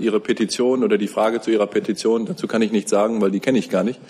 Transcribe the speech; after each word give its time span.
Ihre 0.00 0.20
Petition 0.20 0.82
oder 0.82 0.98
die 0.98 1.08
Frage 1.08 1.40
zu 1.40 1.50
Ihrer 1.50 1.66
Petition, 1.66 2.26
dazu 2.26 2.46
kann 2.46 2.62
ich 2.62 2.72
nichts 2.72 2.90
sagen, 2.90 3.20
weil 3.20 3.30
die 3.30 3.40
kenne 3.40 3.58
ich 3.58 3.70
gar 3.70 3.84
nicht. 3.84 4.00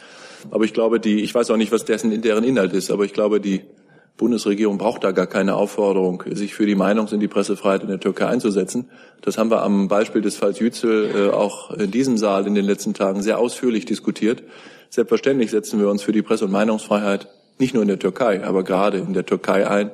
Aber 0.51 0.65
ich 0.65 0.73
glaube, 0.73 1.01
die, 1.01 1.21
ich 1.21 1.35
weiß 1.35 1.51
auch 1.51 1.57
nicht, 1.57 1.73
was 1.73 1.85
dessen, 1.85 2.23
deren 2.23 2.45
Inhalt 2.45 2.73
ist, 2.73 2.91
aber 2.91 3.05
ich 3.05 3.13
glaube, 3.13 3.41
die 3.41 3.63
Bundesregierung 4.17 4.77
braucht 4.77 5.03
da 5.03 5.13
gar 5.13 5.27
keine 5.27 5.55
Aufforderung, 5.55 6.23
sich 6.33 6.55
für 6.55 6.67
die 6.67 6.77
Meinungs- 6.77 7.13
und 7.15 7.21
die 7.21 7.29
Pressefreiheit 7.29 7.83
in 7.83 7.89
der 7.89 8.01
Türkei 8.01 8.27
einzusetzen. 8.27 8.91
Das 9.23 9.39
haben 9.39 9.51
wir 9.51 9.63
am 9.63 9.89
Beispiel 9.89 10.21
des 10.21 10.37
Falls 10.37 10.59
Yücel 10.59 11.11
äh, 11.15 11.31
auch 11.31 11.71
in 11.71 11.91
diesem 11.91 12.19
Saal 12.19 12.47
in 12.47 12.55
den 12.55 12.67
letzten 12.67 12.93
Tagen 12.93 13.23
sehr 13.23 13.39
ausführlich 13.39 13.87
diskutiert. 13.87 14.43
Selbstverständlich 14.91 15.51
setzen 15.51 15.81
wir 15.81 15.89
uns 15.89 16.03
für 16.03 16.13
die 16.13 16.21
Presse- 16.21 16.45
und 16.45 16.51
Meinungsfreiheit 16.51 17.29
nicht 17.59 17.73
nur 17.73 17.83
in 17.83 17.89
der 17.89 17.99
Türkei, 17.99 18.45
aber 18.45 18.63
gerade 18.63 18.99
in 18.99 19.15
der 19.15 19.25
Türkei 19.25 19.67
ein, 19.67 19.91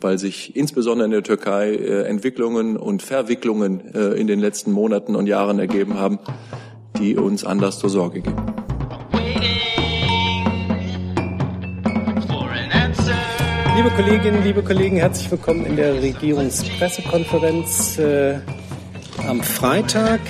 weil 0.00 0.18
sich 0.18 0.56
insbesondere 0.56 1.06
in 1.06 1.12
der 1.12 1.22
Türkei 1.22 1.74
äh, 1.74 2.02
Entwicklungen 2.02 2.76
und 2.76 3.02
Verwicklungen 3.02 3.94
äh, 3.94 4.14
in 4.14 4.26
den 4.26 4.40
letzten 4.40 4.72
Monaten 4.72 5.16
und 5.16 5.26
Jahren 5.26 5.58
ergeben 5.58 5.98
haben, 5.98 6.18
die 6.98 7.16
uns 7.16 7.44
Anlass 7.44 7.78
zur 7.78 7.90
Sorge 7.90 8.20
geben. 8.20 8.36
Liebe 13.76 13.90
Kolleginnen, 13.90 14.44
liebe 14.44 14.62
Kollegen, 14.62 14.96
herzlich 14.96 15.30
willkommen 15.30 15.66
in 15.66 15.76
der 15.76 16.00
Regierungspressekonferenz 16.00 17.98
äh, 17.98 18.38
am 19.28 19.42
Freitag. 19.42 20.20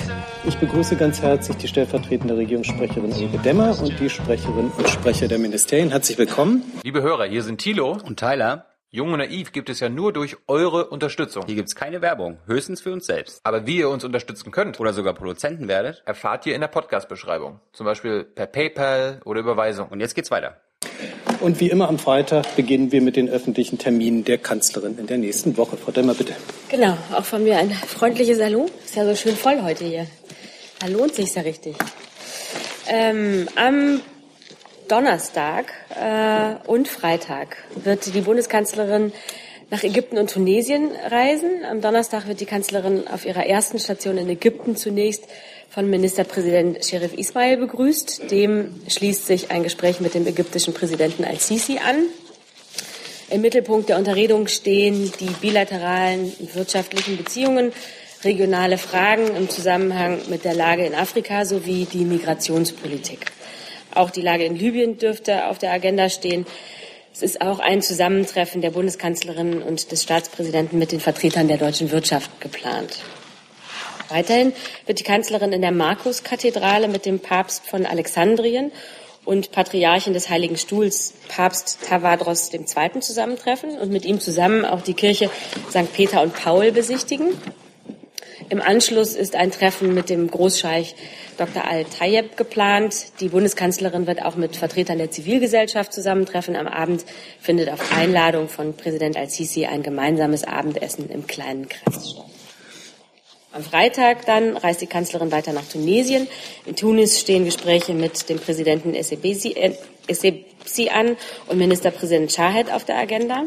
Ich 0.47 0.57
begrüße 0.57 0.95
ganz 0.95 1.21
herzlich 1.21 1.55
die 1.57 1.67
stellvertretende 1.67 2.35
Regierungssprecherin 2.37 3.11
Ulrike 3.13 3.37
Demmer 3.39 3.79
und 3.79 3.99
die 3.99 4.09
Sprecherinnen 4.09 4.71
und 4.71 4.89
Sprecher 4.89 5.27
der 5.27 5.39
Ministerien. 5.39 5.89
Herzlich 5.89 6.17
willkommen. 6.17 6.63
Liebe 6.83 7.01
Hörer, 7.01 7.25
hier 7.25 7.43
sind 7.43 7.61
Thilo 7.61 7.97
und 8.03 8.19
Tyler. 8.19 8.74
Jung 8.95 9.11
und 9.11 9.19
naiv 9.19 9.51
gibt 9.51 9.69
es 9.69 9.81
ja 9.81 9.89
nur 9.89 10.13
durch 10.13 10.37
eure 10.47 10.85
Unterstützung. 10.85 11.43
Hier 11.47 11.55
gibt 11.55 11.67
es 11.67 11.75
keine 11.75 12.01
Werbung, 12.01 12.37
höchstens 12.47 12.79
für 12.79 12.93
uns 12.93 13.05
selbst. 13.05 13.41
Aber 13.43 13.67
wie 13.67 13.79
ihr 13.79 13.89
uns 13.89 14.05
unterstützen 14.05 14.51
könnt 14.51 14.79
oder 14.79 14.93
sogar 14.93 15.13
Produzenten 15.13 15.67
werdet, 15.67 16.01
erfahrt 16.05 16.45
ihr 16.45 16.55
in 16.55 16.61
der 16.61 16.69
Podcast-Beschreibung. 16.69 17.59
Zum 17.73 17.85
Beispiel 17.85 18.23
per 18.23 18.45
PayPal 18.47 19.19
oder 19.25 19.41
Überweisung. 19.41 19.89
Und 19.89 19.99
jetzt 19.99 20.15
geht's 20.15 20.31
weiter. 20.31 20.61
Und 21.41 21.59
wie 21.59 21.69
immer 21.69 21.89
am 21.89 21.99
Freitag 21.99 22.55
beginnen 22.55 22.93
wir 22.93 23.01
mit 23.01 23.17
den 23.17 23.27
öffentlichen 23.27 23.77
Terminen 23.77 24.23
der 24.23 24.37
Kanzlerin 24.37 24.97
in 24.97 25.07
der 25.07 25.17
nächsten 25.17 25.57
Woche. 25.57 25.75
Frau 25.75 25.91
Demmer, 25.91 26.13
bitte. 26.13 26.33
Genau, 26.69 26.97
auch 27.11 27.25
von 27.25 27.43
mir 27.43 27.57
ein 27.57 27.71
freundliches 27.71 28.41
Hallo. 28.41 28.69
Ist 28.85 28.95
ja 28.95 29.05
so 29.05 29.13
schön 29.13 29.35
voll 29.35 29.61
heute 29.61 29.83
hier. 29.83 30.07
Da 30.79 30.87
lohnt 30.87 31.15
sich's 31.15 31.35
ja 31.35 31.41
richtig. 31.41 31.75
Ähm, 32.87 33.49
am 33.57 33.99
Donnerstag 34.87 35.73
äh, 35.89 36.55
und 36.67 36.87
Freitag 36.87 37.57
wird 37.75 38.13
die 38.13 38.21
Bundeskanzlerin 38.21 39.11
nach 39.69 39.83
Ägypten 39.83 40.17
und 40.17 40.29
Tunesien 40.29 40.91
reisen. 41.09 41.65
Am 41.69 41.81
Donnerstag 41.81 42.27
wird 42.27 42.39
die 42.39 42.45
Kanzlerin 42.45 43.07
auf 43.07 43.25
ihrer 43.25 43.45
ersten 43.45 43.79
Station 43.79 44.17
in 44.17 44.29
Ägypten 44.29 44.75
zunächst 44.75 45.25
von 45.69 45.89
Ministerpräsident 45.89 46.85
Sherif 46.85 47.13
Ismail 47.13 47.57
begrüßt. 47.57 48.31
Dem 48.31 48.81
schließt 48.87 49.25
sich 49.25 49.51
ein 49.51 49.63
Gespräch 49.63 49.99
mit 49.99 50.13
dem 50.13 50.27
ägyptischen 50.27 50.73
Präsidenten 50.73 51.25
al-Sisi 51.25 51.79
an. 51.79 52.05
Im 53.29 53.41
Mittelpunkt 53.41 53.89
der 53.89 53.97
Unterredung 53.97 54.47
stehen 54.47 55.11
die 55.19 55.31
bilateralen 55.41 56.31
wirtschaftlichen 56.53 57.17
Beziehungen, 57.17 57.73
regionale 58.23 58.77
Fragen 58.77 59.35
im 59.35 59.49
Zusammenhang 59.49 60.19
mit 60.29 60.45
der 60.45 60.53
Lage 60.53 60.85
in 60.85 60.93
Afrika 60.93 61.43
sowie 61.43 61.85
die 61.85 62.05
Migrationspolitik. 62.05 63.34
Auch 63.95 64.11
die 64.11 64.21
Lage 64.21 64.45
in 64.45 64.55
Libyen 64.55 64.97
dürfte 64.97 65.47
auf 65.47 65.57
der 65.57 65.71
Agenda 65.71 66.09
stehen. 66.09 66.45
Es 67.13 67.21
ist 67.21 67.41
auch 67.41 67.59
ein 67.59 67.81
Zusammentreffen 67.81 68.61
der 68.61 68.71
Bundeskanzlerin 68.71 69.61
und 69.61 69.91
des 69.91 70.03
Staatspräsidenten 70.03 70.77
mit 70.77 70.91
den 70.91 70.99
Vertretern 70.99 71.47
der 71.47 71.57
deutschen 71.57 71.91
Wirtschaft 71.91 72.41
geplant. 72.41 72.99
Weiterhin 74.09 74.53
wird 74.85 74.99
die 74.99 75.03
Kanzlerin 75.03 75.53
in 75.53 75.61
der 75.61 75.71
Markuskathedrale 75.71 76.89
mit 76.89 77.05
dem 77.05 77.19
Papst 77.19 77.65
von 77.65 77.85
Alexandrien 77.85 78.71
und 79.23 79.51
Patriarchen 79.51 80.13
des 80.13 80.29
Heiligen 80.29 80.57
Stuhls, 80.57 81.13
Papst 81.27 81.79
Tavadros 81.87 82.53
II. 82.53 82.99
zusammentreffen 82.99 83.77
und 83.77 83.91
mit 83.91 84.05
ihm 84.05 84.19
zusammen 84.19 84.65
auch 84.65 84.81
die 84.81 84.93
Kirche 84.93 85.29
St. 85.69 85.91
Peter 85.93 86.21
und 86.21 86.35
Paul 86.35 86.71
besichtigen. 86.71 87.29
Im 88.49 88.61
Anschluss 88.61 89.15
ist 89.15 89.35
ein 89.35 89.51
Treffen 89.51 89.93
mit 89.93 90.09
dem 90.09 90.29
Großscheich 90.29 90.95
Dr. 91.37 91.65
Al-Tayeb 91.65 92.37
geplant. 92.37 93.19
Die 93.19 93.29
Bundeskanzlerin 93.29 94.05
wird 94.05 94.23
auch 94.23 94.35
mit 94.35 94.55
Vertretern 94.55 94.99
der 94.99 95.09
Zivilgesellschaft 95.09 95.91
zusammentreffen. 95.91 96.55
Am 96.55 96.67
Abend 96.67 97.05
findet 97.39 97.69
auf 97.69 97.91
Einladung 97.97 98.47
von 98.47 98.75
Präsident 98.75 99.17
al-Sisi 99.17 99.65
ein 99.65 99.81
gemeinsames 99.81 100.43
Abendessen 100.43 101.09
im 101.09 101.25
kleinen 101.25 101.67
Kreis 101.69 102.11
statt. 102.11 102.25
Am 103.51 103.63
Freitag 103.63 104.25
dann 104.25 104.57
reist 104.57 104.81
die 104.81 104.87
Kanzlerin 104.87 105.31
weiter 105.31 105.53
nach 105.53 105.63
Tunesien. 105.65 106.27
In 106.65 106.75
Tunis 106.75 107.19
stehen 107.21 107.45
Gespräche 107.45 107.93
mit 107.93 108.27
dem 108.29 108.37
Präsidenten 108.37 108.93
Essebsi 108.93 109.53
äh, 109.55 110.89
an 110.89 111.15
und 111.47 111.57
Ministerpräsident 111.57 112.33
Shahed 112.33 112.71
auf 112.71 112.83
der 112.83 112.97
Agenda. 112.97 113.45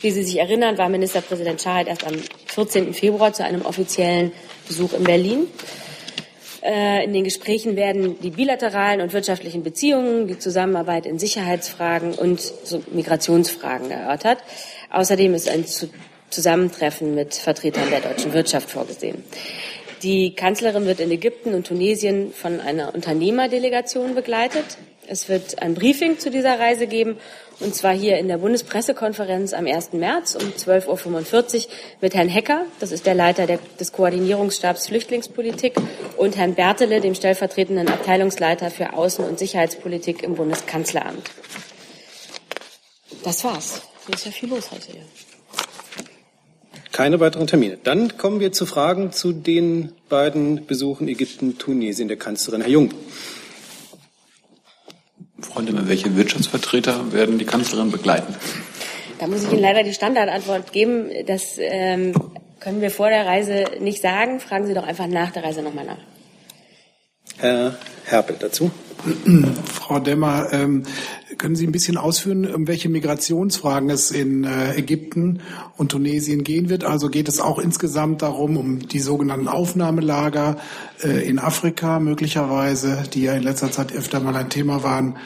Wie 0.00 0.10
Sie 0.10 0.22
sich 0.22 0.38
erinnern, 0.38 0.78
war 0.78 0.88
Ministerpräsident 0.88 1.60
Shahed 1.60 1.88
erst 1.88 2.06
am 2.06 2.14
14. 2.46 2.94
Februar 2.94 3.32
zu 3.32 3.44
einem 3.44 3.62
offiziellen 3.62 4.32
Besuch 4.66 4.92
in 4.92 5.04
Berlin. 5.04 5.46
Äh, 6.62 7.04
in 7.04 7.12
den 7.12 7.24
Gesprächen 7.24 7.76
werden 7.76 8.18
die 8.20 8.30
bilateralen 8.30 9.00
und 9.00 9.12
wirtschaftlichen 9.12 9.62
Beziehungen, 9.62 10.26
die 10.26 10.38
Zusammenarbeit 10.38 11.06
in 11.06 11.18
Sicherheitsfragen 11.18 12.14
und 12.14 12.52
Migrationsfragen 12.92 13.90
erörtert. 13.90 14.38
Außerdem 14.90 15.34
ist 15.34 15.48
ein 15.48 15.64
Zusammentreffen 16.30 17.14
mit 17.14 17.34
Vertretern 17.34 17.88
der 17.90 18.00
deutschen 18.00 18.32
Wirtschaft 18.32 18.70
vorgesehen. 18.70 19.22
Die 20.02 20.34
Kanzlerin 20.34 20.86
wird 20.86 21.00
in 21.00 21.10
Ägypten 21.10 21.54
und 21.54 21.66
Tunesien 21.66 22.32
von 22.32 22.60
einer 22.60 22.94
Unternehmerdelegation 22.94 24.14
begleitet. 24.14 24.64
Es 25.08 25.28
wird 25.28 25.62
ein 25.62 25.74
Briefing 25.74 26.18
zu 26.18 26.30
dieser 26.30 26.58
Reise 26.58 26.86
geben, 26.86 27.16
und 27.60 27.74
zwar 27.74 27.94
hier 27.94 28.18
in 28.18 28.28
der 28.28 28.38
Bundespressekonferenz 28.38 29.52
am 29.52 29.66
1. 29.66 29.92
März 29.92 30.34
um 30.34 30.50
12.45 30.50 31.56
Uhr 31.56 31.72
mit 32.00 32.14
Herrn 32.14 32.28
Hecker, 32.28 32.66
das 32.80 32.92
ist 32.92 33.06
der 33.06 33.14
Leiter 33.14 33.46
der, 33.46 33.58
des 33.78 33.92
Koordinierungsstabs 33.92 34.88
Flüchtlingspolitik, 34.88 35.74
und 36.16 36.36
Herrn 36.36 36.54
Bertele, 36.54 37.00
dem 37.00 37.14
stellvertretenden 37.14 37.88
Abteilungsleiter 37.88 38.70
für 38.70 38.94
Außen- 38.94 39.26
und 39.26 39.38
Sicherheitspolitik 39.38 40.22
im 40.22 40.34
Bundeskanzleramt. 40.34 41.30
Das 43.22 43.44
war's. 43.44 43.82
Hier 44.06 44.14
ist 44.14 44.26
ja 44.26 44.32
viel 44.32 44.48
los 44.48 44.70
heute 44.70 44.92
hier. 44.92 45.02
Keine 46.92 47.20
weiteren 47.20 47.46
Termine. 47.46 47.78
Dann 47.82 48.16
kommen 48.16 48.40
wir 48.40 48.52
zu 48.52 48.64
Fragen 48.64 49.12
zu 49.12 49.32
den 49.32 49.92
beiden 50.08 50.66
Besuchen 50.66 51.08
Ägypten, 51.08 51.58
Tunesien 51.58 52.08
der 52.08 52.16
Kanzlerin. 52.16 52.62
Herr 52.62 52.70
Jung. 52.70 52.90
Freunde, 55.40 55.88
welche 55.88 56.16
Wirtschaftsvertreter 56.16 57.12
werden 57.12 57.38
die 57.38 57.44
Kanzlerin 57.44 57.90
begleiten? 57.90 58.34
Da 59.18 59.26
muss 59.26 59.44
ich 59.44 59.52
Ihnen 59.52 59.62
leider 59.62 59.82
die 59.82 59.94
Standardantwort 59.94 60.72
geben. 60.72 61.10
Das 61.26 61.56
ähm, 61.58 62.12
können 62.60 62.80
wir 62.80 62.90
vor 62.90 63.08
der 63.08 63.26
Reise 63.26 63.64
nicht 63.80 64.02
sagen. 64.02 64.40
Fragen 64.40 64.66
Sie 64.66 64.74
doch 64.74 64.86
einfach 64.86 65.06
nach 65.06 65.30
der 65.30 65.44
Reise 65.44 65.62
nochmal 65.62 65.84
nach. 65.84 65.98
Herr 67.38 67.76
Herpel 68.04 68.36
dazu. 68.38 68.70
Frau 69.64 70.00
Demmer, 70.00 70.48
ähm, 70.52 70.82
können 71.38 71.56
Sie 71.56 71.66
ein 71.66 71.72
bisschen 71.72 71.96
ausführen, 71.96 72.52
um 72.52 72.66
welche 72.66 72.88
Migrationsfragen 72.88 73.90
es 73.90 74.10
in 74.10 74.44
äh, 74.44 74.74
Ägypten 74.76 75.40
und 75.76 75.90
Tunesien 75.90 76.44
gehen 76.44 76.68
wird? 76.68 76.84
Also 76.84 77.08
geht 77.08 77.28
es 77.28 77.40
auch 77.40 77.58
insgesamt 77.58 78.22
darum, 78.22 78.56
um 78.56 78.88
die 78.88 79.00
sogenannten 79.00 79.48
Aufnahmelager 79.48 80.56
äh, 81.02 81.28
in 81.28 81.38
Afrika 81.38 82.00
möglicherweise, 82.00 83.02
die 83.12 83.22
ja 83.22 83.34
in 83.34 83.42
letzter 83.42 83.70
Zeit 83.70 83.92
öfter 83.92 84.20
mal 84.20 84.34
ein 84.34 84.50
Thema 84.50 84.82
waren. 84.82 85.16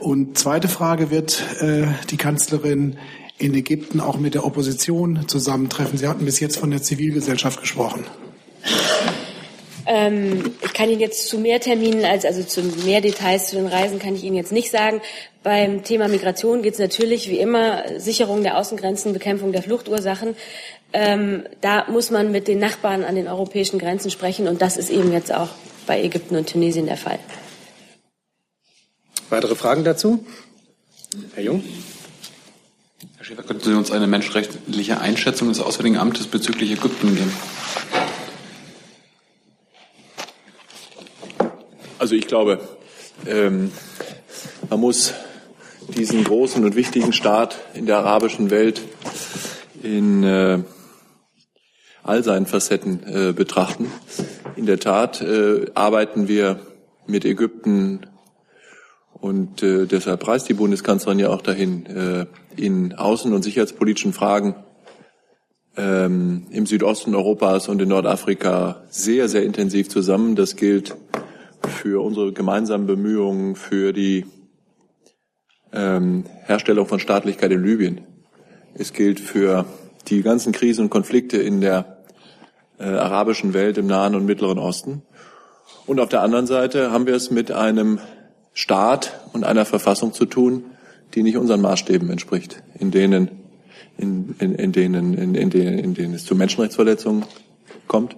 Und 0.00 0.38
zweite 0.38 0.68
Frage 0.68 1.10
wird 1.10 1.42
äh, 1.60 1.86
die 2.10 2.16
Kanzlerin 2.16 2.96
in 3.38 3.54
Ägypten 3.54 4.00
auch 4.00 4.18
mit 4.18 4.34
der 4.34 4.44
Opposition 4.44 5.26
zusammentreffen. 5.26 5.98
Sie 5.98 6.08
hatten 6.08 6.24
bis 6.24 6.40
jetzt 6.40 6.58
von 6.58 6.70
der 6.70 6.82
Zivilgesellschaft 6.82 7.60
gesprochen. 7.60 8.04
Ähm, 9.86 10.52
ich 10.62 10.72
kann 10.72 10.88
Ihnen 10.88 11.00
jetzt 11.00 11.28
zu 11.28 11.38
mehr 11.38 11.60
Terminen, 11.60 12.04
als 12.04 12.24
also 12.24 12.42
zu 12.42 12.62
mehr 12.62 13.00
Details 13.00 13.48
zu 13.48 13.56
den 13.56 13.66
Reisen 13.66 13.98
kann 13.98 14.14
ich 14.14 14.24
Ihnen 14.24 14.36
jetzt 14.36 14.52
nicht 14.52 14.70
sagen. 14.70 15.02
Beim 15.42 15.84
Thema 15.84 16.08
Migration 16.08 16.62
geht 16.62 16.74
es 16.74 16.78
natürlich 16.78 17.28
wie 17.28 17.38
immer 17.38 17.84
Sicherung 17.98 18.42
der 18.42 18.56
Außengrenzen, 18.56 19.12
Bekämpfung 19.12 19.52
der 19.52 19.62
Fluchtursachen. 19.62 20.36
Ähm, 20.92 21.44
da 21.60 21.86
muss 21.90 22.10
man 22.10 22.32
mit 22.32 22.48
den 22.48 22.58
Nachbarn 22.58 23.04
an 23.04 23.14
den 23.14 23.28
europäischen 23.28 23.78
Grenzen 23.78 24.10
sprechen 24.10 24.48
und 24.48 24.62
das 24.62 24.76
ist 24.76 24.90
eben 24.90 25.12
jetzt 25.12 25.34
auch 25.34 25.50
bei 25.86 26.02
Ägypten 26.02 26.36
und 26.36 26.48
Tunesien 26.48 26.86
der 26.86 26.96
Fall. 26.96 27.18
Weitere 29.28 29.54
Fragen 29.54 29.84
dazu? 29.84 30.24
Herr 31.34 31.42
Jung? 31.42 31.62
Herr 33.16 33.24
Schäfer, 33.24 33.42
könnten 33.42 33.64
Sie 33.64 33.76
uns 33.76 33.90
eine 33.90 34.06
menschenrechtliche 34.06 35.00
Einschätzung 35.00 35.48
des 35.48 35.60
Auswärtigen 35.60 35.98
Amtes 35.98 36.26
bezüglich 36.26 36.70
Ägypten 36.70 37.14
geben? 37.16 37.32
Also 42.04 42.16
ich 42.16 42.26
glaube, 42.26 42.60
ähm, 43.26 43.72
man 44.68 44.78
muss 44.78 45.14
diesen 45.96 46.22
großen 46.22 46.62
und 46.62 46.76
wichtigen 46.76 47.14
Staat 47.14 47.58
in 47.72 47.86
der 47.86 47.96
arabischen 47.96 48.50
Welt 48.50 48.82
in 49.82 50.22
äh, 50.22 50.58
all 52.02 52.22
seinen 52.22 52.44
Facetten 52.44 53.00
äh, 53.06 53.32
betrachten. 53.32 53.90
In 54.54 54.66
der 54.66 54.80
Tat 54.80 55.22
äh, 55.22 55.64
arbeiten 55.72 56.28
wir 56.28 56.60
mit 57.06 57.24
Ägypten 57.24 58.00
und 59.14 59.62
äh, 59.62 59.86
deshalb 59.86 60.28
reist 60.28 60.46
die 60.50 60.52
Bundeskanzlerin 60.52 61.18
ja 61.18 61.30
auch 61.30 61.40
dahin, 61.40 61.86
äh, 61.86 62.26
in 62.54 62.92
außen- 62.92 63.32
und 63.32 63.42
sicherheitspolitischen 63.42 64.12
Fragen 64.12 64.56
ähm, 65.78 66.48
im 66.50 66.66
Südosten 66.66 67.14
Europas 67.14 67.68
und 67.68 67.80
in 67.80 67.88
Nordafrika 67.88 68.82
sehr, 68.90 69.30
sehr 69.30 69.42
intensiv 69.42 69.88
zusammen. 69.88 70.36
Das 70.36 70.56
gilt 70.56 70.94
für 71.84 72.02
unsere 72.02 72.32
gemeinsamen 72.32 72.86
Bemühungen 72.86 73.56
für 73.56 73.92
die 73.92 74.24
ähm, 75.70 76.24
Herstellung 76.44 76.86
von 76.86 76.98
Staatlichkeit 76.98 77.52
in 77.52 77.62
Libyen. 77.62 78.00
Es 78.72 78.94
gilt 78.94 79.20
für 79.20 79.66
die 80.08 80.22
ganzen 80.22 80.52
Krisen 80.52 80.84
und 80.84 80.90
Konflikte 80.90 81.36
in 81.36 81.60
der 81.60 81.98
äh, 82.78 82.84
arabischen 82.84 83.52
Welt 83.52 83.76
im 83.76 83.86
Nahen 83.86 84.14
und 84.14 84.24
Mittleren 84.24 84.58
Osten. 84.58 85.02
Und 85.84 86.00
auf 86.00 86.08
der 86.08 86.22
anderen 86.22 86.46
Seite 86.46 86.90
haben 86.90 87.06
wir 87.06 87.14
es 87.14 87.30
mit 87.30 87.52
einem 87.52 87.98
Staat 88.54 89.20
und 89.34 89.44
einer 89.44 89.66
Verfassung 89.66 90.14
zu 90.14 90.24
tun, 90.24 90.64
die 91.14 91.22
nicht 91.22 91.36
unseren 91.36 91.60
Maßstäben 91.60 92.08
entspricht, 92.08 92.62
in 92.78 92.92
denen, 92.92 93.28
in, 93.98 94.34
in, 94.38 94.54
in 94.54 94.72
denen, 94.72 95.12
in, 95.18 95.34
in, 95.34 95.50
denen, 95.50 95.78
in 95.78 95.92
denen 95.92 96.14
es 96.14 96.24
zu 96.24 96.34
Menschenrechtsverletzungen 96.34 97.26
kommt. 97.88 98.16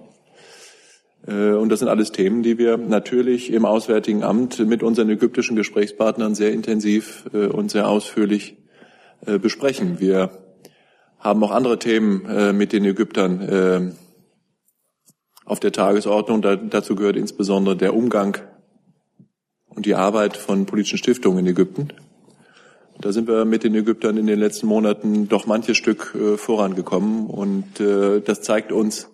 Äh, 1.27 1.51
und 1.51 1.69
das 1.69 1.79
sind 1.79 1.89
alles 1.89 2.11
Themen, 2.11 2.41
die 2.41 2.57
wir 2.57 2.77
natürlich 2.77 3.51
im 3.51 3.65
Auswärtigen 3.65 4.23
Amt 4.23 4.59
mit 4.59 4.81
unseren 4.81 5.09
ägyptischen 5.09 5.55
Gesprächspartnern 5.55 6.33
sehr 6.33 6.51
intensiv 6.51 7.25
äh, 7.33 7.47
und 7.47 7.69
sehr 7.69 7.87
ausführlich 7.87 8.57
äh, 9.25 9.37
besprechen. 9.37 9.99
Wir 9.99 10.31
haben 11.19 11.43
auch 11.43 11.51
andere 11.51 11.79
Themen 11.79 12.55
mit 12.55 12.73
den 12.73 12.85
Ägyptern 12.85 13.95
auf 15.45 15.59
der 15.59 15.71
Tagesordnung. 15.71 16.43
dazu 16.43 16.95
gehört 16.95 17.17
insbesondere 17.17 17.75
der 17.75 17.95
Umgang 17.95 18.37
und 19.67 19.87
die 19.87 19.95
Arbeit 19.95 20.37
von 20.37 20.67
politischen 20.67 20.99
Stiftungen 20.99 21.39
in 21.39 21.47
Ägypten. 21.47 21.87
Da 23.01 23.11
sind 23.11 23.27
wir 23.27 23.45
mit 23.45 23.63
den 23.63 23.73
Ägyptern 23.73 24.15
in 24.17 24.27
den 24.27 24.37
letzten 24.37 24.67
Monaten 24.67 25.27
doch 25.27 25.47
manches 25.47 25.75
Stück 25.75 26.15
vorangekommen 26.37 27.25
und 27.25 27.65
das 27.79 28.43
zeigt 28.43 28.71
uns, 28.71 29.09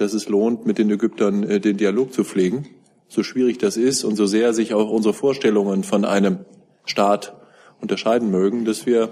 dass 0.00 0.14
es 0.14 0.28
lohnt, 0.28 0.66
mit 0.66 0.78
den 0.78 0.90
Ägyptern 0.90 1.42
äh, 1.42 1.60
den 1.60 1.76
Dialog 1.76 2.12
zu 2.12 2.24
pflegen. 2.24 2.66
So 3.08 3.22
schwierig 3.22 3.58
das 3.58 3.76
ist 3.76 4.04
und 4.04 4.16
so 4.16 4.26
sehr 4.26 4.52
sich 4.52 4.72
auch 4.72 4.90
unsere 4.90 5.14
Vorstellungen 5.14 5.84
von 5.84 6.04
einem 6.04 6.40
Staat 6.84 7.34
unterscheiden 7.80 8.30
mögen, 8.30 8.64
dass 8.64 8.86
wir 8.86 9.10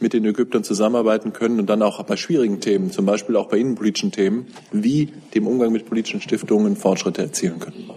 mit 0.00 0.12
den 0.12 0.24
Ägyptern 0.24 0.64
zusammenarbeiten 0.64 1.32
können 1.32 1.60
und 1.60 1.68
dann 1.68 1.82
auch 1.82 2.02
bei 2.02 2.16
schwierigen 2.16 2.60
Themen, 2.60 2.90
zum 2.90 3.06
Beispiel 3.06 3.36
auch 3.36 3.48
bei 3.48 3.58
innenpolitischen 3.58 4.10
Themen, 4.10 4.46
wie 4.72 5.12
dem 5.34 5.46
Umgang 5.46 5.72
mit 5.72 5.86
politischen 5.86 6.20
Stiftungen 6.20 6.76
Fortschritte 6.76 7.22
erzielen 7.22 7.58
können. 7.60 7.90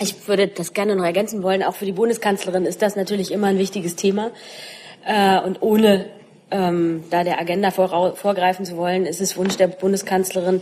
Ich 0.00 0.26
würde 0.26 0.48
das 0.48 0.72
gerne 0.72 0.96
noch 0.96 1.04
ergänzen 1.04 1.42
wollen. 1.42 1.62
Auch 1.62 1.76
für 1.76 1.84
die 1.84 1.92
Bundeskanzlerin 1.92 2.64
ist 2.64 2.82
das 2.82 2.96
natürlich 2.96 3.30
immer 3.30 3.48
ein 3.48 3.58
wichtiges 3.58 3.94
Thema. 3.94 4.32
Äh, 5.06 5.40
und 5.40 5.62
ohne 5.62 6.06
ähm, 6.54 7.02
da 7.10 7.24
der 7.24 7.40
Agenda 7.40 7.72
vorgreifen 7.72 8.64
zu 8.64 8.76
wollen, 8.76 9.06
ist 9.06 9.20
es 9.20 9.36
Wunsch 9.36 9.56
der 9.56 9.66
Bundeskanzlerin, 9.66 10.60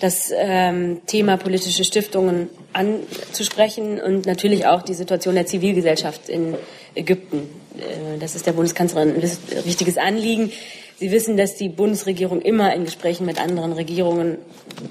das 0.00 0.30
ähm, 0.34 1.02
Thema 1.06 1.36
politische 1.36 1.84
Stiftungen 1.84 2.48
anzusprechen 2.72 4.00
und 4.00 4.26
natürlich 4.26 4.66
auch 4.66 4.82
die 4.82 4.94
Situation 4.94 5.34
der 5.34 5.46
Zivilgesellschaft 5.46 6.28
in 6.28 6.54
Ägypten. 6.94 7.48
Äh, 7.78 8.18
das 8.20 8.36
ist 8.36 8.46
der 8.46 8.52
Bundeskanzlerin 8.52 9.14
ein 9.14 9.22
wichtiges 9.64 9.98
Anliegen. 9.98 10.52
Sie 10.96 11.10
wissen, 11.10 11.36
dass 11.36 11.56
die 11.56 11.68
Bundesregierung 11.68 12.40
immer 12.40 12.72
in 12.74 12.84
Gesprächen 12.84 13.26
mit 13.26 13.40
anderen 13.40 13.72
Regierungen 13.72 14.38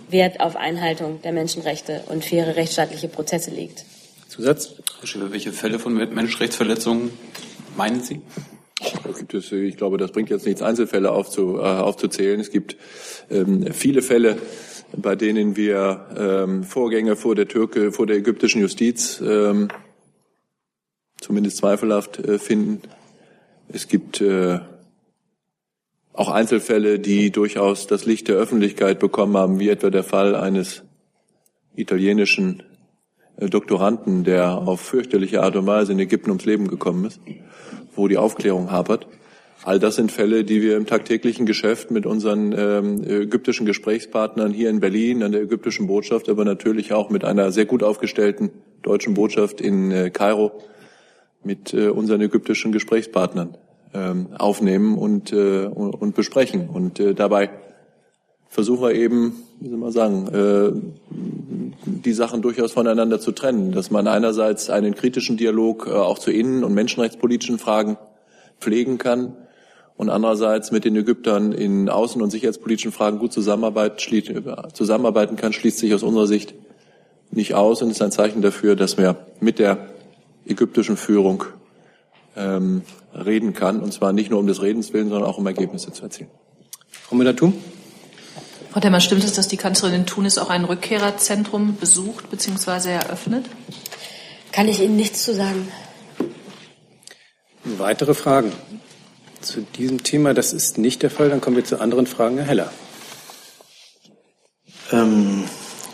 Wert 0.10 0.42
auf 0.42 0.58
Einhaltung 0.58 1.22
der 1.22 1.32
Menschenrechte 1.32 2.04
und 2.08 2.26
faire 2.26 2.58
rechtsstaatliche 2.58 3.08
Prozesse 3.08 3.52
legt. 3.52 3.86
Zusatz? 4.28 4.76
Herr 5.00 5.08
Schäfer, 5.08 5.32
welche 5.32 5.54
Fälle 5.54 5.80
von 5.80 5.94
Menschenrechtsverletzungen 5.94 7.12
meinen 7.78 8.02
Sie? 8.02 8.22
Ich 9.52 9.78
glaube, 9.78 9.98
das 9.98 10.12
bringt 10.12 10.30
jetzt 10.30 10.46
nichts, 10.46 10.62
Einzelfälle 10.62 11.12
aufzu, 11.12 11.58
äh, 11.58 11.62
aufzuzählen. 11.62 12.40
Es 12.40 12.52
gibt 12.52 12.78
ähm, 13.30 13.72
viele 13.72 14.02
Fälle, 14.02 14.38
bei 14.96 15.16
denen 15.16 15.56
wir 15.56 16.08
ähm, 16.18 16.64
Vorgänge 16.64 17.16
vor 17.16 17.36
der 17.36 17.48
Türke, 17.48 17.92
vor 17.92 18.06
der 18.06 18.18
ägyptischen 18.18 18.62
Justiz 18.62 19.22
ähm, 19.26 19.70
zumindest 21.20 21.58
zweifelhaft 21.58 22.20
äh, 22.20 22.38
finden. 22.38 22.82
Es 23.70 23.88
gibt 23.88 24.22
äh, 24.22 24.60
auch 26.12 26.30
Einzelfälle, 26.30 27.00
die 27.00 27.32
durchaus 27.32 27.88
das 27.88 28.06
Licht 28.06 28.28
der 28.28 28.36
Öffentlichkeit 28.36 29.00
bekommen 29.00 29.36
haben, 29.36 29.60
wie 29.60 29.70
etwa 29.70 29.90
der 29.90 30.04
Fall 30.04 30.36
eines 30.36 30.84
italienischen 31.76 32.64
äh, 33.38 33.48
Doktoranden, 33.48 34.24
der 34.24 34.58
auf 34.58 34.82
fürchterliche 34.82 35.42
Art 35.42 35.56
und 35.56 35.66
Weise 35.66 35.94
in 35.94 36.00
Ägypten 36.00 36.30
ums 36.30 36.46
Leben 36.46 36.68
gekommen 36.68 37.06
ist, 37.06 37.20
wo 37.96 38.08
die 38.08 38.18
Aufklärung 38.18 38.72
hapert. 38.72 39.08
All 39.64 39.80
das 39.80 39.96
sind 39.96 40.12
Fälle, 40.12 40.44
die 40.44 40.62
wir 40.62 40.76
im 40.76 40.86
tagtäglichen 40.86 41.46
Geschäft 41.46 41.90
mit 41.90 42.06
unseren 42.06 42.54
ähm, 42.58 43.04
ägyptischen 43.04 43.66
Gesprächspartnern 43.66 44.52
hier 44.52 44.70
in 44.70 44.82
Berlin, 44.82 45.24
an 45.24 45.32
der 45.32 45.42
ägyptischen 45.42 45.88
Botschaft, 45.88 46.28
aber 46.28 46.44
natürlich 46.44 46.92
auch 46.92 47.10
mit 47.10 47.24
einer 47.24 47.52
sehr 47.52 47.66
gut 47.66 47.82
aufgestellten 47.82 48.52
deutschen 48.82 49.14
Botschaft 49.14 49.62
in 49.62 49.92
äh, 49.92 50.10
Kairo, 50.10 50.52
mit 51.44 51.74
äh, 51.74 51.88
unseren 51.88 52.22
ägyptischen 52.22 52.74
Gesprächspartnern 52.74 53.58
ähm, 53.94 54.28
aufnehmen 54.38 54.98
und, 54.98 55.32
äh, 55.32 55.66
und 55.66 56.16
besprechen. 56.16 56.68
Und 56.68 57.00
äh, 57.00 57.14
dabei 57.14 57.50
versuchen 58.50 58.84
wir 58.84 58.94
eben, 58.94 59.34
wie 59.64 59.70
soll 59.70 59.78
man 59.78 59.92
sagen, 59.94 60.28
äh, 60.28 60.74
die 61.86 62.12
Sachen 62.12 62.42
durchaus 62.42 62.74
voneinander 62.74 63.22
zu 63.22 63.32
trennen, 63.32 63.72
dass 63.72 63.92
man 63.92 64.08
einerseits 64.08 64.70
einen 64.70 64.94
kritischen 64.94 65.38
Dialog 65.38 65.88
äh, 65.88 65.92
auch 65.92 66.20
zu 66.20 66.32
innen- 66.32 66.66
und 66.66 66.74
menschenrechtspolitischen 66.74 67.60
Fragen 67.60 67.98
pflegen 68.60 68.98
kann 68.98 69.38
und 69.96 70.10
andererseits 70.10 70.74
mit 70.74 70.84
den 70.84 70.98
Ägyptern 70.98 71.54
in 71.54 71.90
außen- 71.90 72.22
und 72.22 72.30
sicherheitspolitischen 72.30 72.92
Fragen 72.92 73.20
gut 73.20 73.32
zusammenarbeiten 73.32 75.38
kann, 75.38 75.54
schließt 75.54 75.78
sich 75.78 75.94
aus 75.94 76.04
unserer 76.04 76.28
Sicht 76.28 76.54
nicht 77.32 77.54
aus 77.54 77.82
und 77.82 77.90
ist 77.90 78.02
ein 78.02 78.12
Zeichen 78.12 78.42
dafür, 78.42 78.76
dass 78.76 78.98
wir 78.98 79.16
mit 79.40 79.60
der 79.60 79.78
ägyptischen 80.46 80.98
Führung 80.98 81.46
ähm, 82.36 82.82
reden 83.14 83.54
kann, 83.54 83.80
und 83.80 83.94
zwar 83.94 84.12
nicht 84.12 84.30
nur 84.30 84.42
um 84.42 84.48
des 84.48 84.62
Redens 84.62 84.92
willen, 84.92 85.08
sondern 85.08 85.30
auch 85.30 85.38
um 85.38 85.48
Ergebnisse 85.48 85.94
zu 85.94 86.04
erzielen. 86.04 86.30
Frau 86.90 87.16
Müller-Thum. 87.16 87.54
Frau 88.74 88.80
Demmer, 88.80 89.02
stimmt 89.02 89.24
es, 89.24 89.34
dass 89.34 89.48
die 89.48 89.58
Kanzlerin 89.58 89.98
in 89.98 90.06
Tunis 90.08 90.40
auch 90.40 90.50
ein 90.50 90.66
Rückkehrerzentrum 90.66 91.78
besucht 91.80 92.32
bzw. 92.32 92.94
eröffnet? 92.94 93.46
Kann 94.52 94.68
ich 94.68 94.80
Ihnen 94.80 94.96
nichts 94.96 95.22
zu 95.22 95.36
sagen. 95.36 95.72
Weitere 97.64 98.16
Fragen 98.16 98.52
zu 99.42 99.62
diesem 99.62 100.02
Thema? 100.02 100.34
Das 100.34 100.54
ist 100.54 100.80
nicht 100.80 101.04
der 101.04 101.12
Fall. 101.12 101.30
Dann 101.30 101.40
kommen 101.40 101.56
wir 101.56 101.64
zu 101.64 101.80
anderen 101.80 102.08
Fragen. 102.08 102.38
Herr 102.38 102.48
Heller. 102.48 102.74
Ähm, 104.92 105.44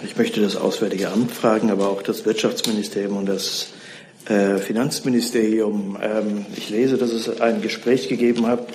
ich 0.02 0.16
möchte 0.16 0.42
das 0.42 0.56
Auswärtige 0.56 1.10
Amt 1.10 1.34
fragen, 1.34 1.72
aber 1.72 1.90
auch 1.90 2.02
das 2.02 2.24
Wirtschaftsministerium 2.24 3.18
und 3.18 3.26
das 3.26 3.72
äh, 4.30 4.58
Finanzministerium. 4.58 5.98
Ähm, 6.02 6.46
ich 6.56 6.70
lese, 6.70 6.98
dass 6.98 7.12
es 7.12 7.42
ein 7.42 7.62
Gespräch 7.62 8.08
gegeben 8.08 8.48
hat 8.48 8.66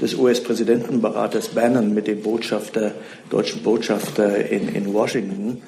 des 0.00 0.14
US-Präsidentenberaters 0.14 1.48
Bannon 1.48 1.94
mit 1.94 2.06
dem 2.06 2.22
Botschafter, 2.22 2.92
deutschen 3.28 3.62
Botschafter 3.62 4.50
in, 4.50 4.68
in 4.68 4.92
Washington. 4.92 5.62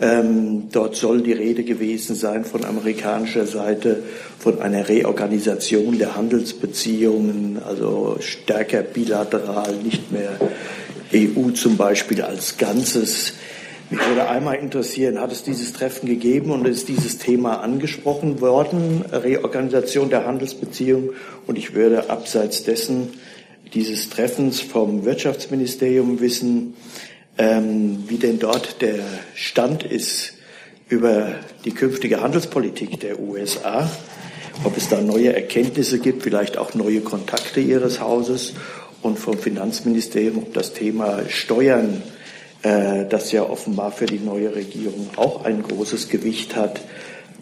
Ähm, 0.00 0.68
dort 0.72 0.96
soll 0.96 1.22
die 1.22 1.32
Rede 1.32 1.64
gewesen 1.64 2.16
sein 2.16 2.44
von 2.44 2.64
amerikanischer 2.64 3.46
Seite 3.46 4.02
von 4.38 4.60
einer 4.60 4.88
Reorganisation 4.88 5.98
der 5.98 6.16
Handelsbeziehungen, 6.16 7.60
also 7.64 8.16
stärker 8.20 8.82
bilateral, 8.82 9.76
nicht 9.76 10.10
mehr 10.10 10.38
EU 11.14 11.50
zum 11.50 11.76
Beispiel 11.76 12.22
als 12.22 12.56
Ganzes. 12.56 13.34
Mich 13.90 14.00
würde 14.08 14.26
einmal 14.26 14.56
interessieren, 14.56 15.20
hat 15.20 15.30
es 15.30 15.42
dieses 15.42 15.74
Treffen 15.74 16.06
gegeben 16.06 16.50
und 16.50 16.66
ist 16.66 16.88
dieses 16.88 17.18
Thema 17.18 17.60
angesprochen 17.60 18.40
worden, 18.40 19.04
Reorganisation 19.12 20.08
der 20.08 20.24
Handelsbeziehungen? 20.24 21.10
Und 21.46 21.58
ich 21.58 21.74
würde 21.74 22.08
abseits 22.08 22.64
dessen 22.64 23.10
dieses 23.74 24.10
Treffens 24.10 24.60
vom 24.60 25.04
Wirtschaftsministerium 25.04 26.20
wissen, 26.20 26.74
ähm, 27.38 28.04
wie 28.08 28.18
denn 28.18 28.38
dort 28.38 28.82
der 28.82 29.00
Stand 29.34 29.82
ist 29.82 30.34
über 30.88 31.28
die 31.64 31.72
künftige 31.72 32.20
Handelspolitik 32.20 33.00
der 33.00 33.18
USA, 33.18 33.90
ob 34.64 34.76
es 34.76 34.88
da 34.88 35.00
neue 35.00 35.34
Erkenntnisse 35.34 35.98
gibt, 35.98 36.22
vielleicht 36.22 36.58
auch 36.58 36.74
neue 36.74 37.00
Kontakte 37.00 37.60
Ihres 37.60 38.00
Hauses 38.00 38.52
und 39.00 39.18
vom 39.18 39.38
Finanzministerium, 39.38 40.38
ob 40.38 40.52
das 40.52 40.74
Thema 40.74 41.22
Steuern 41.28 42.02
äh, 42.62 43.06
das 43.08 43.32
ja 43.32 43.48
offenbar 43.48 43.92
für 43.92 44.06
die 44.06 44.18
neue 44.18 44.54
Regierung 44.54 45.08
auch 45.16 45.44
ein 45.44 45.62
großes 45.62 46.10
Gewicht 46.10 46.54
hat, 46.54 46.80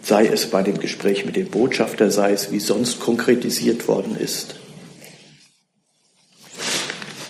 sei 0.01 0.27
es 0.27 0.47
bei 0.47 0.63
dem 0.63 0.79
Gespräch 0.79 1.27
mit 1.27 1.35
dem 1.35 1.49
Botschafter, 1.49 2.11
sei 2.11 2.33
es 2.33 2.53
wie 2.53 2.61
sonst 2.61 3.01
konkretisiert 3.01 3.89
worden 3.89 4.17
ist. 4.17 4.55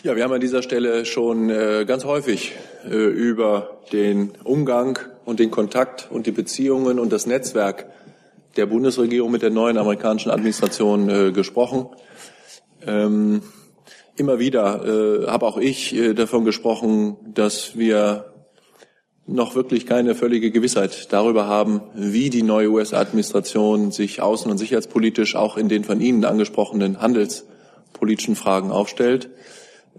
Ja, 0.02 0.16
wir 0.16 0.24
haben 0.24 0.32
an 0.32 0.40
dieser 0.40 0.62
Stelle 0.62 1.04
schon 1.04 1.50
äh, 1.50 1.84
ganz 1.86 2.06
häufig 2.06 2.54
äh, 2.86 2.94
über 2.94 3.82
den 3.92 4.32
Umgang 4.44 4.98
und 5.26 5.40
den 5.40 5.50
Kontakt 5.50 6.08
und 6.10 6.26
die 6.26 6.30
Beziehungen 6.30 6.98
und 6.98 7.12
das 7.12 7.26
Netzwerk 7.26 7.84
der 8.56 8.64
Bundesregierung 8.64 9.30
mit 9.30 9.42
der 9.42 9.50
neuen 9.50 9.76
amerikanischen 9.76 10.30
Administration 10.30 11.10
äh, 11.10 11.32
gesprochen. 11.32 11.88
Ähm, 12.86 13.42
immer 14.16 14.38
wieder 14.38 14.86
äh, 14.86 15.26
habe 15.26 15.44
auch 15.44 15.58
ich 15.58 15.94
äh, 15.94 16.14
davon 16.14 16.46
gesprochen, 16.46 17.18
dass 17.34 17.76
wir 17.76 18.32
noch 19.26 19.54
wirklich 19.54 19.84
keine 19.84 20.14
völlige 20.14 20.50
Gewissheit 20.50 21.12
darüber 21.12 21.46
haben, 21.46 21.82
wie 21.94 22.30
die 22.30 22.42
neue 22.42 22.70
US-Administration 22.70 23.92
sich 23.92 24.22
außen- 24.22 24.48
und 24.48 24.56
sicherheitspolitisch 24.56 25.36
auch 25.36 25.58
in 25.58 25.68
den 25.68 25.84
von 25.84 26.00
Ihnen 26.00 26.24
angesprochenen 26.24 27.02
handelspolitischen 27.02 28.34
Fragen 28.34 28.70
aufstellt. 28.70 29.28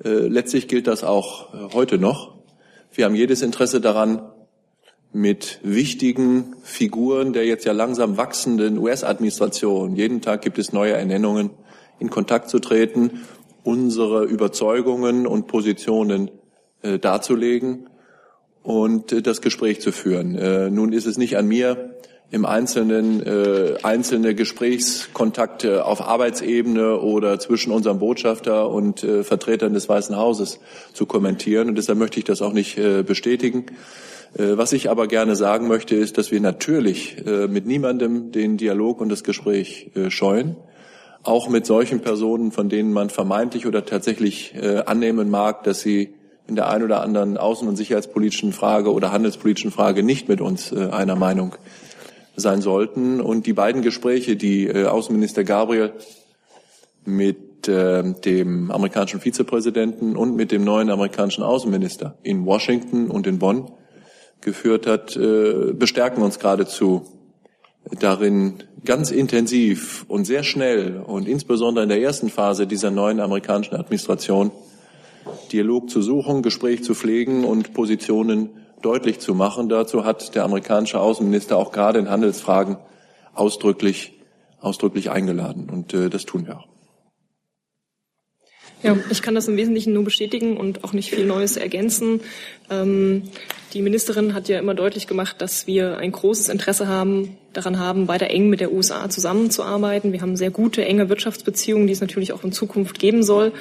Äh, 0.03 0.27
letztlich 0.27 0.67
gilt 0.67 0.87
das 0.87 1.03
auch 1.03 1.53
äh, 1.53 1.73
heute 1.73 1.97
noch. 1.97 2.35
Wir 2.93 3.05
haben 3.05 3.15
jedes 3.15 3.41
Interesse 3.41 3.81
daran, 3.81 4.21
mit 5.13 5.59
wichtigen 5.61 6.55
Figuren 6.63 7.33
der 7.33 7.45
jetzt 7.45 7.65
ja 7.65 7.73
langsam 7.73 8.17
wachsenden 8.17 8.77
US-Administration, 8.77 9.95
jeden 9.95 10.21
Tag 10.21 10.41
gibt 10.41 10.57
es 10.57 10.71
neue 10.71 10.93
Ernennungen, 10.93 11.51
in 11.99 12.09
Kontakt 12.09 12.49
zu 12.49 12.59
treten, 12.59 13.21
unsere 13.63 14.23
Überzeugungen 14.23 15.27
und 15.27 15.47
Positionen 15.47 16.31
äh, 16.81 16.97
darzulegen 16.97 17.89
und 18.63 19.11
äh, 19.11 19.21
das 19.21 19.41
Gespräch 19.41 19.81
zu 19.81 19.91
führen. 19.91 20.35
Äh, 20.35 20.71
nun 20.71 20.93
ist 20.93 21.05
es 21.05 21.17
nicht 21.17 21.37
an 21.37 21.47
mir, 21.47 21.95
im 22.31 22.45
Einzelnen 22.45 23.21
äh, 23.21 23.75
einzelne 23.83 24.33
Gesprächskontakte 24.33 25.85
auf 25.85 26.01
Arbeitsebene 26.01 26.97
oder 26.97 27.39
zwischen 27.39 27.73
unserem 27.73 27.99
Botschafter 27.99 28.69
und 28.69 29.03
äh, 29.03 29.25
Vertretern 29.25 29.73
des 29.73 29.89
Weißen 29.89 30.15
Hauses 30.15 30.61
zu 30.93 31.05
kommentieren. 31.05 31.67
Und 31.67 31.75
deshalb 31.75 31.99
möchte 31.99 32.19
ich 32.19 32.25
das 32.25 32.41
auch 32.41 32.53
nicht 32.53 32.77
äh, 32.77 33.03
bestätigen. 33.03 33.65
Äh, 34.37 34.57
was 34.57 34.71
ich 34.71 34.89
aber 34.89 35.07
gerne 35.07 35.35
sagen 35.35 35.67
möchte, 35.67 35.95
ist, 35.95 36.17
dass 36.17 36.31
wir 36.31 36.39
natürlich 36.39 37.17
äh, 37.27 37.47
mit 37.47 37.65
niemandem 37.65 38.31
den 38.31 38.55
Dialog 38.55 39.01
und 39.01 39.09
das 39.09 39.25
Gespräch 39.25 39.91
äh, 39.95 40.09
scheuen. 40.09 40.55
Auch 41.23 41.49
mit 41.49 41.65
solchen 41.65 41.99
Personen, 41.99 42.53
von 42.53 42.69
denen 42.69 42.93
man 42.93 43.09
vermeintlich 43.09 43.67
oder 43.67 43.85
tatsächlich 43.85 44.55
annehmen 44.87 45.29
mag, 45.29 45.63
dass 45.65 45.81
sie 45.81 46.15
in 46.47 46.55
der 46.55 46.67
einen 46.67 46.83
oder 46.83 47.01
anderen 47.01 47.37
außen- 47.37 47.67
und 47.67 47.75
sicherheitspolitischen 47.75 48.53
Frage 48.53 48.91
oder 48.91 49.11
handelspolitischen 49.11 49.69
Frage 49.69 50.01
nicht 50.01 50.29
mit 50.29 50.41
uns 50.41 50.73
einer 50.73 51.15
Meinung 51.15 51.53
sein 52.35 52.61
sollten. 52.61 53.21
Und 53.21 53.45
die 53.45 53.53
beiden 53.53 53.81
Gespräche, 53.81 54.35
die 54.35 54.73
Außenminister 54.73 55.43
Gabriel 55.43 55.93
mit 57.05 57.67
dem 57.67 58.71
amerikanischen 58.71 59.19
Vizepräsidenten 59.19 60.15
und 60.15 60.35
mit 60.35 60.51
dem 60.51 60.63
neuen 60.63 60.89
amerikanischen 60.89 61.43
Außenminister 61.43 62.17
in 62.23 62.43
Washington 62.45 63.11
und 63.11 63.27
in 63.27 63.37
Bonn 63.37 63.71
geführt 64.41 64.87
hat, 64.87 65.15
äh, 65.15 65.73
bestärken 65.73 66.23
uns 66.23 66.39
geradezu 66.39 67.03
darin, 67.99 68.63
ganz 68.83 69.11
intensiv 69.11 70.05
und 70.07 70.25
sehr 70.25 70.43
schnell 70.43 71.01
und 71.05 71.27
insbesondere 71.27 71.83
in 71.83 71.89
der 71.89 72.01
ersten 72.01 72.29
Phase 72.29 72.65
dieser 72.67 72.91
neuen 72.91 73.19
amerikanischen 73.19 73.75
Administration 73.75 74.51
Dialog 75.51 75.89
zu 75.89 76.01
suchen, 76.01 76.41
Gespräch 76.41 76.83
zu 76.83 76.95
pflegen 76.95 77.43
und 77.43 77.73
Positionen 77.73 78.49
deutlich 78.81 79.19
zu 79.19 79.33
machen. 79.33 79.69
Dazu 79.69 80.05
hat 80.05 80.35
der 80.35 80.43
amerikanische 80.43 80.99
Außenminister 80.99 81.57
auch 81.57 81.71
gerade 81.71 81.99
in 81.99 82.09
Handelsfragen 82.09 82.77
ausdrücklich, 83.33 84.19
ausdrücklich 84.59 85.11
eingeladen. 85.11 85.69
Und 85.69 85.93
äh, 85.93 86.09
das 86.09 86.25
tun 86.25 86.45
wir 86.47 86.59
auch. 86.59 86.70
Ja, 88.83 88.97
ich 89.09 89.21
kann 89.21 89.35
das 89.35 89.47
im 89.47 89.57
Wesentlichen 89.57 89.93
nur 89.93 90.03
bestätigen 90.03 90.57
und 90.57 90.83
auch 90.83 90.93
nicht 90.93 91.11
viel 91.11 91.25
Neues 91.25 91.55
ergänzen. 91.55 92.21
Ähm, 92.69 93.23
die 93.73 93.81
Ministerin 93.81 94.33
hat 94.33 94.49
ja 94.49 94.59
immer 94.59 94.73
deutlich 94.73 95.07
gemacht, 95.07 95.41
dass 95.41 95.67
wir 95.67 95.97
ein 95.97 96.11
großes 96.11 96.49
Interesse 96.49 96.87
haben, 96.87 97.37
daran 97.53 97.79
haben, 97.79 98.07
weiter 98.07 98.29
eng 98.29 98.49
mit 98.49 98.59
der 98.59 98.71
USA 98.71 99.09
zusammenzuarbeiten. 99.09 100.11
Wir 100.11 100.21
haben 100.21 100.35
sehr 100.35 100.51
gute, 100.51 100.83
enge 100.83 101.09
Wirtschaftsbeziehungen, 101.09 101.87
die 101.87 101.93
es 101.93 102.01
natürlich 102.01 102.33
auch 102.33 102.43
in 102.43 102.51
Zukunft 102.51 102.99
geben 102.99 103.23
soll. 103.23 103.51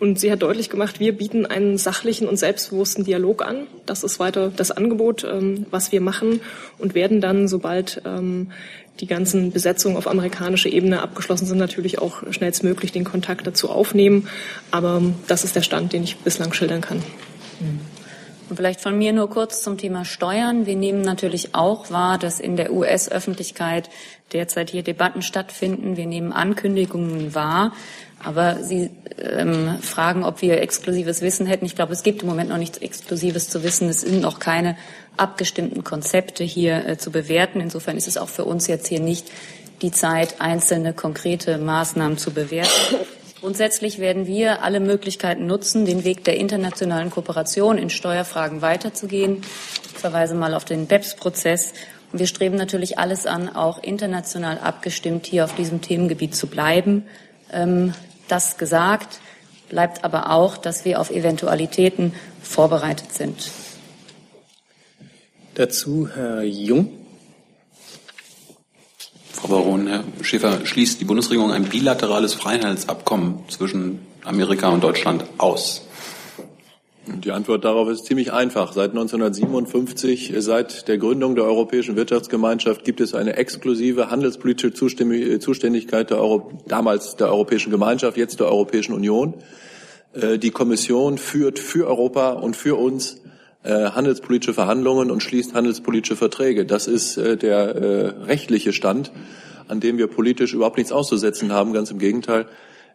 Und 0.00 0.20
sie 0.20 0.30
hat 0.30 0.42
deutlich 0.42 0.70
gemacht, 0.70 1.00
wir 1.00 1.16
bieten 1.16 1.44
einen 1.44 1.76
sachlichen 1.76 2.28
und 2.28 2.38
selbstbewussten 2.38 3.04
Dialog 3.04 3.44
an. 3.44 3.66
Das 3.84 4.04
ist 4.04 4.20
weiter 4.20 4.52
das 4.54 4.70
Angebot, 4.70 5.24
ähm, 5.24 5.66
was 5.70 5.92
wir 5.92 6.00
machen 6.00 6.40
und 6.78 6.94
werden 6.94 7.20
dann, 7.20 7.48
sobald 7.48 8.02
ähm, 8.04 8.52
die 9.00 9.06
ganzen 9.06 9.50
Besetzungen 9.52 9.96
auf 9.96 10.06
amerikanischer 10.06 10.70
Ebene 10.70 11.02
abgeschlossen 11.02 11.46
sind, 11.46 11.58
natürlich 11.58 11.98
auch 11.98 12.22
schnellstmöglich 12.30 12.92
den 12.92 13.04
Kontakt 13.04 13.46
dazu 13.46 13.70
aufnehmen. 13.70 14.28
Aber 14.70 15.02
das 15.26 15.44
ist 15.44 15.56
der 15.56 15.62
Stand, 15.62 15.92
den 15.92 16.04
ich 16.04 16.16
bislang 16.18 16.52
schildern 16.52 16.82
kann. 16.82 17.02
Und 18.48 18.56
vielleicht 18.56 18.80
von 18.80 18.98
mir 18.98 19.12
nur 19.12 19.30
kurz 19.30 19.62
zum 19.62 19.78
Thema 19.78 20.04
Steuern. 20.04 20.66
Wir 20.66 20.76
nehmen 20.76 21.00
natürlich 21.00 21.54
auch 21.54 21.90
wahr, 21.90 22.18
dass 22.18 22.38
in 22.38 22.56
der 22.56 22.72
US-Öffentlichkeit 22.72 23.88
derzeit 24.32 24.70
hier 24.70 24.82
Debatten 24.82 25.22
stattfinden. 25.22 25.96
Wir 25.96 26.06
nehmen 26.06 26.32
Ankündigungen 26.32 27.34
wahr. 27.34 27.72
Aber 28.24 28.62
Sie 28.62 28.90
ähm, 29.18 29.78
fragen, 29.80 30.24
ob 30.24 30.42
wir 30.42 30.60
exklusives 30.60 31.22
Wissen 31.22 31.46
hätten. 31.46 31.64
Ich 31.64 31.74
glaube, 31.74 31.92
es 31.92 32.02
gibt 32.02 32.22
im 32.22 32.28
Moment 32.28 32.50
noch 32.50 32.58
nichts 32.58 32.78
Exklusives 32.78 33.48
zu 33.48 33.62
wissen. 33.62 33.88
Es 33.88 34.02
sind 34.02 34.20
noch 34.20 34.38
keine 34.38 34.76
abgestimmten 35.16 35.84
Konzepte 35.84 36.44
hier 36.44 36.86
äh, 36.86 36.98
zu 36.98 37.10
bewerten. 37.10 37.60
Insofern 37.60 37.96
ist 37.96 38.08
es 38.08 38.16
auch 38.16 38.28
für 38.28 38.44
uns 38.44 38.66
jetzt 38.66 38.86
hier 38.86 39.00
nicht 39.00 39.26
die 39.82 39.90
Zeit, 39.90 40.40
einzelne 40.40 40.92
konkrete 40.92 41.58
Maßnahmen 41.58 42.16
zu 42.16 42.32
bewerten. 42.32 42.96
Grundsätzlich 43.40 43.98
werden 43.98 44.28
wir 44.28 44.62
alle 44.62 44.78
Möglichkeiten 44.78 45.46
nutzen, 45.46 45.84
den 45.84 46.04
Weg 46.04 46.22
der 46.22 46.36
internationalen 46.36 47.10
Kooperation 47.10 47.76
in 47.76 47.90
Steuerfragen 47.90 48.62
weiterzugehen. 48.62 49.42
Ich 49.92 49.98
verweise 49.98 50.36
mal 50.36 50.54
auf 50.54 50.64
den 50.64 50.86
BEPS-Prozess. 50.86 51.72
Und 52.12 52.20
wir 52.20 52.28
streben 52.28 52.56
natürlich 52.56 52.98
alles 53.00 53.26
an, 53.26 53.48
auch 53.48 53.82
international 53.82 54.58
abgestimmt 54.58 55.26
hier 55.26 55.44
auf 55.44 55.56
diesem 55.56 55.80
Themengebiet 55.80 56.36
zu 56.36 56.46
bleiben. 56.46 57.04
Ähm, 57.52 57.94
das 58.28 58.56
gesagt 58.56 59.20
bleibt 59.68 60.04
aber 60.04 60.30
auch, 60.30 60.58
dass 60.58 60.84
wir 60.84 61.00
auf 61.00 61.10
Eventualitäten 61.10 62.12
vorbereitet 62.42 63.12
sind. 63.12 63.50
Dazu 65.54 66.08
Herr 66.14 66.42
Jung. 66.42 66.92
Frau 69.32 69.48
Baron, 69.48 69.86
Herr 69.86 70.04
Schäfer, 70.20 70.64
schließt 70.64 71.00
die 71.00 71.04
Bundesregierung 71.04 71.52
ein 71.52 71.64
bilaterales 71.64 72.34
Freihandelsabkommen 72.34 73.48
zwischen 73.48 74.06
Amerika 74.24 74.68
und 74.68 74.84
Deutschland 74.84 75.24
aus? 75.38 75.82
Die 77.06 77.32
Antwort 77.32 77.64
darauf 77.64 77.88
ist 77.88 78.04
ziemlich 78.04 78.32
einfach. 78.32 78.72
Seit 78.72 78.90
1957, 78.90 80.34
seit 80.38 80.86
der 80.86 80.98
Gründung 80.98 81.34
der 81.34 81.44
Europäischen 81.44 81.96
Wirtschaftsgemeinschaft, 81.96 82.84
gibt 82.84 83.00
es 83.00 83.12
eine 83.12 83.36
exklusive 83.36 84.08
handelspolitische 84.08 84.72
Zuständigkeit 84.72 86.10
der 86.10 86.20
Euro, 86.20 86.52
damals 86.68 87.16
der 87.16 87.28
Europäischen 87.28 87.70
Gemeinschaft, 87.72 88.16
jetzt 88.16 88.38
der 88.38 88.46
Europäischen 88.46 88.92
Union. 88.92 89.34
Äh, 90.12 90.38
die 90.38 90.50
Kommission 90.50 91.18
führt 91.18 91.58
für 91.58 91.88
Europa 91.88 92.34
und 92.34 92.56
für 92.56 92.78
uns 92.78 93.20
äh, 93.64 93.90
handelspolitische 93.90 94.54
Verhandlungen 94.54 95.10
und 95.10 95.24
schließt 95.24 95.54
handelspolitische 95.54 96.14
Verträge. 96.14 96.66
Das 96.66 96.86
ist 96.86 97.16
äh, 97.16 97.36
der 97.36 98.26
rechtliche 98.28 98.72
Stand, 98.72 99.10
an 99.66 99.80
dem 99.80 99.98
wir 99.98 100.06
politisch 100.06 100.54
überhaupt 100.54 100.76
nichts 100.76 100.92
auszusetzen 100.92 101.50
haben. 101.50 101.72
Ganz 101.72 101.90
im 101.90 101.98
Gegenteil. 101.98 102.46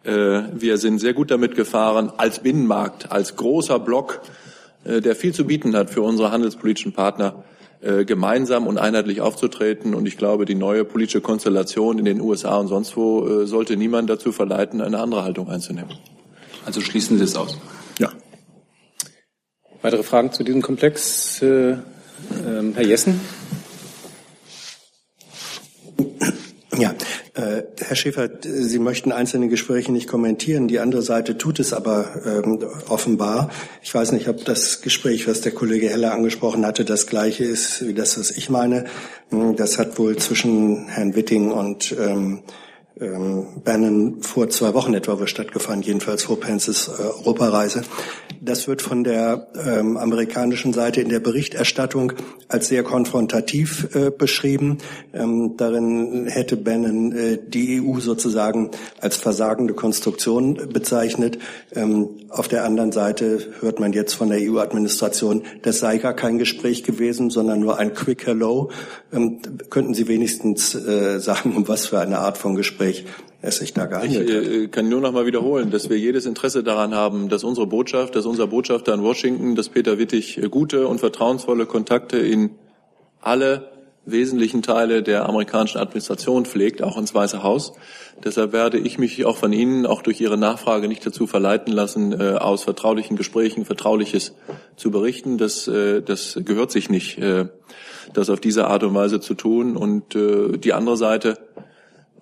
Äh, 0.08 0.44
wir 0.54 0.78
sind 0.78 1.00
sehr 1.00 1.14
gut 1.14 1.32
damit 1.32 1.56
gefahren, 1.56 2.12
als 2.16 2.40
Binnenmarkt, 2.40 3.12
als 3.12 3.36
großer 3.36 3.78
Block, 3.78 4.22
äh, 4.86 5.02
der 5.02 5.18
viel 5.18 5.34
zu 5.34 5.46
bieten 5.46 5.76
hat 5.76 5.90
für 5.90 6.02
unsere 6.02 6.32
handelspolitischen 6.32 6.94
Partner, 6.94 7.44
äh, 7.82 8.06
gemeinsam 8.06 8.68
und 8.68 8.78
einheitlich 8.78 9.20
aufzutreten. 9.20 9.94
Und 9.94 10.06
ich 10.06 10.18
glaube, 10.18 10.46
die 10.46 10.56
neue 10.56 10.86
politische 10.86 11.20
Konstellation 11.20 12.00
in 12.00 12.06
den 12.06 12.22
USA 12.22 12.56
und 12.56 12.70
sonst 12.70 12.96
wo 12.96 13.46
sollte 13.46 13.76
niemand 13.76 14.10
dazu 14.10 14.32
verleiten, 14.32 14.82
eine 14.82 15.00
andere 15.00 15.24
Haltung 15.24 15.50
einzunehmen. 15.50 15.94
Also 16.66 16.80
schließen 16.80 17.18
Sie 17.18 17.26
es 17.26 17.36
aus? 17.36 17.58
Ja. 18.00 18.10
Weitere 19.82 20.04
Fragen 20.04 20.32
zu 20.32 20.44
diesem 20.44 20.62
Komplex? 20.62 21.42
Äh, 21.42 21.78
Herr 22.74 22.84
Jessen? 22.84 23.20
Ja, 26.78 26.94
Herr 27.88 27.96
Schäfer, 27.96 28.30
Sie 28.42 28.80
möchten 28.80 29.14
einzelne 29.14 29.48
Gespräche 29.48 29.94
nicht 29.94 30.10
kommentieren. 30.10 30.68
Die 30.68 30.80
andere 30.80 31.02
Seite 31.02 31.38
tut 31.38 31.58
es 31.58 31.72
aber 31.72 32.10
ähm, 32.26 32.60
offenbar. 32.90 33.50
Ich 33.82 33.96
weiß 33.96 34.12
nicht, 34.12 34.28
ob 34.28 34.44
das 34.44 34.82
Gespräch, 34.82 35.26
was 35.26 35.40
der 35.40 35.54
Kollege 35.54 35.90
Heller 35.90 36.12
angesprochen 36.12 36.66
hatte, 36.66 36.84
das 36.84 37.08
gleiche 37.08 37.46
ist 37.46 37.88
wie 37.88 37.94
das, 37.94 38.20
was 38.20 38.32
ich 38.32 38.50
meine. 38.50 38.88
Hm, 39.30 39.56
das 39.56 39.80
hat 39.80 39.98
wohl 39.98 40.18
zwischen 40.18 40.90
Herrn 40.90 41.16
Witting 41.16 41.50
und 41.52 41.96
ähm, 41.98 42.42
ähm, 43.00 43.48
Bannon 43.64 44.22
vor 44.22 44.50
zwei 44.50 44.74
Wochen 44.74 44.94
etwa 44.94 45.20
wohl 45.20 45.28
stattgefunden, 45.28 45.84
jedenfalls 45.84 46.24
vor 46.24 46.40
Pences 46.40 46.88
äh, 46.88 47.02
Europareise. 47.02 47.82
Das 48.42 48.68
wird 48.68 48.82
von 48.82 49.04
der 49.04 49.48
ähm, 49.66 49.98
amerikanischen 49.98 50.74
Seite 50.74 51.02
in 51.02 51.10
der 51.10 51.20
Berichterstattung 51.20 52.14
als 52.48 52.68
sehr 52.68 52.84
konfrontativ 52.84 53.96
äh, 53.96 54.12
beschrieben. 54.12 54.78
Ähm, 55.14 55.56
darin 55.58 56.28
hätte 56.28 56.56
Bannon 56.56 57.12
äh, 57.12 57.40
die 57.46 57.82
EU 57.82 58.00
sozusagen 58.00 58.72
als 59.00 59.18
versagende 59.18 59.74
Konstruktion 59.74 60.70
bezeichnet. 60.72 61.40
Ähm, 61.76 62.10
auf 62.30 62.48
der 62.48 62.64
anderen 62.64 62.92
Seite 62.92 63.40
hört 63.60 63.80
man 63.80 63.94
jetzt 63.94 64.14
von 64.14 64.30
der 64.30 64.40
EU-Administration, 64.40 65.44
das 65.64 65.80
sei 65.80 65.98
gar 65.98 66.14
kein 66.14 66.38
Gespräch 66.38 66.84
gewesen, 66.84 67.30
sondern 67.30 67.60
nur 67.60 67.80
ein 67.80 67.94
Quick 67.94 68.28
Hello. 68.28 68.70
Ähm, 69.12 69.40
könnten 69.70 69.94
Sie 69.94 70.08
wenigstens 70.08 70.76
äh, 70.76 71.20
sagen, 71.20 71.56
um 71.56 71.68
was 71.68 71.88
für 71.88 72.00
eine 72.00 72.20
Art 72.20 72.38
von 72.38 72.56
Gespräch 72.56 73.06
es 73.42 73.58
sich 73.58 73.74
da 73.74 73.86
gehandelt 73.86 74.30
ich, 74.30 74.36
hat? 74.36 74.44
Ich 74.44 74.72
kann 74.72 74.90
nur 74.90 75.02
noch 75.02 75.12
mal 75.12 75.26
wiederholen, 75.26 75.72
dass 75.72 75.90
wir 75.90 75.98
jedes 75.98 76.26
Interesse 76.26 76.64
daran 76.64 76.94
haben, 76.94 77.30
dass 77.30 77.44
unsere 77.44 77.68
Botschaft, 77.68 78.16
dass 78.16 78.26
unser 78.26 78.48
Botschafter 78.48 78.94
in 78.94 79.04
Washington, 79.04 79.56
dass 79.56 79.70
Peter 79.70 79.98
Wittig 79.98 80.38
äh, 80.38 80.50
gute 80.50 80.88
und 80.88 81.00
vertrauensvolle 81.00 81.66
Kontakte 81.66 82.18
in 82.18 82.52
alle 83.22 83.70
wesentlichen 84.08 84.62
Teile 84.62 85.04
der 85.04 85.28
amerikanischen 85.28 85.80
Administration 85.80 86.46
pflegt, 86.46 86.82
auch 86.82 86.98
ins 86.98 87.14
Weiße 87.14 87.44
Haus. 87.44 87.74
Deshalb 88.24 88.54
werde 88.54 88.80
ich 88.80 88.98
mich 88.98 89.26
auch 89.26 89.38
von 89.38 89.52
Ihnen, 89.54 89.86
auch 89.86 90.02
durch 90.02 90.22
Ihre 90.22 90.38
Nachfrage, 90.38 90.88
nicht 90.88 91.06
dazu 91.06 91.28
verleiten 91.28 91.74
lassen, 91.74 92.20
äh, 92.20 92.38
aus 92.38 92.64
vertraulichen 92.64 93.18
Gesprächen 93.18 93.66
Vertrauliches 93.66 94.34
zu 94.78 94.92
berichten. 94.92 95.38
Das, 95.38 95.68
äh, 95.68 96.02
das 96.02 96.40
gehört 96.44 96.72
sich 96.72 96.90
nicht, 96.90 97.18
äh, 97.20 97.46
das 98.14 98.30
auf 98.30 98.40
diese 98.40 98.68
Art 98.68 98.84
und 98.84 98.94
Weise 98.94 99.20
zu 99.20 99.34
tun. 99.34 99.76
Und 99.78 100.16
äh, 100.16 100.58
die 100.58 100.74
andere 100.74 100.98
Seite, 100.98 101.38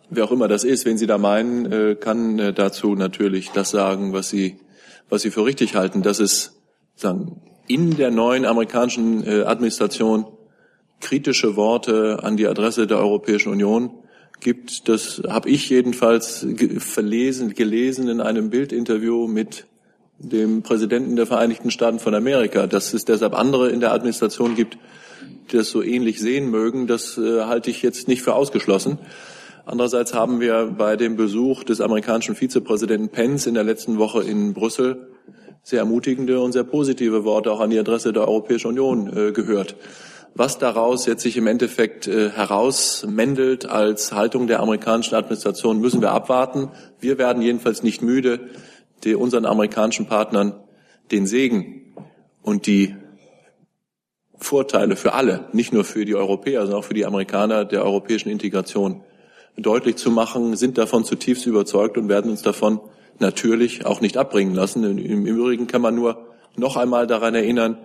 wer 0.09 0.25
auch 0.25 0.31
immer 0.31 0.47
das 0.47 0.63
ist, 0.63 0.85
wenn 0.85 0.97
Sie 0.97 1.07
da 1.07 1.17
meinen, 1.17 1.71
äh, 1.71 1.95
kann 1.95 2.39
äh, 2.39 2.53
dazu 2.53 2.95
natürlich 2.95 3.51
das 3.51 3.69
sagen, 3.69 4.13
was 4.13 4.29
Sie, 4.29 4.57
was 5.09 5.21
Sie 5.21 5.31
für 5.31 5.45
richtig 5.45 5.75
halten, 5.75 6.01
dass 6.01 6.19
es 6.19 6.61
sagen, 6.95 7.41
in 7.67 7.97
der 7.97 8.11
neuen 8.11 8.45
amerikanischen 8.45 9.25
äh, 9.25 9.43
Administration 9.43 10.25
kritische 11.01 11.55
Worte 11.55 12.19
an 12.23 12.37
die 12.37 12.47
Adresse 12.47 12.87
der 12.87 12.99
Europäischen 12.99 13.51
Union 13.51 13.91
gibt. 14.39 14.87
Das 14.87 15.21
habe 15.27 15.49
ich 15.49 15.69
jedenfalls 15.69 16.45
verlesen, 16.77 17.53
gelesen 17.53 18.07
in 18.07 18.21
einem 18.21 18.49
Bildinterview 18.49 19.27
mit 19.27 19.67
dem 20.17 20.61
Präsidenten 20.61 21.15
der 21.15 21.25
Vereinigten 21.25 21.71
Staaten 21.71 21.99
von 21.99 22.15
Amerika. 22.15 22.67
Dass 22.67 22.93
es 22.93 23.05
deshalb 23.05 23.37
andere 23.37 23.69
in 23.69 23.79
der 23.79 23.91
Administration 23.91 24.55
gibt, 24.55 24.77
das 25.51 25.69
so 25.69 25.81
ähnlich 25.81 26.19
sehen 26.19 26.49
mögen, 26.49 26.87
das 26.87 27.17
äh, 27.17 27.41
halte 27.43 27.69
ich 27.69 27.81
jetzt 27.81 28.07
nicht 28.07 28.21
für 28.21 28.33
ausgeschlossen. 28.33 28.99
Andererseits 29.65 30.13
haben 30.13 30.39
wir 30.39 30.75
bei 30.77 30.95
dem 30.95 31.15
Besuch 31.15 31.63
des 31.63 31.81
amerikanischen 31.81 32.35
Vizepräsidenten 32.35 33.09
Pence 33.09 33.47
in 33.47 33.55
der 33.55 33.63
letzten 33.63 33.97
Woche 33.97 34.23
in 34.23 34.53
Brüssel 34.53 35.07
sehr 35.63 35.79
ermutigende 35.79 36.39
und 36.39 36.51
sehr 36.51 36.63
positive 36.63 37.23
Worte 37.23 37.51
auch 37.51 37.59
an 37.59 37.71
die 37.71 37.79
Adresse 37.79 38.13
der 38.13 38.27
Europäischen 38.27 38.67
Union 38.67 39.07
äh, 39.07 39.31
gehört. 39.31 39.75
Was 40.35 40.59
daraus 40.59 41.07
jetzt 41.07 41.23
sich 41.23 41.37
im 41.37 41.47
Endeffekt 41.47 42.07
äh, 42.07 42.29
herausmändelt 42.29 43.65
als 43.65 44.11
Haltung 44.11 44.45
der 44.45 44.59
amerikanischen 44.59 45.15
Administration, 45.15 45.79
müssen 45.79 46.01
wir 46.01 46.11
abwarten. 46.11 46.69
Wir 46.99 47.17
werden 47.17 47.41
jedenfalls 47.41 47.81
nicht 47.81 48.03
müde, 48.03 48.41
die, 49.03 49.15
unseren 49.15 49.45
amerikanischen 49.45 50.05
Partnern 50.05 50.53
den 51.11 51.25
Segen 51.25 51.93
und 52.43 52.67
die 52.67 52.95
Vorteile 54.37 54.95
für 54.95 55.13
alle, 55.13 55.45
nicht 55.53 55.73
nur 55.73 55.83
für 55.83 56.05
die 56.05 56.15
Europäer, 56.15 56.61
sondern 56.61 56.79
auch 56.79 56.85
für 56.85 56.93
die 56.93 57.05
Amerikaner 57.05 57.65
der 57.65 57.83
europäischen 57.83 58.29
Integration 58.29 59.01
deutlich 59.57 59.95
zu 59.95 60.11
machen, 60.11 60.55
sind 60.55 60.77
davon 60.77 61.05
zutiefst 61.05 61.45
überzeugt 61.45 61.97
und 61.97 62.09
werden 62.09 62.31
uns 62.31 62.41
davon 62.41 62.79
natürlich 63.19 63.85
auch 63.85 64.01
nicht 64.01 64.17
abbringen 64.17 64.53
lassen. 64.53 64.97
Im 64.97 65.25
Übrigen 65.25 65.67
kann 65.67 65.81
man 65.81 65.95
nur 65.95 66.25
noch 66.57 66.75
einmal 66.75 67.07
daran 67.07 67.35
erinnern, 67.35 67.77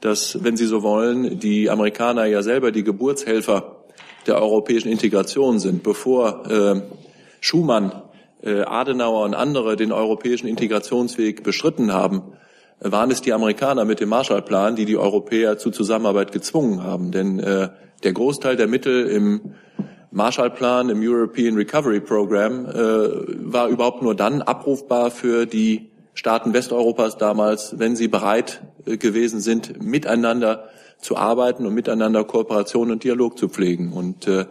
dass, 0.00 0.42
wenn 0.44 0.56
Sie 0.56 0.66
so 0.66 0.82
wollen, 0.82 1.38
die 1.38 1.70
Amerikaner 1.70 2.24
ja 2.26 2.42
selber 2.42 2.72
die 2.72 2.84
Geburtshelfer 2.84 3.76
der 4.26 4.40
europäischen 4.40 4.88
Integration 4.88 5.58
sind. 5.58 5.82
Bevor 5.82 6.50
äh, 6.50 6.82
Schumann, 7.40 8.02
äh, 8.42 8.62
Adenauer 8.62 9.24
und 9.24 9.34
andere 9.34 9.76
den 9.76 9.92
europäischen 9.92 10.46
Integrationsweg 10.46 11.42
beschritten 11.42 11.92
haben, 11.92 12.22
waren 12.80 13.10
es 13.10 13.20
die 13.20 13.32
Amerikaner 13.32 13.84
mit 13.84 14.00
dem 14.00 14.08
Marshallplan, 14.08 14.76
die 14.76 14.86
die 14.86 14.96
Europäer 14.96 15.58
zu 15.58 15.70
Zusammenarbeit 15.70 16.32
gezwungen 16.32 16.82
haben. 16.82 17.12
Denn 17.12 17.38
äh, 17.38 17.68
der 18.02 18.12
Großteil 18.12 18.56
der 18.56 18.66
Mittel 18.66 19.06
im 19.06 19.54
Marshallplan, 20.10 20.88
im 20.88 21.00
European 21.02 21.54
Recovery 21.56 22.00
Program, 22.00 22.66
äh, 22.66 22.72
war 23.52 23.68
überhaupt 23.68 24.02
nur 24.02 24.14
dann 24.14 24.42
abrufbar 24.42 25.10
für 25.10 25.46
die 25.46 25.90
Staaten 26.14 26.52
Westeuropas 26.52 27.16
damals, 27.16 27.78
wenn 27.78 27.96
sie 27.96 28.08
bereit 28.08 28.62
äh, 28.86 28.96
gewesen 28.96 29.40
sind, 29.40 29.82
miteinander 29.82 30.68
zu 30.98 31.16
arbeiten 31.16 31.66
und 31.66 31.74
miteinander 31.74 32.24
Kooperation 32.24 32.90
und 32.90 33.04
Dialog 33.04 33.38
zu 33.38 33.48
pflegen. 33.48 33.92
Und 33.92 34.26
äh, 34.26 34.46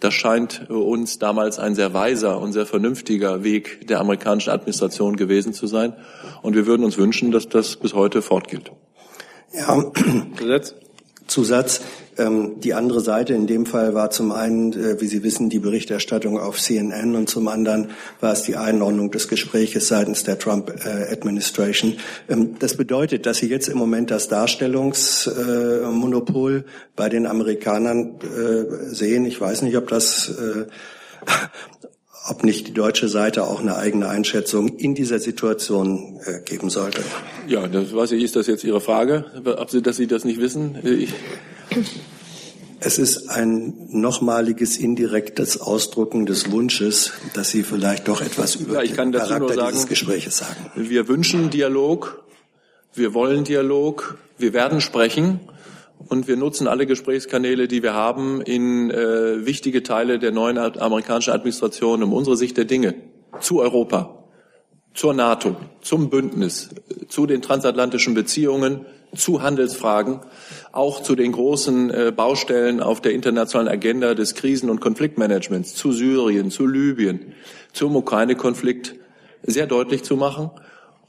das 0.00 0.14
scheint 0.14 0.66
äh, 0.68 0.72
uns 0.72 1.18
damals 1.18 1.58
ein 1.58 1.74
sehr 1.74 1.94
weiser 1.94 2.40
und 2.40 2.52
sehr 2.52 2.66
vernünftiger 2.66 3.44
Weg 3.44 3.86
der 3.86 4.00
amerikanischen 4.00 4.50
Administration 4.50 5.16
gewesen 5.16 5.52
zu 5.52 5.66
sein. 5.66 5.94
Und 6.42 6.54
wir 6.54 6.66
würden 6.66 6.84
uns 6.84 6.98
wünschen, 6.98 7.30
dass 7.30 7.48
das 7.48 7.76
bis 7.76 7.94
heute 7.94 8.22
fortgilt. 8.22 8.72
Ja, 9.52 9.82
Zusatz. 10.36 10.74
Zusatz. 11.30 11.80
Ähm, 12.18 12.60
die 12.60 12.74
andere 12.74 13.00
Seite 13.00 13.32
in 13.34 13.46
dem 13.46 13.64
Fall 13.64 13.94
war 13.94 14.10
zum 14.10 14.32
einen, 14.32 14.72
äh, 14.72 15.00
wie 15.00 15.06
Sie 15.06 15.22
wissen, 15.22 15.48
die 15.48 15.60
Berichterstattung 15.60 16.38
auf 16.38 16.60
CNN 16.60 17.14
und 17.14 17.30
zum 17.30 17.48
anderen 17.48 17.92
war 18.20 18.32
es 18.32 18.42
die 18.42 18.56
Einordnung 18.56 19.10
des 19.10 19.28
Gespräches 19.28 19.88
seitens 19.88 20.24
der 20.24 20.38
Trump-Administration. 20.38 21.96
Ähm, 22.28 22.56
das 22.58 22.76
bedeutet, 22.76 23.24
dass 23.26 23.38
Sie 23.38 23.48
jetzt 23.48 23.68
im 23.68 23.78
Moment 23.78 24.10
das 24.10 24.28
Darstellungsmonopol 24.28 26.56
äh, 26.58 26.64
bei 26.96 27.08
den 27.08 27.26
Amerikanern 27.26 28.18
äh, 28.20 28.64
sehen. 28.92 29.24
Ich 29.24 29.40
weiß 29.40 29.62
nicht, 29.62 29.76
ob 29.76 29.88
das 29.88 30.34
ob 32.28 32.44
nicht 32.44 32.68
die 32.68 32.74
deutsche 32.74 33.08
Seite 33.08 33.44
auch 33.44 33.60
eine 33.60 33.76
eigene 33.76 34.08
Einschätzung 34.08 34.76
in 34.76 34.94
dieser 34.94 35.18
Situation 35.18 36.20
äh, 36.24 36.40
geben 36.44 36.70
sollte. 36.70 37.02
Ja, 37.48 37.66
das 37.66 37.94
weiß 37.94 38.12
ich, 38.12 38.22
ist 38.22 38.36
das 38.36 38.46
jetzt 38.46 38.64
Ihre 38.64 38.80
Frage, 38.80 39.24
ob 39.44 39.70
Sie, 39.70 39.82
dass 39.82 39.96
Sie 39.96 40.06
das 40.06 40.24
nicht 40.24 40.40
wissen? 40.40 40.78
Ich 40.84 41.12
es 42.82 42.98
ist 42.98 43.28
ein 43.28 43.74
nochmaliges 43.90 44.78
indirektes 44.78 45.60
Ausdrucken 45.60 46.24
des 46.24 46.50
Wunsches, 46.50 47.12
dass 47.34 47.50
Sie 47.50 47.62
vielleicht 47.62 48.08
doch 48.08 48.22
etwas 48.22 48.56
über 48.56 48.76
ja, 48.76 48.82
ich 48.82 48.94
kann 48.94 49.12
den 49.12 49.20
Charakter 49.20 49.54
sagen, 49.54 49.72
dieses 49.72 49.86
Gespräches 49.86 50.38
sagen. 50.38 50.70
Wir 50.74 51.06
wünschen 51.06 51.50
Dialog, 51.50 52.24
wir 52.94 53.12
wollen 53.12 53.44
Dialog, 53.44 54.16
wir 54.38 54.54
werden 54.54 54.80
sprechen 54.80 55.40
und 56.08 56.28
wir 56.28 56.36
nutzen 56.36 56.66
alle 56.66 56.86
Gesprächskanäle, 56.86 57.68
die 57.68 57.82
wir 57.82 57.94
haben, 57.94 58.40
in 58.40 58.90
äh, 58.90 59.44
wichtige 59.44 59.82
Teile 59.82 60.18
der 60.18 60.32
neuen 60.32 60.58
amerikanischen 60.58 61.32
Administration, 61.32 62.02
um 62.02 62.12
unsere 62.12 62.36
Sicht 62.36 62.56
der 62.56 62.64
Dinge 62.64 62.94
zu 63.40 63.60
Europa, 63.60 64.24
zur 64.94 65.14
NATO, 65.14 65.56
zum 65.82 66.10
Bündnis, 66.10 66.70
zu 67.08 67.26
den 67.26 67.42
transatlantischen 67.42 68.14
Beziehungen, 68.14 68.86
zu 69.14 69.42
Handelsfragen, 69.42 70.20
auch 70.72 71.02
zu 71.02 71.16
den 71.16 71.32
großen 71.32 71.90
äh, 71.90 72.12
Baustellen 72.14 72.80
auf 72.80 73.00
der 73.00 73.12
internationalen 73.12 73.68
Agenda 73.68 74.14
des 74.14 74.34
Krisen- 74.34 74.70
und 74.70 74.80
Konfliktmanagements, 74.80 75.74
zu 75.74 75.92
Syrien, 75.92 76.50
zu 76.50 76.66
Libyen, 76.66 77.34
zum 77.72 77.96
Ukraine-Konflikt 77.96 78.94
sehr 79.42 79.66
deutlich 79.66 80.02
zu 80.02 80.16
machen 80.16 80.50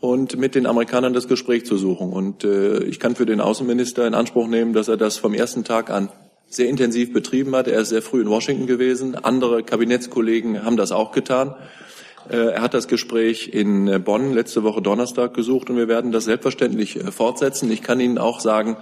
und 0.02 0.38
mit 0.38 0.56
den 0.56 0.66
Amerikanern 0.66 1.14
das 1.14 1.28
Gespräch 1.28 1.66
zu 1.66 1.78
suchen. 1.78 2.12
Und 2.12 2.44
äh, 2.44 2.84
ich 2.84 3.00
kann 3.00 3.16
für 3.16 3.28
den 3.28 3.40
Außenminister 3.40 4.06
in 4.06 4.16
Anspruch 4.16 4.48
nehmen, 4.48 4.74
dass 4.74 4.88
er 4.88 4.98
das 4.98 5.18
vom 5.18 5.34
ersten 5.34 5.64
Tag 5.64 5.90
an 5.90 6.10
sehr 6.50 6.68
intensiv 6.68 7.14
betrieben 7.14 7.56
hat. 7.56 7.68
Er 7.68 7.82
ist 7.82 7.90
sehr 7.90 8.02
früh 8.02 8.22
in 8.22 8.30
Washington 8.30 8.68
gewesen. 8.68 9.16
Andere 9.16 9.64
Kabinettskollegen 9.64 10.66
haben 10.66 10.76
das 10.76 10.92
auch 10.92 11.12
getan. 11.12 11.56
Äh, 12.30 12.54
er 12.54 12.62
hat 12.62 12.74
das 12.74 12.88
Gespräch 12.88 13.50
in 13.54 13.88
äh, 13.88 14.00
Bonn 14.00 14.34
letzte 14.34 14.64
Woche 14.64 14.82
Donnerstag 14.82 15.36
gesucht 15.36 15.70
und 15.70 15.78
wir 15.78 15.88
werden 15.88 16.12
das 16.12 16.26
selbstverständlich 16.26 16.98
äh, 16.98 17.12
fortsetzen. 17.12 17.72
Ich 17.72 17.84
kann 17.84 18.00
Ihnen 18.00 18.18
auch 18.18 18.40
sagen, 18.40 18.78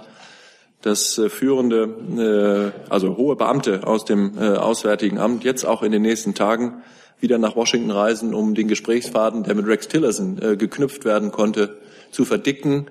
dass 0.82 1.20
führende, 1.28 2.72
also 2.88 3.18
hohe 3.18 3.36
Beamte 3.36 3.86
aus 3.86 4.06
dem 4.06 4.38
Auswärtigen 4.38 5.18
Amt 5.18 5.44
jetzt 5.44 5.66
auch 5.66 5.82
in 5.82 5.92
den 5.92 6.00
nächsten 6.00 6.34
Tagen 6.34 6.82
wieder 7.20 7.38
nach 7.38 7.56
Washington 7.56 7.90
reisen, 7.90 8.34
um 8.34 8.54
den 8.54 8.68
Gesprächsfaden, 8.68 9.42
der 9.44 9.54
mit 9.54 9.66
Rex 9.66 9.88
Tillerson 9.88 10.36
geknüpft 10.58 11.04
werden 11.04 11.30
konnte, 11.30 11.78
zu 12.10 12.24
verdicken 12.24 12.86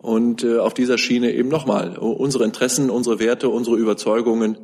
und 0.00 0.44
auf 0.44 0.74
dieser 0.74 0.98
Schiene 0.98 1.32
eben 1.32 1.48
nochmal 1.48 1.98
unsere 1.98 2.44
Interessen, 2.44 2.90
unsere 2.90 3.18
Werte, 3.18 3.48
unsere 3.48 3.76
Überzeugungen 3.76 4.56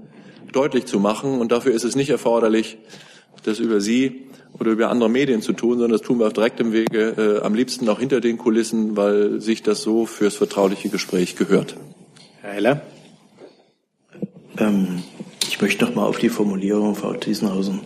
deutlich 0.52 0.86
zu 0.86 1.00
machen. 1.00 1.40
Und 1.40 1.52
dafür 1.52 1.72
ist 1.72 1.84
es 1.84 1.96
nicht 1.96 2.10
erforderlich, 2.10 2.78
das 3.44 3.58
über 3.58 3.80
Sie 3.80 4.26
oder 4.58 4.70
über 4.70 4.90
andere 4.90 5.08
Medien 5.08 5.42
zu 5.42 5.52
tun, 5.52 5.72
sondern 5.72 5.92
das 5.92 6.02
tun 6.02 6.18
wir 6.18 6.26
auf 6.26 6.32
direktem 6.32 6.72
Wege, 6.72 7.40
äh, 7.40 7.44
am 7.44 7.54
liebsten 7.54 7.88
auch 7.88 7.98
hinter 7.98 8.20
den 8.20 8.38
Kulissen, 8.38 8.96
weil 8.96 9.40
sich 9.40 9.62
das 9.62 9.82
so 9.82 10.06
fürs 10.06 10.36
vertrauliche 10.36 10.88
Gespräch 10.88 11.36
gehört. 11.36 11.76
Herr 12.42 12.52
Heller. 12.52 12.82
Ähm, 14.58 15.02
Ich 15.48 15.60
möchte 15.60 15.84
noch 15.84 15.94
mal 15.94 16.06
auf 16.06 16.18
die 16.18 16.28
Formulierung, 16.28 16.94
Frau 16.94 17.12
Thiesenhausen, 17.14 17.80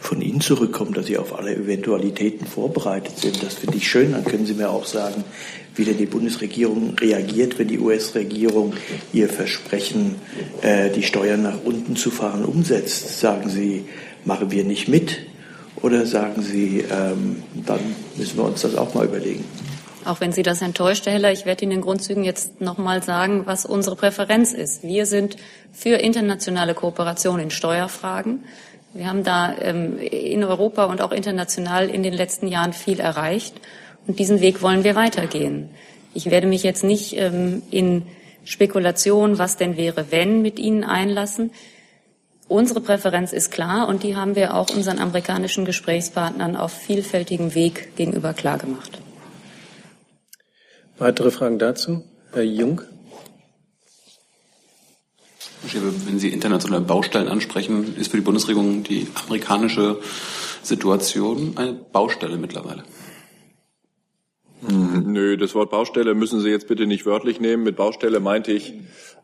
von 0.00 0.20
Ihnen 0.20 0.40
zurückkommen, 0.40 0.92
dass 0.94 1.06
Sie 1.06 1.18
auf 1.18 1.36
alle 1.38 1.54
Eventualitäten 1.54 2.46
vorbereitet 2.46 3.18
sind. 3.18 3.42
Das 3.42 3.54
finde 3.54 3.76
ich 3.76 3.88
schön. 3.88 4.12
Dann 4.12 4.24
können 4.24 4.46
Sie 4.46 4.54
mir 4.54 4.70
auch 4.70 4.84
sagen, 4.84 5.24
wie 5.74 5.84
denn 5.84 5.96
die 5.96 6.06
Bundesregierung 6.06 6.94
reagiert, 6.98 7.58
wenn 7.58 7.68
die 7.68 7.78
US-Regierung 7.78 8.74
ihr 9.12 9.28
Versprechen, 9.28 10.16
äh, 10.62 10.90
die 10.90 11.02
Steuern 11.02 11.42
nach 11.42 11.62
unten 11.64 11.96
zu 11.96 12.10
fahren, 12.10 12.44
umsetzt. 12.44 13.20
Sagen 13.20 13.48
Sie, 13.48 13.84
machen 14.24 14.50
wir 14.50 14.64
nicht 14.64 14.88
mit? 14.88 15.18
Oder 15.82 16.06
sagen 16.06 16.42
Sie, 16.42 16.84
ähm, 16.90 17.42
dann 17.64 17.80
müssen 18.16 18.36
wir 18.36 18.44
uns 18.44 18.62
das 18.62 18.74
auch 18.74 18.94
mal 18.94 19.06
überlegen? 19.06 19.44
Auch 20.08 20.20
wenn 20.22 20.32
Sie 20.32 20.42
das 20.42 20.62
enttäuscht, 20.62 21.04
Herr 21.04 21.12
Heller, 21.12 21.32
ich 21.32 21.44
werde 21.44 21.64
Ihnen 21.64 21.72
in 21.72 21.80
Grundzügen 21.82 22.24
jetzt 22.24 22.62
noch 22.62 22.78
mal 22.78 23.02
sagen, 23.02 23.42
was 23.44 23.66
unsere 23.66 23.94
Präferenz 23.94 24.54
ist. 24.54 24.82
Wir 24.82 25.04
sind 25.04 25.36
für 25.70 25.96
internationale 25.96 26.72
Kooperation 26.72 27.38
in 27.40 27.50
Steuerfragen. 27.50 28.44
Wir 28.94 29.06
haben 29.06 29.22
da 29.22 29.54
ähm, 29.60 29.98
in 29.98 30.42
Europa 30.44 30.84
und 30.84 31.02
auch 31.02 31.12
international 31.12 31.90
in 31.90 32.02
den 32.02 32.14
letzten 32.14 32.48
Jahren 32.48 32.72
viel 32.72 33.00
erreicht. 33.00 33.60
Und 34.06 34.18
diesen 34.18 34.40
Weg 34.40 34.62
wollen 34.62 34.82
wir 34.82 34.94
weitergehen. 34.94 35.68
Ich 36.14 36.30
werde 36.30 36.46
mich 36.46 36.62
jetzt 36.62 36.84
nicht 36.84 37.14
ähm, 37.18 37.60
in 37.70 38.06
Spekulation, 38.44 39.36
was 39.36 39.58
denn 39.58 39.76
wäre, 39.76 40.06
wenn, 40.10 40.40
mit 40.40 40.58
Ihnen 40.58 40.84
einlassen. 40.84 41.50
Unsere 42.48 42.80
Präferenz 42.80 43.34
ist 43.34 43.50
klar 43.50 43.86
und 43.88 44.04
die 44.04 44.16
haben 44.16 44.36
wir 44.36 44.54
auch 44.54 44.70
unseren 44.74 45.00
amerikanischen 45.00 45.66
Gesprächspartnern 45.66 46.56
auf 46.56 46.72
vielfältigem 46.72 47.54
Weg 47.54 47.94
gegenüber 47.96 48.32
klargemacht. 48.32 49.02
Weitere 50.98 51.30
Fragen 51.30 51.60
dazu? 51.60 52.02
Herr 52.32 52.42
Jung. 52.42 52.82
Wenn 55.62 56.18
Sie 56.18 56.30
internationale 56.30 56.84
Baustellen 56.84 57.28
ansprechen, 57.28 57.96
ist 57.96 58.10
für 58.10 58.16
die 58.16 58.22
Bundesregierung 58.22 58.82
die 58.82 59.06
amerikanische 59.26 60.00
Situation 60.62 61.52
eine 61.56 61.74
Baustelle 61.74 62.36
mittlerweile? 62.36 62.82
Hm, 64.66 65.12
nö, 65.12 65.36
das 65.36 65.54
Wort 65.54 65.70
Baustelle 65.70 66.14
müssen 66.14 66.40
Sie 66.40 66.48
jetzt 66.48 66.66
bitte 66.66 66.86
nicht 66.86 67.06
wörtlich 67.06 67.38
nehmen. 67.38 67.62
Mit 67.62 67.76
Baustelle 67.76 68.18
meinte 68.18 68.50
ich 68.50 68.74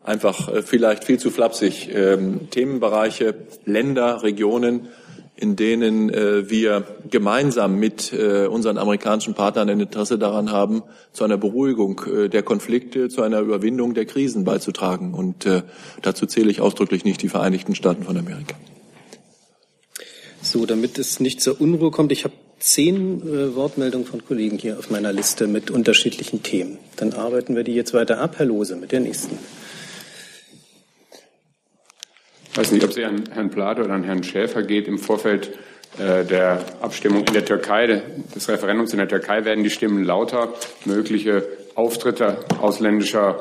einfach 0.04 0.48
äh, 0.48 0.62
vielleicht 0.62 1.04
viel 1.04 1.18
zu 1.18 1.30
flapsig 1.30 1.88
ähm, 1.92 2.50
Themenbereiche, 2.50 3.34
Länder, 3.64 4.22
Regionen, 4.22 4.88
in 5.37 5.57
denen 5.57 6.11
äh, 6.11 6.49
wir 6.49 6.87
gemeinsam 7.11 7.79
mit 7.79 8.12
äh, 8.12 8.47
unseren 8.47 8.79
amerikanischen 8.79 9.35
Partnern 9.35 9.68
ein 9.68 9.81
Interesse 9.81 10.18
daran 10.18 10.53
haben, 10.53 10.83
zu 11.12 11.25
einer 11.25 11.37
Beruhigung 11.37 12.01
äh, 12.07 12.29
der 12.29 12.42
Konflikte, 12.42 13.09
zu 13.09 13.23
einer 13.23 13.40
Überwindung 13.40 13.94
der 13.94 14.07
Krisen 14.07 14.44
beizutragen. 14.44 15.12
Und 15.12 15.44
äh, 15.44 15.62
dazu 16.03 16.27
zähle 16.27 16.51
ich 16.51 16.61
ausdrücklich 16.61 17.05
nicht 17.05 17.20
die 17.23 17.29
Vereinigten 17.29 17.75
Staaten 17.75 18.05
von 18.05 18.16
Amerika. 18.16 18.55
So, 20.40 20.66
damit 20.66 20.99
es 20.99 21.20
nicht 21.20 21.40
zur 21.40 21.61
Unruhe 21.61 21.90
kommt, 21.90 22.12
ich 22.12 22.25
habe 22.25 22.35
zehn 22.61 23.23
äh, 23.23 23.57
Wortmeldungen 23.57 24.07
von 24.07 24.25
Kollegen 24.25 24.59
hier 24.59 24.79
auf 24.79 24.88
meiner 24.90 25.12
Liste 25.12 25.49
mit 25.49 25.70
unterschiedlichen 25.70 26.42
Themen. 26.42 26.79
Dann 26.97 27.12
arbeiten 27.12 27.57
wir 27.57 27.64
die 27.64 27.75
jetzt 27.75 27.92
weiter 27.92 28.20
ab. 28.20 28.35
Herr 28.38 28.47
Lose 28.47 28.77
mit 28.77 28.92
der 28.92 29.01
nächsten. 29.01 29.38
Ich 32.54 32.58
weiß 32.60 32.70
nicht, 32.70 32.84
ob 32.84 32.90
es 32.90 32.98
an 32.98 33.24
Herrn 33.32 33.50
Plate 33.50 33.82
oder 33.82 33.94
an 33.94 34.04
Herrn 34.04 34.22
Schäfer 34.22 34.62
geht. 34.62 34.86
Im 34.86 35.00
Vorfeld 35.00 35.50
äh, 35.98 36.24
der 36.24 36.64
Abstimmung 36.82 37.24
in 37.26 37.32
der 37.32 37.44
Türkei, 37.44 38.00
des 38.32 38.48
Referendums 38.48 38.92
in 38.92 38.98
der 38.98 39.08
Türkei, 39.08 39.44
werden 39.44 39.64
die 39.64 39.70
Stimmen 39.70 40.04
lauter. 40.04 40.54
Mögliche 40.84 41.44
Auftritte 41.74 42.44
ausländischer 42.62 43.40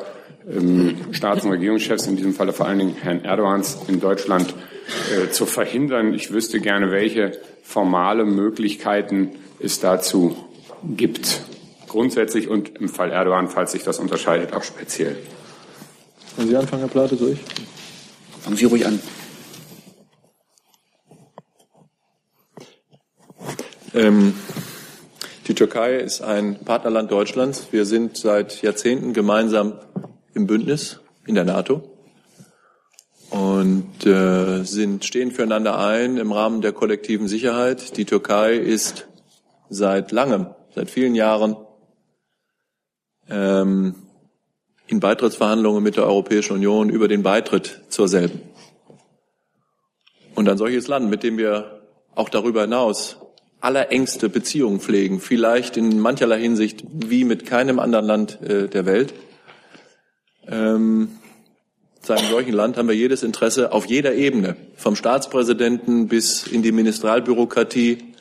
ähm, 0.51 0.95
Staats- 1.11 1.45
und 1.45 1.51
Regierungschefs, 1.51 2.07
in 2.07 2.15
diesem 2.15 2.33
Falle 2.33 2.53
vor 2.53 2.65
allen 2.65 2.79
Dingen 2.79 2.95
Herrn 2.99 3.23
Erdogans, 3.23 3.77
in 3.87 3.99
Deutschland 3.99 4.55
äh, 5.15 5.29
zu 5.29 5.45
verhindern. 5.45 6.15
Ich 6.15 6.33
wüsste 6.33 6.59
gerne, 6.59 6.89
welche 6.89 7.33
formale 7.61 8.25
Möglichkeiten 8.25 9.33
es 9.59 9.79
dazu 9.79 10.35
gibt. 10.83 11.41
Grundsätzlich 11.87 12.47
und 12.47 12.79
im 12.79 12.89
Fall 12.89 13.11
Erdogan, 13.11 13.47
falls 13.47 13.73
sich 13.73 13.83
das 13.83 13.99
unterscheidet, 13.99 14.53
auch 14.53 14.63
speziell. 14.63 15.17
Wollen 16.35 16.49
Sie 16.49 16.57
anfangen, 16.57 16.81
Herr 16.81 16.89
Plate, 16.89 17.15
durch? 17.15 17.37
Fangen 18.43 18.57
Sie 18.57 18.65
ruhig 18.65 18.85
an. 18.85 18.99
Ähm, 23.93 24.33
die 25.47 25.55
Türkei 25.55 25.95
ist 25.95 26.21
ein 26.21 26.59
Partnerland 26.65 27.09
Deutschlands. 27.09 27.67
Wir 27.71 27.85
sind 27.85 28.17
seit 28.17 28.61
Jahrzehnten 28.61 29.13
gemeinsam 29.13 29.79
im 30.33 30.45
Bündnis 30.45 30.99
in 31.25 31.35
der 31.35 31.45
NATO 31.45 31.89
und 33.29 34.05
äh, 34.05 34.63
sind, 34.63 35.05
stehen 35.05 35.31
füreinander 35.31 35.79
ein 35.79 36.17
im 36.17 36.33
Rahmen 36.33 36.61
der 36.61 36.73
kollektiven 36.73 37.29
Sicherheit. 37.29 37.95
Die 37.95 38.03
Türkei 38.03 38.55
ist 38.55 39.07
seit 39.69 40.11
langem, 40.11 40.47
seit 40.75 40.91
vielen 40.91 41.15
Jahren 41.15 41.55
ähm, 43.29 44.02
in 44.87 44.99
Beitrittsverhandlungen 44.99 45.83
mit 45.83 45.97
der 45.97 46.05
Europäischen 46.05 46.53
Union 46.53 46.89
über 46.89 47.07
den 47.07 47.23
Beitritt 47.23 47.81
zur 47.89 48.07
selben. 48.07 48.41
Und 50.35 50.49
ein 50.49 50.57
solches 50.57 50.87
Land, 50.87 51.09
mit 51.09 51.23
dem 51.23 51.37
wir 51.37 51.81
auch 52.15 52.29
darüber 52.29 52.61
hinaus 52.61 53.17
allerengste 53.61 54.27
Beziehungen 54.27 54.79
pflegen, 54.79 55.19
vielleicht 55.21 55.77
in 55.77 55.99
mancherlei 55.99 56.41
Hinsicht 56.41 56.83
wie 56.91 57.23
mit 57.23 57.45
keinem 57.45 57.79
anderen 57.79 58.05
Land 58.05 58.41
äh, 58.41 58.67
der 58.67 58.85
Welt. 58.85 59.13
Ähm, 60.47 61.09
zu 62.01 62.11
einem 62.11 62.29
solchen 62.29 62.51
Land 62.51 62.75
haben 62.75 62.89
wir 62.89 62.95
jedes 62.95 63.23
Interesse 63.23 63.71
auf 63.71 63.85
jeder 63.85 64.13
Ebene, 64.13 64.57
vom 64.75 64.97
Staatspräsidenten 64.97 66.09
bis 66.09 66.45
in 66.45 66.61
die 66.61 66.73
Ministerialbürokratie, 66.73 68.12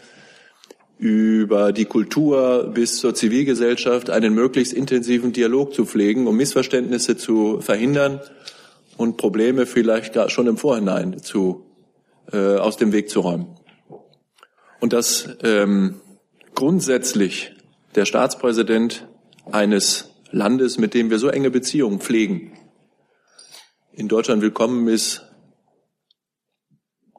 über 1.03 1.73
die 1.73 1.87
Kultur 1.87 2.71
bis 2.73 2.99
zur 2.99 3.12
Zivilgesellschaft 3.12 4.09
einen 4.09 4.35
möglichst 4.35 4.73
intensiven 4.73 5.33
Dialog 5.33 5.75
zu 5.75 5.85
pflegen, 5.85 6.29
um 6.29 6.37
Missverständnisse 6.37 7.17
zu 7.17 7.61
verhindern 7.61 8.21
und 8.97 9.17
Probleme 9.17 9.67
vielleicht 9.67 10.12
gar 10.12 10.31
schon 10.31 10.47
im 10.47 10.57
Vorhinein 10.57 11.19
zu, 11.19 11.67
äh, 12.33 12.55
aus 12.55 12.77
dem 12.77 12.93
Weg 12.93 13.11
zu 13.11 13.19
räumen. 13.19 13.49
Und 14.79 14.93
dass 14.93 15.29
ähm, 15.43 15.97
grundsätzlich 16.55 17.53
der 17.97 18.05
Staatspräsident 18.05 19.09
eines 19.51 20.12
Landes, 20.31 20.79
mit 20.79 20.95
dem 20.95 21.11
wir 21.11 21.19
so 21.19 21.27
enge 21.27 21.51
Beziehungen 21.51 21.99
pflegen, 21.99 22.57
in 23.93 24.07
Deutschland 24.07 24.41
willkommen 24.41 24.87
ist, 24.87 25.23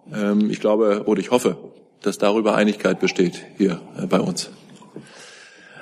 ähm, 0.10 0.50
ich 0.50 0.62
glaube 0.62 1.04
oder 1.06 1.20
ich 1.20 1.32
hoffe, 1.32 1.58
dass 2.04 2.18
darüber 2.18 2.56
Einigkeit 2.56 3.00
besteht 3.00 3.42
hier 3.58 3.82
äh, 3.98 4.06
bei 4.06 4.20
uns. 4.20 4.52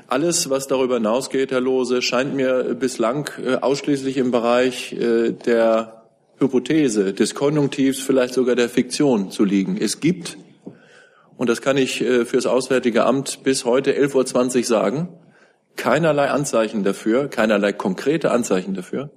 Alles, 0.07 0.49
was 0.49 0.67
darüber 0.67 0.95
hinausgeht, 0.95 1.51
Herr 1.51 1.61
Lose, 1.61 2.01
scheint 2.01 2.35
mir 2.35 2.75
bislang 2.75 3.29
äh, 3.43 3.55
ausschließlich 3.55 4.17
im 4.17 4.31
Bereich 4.31 4.93
äh, 4.93 5.31
der 5.31 6.03
Hypothese, 6.37 7.13
des 7.13 7.35
Konjunktivs, 7.35 7.99
vielleicht 7.99 8.33
sogar 8.33 8.55
der 8.55 8.69
Fiktion 8.69 9.31
zu 9.31 9.43
liegen. 9.43 9.77
Es 9.77 9.99
gibt, 9.99 10.37
und 11.37 11.49
das 11.49 11.61
kann 11.61 11.77
ich 11.77 12.03
fürs 12.25 12.47
Auswärtige 12.47 13.05
Amt 13.05 13.43
bis 13.43 13.63
heute 13.63 13.93
11.20 13.93 14.57
Uhr 14.57 14.63
sagen, 14.63 15.09
keinerlei 15.75 16.31
Anzeichen 16.31 16.83
dafür, 16.83 17.27
keinerlei 17.27 17.73
konkrete 17.73 18.31
Anzeichen 18.31 18.73
dafür, 18.73 19.11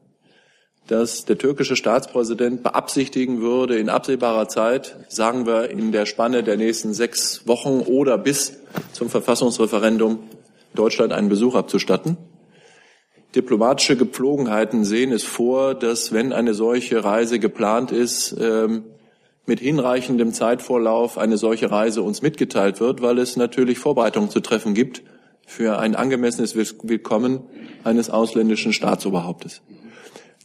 dass 0.86 1.24
der 1.24 1.38
türkische 1.38 1.76
Staatspräsident 1.76 2.62
beabsichtigen 2.62 3.40
würde, 3.40 3.78
in 3.78 3.88
absehbarer 3.88 4.48
Zeit, 4.48 4.96
sagen 5.08 5.46
wir 5.46 5.70
in 5.70 5.92
der 5.92 6.04
Spanne 6.04 6.42
der 6.42 6.56
nächsten 6.56 6.92
sechs 6.92 7.46
Wochen 7.46 7.80
oder 7.80 8.18
bis 8.18 8.58
zum 8.92 9.08
Verfassungsreferendum 9.08 10.18
Deutschland 10.74 11.12
einen 11.12 11.28
Besuch 11.28 11.54
abzustatten. 11.54 12.18
Diplomatische 13.34 13.96
Gepflogenheiten 13.96 14.84
sehen 14.84 15.10
es 15.10 15.24
vor, 15.24 15.74
dass 15.74 16.12
wenn 16.12 16.32
eine 16.32 16.54
solche 16.54 17.02
Reise 17.02 17.38
geplant 17.38 17.90
ist, 17.90 18.36
ähm, 18.38 18.84
mit 19.46 19.60
hinreichendem 19.60 20.32
Zeitvorlauf 20.32 21.18
eine 21.18 21.36
solche 21.36 21.70
Reise 21.70 22.02
uns 22.02 22.22
mitgeteilt 22.22 22.80
wird, 22.80 23.02
weil 23.02 23.18
es 23.18 23.36
natürlich 23.36 23.78
Vorbereitungen 23.78 24.30
zu 24.30 24.40
treffen 24.40 24.74
gibt 24.74 25.02
für 25.46 25.78
ein 25.78 25.94
angemessenes 25.94 26.56
Willkommen 26.56 27.42
eines 27.82 28.08
ausländischen 28.08 28.72
Staatsoberhauptes. 28.72 29.62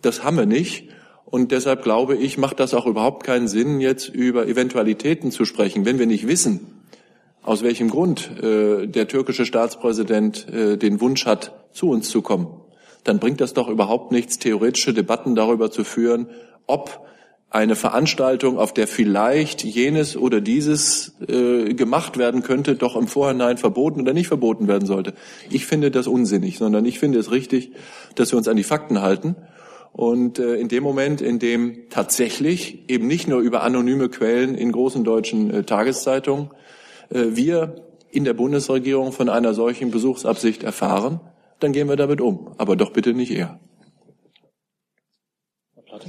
Das 0.01 0.23
haben 0.23 0.38
wir 0.38 0.45
nicht. 0.45 0.89
Und 1.25 1.51
deshalb 1.51 1.83
glaube 1.83 2.15
ich, 2.15 2.38
macht 2.38 2.59
das 2.59 2.73
auch 2.73 2.88
überhaupt 2.88 3.23
keinen 3.23 3.47
Sinn, 3.47 3.81
jetzt 3.81 4.09
über 4.09 4.47
Eventualitäten 4.47 5.29
zu 5.31 5.45
sprechen, 5.45 5.85
wenn 5.85 5.99
wir 5.99 6.07
nicht 6.07 6.27
wissen, 6.27 6.81
aus 7.43 7.62
welchem 7.62 7.89
Grund 7.89 8.31
äh, 8.41 8.88
der 8.88 9.07
türkische 9.07 9.45
Staatspräsident 9.45 10.47
äh, 10.49 10.77
den 10.77 11.01
Wunsch 11.01 11.25
hat, 11.25 11.53
zu 11.71 11.89
uns 11.89 12.09
zu 12.09 12.23
kommen. 12.23 12.47
Dann 13.03 13.19
bringt 13.19 13.41
das 13.41 13.53
doch 13.53 13.69
überhaupt 13.69 14.12
nichts, 14.12 14.39
theoretische 14.39 14.93
Debatten 14.93 15.35
darüber 15.35 15.69
zu 15.69 15.83
führen, 15.83 16.29
ob 16.65 17.05
eine 17.51 17.75
Veranstaltung, 17.75 18.59
auf 18.59 18.73
der 18.73 18.88
vielleicht 18.88 19.63
jenes 19.63 20.17
oder 20.17 20.41
dieses 20.41 21.15
äh, 21.27 21.73
gemacht 21.73 22.17
werden 22.17 22.43
könnte, 22.43 22.75
doch 22.75 22.95
im 22.95 23.07
Vorhinein 23.07 23.57
verboten 23.57 24.01
oder 24.01 24.13
nicht 24.13 24.27
verboten 24.27 24.67
werden 24.67 24.85
sollte. 24.88 25.13
Ich 25.49 25.65
finde 25.65 25.89
das 25.89 26.07
unsinnig, 26.07 26.57
sondern 26.57 26.85
ich 26.85 26.99
finde 26.99 27.19
es 27.19 27.31
richtig, 27.31 27.71
dass 28.15 28.31
wir 28.31 28.38
uns 28.38 28.47
an 28.47 28.57
die 28.57 28.63
Fakten 28.63 29.01
halten 29.01 29.35
Und 29.91 30.39
äh, 30.39 30.56
in 30.56 30.67
dem 30.67 30.84
Moment, 30.84 31.21
in 31.21 31.39
dem 31.39 31.89
tatsächlich 31.89 32.89
eben 32.89 33.08
nicht 33.08 33.28
nur 33.28 33.41
über 33.41 33.63
anonyme 33.63 34.10
Quellen 34.10 34.56
in 34.56 34.71
großen 34.71 35.04
deutschen 35.04 35.52
äh, 35.52 35.63
Tageszeitungen 35.63 36.52
äh, 37.10 37.25
wir 37.30 37.75
in 38.12 38.23
der 38.23 38.34
Bundesregierung 38.34 39.12
von 39.12 39.30
einer 39.30 39.54
solchen 39.54 39.91
Besuchsabsicht 39.91 40.63
erfahren, 40.63 41.19
dann 41.60 41.73
gehen 41.73 41.89
wir 41.89 41.95
damit 41.95 42.21
um. 42.21 42.54
Aber 42.58 42.75
doch 42.75 42.91
bitte 42.91 43.13
nicht 43.13 43.32
eher. 43.32 43.60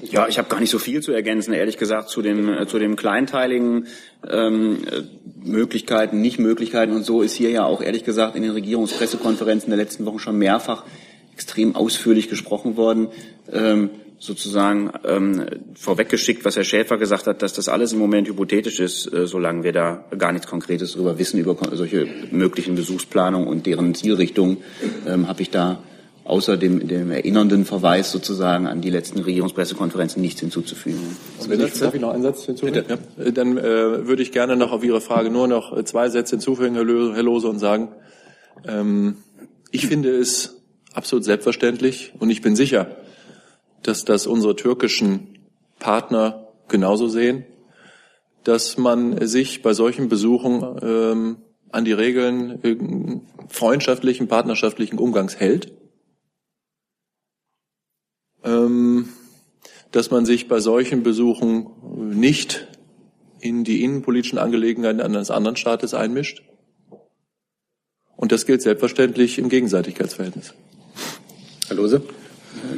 Ja, 0.03 0.29
ich 0.29 0.38
habe 0.38 0.49
gar 0.49 0.61
nicht 0.61 0.71
so 0.71 0.79
viel 0.79 1.03
zu 1.03 1.12
ergänzen, 1.12 1.53
ehrlich 1.53 1.77
gesagt, 1.77 2.11
zu 2.11 2.23
dem, 2.23 2.49
äh, 2.53 2.66
zu 2.66 2.79
dem 2.79 2.97
kleinteiligen 2.97 3.87
ähm, 4.29 4.85
äh, 4.85 5.03
Möglichkeiten, 5.43 6.21
Nichtmöglichkeiten 6.21 6.95
und 6.95 7.05
so 7.05 7.23
ist 7.23 7.35
hier 7.35 7.51
ja 7.51 7.64
auch 7.64 7.83
ehrlich 7.83 8.05
gesagt 8.05 8.37
in 8.37 8.43
den 8.43 8.53
Regierungspressekonferenzen 8.53 9.71
der 9.71 9.79
letzten 9.79 10.07
Wochen 10.07 10.19
schon 10.19 10.38
mehrfach 10.38 10.85
extrem 11.40 11.74
ausführlich 11.74 12.29
gesprochen 12.29 12.76
worden. 12.76 13.09
Ähm, 13.50 13.90
sozusagen 14.18 14.90
ähm, 15.05 15.46
vorweggeschickt, 15.74 16.44
was 16.44 16.55
Herr 16.57 16.64
Schäfer 16.64 16.98
gesagt 16.98 17.26
hat, 17.26 17.40
dass 17.40 17.55
das 17.55 17.70
alles 17.70 17.94
im 17.94 17.98
Moment 17.98 18.29
hypothetisch 18.29 18.79
ist, 18.79 19.11
äh, 19.11 19.26
solange 19.26 19.64
wir 19.64 19.72
da 19.72 20.05
gar 20.18 20.33
nichts 20.33 20.46
Konkretes 20.46 20.92
darüber 20.92 21.18
wissen, 21.18 21.40
über 21.40 21.57
solche 21.72 22.07
möglichen 22.31 22.74
Besuchsplanungen 22.74 23.48
und 23.48 23.64
deren 23.64 23.94
Zielrichtung, 23.94 24.59
ähm, 25.07 25.26
habe 25.26 25.40
ich 25.40 25.48
da 25.48 25.83
außer 26.24 26.59
dem, 26.59 26.87
dem 26.87 27.11
erinnernden 27.11 27.64
Verweis 27.64 28.12
sozusagen 28.12 28.66
an 28.66 28.83
die 28.83 28.90
letzten 28.90 29.20
Regierungspressekonferenzen 29.20 30.20
nichts 30.20 30.40
hinzuzufügen. 30.40 31.00
Darf 31.48 31.94
ich 31.94 32.00
noch 32.03 32.12
einen 32.12 32.22
Satz 32.22 32.44
hinzufügen? 32.44 32.85
Ja. 32.88 33.24
Äh, 33.24 33.33
dann 33.33 33.57
äh, 33.57 34.07
würde 34.07 34.22
ich 34.22 34.33
gerne 34.33 34.55
noch 34.55 34.70
auf 34.70 34.85
Ihre 34.85 35.00
Frage 35.00 35.31
nur 35.31 35.48
noch 35.48 35.74
äh, 35.74 35.83
zwei 35.87 36.11
Sätze 36.11 36.37
hinzufügen, 36.37 36.74
Herr 36.74 37.22
Lose, 37.22 37.48
und 37.48 37.59
sagen, 37.59 37.88
ähm, 38.68 39.16
ich 39.70 39.87
finde 39.87 40.11
es 40.11 40.60
absolut 40.92 41.24
selbstverständlich 41.24 42.12
und 42.18 42.31
ich 42.31 42.42
bin 42.42 42.57
sicher, 42.57 42.96
dass 43.83 44.05
das 44.05 44.26
unsere 44.26 44.57
türkischen 44.57 45.38
Partner 45.79 46.48
genauso 46.68 47.09
sehen, 47.09 47.44
dass 48.44 48.79
man 48.79 49.26
sich 49.26 49.62
bei 49.62 49.72
solchen 49.72 50.09
Besuchen 50.09 50.79
ähm, 50.83 51.37
an 51.70 51.85
die 51.85 51.92
Regeln 51.92 52.62
äh, 52.64 52.76
freundschaftlichen, 53.48 54.29
partnerschaftlichen 54.29 54.98
Umgangs 54.98 55.37
hält 55.37 55.72
ähm, 58.44 59.09
dass 59.92 60.11
man 60.11 60.24
sich 60.24 60.48
bei 60.48 60.61
solchen 60.61 61.03
Besuchen 61.03 61.70
nicht 62.18 62.68
in 63.40 63.64
die 63.64 63.83
innenpolitischen 63.83 64.38
Angelegenheiten 64.38 65.00
eines 65.00 65.31
anderen 65.31 65.57
Staates 65.57 65.94
einmischt. 65.94 66.42
Und 68.16 68.33
das 68.33 68.44
gilt 68.46 68.62
selbstverständlich 68.62 69.38
im 69.38 69.48
Gegenseitigkeitsverhältnis. 69.48 70.55
Herr 71.70 71.76
Lose? 71.76 72.02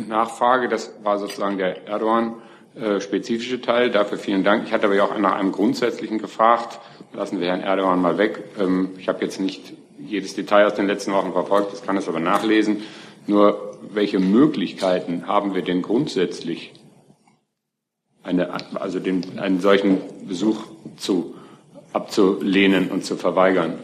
Nachfrage, 0.07 0.69
das 0.69 0.93
war 1.03 1.19
sozusagen 1.19 1.57
der 1.57 1.87
Erdogan-spezifische 1.87 3.63
Teil. 3.63 3.91
Dafür 3.91 4.19
vielen 4.19 4.45
Dank. 4.45 4.67
Ich 4.67 4.73
hatte 4.75 4.85
aber 4.85 4.95
ja 4.95 5.05
auch 5.05 5.17
nach 5.19 5.33
einem 5.33 5.51
grundsätzlichen 5.51 6.19
gefragt. 6.19 6.79
Lassen 7.15 7.41
wir 7.41 7.49
Herrn 7.49 7.63
Erdogan 7.63 8.03
mal 8.03 8.19
weg. 8.19 8.45
Ähm, 8.61 8.91
ich 8.99 9.09
habe 9.09 9.25
jetzt 9.25 9.41
nicht 9.41 9.73
jedes 9.99 10.35
Detail 10.35 10.67
aus 10.67 10.75
den 10.75 10.87
letzten 10.87 11.13
Wochen 11.13 11.33
verfolgt, 11.33 11.73
das 11.73 11.83
kann 11.83 11.97
es 11.97 12.07
aber 12.07 12.21
nachlesen. 12.21 12.83
Nur 13.27 13.79
welche 13.91 14.19
Möglichkeiten 14.19 15.27
haben 15.27 15.55
wir 15.55 15.63
denn 15.63 15.81
grundsätzlich, 15.81 16.75
eine, 18.23 18.51
also 18.75 19.01
den, 19.01 19.39
einen 19.39 19.61
solchen 19.61 20.01
Besuch 20.29 20.65
zu, 20.99 21.35
abzulehnen 21.95 22.91
und 22.91 23.07
zu 23.07 23.17
verweigern? 23.17 23.79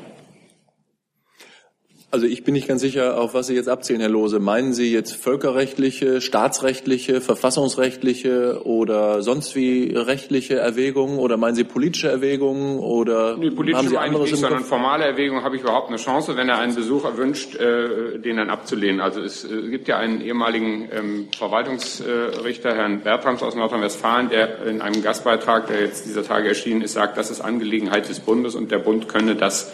Also 2.10 2.24
ich 2.24 2.42
bin 2.42 2.54
nicht 2.54 2.66
ganz 2.66 2.80
sicher, 2.80 3.20
auf 3.20 3.34
was 3.34 3.48
Sie 3.48 3.54
jetzt 3.54 3.68
abzählen, 3.68 4.00
Herr 4.00 4.08
Lose. 4.08 4.38
Meinen 4.38 4.72
Sie 4.72 4.90
jetzt 4.90 5.14
völkerrechtliche, 5.14 6.22
staatsrechtliche, 6.22 7.20
verfassungsrechtliche 7.20 8.62
oder 8.64 9.20
sonst 9.20 9.54
wie 9.54 9.94
rechtliche 9.94 10.56
Erwägungen 10.56 11.18
oder 11.18 11.36
meinen 11.36 11.54
Sie 11.54 11.64
politische 11.64 12.08
Erwägungen 12.08 12.78
oder 12.78 13.36
nee, 13.36 13.50
politische 13.50 13.76
haben 13.76 13.88
Sie 13.88 13.98
anderes 13.98 14.30
nicht, 14.30 14.40
sondern 14.40 14.64
formale 14.64 15.04
Erwägungen 15.04 15.44
habe 15.44 15.56
ich 15.56 15.62
überhaupt 15.62 15.88
eine 15.88 15.98
Chance, 15.98 16.34
wenn 16.38 16.48
er 16.48 16.56
einen 16.56 16.74
Besucher 16.74 17.18
wünscht, 17.18 17.56
äh, 17.56 18.18
den 18.18 18.38
dann 18.38 18.48
abzulehnen. 18.48 19.02
Also 19.02 19.20
es 19.20 19.44
äh, 19.44 19.68
gibt 19.68 19.86
ja 19.86 19.98
einen 19.98 20.22
ehemaligen 20.22 20.88
ähm, 20.90 21.28
Verwaltungsrichter, 21.36 22.74
Herrn 22.74 23.00
Bertrams 23.00 23.42
aus 23.42 23.54
Nordrhein-Westfalen, 23.54 24.30
der 24.30 24.64
in 24.64 24.80
einem 24.80 25.02
Gastbeitrag, 25.02 25.66
der 25.66 25.82
jetzt 25.82 26.06
dieser 26.06 26.24
Tage 26.24 26.48
erschienen 26.48 26.80
ist, 26.80 26.94
sagt, 26.94 27.18
das 27.18 27.30
ist 27.30 27.42
Angelegenheit 27.42 28.08
des 28.08 28.20
Bundes 28.20 28.54
und 28.54 28.70
der 28.70 28.78
Bund 28.78 29.10
könne 29.10 29.36
das 29.36 29.70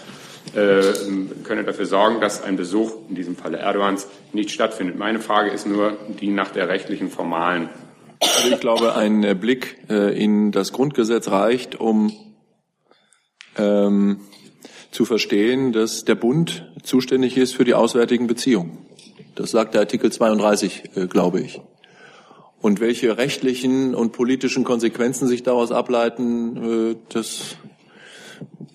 könne 0.54 1.64
dafür 1.64 1.86
sorgen, 1.86 2.20
dass 2.20 2.42
ein 2.42 2.56
Besuch, 2.56 2.92
in 3.08 3.14
diesem 3.14 3.36
Falle 3.36 3.58
Erdogans, 3.58 4.06
nicht 4.32 4.50
stattfindet. 4.50 4.96
Meine 4.96 5.20
Frage 5.20 5.50
ist 5.50 5.66
nur 5.66 5.96
die 6.20 6.30
nach 6.30 6.50
der 6.50 6.68
rechtlichen 6.68 7.10
formalen. 7.10 7.68
Also 8.20 8.54
ich 8.54 8.60
glaube, 8.60 8.94
ein 8.94 9.22
äh, 9.24 9.34
Blick 9.34 9.78
äh, 9.90 10.16
in 10.18 10.52
das 10.52 10.72
Grundgesetz 10.72 11.28
reicht, 11.28 11.78
um 11.78 12.12
ähm, 13.56 14.20
zu 14.90 15.04
verstehen, 15.04 15.72
dass 15.72 16.04
der 16.04 16.14
Bund 16.14 16.70
zuständig 16.82 17.36
ist 17.36 17.54
für 17.54 17.64
die 17.64 17.74
auswärtigen 17.74 18.26
Beziehungen. 18.26 18.78
Das 19.34 19.50
sagt 19.50 19.74
der 19.74 19.80
Artikel 19.80 20.12
32, 20.12 20.90
äh, 20.94 21.06
glaube 21.06 21.40
ich. 21.40 21.60
Und 22.60 22.80
welche 22.80 23.18
rechtlichen 23.18 23.94
und 23.94 24.12
politischen 24.12 24.64
Konsequenzen 24.64 25.28
sich 25.28 25.42
daraus 25.42 25.70
ableiten, 25.70 26.92
äh, 26.92 26.96
das 27.10 27.56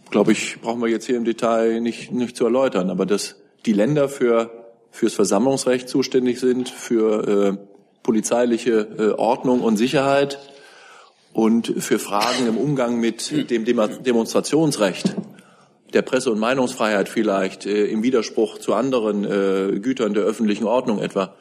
glaube 0.10 0.32
ich, 0.32 0.60
brauchen 0.62 0.82
wir 0.82 0.89
jetzt 0.89 1.05
hier 1.05 1.17
im 1.17 1.25
Detail 1.25 1.82
nicht, 1.82 2.12
nicht 2.12 2.36
zu 2.36 2.45
erläutern. 2.45 2.89
Aber 2.89 3.05
dass 3.05 3.36
die 3.65 3.73
Länder 3.73 4.10
für 4.10 4.51
fürs 4.91 5.13
Versammlungsrecht 5.13 5.88
zuständig 5.88 6.39
sind, 6.39 6.69
für 6.69 7.27
äh, 7.27 7.58
polizeiliche 8.03 8.88
äh, 8.97 9.10
Ordnung 9.12 9.62
und 9.62 9.77
Sicherheit 9.77 10.39
und 11.34 11.67
für 11.77 11.99
Fragen 11.99 12.47
im 12.47 12.58
Umgang 12.58 12.99
mit 12.99 13.49
dem 13.51 13.65
Demonstrationsrecht, 13.65 15.15
der 15.93 16.01
Presse- 16.01 16.32
und 16.32 16.39
Meinungsfreiheit 16.39 17.10
vielleicht, 17.10 17.65
äh, 17.65 17.86
im 17.86 18.03
Widerspruch 18.03 18.58
zu 18.58 18.73
anderen 18.73 19.25
äh, 19.25 19.79
Gütern 19.79 20.13
der 20.13 20.23
öffentlichen 20.23 20.65
Ordnung 20.65 20.99
etwa. 20.99 21.36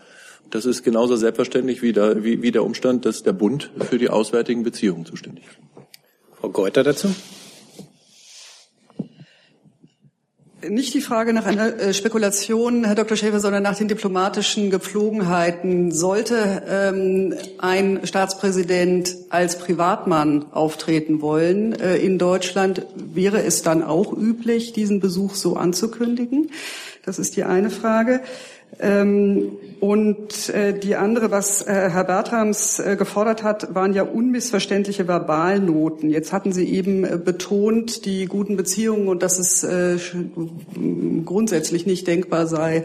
Das 0.51 0.65
ist 0.65 0.83
genauso 0.83 1.17
selbstverständlich 1.17 1.83
wie 1.83 1.93
der, 1.93 2.25
wie, 2.25 2.43
wie 2.43 2.53
der 2.53 2.65
Umstand, 2.65 3.05
dass 3.05 3.23
der 3.23 3.35
Bund 3.35 3.71
für 3.91 3.99
die 3.99 4.09
auswärtigen 4.09 4.63
Beziehungen 4.63 5.05
zuständig 5.05 5.45
ist. 5.47 5.59
Frau 6.41 6.49
Geuter 6.51 6.85
dazu? 6.85 7.15
Nicht 10.67 10.93
die 10.93 11.01
Frage 11.01 11.33
nach 11.33 11.47
einer 11.47 11.79
äh, 11.79 11.95
Spekulation, 11.95 12.85
Herr 12.85 12.97
Dr. 12.97 13.17
Schäfer, 13.17 13.39
sondern 13.39 13.63
nach 13.63 13.77
den 13.77 13.87
diplomatischen 13.87 14.71
Gepflogenheiten. 14.71 15.93
Sollte 15.93 16.65
ähm, 16.69 17.35
ein 17.59 18.01
Staatspräsident 18.03 19.15
als 19.31 19.61
Privatmann 19.61 20.47
auftreten 20.51 21.21
wollen 21.21 21.79
äh, 21.79 21.99
in 21.99 22.19
Deutschland, 22.19 22.85
wäre 22.97 23.45
es 23.45 23.63
dann 23.63 23.85
auch 23.85 24.13
üblich, 24.13 24.73
diesen 24.73 24.99
Besuch 24.99 25.37
so 25.37 25.57
anzukündigen? 25.57 26.51
Das 27.05 27.21
ist 27.21 27.37
die 27.37 27.45
eine 27.45 27.71
Frage. 27.71 28.21
Ähm, 28.81 29.59
und 29.81 30.49
äh, 30.51 30.79
die 30.79 30.97
andere, 30.97 31.31
was 31.31 31.63
äh, 31.63 31.89
Herr 31.91 32.05
Bertrams 32.05 32.79
äh, 32.79 32.97
gefordert 32.97 33.43
hat, 33.43 33.75
waren 33.75 33.93
ja 33.93 34.03
unmissverständliche 34.03 35.07
Verbalnoten. 35.07 36.11
Jetzt 36.11 36.33
hatten 36.33 36.53
Sie 36.53 36.69
eben 36.69 37.05
äh, 37.05 37.19
betont 37.23 38.05
die 38.05 38.27
guten 38.27 38.57
Beziehungen 38.57 39.09
und 39.09 39.23
dass 39.23 39.39
es 39.39 39.65
äh, 39.65 39.99
grundsätzlich 41.25 41.87
nicht 41.87 42.07
denkbar 42.07 42.47
sei, 42.47 42.85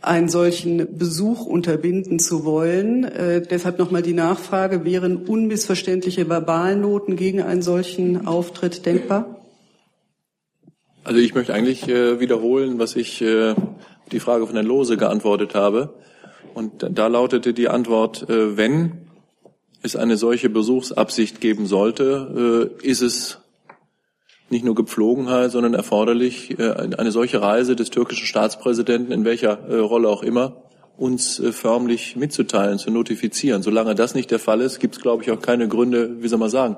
einen 0.00 0.28
solchen 0.28 0.98
Besuch 0.98 1.46
unterbinden 1.46 2.18
zu 2.18 2.44
wollen. 2.44 3.04
Äh, 3.04 3.42
deshalb 3.42 3.78
nochmal 3.78 4.02
die 4.02 4.12
Nachfrage, 4.12 4.84
wären 4.84 5.16
unmissverständliche 5.16 6.26
Verbalnoten 6.26 7.16
gegen 7.16 7.42
einen 7.42 7.62
solchen 7.62 8.26
Auftritt 8.26 8.84
denkbar? 8.84 9.40
Also 11.02 11.20
ich 11.20 11.34
möchte 11.34 11.52
eigentlich 11.52 11.86
wiederholen, 11.86 12.78
was 12.78 12.96
ich 12.96 13.22
die 14.12 14.20
Frage 14.20 14.46
von 14.46 14.54
Herrn 14.54 14.66
Lose 14.66 14.96
geantwortet 14.96 15.54
habe. 15.54 15.94
Und 16.54 16.86
da 16.88 17.08
lautete 17.08 17.52
die 17.52 17.68
Antwort, 17.68 18.28
äh, 18.28 18.56
wenn 18.56 19.08
es 19.82 19.96
eine 19.96 20.16
solche 20.16 20.48
Besuchsabsicht 20.48 21.40
geben 21.40 21.66
sollte, 21.66 22.70
äh, 22.82 22.86
ist 22.86 23.02
es 23.02 23.40
nicht 24.50 24.64
nur 24.64 24.74
Gepflogenheit, 24.74 25.50
sondern 25.50 25.74
erforderlich, 25.74 26.58
äh, 26.58 26.70
eine 26.70 27.10
solche 27.10 27.42
Reise 27.42 27.76
des 27.76 27.90
türkischen 27.90 28.26
Staatspräsidenten, 28.26 29.12
in 29.12 29.24
welcher 29.24 29.68
Rolle 29.68 30.08
auch 30.08 30.22
immer, 30.22 30.62
uns 30.96 31.42
förmlich 31.50 32.14
mitzuteilen, 32.14 32.78
zu 32.78 32.92
notifizieren. 32.92 33.62
Solange 33.62 33.96
das 33.96 34.14
nicht 34.14 34.30
der 34.30 34.38
Fall 34.38 34.60
ist, 34.60 34.78
gibt 34.78 34.94
es, 34.94 35.02
glaube 35.02 35.24
ich, 35.24 35.30
auch 35.32 35.40
keine 35.40 35.66
Gründe, 35.66 36.22
wie 36.22 36.28
soll 36.28 36.38
man 36.38 36.50
sagen, 36.50 36.76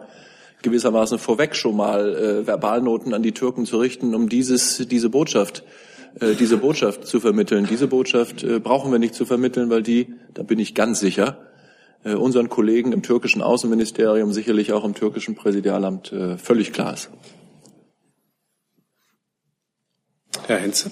gewissermaßen 0.62 1.18
vorweg 1.18 1.54
schon 1.54 1.76
mal 1.76 2.44
Verbalnoten 2.46 3.12
an 3.12 3.22
die 3.22 3.32
Türken 3.32 3.66
zu 3.66 3.76
richten, 3.76 4.14
um 4.14 4.30
dieses, 4.30 4.88
diese 4.88 5.10
Botschaft 5.10 5.64
äh, 6.20 6.34
diese 6.34 6.56
Botschaft 6.56 7.06
zu 7.06 7.20
vermitteln. 7.20 7.66
Diese 7.68 7.88
Botschaft 7.88 8.42
äh, 8.42 8.58
brauchen 8.58 8.90
wir 8.90 8.98
nicht 8.98 9.14
zu 9.14 9.26
vermitteln, 9.26 9.68
weil 9.68 9.82
die, 9.82 10.14
da 10.32 10.42
bin 10.42 10.58
ich 10.58 10.74
ganz 10.74 11.00
sicher, 11.00 11.46
äh, 12.04 12.14
unseren 12.14 12.48
Kollegen 12.48 12.92
im 12.92 13.02
türkischen 13.02 13.42
Außenministerium, 13.42 14.32
sicherlich 14.32 14.72
auch 14.72 14.84
im 14.84 14.94
türkischen 14.94 15.34
Präsidialamt 15.34 16.14
völlig 16.38 16.72
klar 16.72 16.94
ist. 16.94 17.10
Herr 20.46 20.58
Henze. 20.58 20.90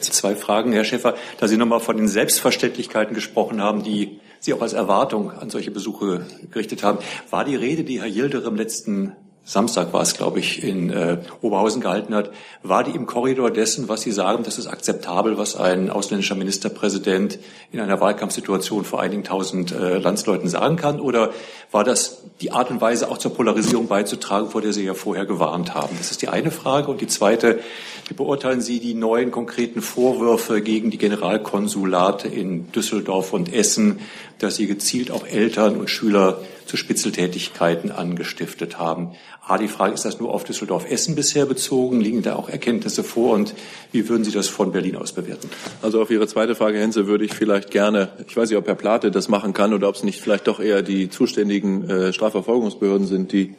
Zwei 0.00 0.34
Fragen, 0.34 0.72
Herr 0.72 0.84
Schäfer. 0.84 1.14
Da 1.38 1.46
Sie 1.46 1.56
nochmal 1.56 1.80
von 1.80 1.96
den 1.96 2.08
Selbstverständlichkeiten 2.08 3.14
gesprochen 3.14 3.62
haben, 3.62 3.84
die 3.84 4.18
Sie 4.40 4.54
auch 4.54 4.62
als 4.62 4.72
Erwartung 4.72 5.30
an 5.30 5.50
solche 5.50 5.70
Besuche 5.70 6.26
gerichtet 6.50 6.82
haben. 6.82 6.98
War 7.30 7.44
die 7.44 7.54
Rede, 7.54 7.84
die 7.84 8.00
Herr 8.00 8.08
Yildiz 8.08 8.44
im 8.44 8.56
letzten 8.56 9.12
Samstag 9.48 9.92
war 9.92 10.02
es, 10.02 10.14
glaube 10.14 10.40
ich, 10.40 10.64
in 10.64 10.90
äh, 10.90 11.18
Oberhausen 11.40 11.80
gehalten 11.80 12.16
hat, 12.16 12.32
war 12.64 12.82
die 12.82 12.90
im 12.90 13.06
Korridor 13.06 13.52
dessen, 13.52 13.88
was 13.88 14.00
Sie 14.02 14.10
sagen, 14.10 14.42
das 14.42 14.58
ist 14.58 14.66
akzeptabel, 14.66 15.38
was 15.38 15.54
ein 15.54 15.88
ausländischer 15.88 16.34
Ministerpräsident 16.34 17.38
in 17.70 17.78
einer 17.78 18.00
Wahlkampfsituation 18.00 18.84
vor 18.84 19.00
einigen 19.00 19.22
tausend 19.22 19.70
äh, 19.70 19.98
Landsleuten 19.98 20.48
sagen 20.48 20.74
kann? 20.74 20.98
Oder 20.98 21.30
war 21.70 21.84
das 21.84 22.24
die 22.40 22.50
Art 22.50 22.72
und 22.72 22.80
Weise, 22.80 23.08
auch 23.08 23.18
zur 23.18 23.34
Polarisierung 23.34 23.86
beizutragen, 23.86 24.50
vor 24.50 24.62
der 24.62 24.72
Sie 24.72 24.84
ja 24.84 24.94
vorher 24.94 25.26
gewarnt 25.26 25.76
haben? 25.76 25.96
Das 25.96 26.10
ist 26.10 26.22
die 26.22 26.28
eine 26.28 26.50
Frage. 26.50 26.90
Und 26.90 27.00
die 27.00 27.06
zweite, 27.06 27.60
wie 28.08 28.14
beurteilen 28.14 28.60
Sie 28.60 28.80
die 28.80 28.94
neuen 28.94 29.30
konkreten 29.30 29.80
Vorwürfe 29.80 30.60
gegen 30.60 30.90
die 30.90 30.98
Generalkonsulate 30.98 32.26
in 32.26 32.72
Düsseldorf 32.72 33.32
und 33.32 33.54
Essen, 33.54 34.00
dass 34.40 34.56
sie 34.56 34.66
gezielt 34.66 35.10
auch 35.12 35.24
Eltern 35.24 35.76
und 35.76 35.88
Schüler 35.88 36.40
zu 36.66 36.76
Spitzeltätigkeiten 36.76 37.90
angestiftet 37.90 38.78
haben? 38.78 39.12
A, 39.46 39.58
die 39.58 39.68
Frage, 39.68 39.94
ist 39.94 40.04
das 40.04 40.20
nur 40.20 40.34
auf 40.34 40.44
Düsseldorf-Essen 40.44 41.14
bisher 41.14 41.46
bezogen? 41.46 42.00
Liegen 42.00 42.22
da 42.22 42.36
auch 42.36 42.48
Erkenntnisse 42.48 43.04
vor? 43.04 43.34
Und 43.34 43.54
wie 43.92 44.08
würden 44.08 44.24
Sie 44.24 44.32
das 44.32 44.48
von 44.48 44.72
Berlin 44.72 44.96
aus 44.96 45.12
bewerten? 45.12 45.48
Also 45.82 46.02
auf 46.02 46.10
Ihre 46.10 46.26
zweite 46.26 46.54
Frage, 46.54 46.78
Hense, 46.78 47.06
würde 47.06 47.24
ich 47.24 47.32
vielleicht 47.32 47.70
gerne, 47.70 48.10
ich 48.26 48.36
weiß 48.36 48.50
nicht, 48.50 48.58
ob 48.58 48.66
Herr 48.66 48.74
Plate 48.74 49.10
das 49.10 49.28
machen 49.28 49.52
kann 49.52 49.72
oder 49.72 49.88
ob 49.88 49.94
es 49.94 50.02
nicht 50.02 50.20
vielleicht 50.20 50.48
doch 50.48 50.60
eher 50.60 50.82
die 50.82 51.08
zuständigen 51.08 51.88
äh, 51.88 52.12
Strafverfolgungsbehörden 52.12 53.06
sind, 53.06 53.32
die 53.32 53.54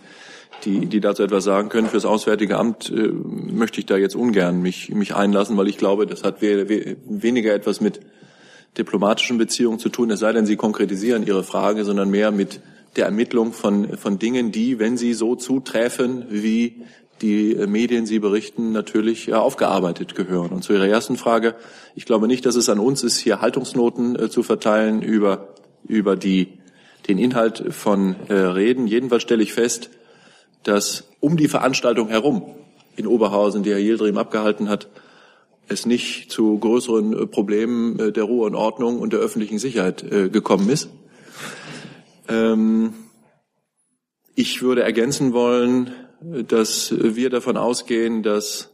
die, 0.65 0.87
die 0.87 0.99
dazu 0.99 1.23
etwas 1.23 1.43
sagen 1.43 1.69
können. 1.69 1.87
Fürs 1.87 2.05
Auswärtige 2.05 2.57
Amt 2.57 2.89
äh, 2.89 3.09
möchte 3.11 3.79
ich 3.79 3.85
da 3.85 3.97
jetzt 3.97 4.15
ungern 4.15 4.61
mich, 4.61 4.89
mich 4.89 5.15
einlassen, 5.15 5.57
weil 5.57 5.67
ich 5.67 5.77
glaube, 5.77 6.07
das 6.07 6.23
hat 6.23 6.41
we 6.41 6.67
we 6.67 6.97
weniger 7.05 7.53
etwas 7.53 7.81
mit 7.81 7.99
diplomatischen 8.77 9.37
Beziehungen 9.37 9.79
zu 9.79 9.89
tun, 9.89 10.11
es 10.11 10.19
sei 10.19 10.33
denn, 10.33 10.45
Sie 10.45 10.55
konkretisieren 10.55 11.25
Ihre 11.25 11.43
Frage, 11.43 11.83
sondern 11.83 12.09
mehr 12.09 12.31
mit 12.31 12.59
der 12.97 13.05
Ermittlung 13.05 13.53
von, 13.53 13.97
von 13.97 14.19
Dingen, 14.19 14.51
die, 14.51 14.79
wenn 14.79 14.97
sie 14.97 15.13
so 15.13 15.35
zutreffen, 15.35 16.25
wie 16.29 16.83
die 17.21 17.55
Medien 17.67 18.05
sie 18.05 18.19
berichten, 18.19 18.71
natürlich 18.71 19.33
aufgearbeitet 19.33 20.15
gehören. 20.15 20.51
Und 20.51 20.63
zu 20.63 20.73
Ihrer 20.73 20.87
ersten 20.87 21.17
Frage, 21.17 21.55
ich 21.95 22.05
glaube 22.05 22.27
nicht, 22.27 22.45
dass 22.45 22.55
es 22.55 22.69
an 22.69 22.79
uns 22.79 23.03
ist, 23.03 23.17
hier 23.17 23.41
Haltungsnoten 23.41 24.15
äh, 24.17 24.29
zu 24.29 24.43
verteilen 24.43 25.01
über, 25.01 25.55
über 25.87 26.15
die, 26.15 26.49
den 27.07 27.17
Inhalt 27.17 27.73
von 27.73 28.15
äh, 28.27 28.33
Reden. 28.33 28.87
Jedenfalls 28.87 29.23
stelle 29.23 29.41
ich 29.43 29.53
fest, 29.53 29.89
dass 30.63 31.05
um 31.19 31.37
die 31.37 31.47
Veranstaltung 31.47 32.09
herum 32.09 32.43
in 32.95 33.07
Oberhausen, 33.07 33.63
die 33.63 33.71
Herr 33.71 33.79
Yildirim 33.79 34.17
abgehalten 34.17 34.69
hat, 34.69 34.87
es 35.67 35.85
nicht 35.85 36.31
zu 36.31 36.57
größeren 36.59 37.13
äh, 37.13 37.27
Problemen 37.27 37.99
äh, 37.99 38.11
der 38.11 38.23
Ruhe 38.23 38.45
und 38.45 38.55
Ordnung 38.55 38.99
und 38.99 39.13
der 39.13 39.19
öffentlichen 39.19 39.59
Sicherheit 39.59 40.03
äh, 40.03 40.29
gekommen 40.29 40.69
ist. 40.69 40.89
Ähm, 42.27 42.93
ich 44.35 44.61
würde 44.61 44.83
ergänzen 44.83 45.33
wollen, 45.33 45.91
dass 46.21 46.93
wir 46.97 47.29
davon 47.29 47.57
ausgehen, 47.57 48.23
dass 48.23 48.71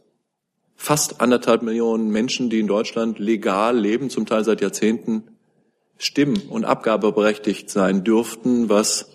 fast 0.76 1.20
anderthalb 1.20 1.62
Millionen 1.62 2.10
Menschen, 2.10 2.50
die 2.50 2.60
in 2.60 2.66
Deutschland 2.66 3.18
legal 3.18 3.78
leben, 3.78 4.10
zum 4.10 4.26
Teil 4.26 4.44
seit 4.44 4.60
Jahrzehnten, 4.60 5.24
stimm- 5.96 6.48
und 6.48 6.64
abgabeberechtigt 6.64 7.70
sein 7.70 8.04
dürften, 8.04 8.68
was 8.68 9.10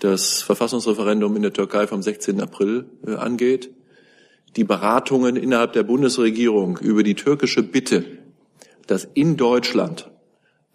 das 0.00 0.42
Verfassungsreferendum 0.42 1.36
in 1.36 1.42
der 1.42 1.52
Türkei 1.52 1.86
vom 1.86 2.02
16. 2.02 2.40
April 2.40 2.86
äh, 3.06 3.14
angeht. 3.14 3.70
Die 4.56 4.64
Beratungen 4.64 5.36
innerhalb 5.36 5.74
der 5.74 5.82
Bundesregierung 5.82 6.78
über 6.78 7.02
die 7.02 7.14
türkische 7.14 7.62
Bitte, 7.62 8.04
dass 8.86 9.04
in 9.04 9.36
Deutschland 9.36 10.10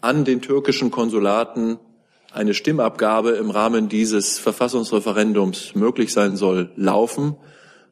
an 0.02 0.26
den 0.26 0.42
türkischen 0.42 0.92
Konsulaten 0.92 1.80
eine 2.34 2.54
Stimmabgabe 2.54 3.32
im 3.32 3.52
Rahmen 3.52 3.90
dieses 3.90 4.40
Verfassungsreferendums 4.40 5.76
möglich 5.76 6.12
sein 6.12 6.36
soll, 6.36 6.72
laufen. 6.76 7.36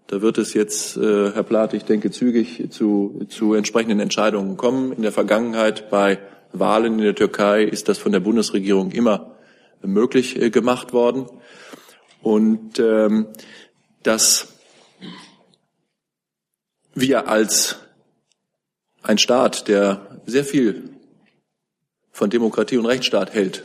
Da 0.07 0.21
wird 0.21 0.39
es 0.39 0.53
jetzt, 0.53 0.97
äh, 0.97 1.31
Herr 1.31 1.43
Plath, 1.43 1.73
ich 1.73 1.85
denke, 1.85 2.11
zügig 2.11 2.69
zu, 2.71 3.25
zu 3.29 3.53
entsprechenden 3.53 3.99
Entscheidungen 3.99 4.57
kommen. 4.57 4.91
In 4.91 5.03
der 5.03 5.11
Vergangenheit 5.11 5.89
bei 5.89 6.19
Wahlen 6.53 6.93
in 6.93 7.05
der 7.05 7.15
Türkei 7.15 7.63
ist 7.63 7.87
das 7.87 7.99
von 7.99 8.11
der 8.11 8.19
Bundesregierung 8.19 8.91
immer 8.91 9.35
möglich 9.81 10.41
äh, 10.41 10.49
gemacht 10.49 10.91
worden. 10.91 11.27
Und 12.21 12.79
ähm, 12.79 13.27
dass 14.03 14.47
wir 16.93 17.27
als 17.27 17.77
ein 19.03 19.17
Staat, 19.17 19.67
der 19.67 20.19
sehr 20.25 20.43
viel 20.43 20.89
von 22.11 22.29
Demokratie 22.29 22.77
und 22.77 22.85
Rechtsstaat 22.85 23.33
hält, 23.33 23.63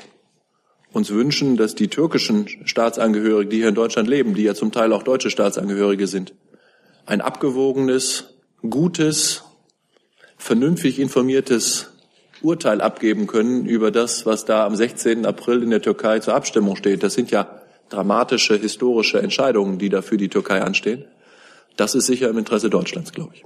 uns 0.96 1.10
wünschen, 1.10 1.58
dass 1.58 1.74
die 1.74 1.88
türkischen 1.88 2.48
Staatsangehörigen, 2.64 3.50
die 3.50 3.58
hier 3.58 3.68
in 3.68 3.74
Deutschland 3.74 4.08
leben, 4.08 4.34
die 4.34 4.44
ja 4.44 4.54
zum 4.54 4.72
Teil 4.72 4.94
auch 4.94 5.02
deutsche 5.02 5.30
Staatsangehörige 5.30 6.06
sind, 6.06 6.32
ein 7.04 7.20
abgewogenes, 7.20 8.34
gutes, 8.68 9.44
vernünftig 10.38 10.98
informiertes 10.98 11.90
Urteil 12.40 12.80
abgeben 12.80 13.26
können 13.26 13.66
über 13.66 13.90
das, 13.90 14.24
was 14.24 14.46
da 14.46 14.64
am 14.64 14.74
16. 14.74 15.26
April 15.26 15.62
in 15.62 15.70
der 15.70 15.82
Türkei 15.82 16.18
zur 16.20 16.34
Abstimmung 16.34 16.76
steht. 16.76 17.02
Das 17.02 17.12
sind 17.12 17.30
ja 17.30 17.60
dramatische 17.90 18.56
historische 18.56 19.20
Entscheidungen, 19.20 19.78
die 19.78 19.90
da 19.90 20.00
für 20.00 20.16
die 20.16 20.28
Türkei 20.28 20.62
anstehen. 20.62 21.04
Das 21.76 21.94
ist 21.94 22.06
sicher 22.06 22.30
im 22.30 22.38
Interesse 22.38 22.70
Deutschlands, 22.70 23.12
glaube 23.12 23.34
ich. 23.34 23.44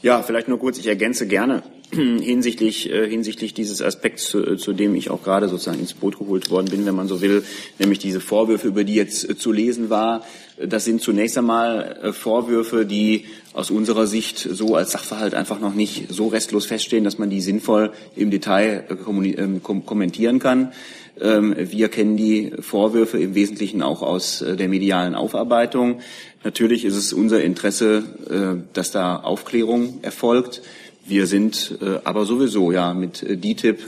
Ja, 0.00 0.22
vielleicht 0.22 0.46
nur 0.46 0.60
kurz, 0.60 0.78
ich 0.78 0.86
ergänze 0.86 1.26
gerne 1.26 1.64
hinsichtlich, 1.90 2.88
äh, 2.88 3.08
hinsichtlich 3.08 3.52
dieses 3.52 3.82
Aspekts, 3.82 4.28
zu, 4.28 4.54
zu 4.54 4.72
dem 4.72 4.94
ich 4.94 5.10
auch 5.10 5.24
gerade 5.24 5.48
sozusagen 5.48 5.80
ins 5.80 5.94
Boot 5.94 6.18
geholt 6.20 6.50
worden 6.50 6.68
bin, 6.70 6.86
wenn 6.86 6.94
man 6.94 7.08
so 7.08 7.20
will, 7.20 7.42
nämlich 7.80 7.98
diese 7.98 8.20
Vorwürfe, 8.20 8.68
über 8.68 8.84
die 8.84 8.94
jetzt 8.94 9.28
äh, 9.28 9.36
zu 9.36 9.50
lesen 9.50 9.90
war. 9.90 10.24
Das 10.64 10.84
sind 10.84 11.00
zunächst 11.00 11.36
einmal 11.36 11.98
äh, 12.00 12.12
Vorwürfe, 12.12 12.86
die 12.86 13.24
aus 13.54 13.72
unserer 13.72 14.06
Sicht 14.06 14.38
so 14.38 14.76
als 14.76 14.92
Sachverhalt 14.92 15.34
einfach 15.34 15.58
noch 15.58 15.74
nicht 15.74 16.06
so 16.10 16.28
restlos 16.28 16.66
feststehen, 16.66 17.02
dass 17.02 17.18
man 17.18 17.28
die 17.28 17.40
sinnvoll 17.40 17.90
im 18.14 18.30
Detail 18.30 18.84
äh, 18.88 19.40
ähm, 19.40 19.62
kommentieren 19.64 20.38
kann. 20.38 20.72
Ähm, 21.20 21.54
wir 21.58 21.88
kennen 21.88 22.16
die 22.16 22.52
Vorwürfe 22.60 23.18
im 23.18 23.34
Wesentlichen 23.34 23.82
auch 23.82 24.02
aus 24.02 24.42
äh, 24.42 24.56
der 24.56 24.68
medialen 24.68 25.14
Aufarbeitung. 25.14 26.00
Natürlich 26.44 26.84
ist 26.84 26.94
es 26.94 27.12
unser 27.12 27.42
Interesse, 27.42 28.04
äh, 28.30 28.72
dass 28.72 28.90
da 28.90 29.16
Aufklärung 29.16 29.98
erfolgt. 30.02 30.62
Wir 31.06 31.26
sind 31.26 31.78
äh, 31.80 31.98
aber 32.04 32.24
sowieso 32.24 32.70
ja 32.70 32.94
mit 32.94 33.22
DTIP 33.22 33.80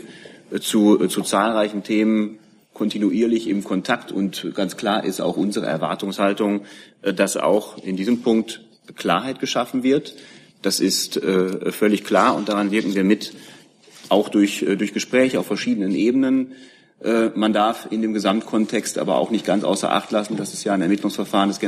zu, 0.61 1.07
zu 1.07 1.23
zahlreichen 1.23 1.85
Themen 1.85 2.39
kontinuierlich 2.75 3.47
im 3.49 3.63
Kontakt 3.63 4.11
und 4.11 4.53
ganz 4.55 4.77
klar 4.77 5.05
ist 5.05 5.21
auch 5.21 5.37
unsere 5.37 5.67
Erwartungshaltung, 5.67 6.63
dass 7.03 7.37
auch 7.37 7.79
in 7.85 7.97
diesem 7.97 8.23
Punkt 8.23 8.63
Klarheit 8.97 9.39
geschaffen 9.39 9.85
wird. 9.85 10.17
Das 10.63 10.81
ist 10.81 11.21
völlig 11.21 12.05
klar 12.05 12.35
und 12.35 12.49
daran 12.49 12.71
wirken 12.71 12.95
wir 12.95 13.05
mit, 13.05 13.35
auch 14.09 14.29
durch, 14.29 14.65
durch 14.79 14.93
Gespräche 14.95 15.39
auf 15.39 15.47
verschiedenen 15.47 15.95
Ebenen. 15.95 16.53
Äh, 17.03 17.31
man 17.35 17.53
darf 17.53 17.89
in 17.91 18.03
dem 18.03 18.13
Gesamtkontext 18.13 18.99
aber 18.99 19.17
auch 19.17 19.31
nicht 19.31 19.47
ganz 19.47 19.65
außer 19.65 19.91
Acht 19.91 20.11
lassen, 20.11 20.37
dass 20.37 20.53
es 20.53 20.65
ja 20.65 20.75
ein 20.75 20.83
Ermittlungsverfahren 20.83 21.49
des 21.49 21.59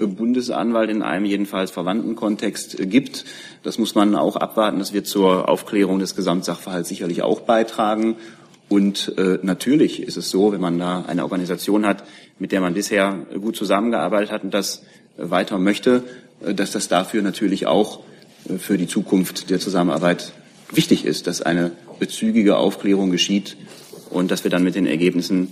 Generalbundesanwalts 0.00 0.92
in 0.92 1.02
einem 1.02 1.26
jedenfalls 1.26 1.70
verwandten 1.70 2.16
Kontext 2.16 2.76
gibt. 2.78 3.24
Das 3.62 3.78
muss 3.78 3.94
man 3.94 4.14
auch 4.16 4.36
abwarten. 4.36 4.78
Das 4.78 4.92
wird 4.92 5.06
zur 5.06 5.48
Aufklärung 5.48 5.98
des 5.98 6.16
Gesamtsachverhalts 6.16 6.88
sicherlich 6.88 7.22
auch 7.22 7.40
beitragen. 7.40 8.16
Und 8.68 9.14
äh, 9.18 9.38
natürlich 9.42 10.02
ist 10.02 10.16
es 10.16 10.30
so, 10.30 10.52
wenn 10.52 10.60
man 10.60 10.78
da 10.78 11.04
eine 11.06 11.24
Organisation 11.24 11.86
hat, 11.86 12.04
mit 12.38 12.52
der 12.52 12.60
man 12.60 12.74
bisher 12.74 13.26
gut 13.40 13.56
zusammengearbeitet 13.56 14.30
hat 14.30 14.44
und 14.44 14.54
das 14.54 14.82
weiter 15.16 15.58
möchte, 15.58 16.04
äh, 16.44 16.54
dass 16.54 16.72
das 16.72 16.88
dafür 16.88 17.22
natürlich 17.22 17.66
auch 17.66 18.00
äh, 18.48 18.58
für 18.58 18.78
die 18.78 18.86
Zukunft 18.86 19.50
der 19.50 19.58
Zusammenarbeit 19.58 20.32
wichtig 20.72 21.04
ist, 21.04 21.26
dass 21.26 21.42
eine 21.42 21.72
bezügige 21.98 22.56
Aufklärung 22.56 23.10
geschieht 23.10 23.56
und 24.08 24.30
dass 24.30 24.44
wir 24.44 24.50
dann 24.52 24.62
mit 24.62 24.76
den 24.76 24.86
Ergebnissen 24.86 25.48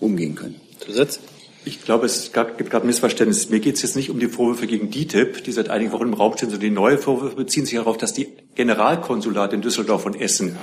umgehen 0.00 0.34
können. 0.34 0.56
Zusatz? 0.80 1.20
Ich 1.68 1.84
glaube, 1.84 2.06
es 2.06 2.32
gibt 2.32 2.70
gerade 2.70 2.86
Missverständnis. 2.86 3.50
Mir 3.50 3.60
geht 3.60 3.74
es 3.74 3.82
jetzt 3.82 3.94
nicht 3.94 4.08
um 4.08 4.18
die 4.18 4.28
Vorwürfe 4.28 4.66
gegen 4.66 4.90
DITIB, 4.90 5.44
die 5.44 5.52
seit 5.52 5.68
einigen 5.68 5.92
Wochen 5.92 6.04
im 6.04 6.14
Raum 6.14 6.32
stehen, 6.32 6.48
sondern 6.48 6.66
die 6.66 6.74
neue 6.74 6.96
Vorwürfe 6.96 7.36
beziehen 7.36 7.66
sich 7.66 7.76
darauf, 7.76 7.98
dass 7.98 8.14
die 8.14 8.28
Generalkonsulate 8.54 9.54
in 9.54 9.60
Düsseldorf 9.60 10.06
und 10.06 10.18
Essen 10.18 10.56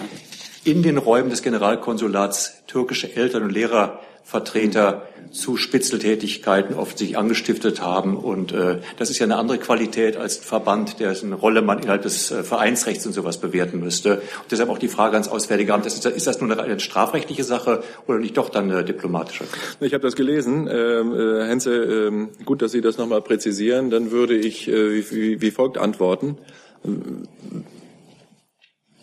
in 0.63 0.81
den 0.81 0.97
Räumen 0.97 1.29
des 1.29 1.43
Generalkonsulats 1.43 2.65
türkische 2.65 3.15
Eltern 3.15 3.43
und 3.43 3.51
Lehrervertreter 4.25 5.07
zu 5.31 5.57
Spitzeltätigkeiten 5.57 6.75
offensichtlich 6.75 7.17
angestiftet 7.17 7.81
haben. 7.81 8.15
Und 8.17 8.53
äh, 8.53 8.79
das 8.97 9.09
ist 9.09 9.19
ja 9.19 9.25
eine 9.25 9.35
andere 9.35 9.57
Qualität 9.57 10.15
als 10.15 10.39
ein 10.39 10.43
Verband, 10.43 10.99
dessen 10.99 11.33
Rolle 11.33 11.61
man 11.61 11.79
innerhalb 11.79 12.03
des 12.03 12.31
äh, 12.31 12.43
Vereinsrechts 12.43 13.05
und 13.05 13.13
sowas 13.13 13.39
bewerten 13.39 13.79
müsste. 13.79 14.15
Und 14.15 14.51
deshalb 14.51 14.69
auch 14.69 14.77
die 14.77 14.87
Frage 14.87 15.13
ans 15.13 15.27
Auswärtige 15.27 15.73
Amt, 15.73 15.85
ist, 15.85 16.05
ist 16.05 16.27
das 16.27 16.39
nun 16.39 16.51
eine, 16.51 16.63
eine 16.63 16.79
strafrechtliche 16.79 17.43
Sache 17.43 17.83
oder 18.07 18.19
nicht 18.19 18.37
doch 18.37 18.49
dann 18.49 18.71
eine 18.71 18.85
diplomatische? 18.85 19.43
Ich 19.81 19.93
habe 19.93 20.03
das 20.03 20.15
gelesen. 20.15 20.69
Ähm, 20.71 21.13
äh, 21.13 21.47
Henze, 21.47 21.73
ähm, 21.73 22.29
gut, 22.45 22.61
dass 22.61 22.71
Sie 22.71 22.81
das 22.81 22.97
nochmal 22.97 23.21
präzisieren. 23.21 23.89
Dann 23.89 24.11
würde 24.11 24.35
ich 24.35 24.69
äh, 24.69 25.11
wie, 25.11 25.41
wie 25.41 25.51
folgt 25.51 25.77
antworten. 25.77 26.37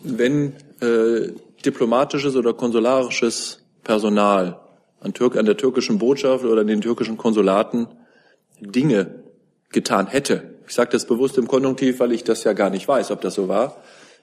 Wenn 0.01 0.53
äh, 0.79 1.31
diplomatisches 1.63 2.35
oder 2.35 2.53
konsularisches 2.53 3.59
Personal 3.83 4.62
an, 5.03 5.13
Türk 5.13 5.37
an 5.37 5.45
der 5.45 5.57
türkischen 5.57 5.99
Botschaft 5.99 6.45
oder 6.45 6.61
in 6.61 6.67
den 6.67 6.81
türkischen 6.81 7.17
Konsulaten 7.17 7.87
Dinge 8.59 9.23
getan 9.71 10.07
hätte, 10.07 10.53
ich 10.67 10.73
sage 10.73 10.91
das 10.91 11.05
bewusst 11.05 11.37
im 11.37 11.47
Konjunktiv, 11.47 11.99
weil 11.99 12.11
ich 12.13 12.23
das 12.23 12.43
ja 12.43 12.53
gar 12.53 12.69
nicht 12.69 12.87
weiß, 12.87 13.11
ob 13.11 13.21
das 13.21 13.35
so 13.35 13.47
war, 13.47 13.77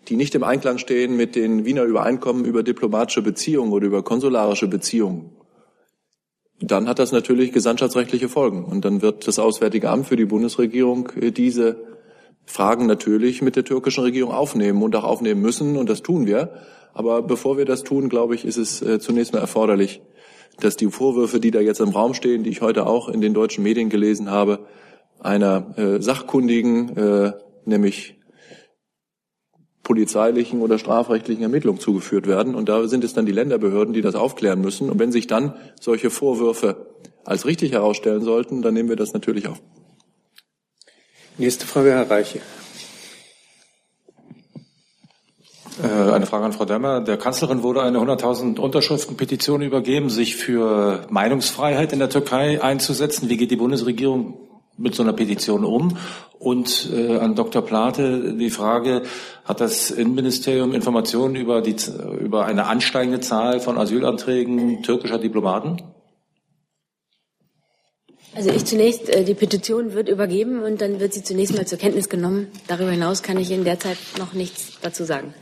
die 0.09 0.17
nicht 0.17 0.35
im 0.35 0.43
Einklang 0.43 0.79
stehen 0.79 1.17
mit 1.17 1.37
den 1.37 1.65
Wiener 1.65 1.83
Übereinkommen 1.85 2.45
über 2.45 2.63
diplomatische 2.63 3.23
Beziehungen 3.23 3.73
oder 3.73 3.87
über 3.87 4.03
konsularische 4.03 4.67
Beziehungen, 4.67 5.31
dann 6.61 6.89
hat 6.89 6.99
das 6.99 7.13
natürlich 7.13 7.53
gesandtschaftsrechtliche 7.53 8.29
Folgen. 8.29 8.65
Und 8.65 8.85
dann 8.85 9.03
wird 9.03 9.27
das 9.27 9.39
Auswärtige 9.39 9.89
Amt 9.91 10.07
für 10.07 10.17
die 10.17 10.27
Bundesregierung 10.27 11.11
äh, 11.21 11.31
diese 11.31 11.77
Fragen 12.45 12.87
natürlich 12.87 13.43
mit 13.43 13.57
der 13.57 13.65
türkischen 13.65 14.03
Regierung 14.03 14.33
aufnehmen 14.33 14.83
und 14.83 14.95
auch 14.97 15.05
aufnehmen 15.05 15.41
müssen. 15.41 15.77
Und 15.77 15.89
das 15.89 16.03
tun 16.03 16.27
wir. 16.27 16.53
Aber 16.93 17.23
bevor 17.23 17.57
wir 17.57 17.65
das 17.65 17.83
tun, 17.83 18.09
glaube 18.09 18.35
ich, 18.35 18.45
ist 18.45 18.57
es 18.57 18.83
äh, 18.83 18.99
zunächst 18.99 19.33
mal 19.33 19.39
erforderlich, 19.39 20.03
dass 20.59 20.77
die 20.77 20.91
Vorwürfe, 20.91 21.41
die 21.41 21.51
da 21.51 21.61
jetzt 21.61 21.81
im 21.81 21.91
Raum 21.91 22.15
stehen, 22.15 22.43
die 22.45 22.51
ich 22.51 22.61
heute 22.61 22.87
auch 22.87 23.09
in 23.09 23.21
den 23.21 23.35
deutschen 23.35 23.63
Medien 23.63 23.89
gelesen 23.89 24.31
habe, 24.31 24.67
einer 25.21 25.79
äh, 25.79 26.03
sachkundigen, 26.03 26.97
äh, 26.97 27.33
nämlich 27.65 28.17
polizeilichen 29.83 30.61
oder 30.61 30.79
strafrechtlichen 30.79 31.43
Ermittlung 31.43 31.81
zugeführt 31.81 32.27
werden. 32.27 32.55
Und 32.55 32.69
da 32.69 32.87
sind 32.87 33.03
es 33.03 33.13
dann 33.13 33.27
die 33.27 33.33
Länderbehörden, 33.33 33.93
die 33.93 34.03
das 34.03 34.15
aufklären 34.15 34.61
müssen. 34.61 34.89
Und 34.91 34.99
wenn 34.99 35.13
sich 35.13 35.27
dann 35.27 35.55
solche 35.81 36.11
Vorwürfe 36.11 36.87
als 37.25 37.45
richtig 37.45 37.73
herausstellen 37.73 38.23
sollten, 38.23 38.63
dann 38.63 38.75
nehmen 38.75 38.89
wir 38.89 38.97
das 38.97 39.13
natürlich 39.13 39.49
auf. 39.49 39.61
Nächste 41.39 41.67
Frage, 41.67 41.91
Herr 41.91 42.11
Reiche. 42.11 42.39
Äh, 42.39 42.43
eine 45.83 46.27
Frage 46.27 46.45
an 46.45 46.53
Frau 46.53 46.65
Demmer. 46.65 47.01
Der 47.01 47.17
Kanzlerin 47.17 47.63
wurde 47.63 47.83
eine 47.83 47.99
100.000 47.99 48.59
Unterschriftenpetition 48.59 49.63
übergeben, 49.63 50.11
sich 50.11 50.37
für 50.37 51.07
Meinungsfreiheit 51.11 51.93
in 51.93 51.99
der 51.99 52.11
Türkei 52.11 52.63
einzusetzen. 52.63 53.29
Wie 53.29 53.37
geht 53.37 53.51
die 53.51 53.57
Bundesregierung 53.57 54.39
mit 54.77 54.95
so 54.95 55.03
einer 55.03 55.13
Petition 55.13 55.65
um? 55.65 55.97
Und 56.39 56.89
äh, 56.93 57.19
an 57.19 57.35
Dr. 57.35 57.63
Plate 57.63 58.35
die 58.35 58.51
Frage, 58.51 59.03
hat 59.45 59.61
das 59.61 59.91
Innenministerium 59.91 60.73
Informationen 60.73 61.37
über, 61.37 61.61
die, 61.61 61.77
über 62.19 62.47
eine 62.47 62.67
ansteigende 62.67 63.21
Zahl 63.21 63.61
von 63.61 63.77
Asylanträgen 63.77 64.83
türkischer 64.83 65.19
Diplomaten? 65.19 65.83
Also 68.35 68.51
ich 68.51 68.65
zunächst, 68.65 69.09
äh, 69.09 69.25
die 69.25 69.35
Petition 69.35 69.93
wird 69.93 70.09
übergeben 70.09 70.63
und 70.63 70.81
dann 70.81 71.01
wird 71.01 71.13
sie 71.13 71.23
zunächst 71.23 71.55
mal 71.57 71.67
zur 71.67 71.79
Kenntnis 71.79 72.09
genommen. 72.09 72.47
Darüber 72.69 72.91
hinaus 72.91 73.23
kann 73.23 73.39
ich 73.39 73.51
Ihnen 73.51 73.65
derzeit 73.65 73.99
noch 74.19 74.33
nichts 74.33 74.79
dazu 74.83 75.05
sagen. 75.05 75.35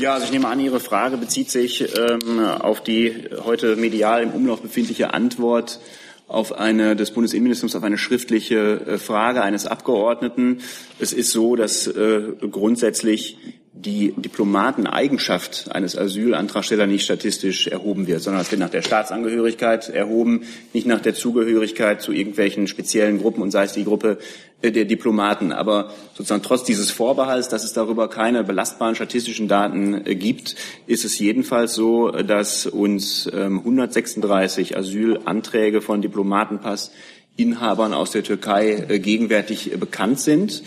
Ja, 0.00 0.14
also 0.14 0.26
ich 0.26 0.32
nehme 0.32 0.48
an, 0.48 0.60
Ihre 0.60 0.80
Frage 0.80 1.16
bezieht 1.16 1.50
sich 1.50 1.84
ähm, 1.98 2.38
auf 2.38 2.82
die 2.82 3.28
heute 3.44 3.76
medial 3.76 4.22
im 4.22 4.30
Umlauf 4.30 4.62
befindliche 4.62 5.12
Antwort 5.12 5.80
auf 6.28 6.52
eine 6.52 6.94
des 6.94 7.10
Bundesinnenministeriums 7.10 7.74
auf 7.74 7.82
eine 7.82 7.98
schriftliche 7.98 8.80
äh, 8.86 8.98
Frage 8.98 9.42
eines 9.42 9.66
Abgeordneten. 9.66 10.60
Es 10.98 11.12
ist 11.12 11.32
so, 11.32 11.56
dass 11.56 11.86
äh, 11.86 12.20
grundsätzlich 12.50 13.38
die 13.72 14.12
Diplomateneigenschaft 14.16 15.70
eines 15.70 15.96
Asylantragstellers 15.96 16.88
nicht 16.88 17.04
statistisch 17.04 17.68
erhoben 17.68 18.06
wird, 18.08 18.22
sondern 18.22 18.42
es 18.42 18.50
wird 18.50 18.60
nach 18.60 18.70
der 18.70 18.82
Staatsangehörigkeit 18.82 19.88
erhoben, 19.88 20.42
nicht 20.72 20.86
nach 20.86 21.00
der 21.00 21.14
Zugehörigkeit 21.14 22.02
zu 22.02 22.12
irgendwelchen 22.12 22.66
speziellen 22.66 23.20
Gruppen 23.20 23.40
und 23.40 23.52
sei 23.52 23.64
es 23.64 23.72
die 23.72 23.84
Gruppe 23.84 24.18
der 24.62 24.84
Diplomaten. 24.84 25.52
Aber 25.52 25.90
sozusagen 26.14 26.42
trotz 26.42 26.64
dieses 26.64 26.90
Vorbehalts, 26.90 27.48
dass 27.48 27.64
es 27.64 27.72
darüber 27.72 28.08
keine 28.08 28.42
belastbaren 28.42 28.94
statistischen 28.94 29.48
Daten 29.48 30.06
äh, 30.06 30.14
gibt, 30.14 30.56
ist 30.86 31.04
es 31.04 31.18
jedenfalls 31.18 31.74
so, 31.74 32.10
dass 32.10 32.66
uns 32.66 33.28
136 33.28 34.72
ähm, 34.72 34.78
Asylanträge 34.78 35.80
von 35.80 36.02
Diplomatenpassinhabern 36.02 37.94
aus 37.94 38.10
der 38.10 38.24
Türkei 38.24 38.86
äh, 38.88 38.98
gegenwärtig 38.98 39.72
bekannt 39.78 40.20
sind. 40.20 40.62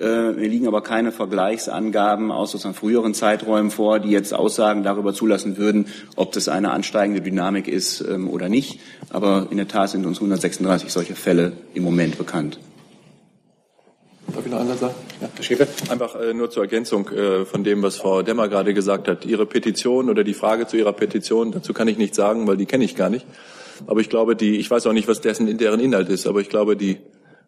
Äh, 0.00 0.32
mir 0.32 0.48
liegen 0.48 0.68
aber 0.68 0.82
keine 0.82 1.10
Vergleichsangaben 1.10 2.30
aus 2.30 2.52
sozusagen 2.52 2.74
früheren 2.74 3.14
Zeiträumen 3.14 3.70
vor, 3.70 3.98
die 3.98 4.10
jetzt 4.10 4.32
Aussagen 4.32 4.84
darüber 4.84 5.12
zulassen 5.12 5.56
würden, 5.56 5.86
ob 6.14 6.32
das 6.32 6.48
eine 6.48 6.70
ansteigende 6.70 7.20
Dynamik 7.20 7.66
ist 7.66 8.00
ähm, 8.00 8.28
oder 8.28 8.48
nicht. 8.48 8.80
Aber 9.10 9.48
in 9.50 9.56
der 9.56 9.68
Tat 9.68 9.90
sind 9.90 10.06
uns 10.06 10.18
136 10.18 10.92
solche 10.92 11.16
Fälle 11.16 11.52
im 11.74 11.82
Moment 11.82 12.16
bekannt. 12.16 12.58
Darf 14.38 14.46
ich 14.46 14.52
noch 14.52 14.60
einmal 14.60 14.76
sagen? 14.76 14.94
Ja, 15.20 15.28
Herr 15.34 15.42
Schäfer. 15.42 15.66
Einfach 15.90 16.14
äh, 16.14 16.32
nur 16.32 16.48
zur 16.48 16.62
Ergänzung 16.62 17.08
äh, 17.08 17.44
von 17.44 17.64
dem, 17.64 17.82
was 17.82 17.96
Frau 17.96 18.22
Demmer 18.22 18.46
gerade 18.46 18.72
gesagt 18.72 19.08
hat. 19.08 19.26
Ihre 19.26 19.46
Petition 19.46 20.08
oder 20.08 20.22
die 20.22 20.32
Frage 20.32 20.68
zu 20.68 20.76
Ihrer 20.76 20.92
Petition, 20.92 21.50
dazu 21.50 21.72
kann 21.72 21.88
ich 21.88 21.98
nichts 21.98 22.16
sagen, 22.16 22.46
weil 22.46 22.56
die 22.56 22.66
kenne 22.66 22.84
ich 22.84 22.94
gar 22.94 23.10
nicht. 23.10 23.26
Aber 23.88 23.98
ich 23.98 24.08
glaube, 24.08 24.36
die, 24.36 24.58
ich 24.58 24.70
weiß 24.70 24.86
auch 24.86 24.92
nicht, 24.92 25.08
was 25.08 25.20
dessen 25.20 25.58
deren 25.58 25.80
Inhalt 25.80 26.08
ist, 26.08 26.28
aber 26.28 26.40
ich 26.40 26.48
glaube, 26.48 26.76
die 26.76 26.98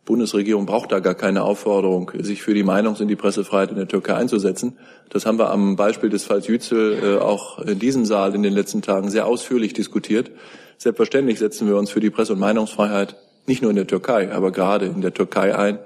Bundesregierung 0.05 0.66
braucht 0.66 0.91
da 0.91 0.99
gar 0.99 1.14
keine 1.14 1.45
Aufforderung, 1.45 2.11
sich 2.18 2.43
für 2.43 2.55
die 2.55 2.64
Meinungs- 2.64 3.01
und 3.01 3.07
die 3.07 3.14
Pressefreiheit 3.14 3.70
in 3.70 3.76
der 3.76 3.86
Türkei 3.86 4.14
einzusetzen. 4.14 4.76
Das 5.11 5.26
haben 5.26 5.38
wir 5.38 5.51
am 5.51 5.76
Beispiel 5.76 6.11
des 6.11 6.24
Falls 6.24 6.49
Yücel 6.49 6.99
äh, 7.01 7.18
auch 7.20 7.61
in 7.61 7.78
diesem 7.78 8.05
Saal 8.05 8.34
in 8.34 8.43
den 8.43 8.53
letzten 8.53 8.82
Tagen 8.82 9.11
sehr 9.11 9.28
ausführlich 9.28 9.74
diskutiert. 9.74 10.32
Selbstverständlich 10.76 11.38
setzen 11.38 11.68
wir 11.68 11.76
uns 11.76 11.91
für 11.91 12.01
die 12.01 12.11
Presse- 12.11 12.32
und 12.32 12.41
Meinungsfreiheit 12.41 13.14
nicht 13.47 13.62
nur 13.62 13.70
in 13.70 13.76
der 13.76 13.86
Türkei, 13.86 14.32
aber 14.32 14.51
gerade 14.51 14.86
in 14.86 15.03
der 15.03 15.14
Türkei 15.14 15.57
ein, 15.57 15.78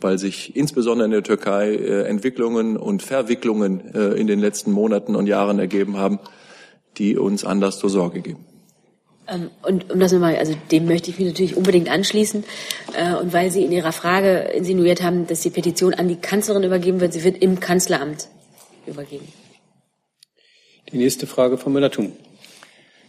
weil 0.00 0.18
sich 0.18 0.54
insbesondere 0.56 1.06
in 1.06 1.12
der 1.12 1.22
Türkei 1.22 1.74
äh, 1.74 2.02
Entwicklungen 2.02 2.76
und 2.76 3.02
Verwicklungen 3.02 3.94
äh, 3.94 4.14
in 4.14 4.26
den 4.26 4.40
letzten 4.40 4.72
Monaten 4.72 5.16
und 5.16 5.26
Jahren 5.26 5.58
ergeben 5.58 5.96
haben, 5.96 6.18
die 6.98 7.16
uns 7.16 7.44
Anlass 7.44 7.78
zur 7.78 7.90
Sorge 7.90 8.20
geben. 8.20 8.44
Ähm, 9.28 9.50
und 9.62 9.90
um 9.90 9.98
das 9.98 10.12
nochmal, 10.12 10.36
also 10.36 10.54
dem 10.70 10.86
möchte 10.86 11.10
ich 11.10 11.18
mich 11.18 11.28
natürlich 11.28 11.56
unbedingt 11.56 11.90
anschließen. 11.90 12.44
Äh, 12.96 13.16
und 13.16 13.32
weil 13.32 13.50
Sie 13.50 13.64
in 13.64 13.72
Ihrer 13.72 13.92
Frage 13.92 14.38
insinuiert 14.54 15.02
haben, 15.02 15.26
dass 15.26 15.40
die 15.40 15.50
Petition 15.50 15.94
an 15.94 16.08
die 16.08 16.16
Kanzlerin 16.16 16.62
übergeben 16.62 17.00
wird, 17.00 17.12
sie 17.12 17.24
wird 17.24 17.42
im 17.42 17.60
Kanzleramt 17.60 18.28
übergeben. 18.86 19.26
Die 20.92 20.98
nächste 20.98 21.26
Frage 21.26 21.58
von 21.58 21.72
Müller-Thun. 21.72 22.12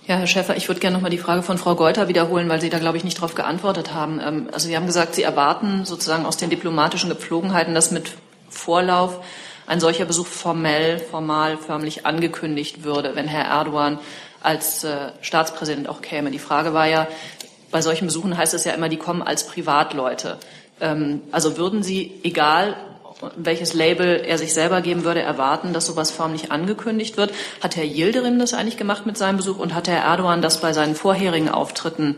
Ja, 0.07 0.15
Herr 0.15 0.27
Schäfer, 0.27 0.55
ich 0.55 0.69
würde 0.69 0.79
gerne 0.79 0.95
noch 0.95 1.01
mal 1.01 1.09
die 1.09 1.17
Frage 1.17 1.43
von 1.43 1.57
Frau 1.57 1.75
Geuter 1.75 2.07
wiederholen, 2.07 2.47
weil 2.47 2.61
Sie 2.61 2.69
da, 2.69 2.79
glaube 2.79 2.95
ich, 2.95 3.03
nicht 3.03 3.17
darauf 3.17 3.35
geantwortet 3.35 3.93
haben. 3.93 4.21
Ähm, 4.25 4.49
also 4.53 4.69
Sie 4.69 4.77
haben 4.77 4.85
gesagt, 4.85 5.15
Sie 5.15 5.23
erwarten 5.23 5.83
sozusagen 5.83 6.25
aus 6.25 6.37
den 6.37 6.49
diplomatischen 6.49 7.09
Gepflogenheiten, 7.09 7.75
dass 7.75 7.91
mit 7.91 8.13
Vorlauf 8.49 9.19
ein 9.65 9.81
solcher 9.81 10.05
Besuch 10.05 10.25
formell, 10.25 10.99
formal, 10.99 11.57
förmlich 11.57 12.05
angekündigt 12.05 12.85
würde, 12.85 13.15
wenn 13.15 13.27
Herr 13.27 13.47
Erdogan 13.47 13.99
als 14.41 14.85
äh, 14.85 15.11
Staatspräsident 15.19 15.89
auch 15.89 16.01
käme. 16.01 16.31
Die 16.31 16.39
Frage 16.39 16.73
war 16.73 16.87
ja, 16.87 17.07
bei 17.69 17.81
solchen 17.81 18.05
Besuchen 18.05 18.37
heißt 18.37 18.53
es 18.53 18.63
ja 18.63 18.71
immer, 18.71 18.87
die 18.87 18.95
kommen 18.95 19.21
als 19.21 19.45
Privatleute. 19.45 20.37
Ähm, 20.79 21.21
also 21.33 21.57
würden 21.57 21.83
Sie, 21.83 22.13
egal 22.23 22.77
welches 23.35 23.73
Label 23.73 24.21
er 24.25 24.37
sich 24.37 24.53
selber 24.53 24.81
geben 24.81 25.03
würde, 25.03 25.21
erwarten, 25.21 25.73
dass 25.73 25.85
sowas 25.85 26.11
förmlich 26.11 26.51
angekündigt 26.51 27.17
wird? 27.17 27.31
Hat 27.61 27.75
Herr 27.75 27.85
Yildirim 27.85 28.39
das 28.39 28.53
eigentlich 28.53 28.77
gemacht 28.77 29.05
mit 29.05 29.17
seinem 29.17 29.37
Besuch 29.37 29.59
und 29.59 29.73
hat 29.73 29.87
Herr 29.87 30.03
Erdogan 30.03 30.41
das 30.41 30.61
bei 30.61 30.73
seinen 30.73 30.95
vorherigen 30.95 31.49
Auftritten 31.49 32.15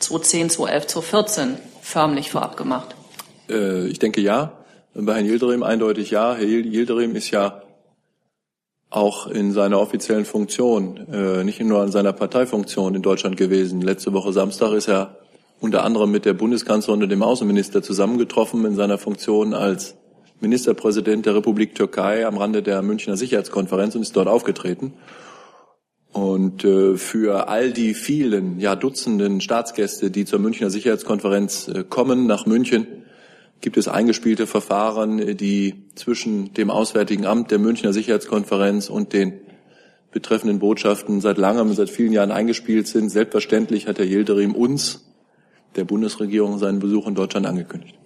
2010, 0.00 0.50
2011, 0.50 0.86
2014 0.88 1.56
förmlich 1.80 2.30
vorab 2.30 2.56
gemacht? 2.56 2.94
Äh, 3.48 3.86
ich 3.86 3.98
denke 3.98 4.20
ja. 4.20 4.52
Bei 4.94 5.14
Herrn 5.14 5.26
Yildirim 5.26 5.62
eindeutig 5.62 6.10
ja. 6.10 6.34
Herr 6.34 6.44
Yildirim 6.44 7.14
ist 7.16 7.30
ja 7.30 7.62
auch 8.90 9.26
in 9.26 9.52
seiner 9.52 9.80
offiziellen 9.80 10.26
Funktion, 10.26 11.08
äh, 11.10 11.44
nicht 11.44 11.60
nur 11.60 11.82
in 11.82 11.90
seiner 11.90 12.12
Parteifunktion 12.12 12.94
in 12.94 13.02
Deutschland 13.02 13.36
gewesen. 13.36 13.80
Letzte 13.80 14.12
Woche 14.12 14.32
Samstag 14.32 14.72
ist 14.72 14.88
er 14.88 15.16
unter 15.60 15.84
anderem 15.84 16.10
mit 16.10 16.24
der 16.24 16.34
Bundeskanzlerin 16.34 17.02
und 17.02 17.08
dem 17.08 17.22
Außenminister 17.22 17.82
zusammengetroffen 17.82 18.66
in 18.66 18.74
seiner 18.74 18.98
Funktion 18.98 19.54
als 19.54 19.94
Ministerpräsident 20.42 21.24
der 21.24 21.36
Republik 21.36 21.74
Türkei 21.74 22.26
am 22.26 22.36
Rande 22.36 22.62
der 22.62 22.82
Münchner 22.82 23.16
Sicherheitskonferenz 23.16 23.94
und 23.94 24.02
ist 24.02 24.16
dort 24.16 24.28
aufgetreten. 24.28 24.92
Und 26.12 26.64
äh, 26.64 26.96
für 26.96 27.48
all 27.48 27.72
die 27.72 27.94
vielen, 27.94 28.60
ja 28.60 28.76
Dutzenden 28.76 29.40
Staatsgäste, 29.40 30.10
die 30.10 30.26
zur 30.26 30.40
Münchner 30.40 30.68
Sicherheitskonferenz 30.68 31.68
äh, 31.68 31.84
kommen 31.88 32.26
nach 32.26 32.44
München, 32.44 32.86
gibt 33.62 33.76
es 33.76 33.88
eingespielte 33.88 34.46
Verfahren, 34.46 35.36
die 35.36 35.86
zwischen 35.94 36.52
dem 36.52 36.70
Auswärtigen 36.70 37.24
Amt, 37.24 37.52
der 37.52 37.60
Münchner 37.60 37.92
Sicherheitskonferenz 37.92 38.90
und 38.90 39.12
den 39.12 39.34
betreffenden 40.10 40.58
Botschaften 40.58 41.20
seit 41.20 41.38
langem, 41.38 41.72
seit 41.72 41.88
vielen 41.88 42.12
Jahren 42.12 42.32
eingespielt 42.32 42.88
sind. 42.88 43.08
Selbstverständlich 43.08 43.86
hat 43.86 43.98
Herr 43.98 44.04
Yildirim 44.04 44.54
uns, 44.54 45.06
der 45.76 45.84
Bundesregierung, 45.84 46.58
seinen 46.58 46.80
Besuch 46.80 47.06
in 47.06 47.14
Deutschland 47.14 47.46
angekündigt. 47.46 48.01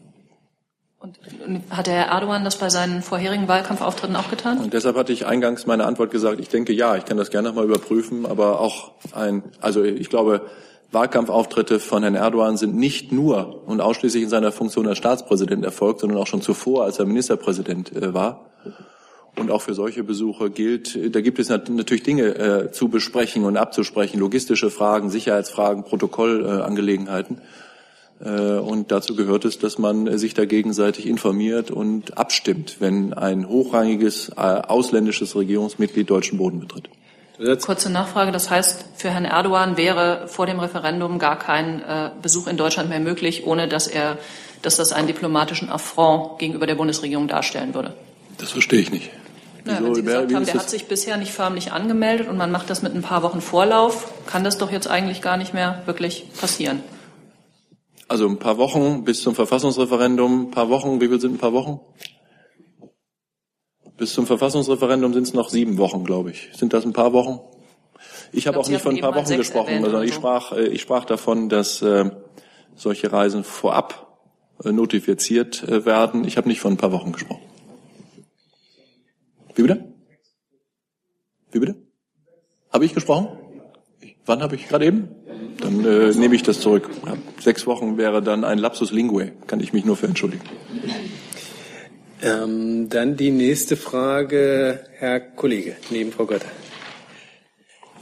Und 1.46 1.62
hat 1.70 1.88
Herr 1.88 2.06
Erdogan 2.06 2.44
das 2.44 2.56
bei 2.56 2.70
seinen 2.70 3.02
vorherigen 3.02 3.48
Wahlkampfauftritten 3.48 4.16
auch 4.16 4.30
getan? 4.30 4.58
Und 4.58 4.72
deshalb 4.72 4.96
hatte 4.96 5.12
ich 5.12 5.26
eingangs 5.26 5.66
meine 5.66 5.84
Antwort 5.84 6.10
gesagt, 6.10 6.40
ich 6.40 6.48
denke 6.48 6.72
ja, 6.72 6.96
ich 6.96 7.04
kann 7.04 7.16
das 7.16 7.30
gerne 7.30 7.48
nochmal 7.48 7.64
überprüfen, 7.64 8.26
aber 8.26 8.60
auch 8.60 8.92
ein, 9.12 9.42
also 9.60 9.82
ich 9.82 10.08
glaube, 10.08 10.42
Wahlkampfauftritte 10.92 11.80
von 11.80 12.02
Herrn 12.02 12.14
Erdogan 12.14 12.56
sind 12.56 12.76
nicht 12.76 13.12
nur 13.12 13.62
und 13.66 13.80
ausschließlich 13.80 14.22
in 14.22 14.28
seiner 14.28 14.52
Funktion 14.52 14.86
als 14.86 14.98
Staatspräsident 14.98 15.64
erfolgt, 15.64 16.00
sondern 16.00 16.18
auch 16.18 16.26
schon 16.26 16.42
zuvor, 16.42 16.84
als 16.84 16.98
er 16.98 17.06
Ministerpräsident 17.06 17.94
äh, 17.94 18.14
war. 18.14 18.50
Und 19.38 19.50
auch 19.50 19.60
für 19.60 19.74
solche 19.74 20.02
Besuche 20.02 20.48
gilt, 20.50 21.14
da 21.14 21.20
gibt 21.20 21.38
es 21.38 21.50
natürlich 21.50 22.02
Dinge 22.02 22.34
äh, 22.38 22.72
zu 22.72 22.88
besprechen 22.88 23.44
und 23.44 23.58
abzusprechen, 23.58 24.18
logistische 24.18 24.70
Fragen, 24.70 25.10
Sicherheitsfragen, 25.10 25.84
Protokollangelegenheiten. 25.84 27.38
Äh, 27.38 27.65
und 28.24 28.92
dazu 28.92 29.14
gehört 29.14 29.44
es, 29.44 29.58
dass 29.58 29.78
man 29.78 30.16
sich 30.18 30.32
da 30.32 30.46
gegenseitig 30.46 31.06
informiert 31.06 31.70
und 31.70 32.16
abstimmt, 32.16 32.76
wenn 32.78 33.12
ein 33.12 33.48
hochrangiges 33.48 34.30
äh, 34.30 34.40
ausländisches 34.40 35.36
Regierungsmitglied 35.36 36.08
deutschen 36.08 36.38
Boden 36.38 36.60
betritt. 36.60 36.88
Kurze 37.60 37.90
Nachfrage. 37.90 38.32
Das 38.32 38.48
heißt, 38.48 38.86
für 38.96 39.10
Herrn 39.10 39.26
Erdogan 39.26 39.76
wäre 39.76 40.26
vor 40.28 40.46
dem 40.46 40.58
Referendum 40.58 41.18
gar 41.18 41.38
kein 41.38 41.82
äh, 41.82 42.10
Besuch 42.22 42.46
in 42.46 42.56
Deutschland 42.56 42.88
mehr 42.88 43.00
möglich, 43.00 43.46
ohne 43.46 43.68
dass 43.68 43.86
er, 43.86 44.16
dass 44.62 44.76
das 44.76 44.92
einen 44.92 45.06
diplomatischen 45.06 45.68
Affront 45.68 46.38
gegenüber 46.38 46.66
der 46.66 46.76
Bundesregierung 46.76 47.28
darstellen 47.28 47.74
würde. 47.74 47.92
Das 48.38 48.52
verstehe 48.52 48.80
ich 48.80 48.90
nicht. 48.90 49.10
Naja, 49.66 49.82
wenn 49.82 49.94
Sie 49.94 50.02
gesagt 50.02 50.32
haben, 50.32 50.46
der 50.46 50.54
hat 50.54 50.70
sich 50.70 50.86
bisher 50.86 51.18
nicht 51.18 51.32
förmlich 51.32 51.72
angemeldet 51.72 52.28
und 52.28 52.38
man 52.38 52.50
macht 52.50 52.70
das 52.70 52.82
mit 52.82 52.94
ein 52.94 53.02
paar 53.02 53.22
Wochen 53.22 53.42
Vorlauf, 53.42 54.12
kann 54.26 54.44
das 54.44 54.56
doch 54.56 54.70
jetzt 54.72 54.88
eigentlich 54.88 55.20
gar 55.20 55.36
nicht 55.36 55.52
mehr 55.52 55.82
wirklich 55.84 56.26
passieren. 56.40 56.80
Also 58.08 58.28
ein 58.28 58.38
paar 58.38 58.56
Wochen 58.58 59.04
bis 59.04 59.22
zum 59.22 59.34
Verfassungsreferendum, 59.34 60.42
ein 60.42 60.50
paar 60.50 60.68
Wochen, 60.68 61.00
wie 61.00 61.08
viel 61.08 61.20
sind 61.20 61.34
ein 61.34 61.38
paar 61.38 61.52
Wochen? 61.52 61.80
Bis 63.96 64.12
zum 64.12 64.26
Verfassungsreferendum 64.26 65.12
sind 65.12 65.24
es 65.24 65.34
noch 65.34 65.48
sieben 65.48 65.78
Wochen, 65.78 66.04
glaube 66.04 66.30
ich. 66.30 66.50
Sind 66.52 66.72
das 66.72 66.84
ein 66.84 66.92
paar 66.92 67.12
Wochen? 67.12 67.40
Ich 68.32 68.46
habe 68.46 68.58
auch 68.60 68.68
nicht 68.68 68.82
von 68.82 68.94
ein 68.94 69.00
paar 69.00 69.14
Wochen 69.14 69.36
gesprochen, 69.36 69.82
sondern 69.82 70.04
ich 70.04 70.14
sprach, 70.14 70.52
äh, 70.52 70.66
ich 70.68 70.82
sprach 70.82 71.04
davon, 71.04 71.48
dass 71.48 71.82
äh, 71.82 72.10
solche 72.76 73.10
Reisen 73.10 73.42
vorab 73.42 74.20
äh, 74.62 74.70
notifiziert 74.70 75.62
äh, 75.64 75.84
werden. 75.84 76.24
Ich 76.24 76.36
habe 76.36 76.48
nicht 76.48 76.60
von 76.60 76.74
ein 76.74 76.76
paar 76.76 76.92
Wochen 76.92 77.12
gesprochen. 77.12 77.42
Wie 79.54 79.62
bitte? 79.62 79.92
Wie 81.50 81.58
bitte? 81.58 81.76
Habe 82.70 82.84
ich 82.84 82.94
gesprochen? 82.94 83.28
Wann 84.26 84.42
habe 84.42 84.54
ich 84.54 84.68
gerade 84.68 84.84
eben? 84.84 85.15
Dann 85.60 85.84
äh, 85.84 86.12
nehme 86.12 86.34
ich 86.34 86.42
das 86.42 86.60
zurück. 86.60 86.90
Ja, 87.06 87.14
sechs 87.40 87.66
Wochen 87.66 87.96
wäre 87.96 88.22
dann 88.22 88.44
ein 88.44 88.58
Lapsus 88.58 88.92
Linguae. 88.92 89.32
Kann 89.46 89.60
ich 89.60 89.72
mich 89.72 89.84
nur 89.84 89.96
für 89.96 90.06
entschuldigen. 90.06 90.44
Ähm, 92.22 92.88
dann 92.88 93.16
die 93.16 93.30
nächste 93.30 93.76
Frage, 93.76 94.84
Herr 94.98 95.20
Kollege, 95.20 95.76
neben 95.90 96.12
Frau 96.12 96.26
Götter. 96.26 96.48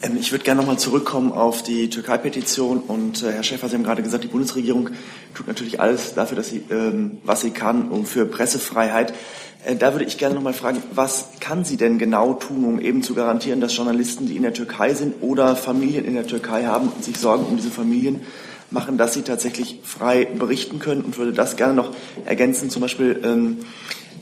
Ähm, 0.02 0.16
ich 0.18 0.32
würde 0.32 0.44
gerne 0.44 0.61
nochmal 0.61 0.78
zurückkommen 0.78 1.32
auf 1.32 1.62
die 1.62 1.90
Türkei-Petition. 1.90 2.78
Und 2.78 3.22
äh, 3.22 3.32
Herr 3.32 3.42
Schäfer, 3.42 3.68
Sie 3.68 3.74
haben 3.74 3.84
gerade 3.84 4.02
gesagt, 4.02 4.24
die 4.24 4.28
Bundesregierung 4.28 4.90
tut 5.34 5.46
natürlich 5.46 5.80
alles 5.80 6.14
dafür, 6.14 6.36
dass 6.36 6.48
sie, 6.48 6.62
ähm, 6.70 7.18
was 7.24 7.40
sie 7.40 7.50
kann, 7.50 7.88
um 7.88 8.07
für 8.07 8.26
Pressefreiheit. 8.26 9.14
Äh, 9.65 9.77
da 9.77 9.93
würde 9.93 10.05
ich 10.05 10.19
gerne 10.19 10.35
nochmal 10.35 10.53
fragen, 10.53 10.83
was 10.93 11.29
kann 11.41 11.65
sie 11.65 11.77
denn 11.77 11.99
genau 11.99 12.35
tun, 12.35 12.65
um 12.65 12.81
eben 12.81 13.03
zu 13.03 13.15
garantieren, 13.15 13.61
dass 13.61 13.77
Journalisten, 13.77 14.27
die 14.27 14.37
in 14.37 14.43
der 14.43 14.55
Türkei 14.55 14.95
sind 14.95 15.23
oder 15.23 15.57
Familien 15.57 16.05
in 16.05 16.15
der 16.15 16.27
Türkei 16.27 16.65
haben 16.65 16.89
und 16.89 17.05
sich 17.05 17.19
Sorgen 17.19 17.47
um 17.47 17.57
diese 17.57 17.71
Familien 17.71 18.21
machen, 18.71 18.99
dass 18.99 19.15
sie 19.15 19.23
tatsächlich 19.23 19.81
frei 19.85 20.25
berichten 20.25 20.79
können 20.79 21.03
und 21.03 21.17
würde 21.19 21.33
das 21.33 21.57
gerne 21.57 21.75
noch 21.75 21.93
ergänzen. 22.25 22.71
Zum 22.71 22.83
Beispiel 22.83 23.21
ähm, 23.25 23.59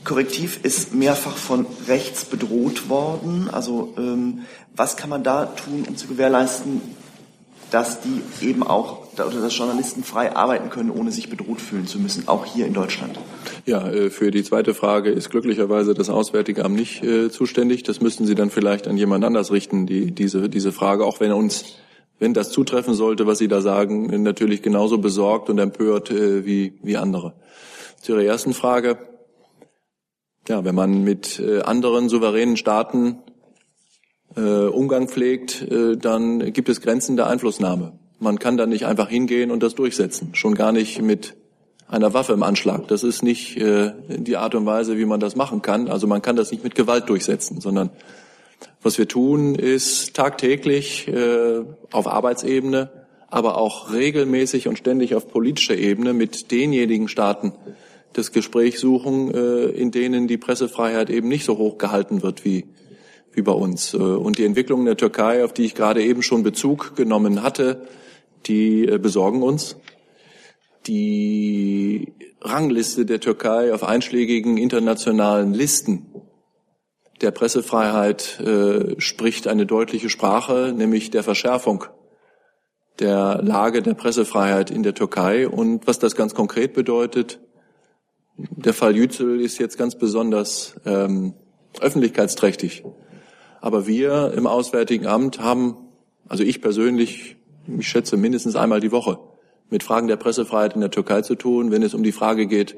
Korrektiv 0.03 0.59
ist 0.63 0.93
mehrfach 0.93 1.37
von 1.37 1.65
rechts 1.87 2.25
bedroht 2.25 2.89
worden. 2.89 3.49
Also 3.51 3.93
ähm, 3.97 4.41
was 4.75 4.97
kann 4.97 5.09
man 5.09 5.23
da 5.23 5.45
tun, 5.45 5.85
um 5.87 5.95
zu 5.95 6.07
gewährleisten, 6.07 6.81
dass 7.73 8.01
die 8.01 8.21
eben 8.45 8.63
auch 8.63 9.03
dass 9.15 9.57
Journalisten 9.57 10.03
frei 10.03 10.35
arbeiten 10.35 10.69
können, 10.69 10.89
ohne 10.89 11.11
sich 11.11 11.29
bedroht 11.29 11.61
fühlen 11.61 11.87
zu 11.87 11.99
müssen, 11.99 12.27
auch 12.27 12.45
hier 12.45 12.65
in 12.65 12.73
Deutschland? 12.73 13.19
Ja, 13.65 13.87
äh, 13.89 14.09
für 14.09 14.31
die 14.31 14.43
zweite 14.43 14.73
Frage 14.73 15.09
ist 15.09 15.29
glücklicherweise 15.29 15.93
das 15.93 16.09
Auswärtige 16.09 16.65
Amt 16.65 16.75
nicht 16.75 17.03
äh, 17.03 17.29
zuständig. 17.29 17.83
Das 17.83 18.01
müssten 18.01 18.25
Sie 18.25 18.35
dann 18.35 18.49
vielleicht 18.49 18.87
an 18.87 18.97
jemand 18.97 19.23
anders 19.23 19.51
richten, 19.51 19.85
die, 19.85 20.11
diese, 20.11 20.49
diese 20.49 20.71
Frage, 20.71 21.05
auch 21.05 21.19
wenn 21.19 21.31
uns, 21.31 21.77
wenn 22.19 22.33
das 22.33 22.51
zutreffen 22.51 22.93
sollte, 22.93 23.27
was 23.27 23.37
Sie 23.37 23.47
da 23.47 23.61
sagen, 23.61 24.23
natürlich 24.23 24.61
genauso 24.61 24.97
besorgt 24.97 25.49
und 25.49 25.59
empört 25.59 26.11
äh, 26.11 26.45
wie, 26.45 26.73
wie 26.83 26.97
andere. 26.97 27.33
Zu 28.01 28.13
Ihrer 28.13 28.23
ersten 28.23 28.53
Frage. 28.53 28.97
Ja, 30.47 30.65
wenn 30.65 30.75
man 30.75 31.03
mit 31.05 31.41
anderen 31.63 32.09
souveränen 32.09 32.57
Staaten 32.57 33.19
Umgang 34.41 35.07
pflegt, 35.07 35.61
äh, 35.61 35.97
dann 35.97 36.53
gibt 36.53 36.69
es 36.69 36.81
Grenzen 36.81 37.15
der 37.15 37.27
Einflussnahme. 37.27 37.93
Man 38.19 38.39
kann 38.39 38.57
da 38.57 38.65
nicht 38.65 38.85
einfach 38.85 39.09
hingehen 39.09 39.51
und 39.51 39.61
das 39.61 39.75
durchsetzen, 39.75 40.29
schon 40.33 40.55
gar 40.55 40.71
nicht 40.71 41.01
mit 41.01 41.35
einer 41.87 42.13
Waffe 42.13 42.33
im 42.33 42.43
Anschlag. 42.43 42.87
Das 42.87 43.03
ist 43.03 43.21
nicht 43.21 43.57
äh, 43.57 43.91
die 44.07 44.37
Art 44.37 44.55
und 44.55 44.65
Weise, 44.65 44.97
wie 44.97 45.05
man 45.05 45.19
das 45.19 45.35
machen 45.35 45.61
kann. 45.61 45.87
Also 45.87 46.07
man 46.07 46.21
kann 46.21 46.35
das 46.35 46.51
nicht 46.51 46.63
mit 46.63 46.75
Gewalt 46.75 47.09
durchsetzen, 47.09 47.61
sondern 47.61 47.89
was 48.81 48.97
wir 48.97 49.07
tun, 49.07 49.55
ist 49.55 50.13
tagtäglich 50.15 51.07
äh, 51.07 51.63
auf 51.91 52.07
Arbeitsebene, 52.07 52.89
aber 53.29 53.57
auch 53.57 53.91
regelmäßig 53.91 54.67
und 54.67 54.77
ständig 54.77 55.15
auf 55.15 55.27
politischer 55.27 55.75
Ebene 55.75 56.13
mit 56.13 56.51
denjenigen 56.51 57.07
Staaten 57.07 57.53
das 58.13 58.31
Gespräch 58.31 58.79
suchen, 58.79 59.33
äh, 59.33 59.65
in 59.65 59.91
denen 59.91 60.27
die 60.27 60.37
Pressefreiheit 60.37 61.09
eben 61.09 61.27
nicht 61.27 61.45
so 61.45 61.57
hoch 61.57 61.77
gehalten 61.77 62.23
wird 62.23 62.45
wie, 62.45 62.65
bei 63.41 63.51
uns. 63.51 63.93
Äh, 63.93 63.97
und 63.97 64.37
die 64.37 64.45
Entwicklungen 64.45 64.85
der 64.85 64.97
Türkei, 64.97 65.43
auf 65.43 65.53
die 65.53 65.65
ich 65.65 65.75
gerade 65.75 66.03
eben 66.03 66.21
schon 66.21 66.43
Bezug 66.43 66.95
genommen 66.95 67.43
hatte, 67.43 67.87
die 68.45 68.87
äh, 68.87 68.97
besorgen 68.97 69.41
uns. 69.41 69.77
Die 70.87 72.13
Rangliste 72.41 73.05
der 73.05 73.19
Türkei 73.19 73.73
auf 73.73 73.83
einschlägigen 73.83 74.57
internationalen 74.57 75.53
Listen 75.53 76.07
der 77.21 77.31
Pressefreiheit 77.31 78.39
äh, 78.41 78.99
spricht 78.99 79.47
eine 79.47 79.65
deutliche 79.65 80.09
Sprache, 80.09 80.73
nämlich 80.75 81.09
der 81.09 81.23
Verschärfung 81.23 81.85
der 82.99 83.41
Lage 83.41 83.81
der 83.81 83.93
Pressefreiheit 83.93 84.69
in 84.69 84.83
der 84.83 84.93
Türkei. 84.93 85.47
Und 85.47 85.87
was 85.87 85.99
das 85.99 86.15
ganz 86.15 86.35
konkret 86.35 86.73
bedeutet, 86.73 87.39
der 88.37 88.73
Fall 88.73 88.95
Yücel 88.95 89.39
ist 89.41 89.57
jetzt 89.57 89.77
ganz 89.77 89.97
besonders 89.97 90.75
ähm, 90.85 91.33
öffentlichkeitsträchtig. 91.79 92.83
Aber 93.63 93.87
wir 93.87 94.33
im 94.35 94.45
Auswärtigen 94.45 95.07
Amt 95.07 95.39
haben, 95.39 95.77
also 96.27 96.43
ich 96.43 96.61
persönlich, 96.61 97.37
ich 97.65 97.87
schätze 97.87 98.17
mindestens 98.17 98.57
einmal 98.57 98.81
die 98.81 98.91
Woche, 98.91 99.19
mit 99.69 99.83
Fragen 99.83 100.09
der 100.09 100.17
Pressefreiheit 100.17 100.75
in 100.75 100.81
der 100.81 100.91
Türkei 100.91 101.21
zu 101.21 101.35
tun, 101.35 101.71
wenn 101.71 101.81
es 101.81 101.93
um 101.93 102.03
die 102.03 102.11
Frage 102.11 102.45
geht, 102.45 102.75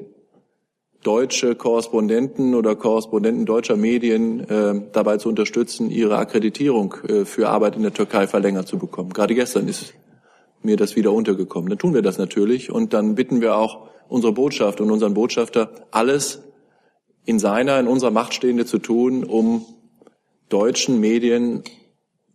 deutsche 1.02 1.56
Korrespondenten 1.56 2.54
oder 2.54 2.76
Korrespondenten 2.76 3.46
deutscher 3.46 3.76
Medien 3.76 4.48
äh, 4.48 4.80
dabei 4.92 5.16
zu 5.16 5.28
unterstützen, 5.28 5.90
ihre 5.90 6.18
Akkreditierung 6.18 6.94
äh, 7.08 7.24
für 7.24 7.48
Arbeit 7.48 7.74
in 7.74 7.82
der 7.82 7.92
Türkei 7.92 8.28
verlängert 8.28 8.68
zu 8.68 8.78
bekommen. 8.78 9.12
Gerade 9.12 9.34
gestern 9.34 9.66
ist 9.66 9.92
mir 10.62 10.76
das 10.76 10.94
wieder 10.94 11.12
untergekommen. 11.12 11.68
Dann 11.68 11.80
tun 11.80 11.94
wir 11.94 12.02
das 12.02 12.16
natürlich 12.16 12.70
und 12.70 12.94
dann 12.94 13.16
bitten 13.16 13.40
wir 13.40 13.56
auch 13.56 13.88
unsere 14.08 14.32
Botschaft 14.32 14.80
und 14.80 14.92
unseren 14.92 15.14
Botschafter, 15.14 15.68
alles 15.90 16.42
in 17.24 17.40
seiner, 17.40 17.80
in 17.80 17.88
unserer 17.88 18.12
Macht 18.12 18.34
Stehende 18.34 18.66
zu 18.66 18.78
tun, 18.78 19.24
um 19.24 19.66
deutschen 20.48 21.00
Medien 21.00 21.62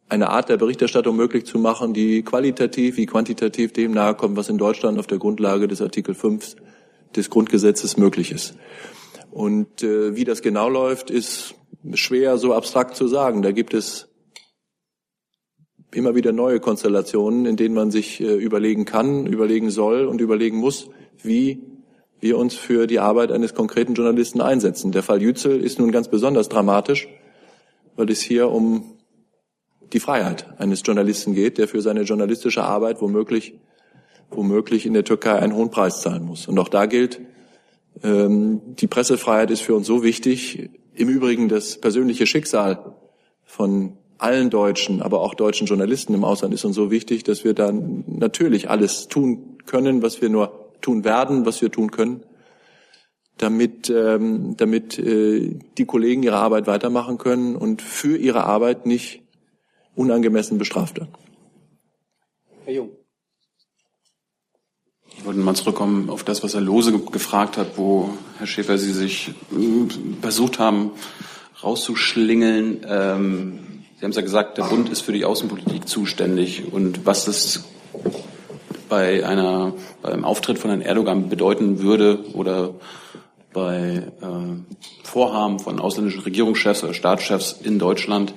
eine 0.09 0.29
Art 0.29 0.49
der 0.49 0.57
Berichterstattung 0.57 1.15
möglich 1.15 1.45
zu 1.45 1.57
machen, 1.57 1.93
die 1.93 2.21
qualitativ 2.23 2.97
wie 2.97 3.05
quantitativ 3.05 3.71
dem 3.71 3.91
nahe 3.91 4.13
kommt, 4.13 4.35
was 4.35 4.49
in 4.49 4.57
Deutschland 4.57 4.99
auf 4.99 5.07
der 5.07 5.19
Grundlage 5.19 5.67
des 5.67 5.81
Artikel 5.81 6.13
5 6.13 6.57
des 7.15 7.29
Grundgesetzes 7.29 7.97
möglich 7.97 8.31
ist. 8.31 8.55
Und 9.31 9.83
äh, 9.83 10.15
wie 10.15 10.25
das 10.25 10.41
genau 10.41 10.67
läuft, 10.67 11.09
ist 11.09 11.55
schwer 11.93 12.37
so 12.37 12.53
abstrakt 12.53 12.95
zu 12.97 13.07
sagen. 13.07 13.41
Da 13.41 13.51
gibt 13.51 13.73
es 13.73 14.09
immer 15.93 16.15
wieder 16.15 16.33
neue 16.33 16.59
Konstellationen, 16.59 17.45
in 17.45 17.55
denen 17.55 17.75
man 17.75 17.91
sich 17.91 18.19
äh, 18.19 18.35
überlegen 18.35 18.83
kann, 18.83 19.25
überlegen 19.25 19.69
soll 19.69 20.05
und 20.05 20.19
überlegen 20.19 20.57
muss, 20.57 20.89
wie 21.21 21.63
wir 22.19 22.37
uns 22.37 22.55
für 22.55 22.87
die 22.87 22.99
Arbeit 22.99 23.31
eines 23.31 23.55
konkreten 23.55 23.93
Journalisten 23.93 24.41
einsetzen. 24.41 24.91
Der 24.91 25.03
Fall 25.03 25.21
Yücel 25.21 25.61
ist 25.61 25.79
nun 25.79 25.91
ganz 25.91 26.09
besonders 26.09 26.49
dramatisch, 26.49 27.07
weil 27.95 28.09
es 28.09 28.21
hier 28.21 28.49
um 28.49 28.97
die 29.93 29.99
Freiheit 29.99 30.47
eines 30.59 30.81
Journalisten 30.85 31.33
geht, 31.33 31.57
der 31.57 31.67
für 31.67 31.81
seine 31.81 32.03
journalistische 32.03 32.63
Arbeit 32.63 33.01
womöglich, 33.01 33.55
womöglich 34.29 34.85
in 34.85 34.93
der 34.93 35.03
Türkei 35.03 35.39
einen 35.39 35.55
hohen 35.55 35.69
Preis 35.69 36.01
zahlen 36.01 36.23
muss. 36.23 36.47
Und 36.47 36.57
auch 36.59 36.69
da 36.69 36.85
gilt, 36.85 37.19
Ähm, 38.03 38.61
die 38.79 38.87
Pressefreiheit 38.87 39.51
ist 39.51 39.61
für 39.61 39.75
uns 39.75 39.85
so 39.85 40.01
wichtig. 40.01 40.69
Im 40.95 41.09
Übrigen 41.09 41.49
das 41.49 41.77
persönliche 41.77 42.25
Schicksal 42.25 42.95
von 43.43 43.97
allen 44.17 44.49
Deutschen, 44.49 45.01
aber 45.01 45.19
auch 45.21 45.35
deutschen 45.35 45.67
Journalisten 45.67 46.13
im 46.13 46.23
Ausland 46.23 46.53
ist 46.53 46.63
uns 46.63 46.75
so 46.75 46.89
wichtig, 46.89 47.23
dass 47.23 47.43
wir 47.43 47.53
dann 47.53 48.05
natürlich 48.07 48.69
alles 48.69 49.07
tun 49.07 49.57
können, 49.65 50.01
was 50.01 50.21
wir 50.21 50.29
nur 50.29 50.71
tun 50.79 51.03
werden, 51.03 51.45
was 51.45 51.61
wir 51.61 51.69
tun 51.69 51.91
können, 51.91 52.23
damit, 53.37 53.89
ähm, 53.89 54.55
damit 54.57 54.99
äh, 54.99 55.59
die 55.77 55.85
Kollegen 55.85 56.23
ihre 56.23 56.37
Arbeit 56.37 56.67
weitermachen 56.67 57.17
können 57.17 57.55
und 57.55 57.81
für 57.81 58.17
ihre 58.17 58.43
Arbeit 58.43 58.85
nicht 58.85 59.21
unangemessen 59.95 60.57
bestraft 60.57 60.97
werden. 60.97 61.13
Herr 62.65 62.73
Jung. 62.73 62.89
Ich 65.17 65.25
wollte 65.25 65.39
mal 65.39 65.55
zurückkommen 65.55 66.09
auf 66.09 66.23
das, 66.23 66.43
was 66.43 66.53
Herr 66.53 66.61
Lose 66.61 66.97
gefragt 66.97 67.57
hat, 67.57 67.77
wo 67.77 68.09
Herr 68.37 68.47
Schäfer 68.47 68.77
Sie 68.77 68.93
sich 68.93 69.29
äh, 69.51 70.21
versucht 70.21 70.59
haben, 70.59 70.91
rauszuschlingeln. 71.63 72.85
Ähm, 72.87 73.59
Sie 73.97 74.05
haben 74.05 74.11
es 74.11 74.15
ja 74.15 74.23
gesagt, 74.23 74.57
der 74.57 74.63
Bund 74.63 74.89
ist 74.89 75.01
für 75.01 75.13
die 75.13 75.25
Außenpolitik 75.25 75.87
zuständig. 75.87 76.73
Und 76.73 77.05
was 77.05 77.25
das 77.25 77.65
bei 78.89 79.23
einer, 79.23 79.73
beim 80.01 80.25
Auftritt 80.25 80.57
von 80.57 80.71
Herrn 80.71 80.81
Erdogan 80.81 81.29
bedeuten 81.29 81.81
würde 81.81 82.25
oder 82.33 82.73
bei 83.53 84.03
äh, 84.21 85.03
Vorhaben 85.03 85.59
von 85.59 85.79
ausländischen 85.79 86.21
Regierungschefs 86.21 86.83
oder 86.83 86.93
Staatschefs 86.93 87.59
in 87.63 87.79
Deutschland, 87.79 88.33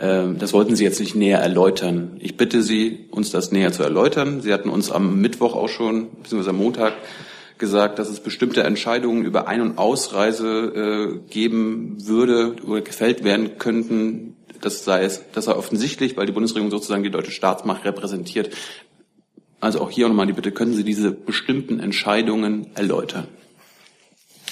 ähm, 0.00 0.38
das 0.38 0.52
wollten 0.52 0.76
Sie 0.76 0.84
jetzt 0.84 1.00
nicht 1.00 1.14
näher 1.14 1.40
erläutern. 1.40 2.16
Ich 2.20 2.36
bitte 2.36 2.62
Sie, 2.62 3.06
uns 3.10 3.30
das 3.30 3.52
näher 3.52 3.72
zu 3.72 3.82
erläutern. 3.82 4.40
Sie 4.40 4.52
hatten 4.52 4.68
uns 4.68 4.90
am 4.90 5.20
Mittwoch 5.20 5.54
auch 5.54 5.68
schon, 5.68 6.08
beziehungsweise 6.22 6.50
am 6.50 6.58
Montag, 6.58 6.94
gesagt, 7.58 7.98
dass 7.98 8.10
es 8.10 8.20
bestimmte 8.20 8.62
Entscheidungen 8.64 9.24
über 9.24 9.48
Ein- 9.48 9.62
und 9.62 9.78
Ausreise 9.78 11.22
äh, 11.26 11.30
geben 11.30 11.96
würde 12.06 12.56
oder 12.66 12.82
gefällt 12.82 13.24
werden 13.24 13.56
könnten. 13.58 14.36
Das 14.60 14.84
sei 14.84 15.04
es, 15.04 15.22
das 15.32 15.46
sei 15.46 15.54
offensichtlich, 15.54 16.16
weil 16.16 16.26
die 16.26 16.32
Bundesregierung 16.32 16.70
sozusagen 16.70 17.02
die 17.02 17.10
deutsche 17.10 17.30
Staatsmacht 17.30 17.84
repräsentiert. 17.84 18.50
Also 19.60 19.80
auch 19.80 19.90
hier 19.90 20.06
nochmal 20.08 20.26
die 20.26 20.34
Bitte, 20.34 20.52
können 20.52 20.74
Sie 20.74 20.84
diese 20.84 21.12
bestimmten 21.12 21.80
Entscheidungen 21.80 22.66
erläutern? 22.74 23.26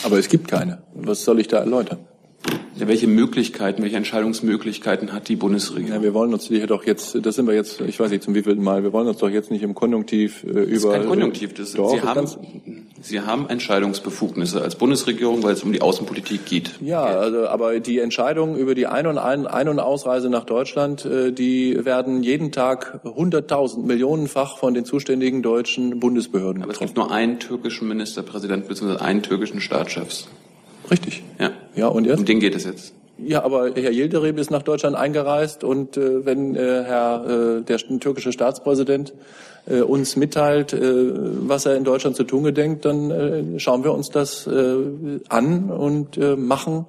Aber 0.04 0.18
es 0.18 0.28
gibt 0.28 0.48
keine. 0.48 0.82
Was 0.94 1.24
soll 1.24 1.40
ich 1.40 1.48
da 1.48 1.58
erläutern? 1.58 2.06
Ja, 2.76 2.88
welche 2.88 3.06
Möglichkeiten, 3.06 3.82
welche 3.82 3.96
Entscheidungsmöglichkeiten 3.96 5.12
hat 5.12 5.28
die 5.28 5.36
Bundesregierung? 5.36 5.96
Ja, 5.98 6.02
wir 6.02 6.12
wollen 6.12 6.32
uns 6.32 6.48
hier 6.48 6.66
doch 6.66 6.84
jetzt, 6.84 7.16
das 7.24 7.36
sind 7.36 7.46
wir 7.46 7.54
jetzt, 7.54 7.80
ich 7.80 8.00
weiß 8.00 8.10
nicht 8.10 8.24
zum 8.24 8.34
wievielten 8.34 8.64
Mal, 8.64 8.82
wir 8.82 8.92
wollen 8.92 9.06
uns 9.06 9.18
doch 9.18 9.28
jetzt 9.28 9.52
nicht 9.52 9.62
im 9.62 9.74
Konjunktiv 9.74 10.42
äh, 10.42 10.48
über. 10.48 10.64
Das 10.64 10.72
ist 10.72 10.90
kein 10.90 11.06
Konjunktiv, 11.06 11.54
das, 11.54 11.72
doch, 11.72 11.90
Sie, 11.90 12.02
haben, 12.02 12.28
Sie 13.00 13.20
haben 13.20 13.48
Entscheidungsbefugnisse 13.48 14.60
als 14.60 14.74
Bundesregierung, 14.74 15.44
weil 15.44 15.52
es 15.52 15.62
um 15.62 15.72
die 15.72 15.82
Außenpolitik 15.82 16.46
geht. 16.46 16.72
Ja, 16.80 17.04
also, 17.04 17.46
aber 17.46 17.78
die 17.78 18.00
Entscheidungen 18.00 18.56
über 18.56 18.74
die 18.74 18.88
Ein- 18.88 19.06
und, 19.06 19.18
Ein-, 19.18 19.46
Ein 19.46 19.68
und 19.68 19.78
Ausreise 19.78 20.28
nach 20.28 20.44
Deutschland, 20.44 21.04
äh, 21.04 21.32
die 21.32 21.84
werden 21.84 22.24
jeden 22.24 22.50
Tag 22.50 23.00
hunderttausend 23.04 23.86
Millionenfach 23.86 24.58
von 24.58 24.74
den 24.74 24.84
zuständigen 24.84 25.42
deutschen 25.42 26.00
Bundesbehörden. 26.00 26.64
Aber 26.64 26.72
es 26.72 26.80
gibt 26.80 26.96
nur 26.96 27.12
einen 27.12 27.38
türkischen 27.38 27.86
Ministerpräsidenten 27.86 28.66
bzw. 28.66 28.96
einen 28.96 29.22
türkischen 29.22 29.60
Staatschefs. 29.60 30.26
Richtig. 30.90 31.22
Ja. 31.38 31.52
Ja, 31.74 31.88
und 31.88 32.06
jetzt? 32.06 32.18
Um 32.18 32.24
den 32.24 32.40
geht 32.40 32.54
es 32.54 32.64
jetzt. 32.64 32.94
Ja, 33.16 33.44
aber 33.44 33.72
Herr 33.74 33.92
Yildirim 33.92 34.38
ist 34.38 34.50
nach 34.50 34.62
Deutschland 34.62 34.96
eingereist 34.96 35.62
und 35.62 35.96
äh, 35.96 36.26
wenn 36.26 36.56
äh, 36.56 36.82
Herr 36.84 37.58
äh, 37.58 37.62
der 37.62 37.78
türkische 37.78 38.32
Staatspräsident 38.32 39.14
äh, 39.66 39.82
uns 39.82 40.16
mitteilt, 40.16 40.72
äh, 40.72 40.78
was 41.48 41.64
er 41.64 41.76
in 41.76 41.84
Deutschland 41.84 42.16
zu 42.16 42.24
tun 42.24 42.42
gedenkt, 42.42 42.84
dann 42.84 43.10
äh, 43.10 43.60
schauen 43.60 43.84
wir 43.84 43.92
uns 43.92 44.10
das 44.10 44.48
äh, 44.48 45.20
an 45.28 45.70
und 45.70 46.16
äh, 46.16 46.34
machen 46.34 46.86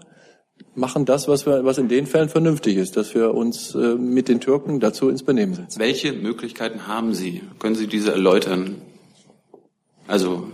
machen 0.73 1.05
das, 1.05 1.27
was 1.27 1.45
wir, 1.45 1.63
was 1.65 1.77
in 1.77 1.88
den 1.88 2.05
Fällen 2.05 2.29
vernünftig 2.29 2.77
ist, 2.77 2.97
dass 2.97 3.15
wir 3.15 3.33
uns 3.33 3.75
äh, 3.75 3.95
mit 3.95 4.27
den 4.27 4.39
Türken 4.39 4.79
dazu 4.79 5.09
ins 5.09 5.23
Benehmen 5.23 5.53
setzen. 5.53 5.79
Welche 5.79 6.13
Möglichkeiten 6.13 6.88
haben 6.88 7.13
Sie? 7.13 7.41
Können 7.59 7.75
Sie 7.75 7.88
diese 7.88 8.11
erläutern? 8.11 8.75
Also 10.07 10.47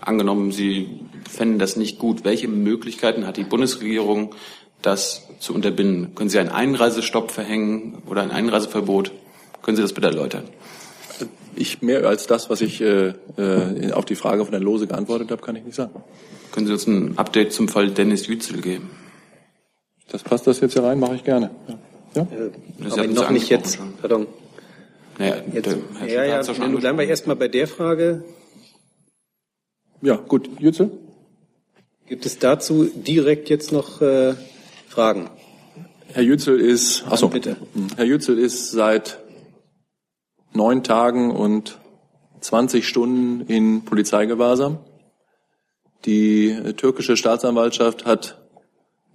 angenommen, 0.00 0.52
Sie 0.52 1.00
fänden 1.30 1.58
das 1.58 1.76
nicht 1.76 1.98
gut. 1.98 2.24
Welche 2.24 2.48
Möglichkeiten 2.48 3.26
hat 3.26 3.36
die 3.36 3.44
Bundesregierung, 3.44 4.34
das 4.82 5.28
zu 5.38 5.54
unterbinden? 5.54 6.14
Können 6.14 6.30
Sie 6.30 6.38
einen 6.38 6.50
Einreisestopp 6.50 7.30
verhängen 7.30 8.02
oder 8.06 8.22
ein 8.22 8.30
Einreiseverbot? 8.30 9.12
Können 9.62 9.76
Sie 9.76 9.82
das 9.82 9.92
bitte 9.92 10.08
erläutern? 10.08 10.44
Ich 11.56 11.82
mehr 11.82 12.06
als 12.06 12.26
das, 12.26 12.48
was 12.48 12.60
ich 12.60 12.80
äh, 12.80 13.12
äh, 13.36 13.92
auf 13.92 14.04
die 14.04 14.14
Frage 14.14 14.44
von 14.44 14.52
Herrn 14.52 14.62
Lose 14.62 14.86
geantwortet 14.86 15.30
habe, 15.30 15.42
kann 15.42 15.56
ich 15.56 15.64
nicht 15.64 15.74
sagen. 15.74 16.02
Können 16.52 16.66
Sie 16.66 16.72
uns 16.72 16.86
ein 16.86 17.18
Update 17.18 17.52
zum 17.52 17.68
Fall 17.68 17.90
Dennis 17.90 18.26
Yücel 18.26 18.60
geben? 18.60 18.90
Das 20.10 20.22
passt 20.22 20.46
das 20.46 20.60
jetzt 20.60 20.72
hier 20.72 20.82
rein, 20.82 20.98
mache 20.98 21.16
ich 21.16 21.24
gerne. 21.24 21.50
Ja? 21.68 21.78
Ja? 22.14 22.26
aber 22.90 23.06
noch 23.06 23.30
nicht 23.30 23.48
jetzt. 23.48 23.76
Schon. 23.76 23.92
Pardon. 24.00 24.26
Naja, 25.18 25.36
jetzt, 25.52 25.66
der, 25.66 26.08
ja, 26.08 26.24
ja, 26.24 26.40
ja 26.40 26.66
nun 26.66 26.80
bleiben 26.80 26.98
wir 26.98 27.06
erstmal 27.06 27.36
bei 27.36 27.48
der 27.48 27.68
Frage. 27.68 28.24
Ja, 30.00 30.16
gut. 30.16 30.48
Yücel? 30.58 30.90
Gibt 32.10 32.26
es 32.26 32.40
dazu 32.40 32.90
direkt 32.92 33.50
jetzt 33.50 33.70
noch 33.70 34.00
äh, 34.02 34.34
Fragen? 34.88 35.30
Herr 36.08 36.24
Yücel 36.24 36.58
ist, 36.58 37.04
achso, 37.08 37.28
bitte. 37.28 37.56
Herr 37.96 38.04
Yücel 38.04 38.36
ist 38.36 38.72
seit 38.72 39.20
neun 40.52 40.82
Tagen 40.82 41.30
und 41.30 41.78
20 42.40 42.88
Stunden 42.88 43.42
in 43.46 43.84
Polizeigewahrsam. 43.84 44.80
Die 46.04 46.74
türkische 46.76 47.16
Staatsanwaltschaft 47.16 48.06
hat 48.06 48.42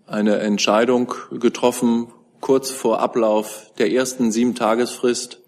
eine 0.07 0.37
Entscheidung 0.37 1.13
getroffen, 1.31 2.07
kurz 2.39 2.71
vor 2.71 3.01
Ablauf 3.01 3.73
der 3.77 3.91
ersten 3.91 4.31
sieben 4.31 4.55
Tagesfrist, 4.55 5.41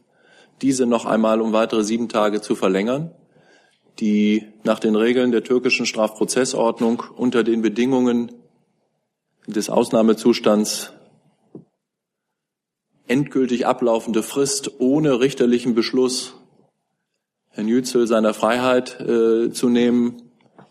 diese 0.62 0.86
noch 0.86 1.06
einmal 1.06 1.40
um 1.40 1.54
weitere 1.54 1.86
sieben 1.86 2.10
Tage 2.10 2.42
zu 2.42 2.56
verlängern 2.56 3.14
die 4.00 4.46
nach 4.64 4.80
den 4.80 4.96
Regeln 4.96 5.32
der 5.32 5.44
türkischen 5.44 5.86
Strafprozessordnung 5.86 7.04
unter 7.16 7.44
den 7.44 7.62
Bedingungen 7.62 8.32
des 9.48 9.70
Ausnahmezustands 9.70 10.94
endgültig 13.08 13.66
ablaufende 13.66 14.22
Frist 14.24 14.80
ohne 14.80 15.20
richterlichen 15.20 15.74
Beschluss 15.74 16.36
Herrn 17.50 17.68
Yücel 17.68 18.06
seiner 18.06 18.36
Freiheit 18.36 19.00
äh, 19.00 19.52
zu 19.52 19.70
nehmen, 19.70 20.22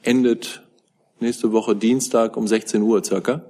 endet 0.03 0.63
nächste 1.19 1.51
Woche 1.51 1.75
Dienstag 1.75 2.37
um 2.37 2.47
16 2.47 2.83
Uhr 2.83 3.03
circa. 3.03 3.45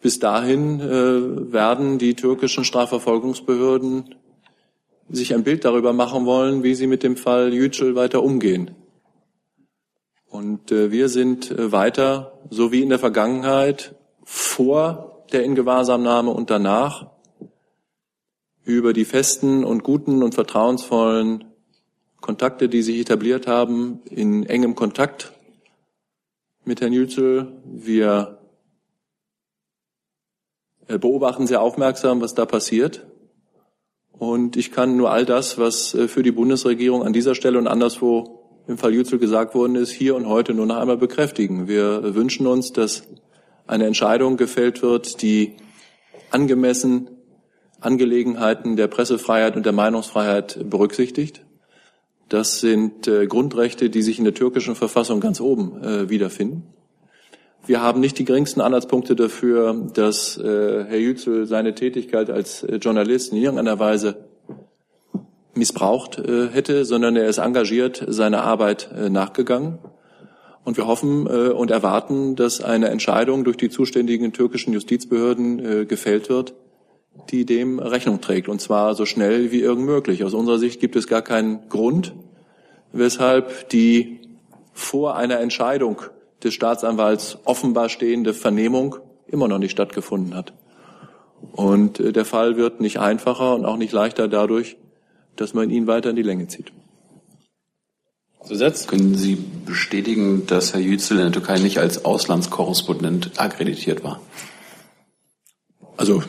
Bis 0.00 0.18
dahin 0.18 0.80
äh, 0.80 1.52
werden 1.52 1.98
die 1.98 2.14
türkischen 2.14 2.64
Strafverfolgungsbehörden 2.64 4.14
sich 5.08 5.34
ein 5.34 5.44
Bild 5.44 5.64
darüber 5.64 5.92
machen 5.92 6.26
wollen, 6.26 6.62
wie 6.62 6.74
sie 6.74 6.86
mit 6.86 7.02
dem 7.02 7.16
Fall 7.16 7.52
Yücel 7.52 7.94
weiter 7.94 8.22
umgehen. 8.22 8.72
Und 10.28 10.72
äh, 10.72 10.90
wir 10.90 11.08
sind 11.08 11.50
äh, 11.50 11.72
weiter, 11.72 12.38
so 12.50 12.72
wie 12.72 12.82
in 12.82 12.88
der 12.88 12.98
Vergangenheit, 12.98 13.94
vor 14.24 15.24
der 15.32 15.44
Ingewahrsamnahme 15.44 16.30
und 16.30 16.50
danach, 16.50 17.10
über 18.64 18.92
die 18.92 19.04
festen 19.04 19.64
und 19.64 19.84
guten 19.84 20.24
und 20.24 20.34
vertrauensvollen 20.34 21.44
Kontakte, 22.20 22.68
die 22.68 22.82
sich 22.82 22.98
etabliert 22.98 23.46
haben, 23.46 24.00
in 24.10 24.44
engem 24.44 24.74
Kontakt 24.74 25.32
mit 26.64 26.80
Herrn 26.80 26.92
Yücel. 26.92 27.52
Wir 27.64 28.40
äh, 30.88 30.98
beobachten 30.98 31.46
sehr 31.46 31.62
aufmerksam, 31.62 32.20
was 32.20 32.34
da 32.34 32.44
passiert. 32.44 33.06
Und 34.18 34.56
ich 34.56 34.72
kann 34.72 34.96
nur 34.96 35.10
all 35.10 35.24
das, 35.24 35.58
was 35.58 35.94
äh, 35.94 36.08
für 36.08 36.22
die 36.22 36.32
Bundesregierung 36.32 37.02
an 37.02 37.12
dieser 37.12 37.34
Stelle 37.34 37.58
und 37.58 37.66
anderswo 37.66 38.42
im 38.66 38.78
Fall 38.78 38.92
Yücel 38.92 39.18
gesagt 39.18 39.54
worden 39.54 39.76
ist, 39.76 39.90
hier 39.90 40.16
und 40.16 40.26
heute 40.26 40.54
nur 40.54 40.66
noch 40.66 40.76
einmal 40.76 40.96
bekräftigen. 40.96 41.68
Wir 41.68 42.14
wünschen 42.14 42.46
uns, 42.46 42.72
dass 42.72 43.04
eine 43.66 43.86
Entscheidung 43.86 44.36
gefällt 44.36 44.82
wird, 44.82 45.22
die 45.22 45.54
angemessen 46.30 47.10
Angelegenheiten 47.80 48.76
der 48.76 48.88
Pressefreiheit 48.88 49.56
und 49.56 49.66
der 49.66 49.72
Meinungsfreiheit 49.72 50.68
berücksichtigt. 50.68 51.44
Das 52.28 52.60
sind 52.60 53.06
äh, 53.06 53.26
Grundrechte, 53.26 53.88
die 53.88 54.02
sich 54.02 54.18
in 54.18 54.24
der 54.24 54.34
türkischen 54.34 54.74
Verfassung 54.74 55.20
ganz 55.20 55.40
oben 55.40 55.82
äh, 55.82 56.10
wiederfinden. 56.10 56.64
Wir 57.66 57.82
haben 57.82 57.98
nicht 57.98 58.16
die 58.20 58.24
geringsten 58.24 58.60
Anhaltspunkte 58.60 59.16
dafür, 59.16 59.74
dass 59.92 60.38
äh, 60.38 60.84
Herr 60.84 60.98
Yücel 60.98 61.46
seine 61.46 61.74
Tätigkeit 61.74 62.30
als 62.30 62.62
äh, 62.62 62.76
Journalist 62.76 63.32
in 63.32 63.38
irgendeiner 63.38 63.80
Weise 63.80 64.28
missbraucht 65.54 66.18
äh, 66.18 66.46
hätte, 66.48 66.84
sondern 66.84 67.16
er 67.16 67.26
ist 67.26 67.38
engagiert 67.38 68.04
seiner 68.06 68.44
Arbeit 68.44 68.90
äh, 68.96 69.10
nachgegangen. 69.10 69.78
Und 70.62 70.76
wir 70.76 70.86
hoffen 70.86 71.26
äh, 71.26 71.48
und 71.50 71.72
erwarten, 71.72 72.36
dass 72.36 72.60
eine 72.60 72.88
Entscheidung 72.88 73.42
durch 73.42 73.56
die 73.56 73.68
zuständigen 73.68 74.32
türkischen 74.32 74.72
Justizbehörden 74.72 75.58
äh, 75.58 75.86
gefällt 75.86 76.28
wird, 76.28 76.54
die 77.30 77.46
dem 77.46 77.80
Rechnung 77.80 78.20
trägt, 78.20 78.48
und 78.48 78.60
zwar 78.60 78.94
so 78.94 79.06
schnell 79.06 79.50
wie 79.50 79.60
irgend 79.60 79.86
möglich. 79.86 80.22
Aus 80.22 80.34
unserer 80.34 80.58
Sicht 80.58 80.80
gibt 80.80 80.94
es 80.94 81.08
gar 81.08 81.22
keinen 81.22 81.68
Grund, 81.68 82.14
weshalb 82.92 83.70
die 83.70 84.20
vor 84.72 85.16
einer 85.16 85.40
Entscheidung 85.40 86.02
des 86.46 86.54
Staatsanwalts 86.54 87.38
offenbar 87.44 87.88
stehende 87.88 88.32
Vernehmung 88.32 88.96
immer 89.26 89.48
noch 89.48 89.58
nicht 89.58 89.72
stattgefunden 89.72 90.34
hat. 90.34 90.52
Und 91.52 92.00
äh, 92.00 92.12
der 92.12 92.24
Fall 92.24 92.56
wird 92.56 92.80
nicht 92.80 92.98
einfacher 92.98 93.54
und 93.54 93.64
auch 93.64 93.76
nicht 93.76 93.92
leichter 93.92 94.28
dadurch, 94.28 94.76
dass 95.36 95.52
man 95.52 95.70
ihn 95.70 95.86
weiter 95.86 96.10
in 96.10 96.16
die 96.16 96.22
Länge 96.22 96.48
zieht. 96.48 96.72
Zusatz? 98.44 98.86
Können 98.86 99.16
Sie 99.16 99.36
bestätigen, 99.64 100.46
dass 100.46 100.72
Herr 100.72 100.80
Yücel 100.80 101.18
in 101.18 101.24
der 101.24 101.32
Türkei 101.32 101.58
nicht 101.58 101.78
als 101.78 102.04
Auslandskorrespondent 102.04 103.32
akkreditiert 103.36 104.04
war? 104.04 104.20
Also 105.96 106.22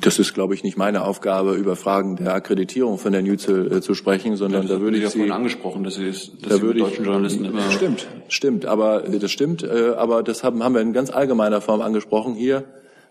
das 0.00 0.18
ist, 0.18 0.34
glaube 0.34 0.54
ich, 0.54 0.64
nicht 0.64 0.76
meine 0.76 1.04
Aufgabe, 1.04 1.54
über 1.54 1.76
Fragen 1.76 2.16
der 2.16 2.34
Akkreditierung 2.34 2.98
von 2.98 3.12
Herrn 3.12 3.26
Yücel 3.26 3.70
äh, 3.70 3.80
zu 3.80 3.94
sprechen, 3.94 4.36
sondern 4.36 4.62
das 4.62 4.70
da 4.70 4.80
würde 4.80 4.96
ich 4.96 5.02
ja 5.02 5.10
Sie 5.10 5.30
angesprochen, 5.30 5.84
dass 5.84 5.96
Sie, 5.96 6.06
dass 6.06 6.30
da 6.40 6.56
Sie 6.56 6.62
würde 6.62 6.78
ich, 6.78 6.84
deutschen 6.84 7.04
Journalisten 7.04 7.44
immer 7.44 7.70
stimmt, 7.70 8.06
stimmt, 8.28 8.66
aber 8.66 9.06
äh, 9.06 9.18
das 9.18 9.30
stimmt, 9.30 9.62
äh, 9.62 9.92
aber 9.96 10.22
das 10.22 10.42
haben, 10.42 10.62
haben 10.62 10.74
wir 10.74 10.80
in 10.80 10.92
ganz 10.92 11.10
allgemeiner 11.10 11.60
Form 11.60 11.82
angesprochen. 11.82 12.34
Hier 12.34 12.64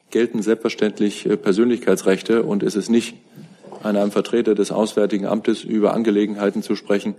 gelten 0.09 0.41
selbstverständlich 0.41 1.27
äh, 1.27 1.37
Persönlichkeitsrechte 1.37 2.43
und 2.43 2.63
es 2.63 2.75
ist 2.75 2.89
nicht 2.89 3.15
an 3.83 3.95
einem 3.95 4.11
Vertreter 4.11 4.55
des 4.55 4.71
Auswärtigen 4.71 5.25
Amtes 5.25 5.63
über 5.63 5.93
Angelegenheiten 5.93 6.63
zu 6.63 6.75
sprechen, 6.75 7.15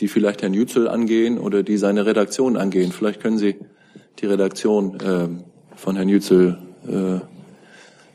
die 0.00 0.08
vielleicht 0.08 0.42
Herrn 0.42 0.54
Yücel 0.54 0.88
angehen 0.88 1.38
oder 1.38 1.62
die 1.62 1.76
seine 1.76 2.06
Redaktion 2.06 2.56
angehen. 2.56 2.92
Vielleicht 2.92 3.20
können 3.20 3.38
Sie 3.38 3.56
die 4.18 4.26
Redaktion 4.26 5.00
äh, 5.00 5.28
von 5.76 5.96
Herrn 5.96 6.08
Yücel 6.08 6.58
äh, 6.86 7.20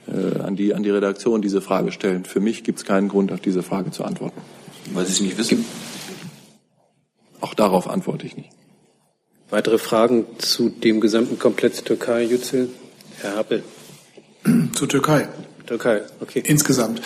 äh, 0.08 0.40
an, 0.40 0.56
die, 0.56 0.74
an 0.74 0.84
die 0.84 0.90
Redaktion 0.90 1.42
diese 1.42 1.62
Frage 1.62 1.92
stellen. 1.92 2.26
Für 2.26 2.40
mich 2.40 2.64
gibt 2.64 2.80
es 2.80 2.86
keinen 2.86 3.08
Grund, 3.08 3.32
auf 3.32 3.40
diese 3.40 3.64
Frage 3.64 3.92
zu 3.92 4.04
antworten. 4.04 4.42
Weil 4.94 5.06
Sie 5.06 5.14
es 5.14 5.22
nicht 5.22 5.38
wissen? 5.38 5.66
Auch 7.42 7.54
darauf 7.54 7.90
antworte 7.90 8.26
ich 8.26 8.36
nicht. 8.38 8.50
Weitere 9.50 9.78
Fragen 9.78 10.26
zu 10.40 10.70
dem 10.70 11.00
gesamten 11.00 11.40
Komplex 11.40 11.84
Türkei, 11.84 12.24
Yücel? 12.24 12.70
Herr 13.22 13.36
Happel. 13.36 13.64
Zur 14.74 14.90
Türkei. 14.90 15.28
Türkei, 15.68 16.02
okay. 16.22 16.42
Insgesamt. 16.46 17.02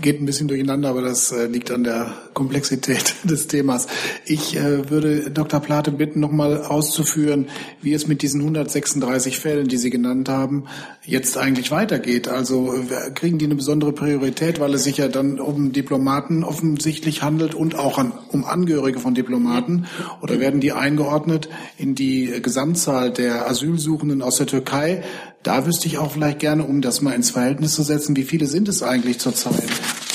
Geht 0.00 0.20
ein 0.20 0.26
bisschen 0.26 0.46
durcheinander, 0.46 0.88
aber 0.88 1.02
das 1.02 1.32
äh, 1.32 1.46
liegt 1.46 1.72
an 1.72 1.82
der 1.82 2.14
Komplexität 2.32 3.14
des 3.24 3.48
Themas. 3.48 3.88
Ich 4.24 4.56
äh, 4.56 4.88
würde 4.88 5.30
Dr. 5.30 5.58
Plate 5.58 5.90
bitten, 5.90 6.20
nochmal 6.20 6.62
auszuführen, 6.62 7.48
wie 7.82 7.92
es 7.92 8.06
mit 8.06 8.22
diesen 8.22 8.40
136 8.40 9.38
Fällen, 9.40 9.66
die 9.66 9.76
Sie 9.78 9.90
genannt 9.90 10.28
haben, 10.28 10.66
jetzt 11.04 11.36
eigentlich 11.36 11.72
weitergeht. 11.72 12.28
Also 12.28 12.74
äh, 12.74 13.10
kriegen 13.10 13.38
die 13.38 13.46
eine 13.46 13.56
besondere 13.56 13.92
Priorität, 13.92 14.60
weil 14.60 14.74
es 14.74 14.84
sich 14.84 14.98
ja 14.98 15.08
dann 15.08 15.40
um 15.40 15.72
Diplomaten 15.72 16.44
offensichtlich 16.44 17.22
handelt 17.22 17.54
und 17.54 17.76
auch 17.76 17.98
an, 17.98 18.12
um 18.28 18.44
Angehörige 18.44 19.00
von 19.00 19.14
Diplomaten? 19.14 19.86
Oder 20.22 20.38
werden 20.38 20.60
die 20.60 20.72
eingeordnet 20.72 21.48
in 21.78 21.96
die 21.96 22.40
Gesamtzahl 22.40 23.10
der 23.10 23.48
Asylsuchenden 23.48 24.22
aus 24.22 24.36
der 24.36 24.46
Türkei? 24.46 25.02
Da 25.44 25.66
wüsste 25.66 25.88
ich 25.88 25.98
auch 25.98 26.12
vielleicht 26.12 26.38
gerne, 26.38 26.64
um 26.64 26.80
das 26.80 27.02
mal 27.02 27.12
ins 27.12 27.30
Verhältnis 27.30 27.74
zu 27.74 27.82
setzen, 27.82 28.16
wie 28.16 28.22
viele 28.22 28.46
sind 28.46 28.66
es 28.66 28.82
eigentlich 28.82 29.18
zurzeit, 29.18 29.62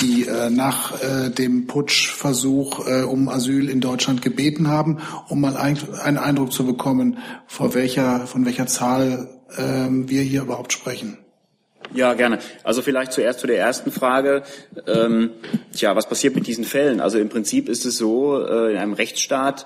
die 0.01 0.25
äh, 0.25 0.49
nach 0.49 0.99
äh, 1.03 1.29
dem 1.29 1.67
Putschversuch 1.67 2.87
äh, 2.87 3.03
um 3.03 3.29
Asyl 3.29 3.69
in 3.69 3.79
Deutschland 3.79 4.23
gebeten 4.23 4.69
haben, 4.69 4.97
um 5.27 5.39
mal 5.39 5.55
ein, 5.55 5.77
einen 6.01 6.17
Eindruck 6.17 6.51
zu 6.51 6.65
bekommen, 6.65 7.19
vor 7.45 7.75
welcher, 7.75 8.25
von 8.25 8.43
welcher 8.43 8.65
Zahl 8.65 9.29
äh, 9.55 9.87
wir 9.91 10.23
hier 10.23 10.41
überhaupt 10.41 10.73
sprechen. 10.73 11.19
Ja, 11.93 12.13
gerne. 12.13 12.37
Also 12.63 12.83
vielleicht 12.83 13.13
zuerst 13.13 13.39
zu 13.39 13.47
der 13.47 13.57
ersten 13.57 13.91
Frage. 13.91 14.43
Ähm, 14.85 15.31
tja, 15.75 15.95
was 15.95 16.07
passiert 16.07 16.35
mit 16.35 16.45
diesen 16.45 16.63
Fällen? 16.63 16.99
Also 16.99 17.17
im 17.17 17.29
Prinzip 17.29 17.67
ist 17.67 17.85
es 17.85 17.97
so, 17.97 18.39
äh, 18.45 18.71
in 18.73 18.77
einem 18.77 18.93
Rechtsstaat 18.93 19.65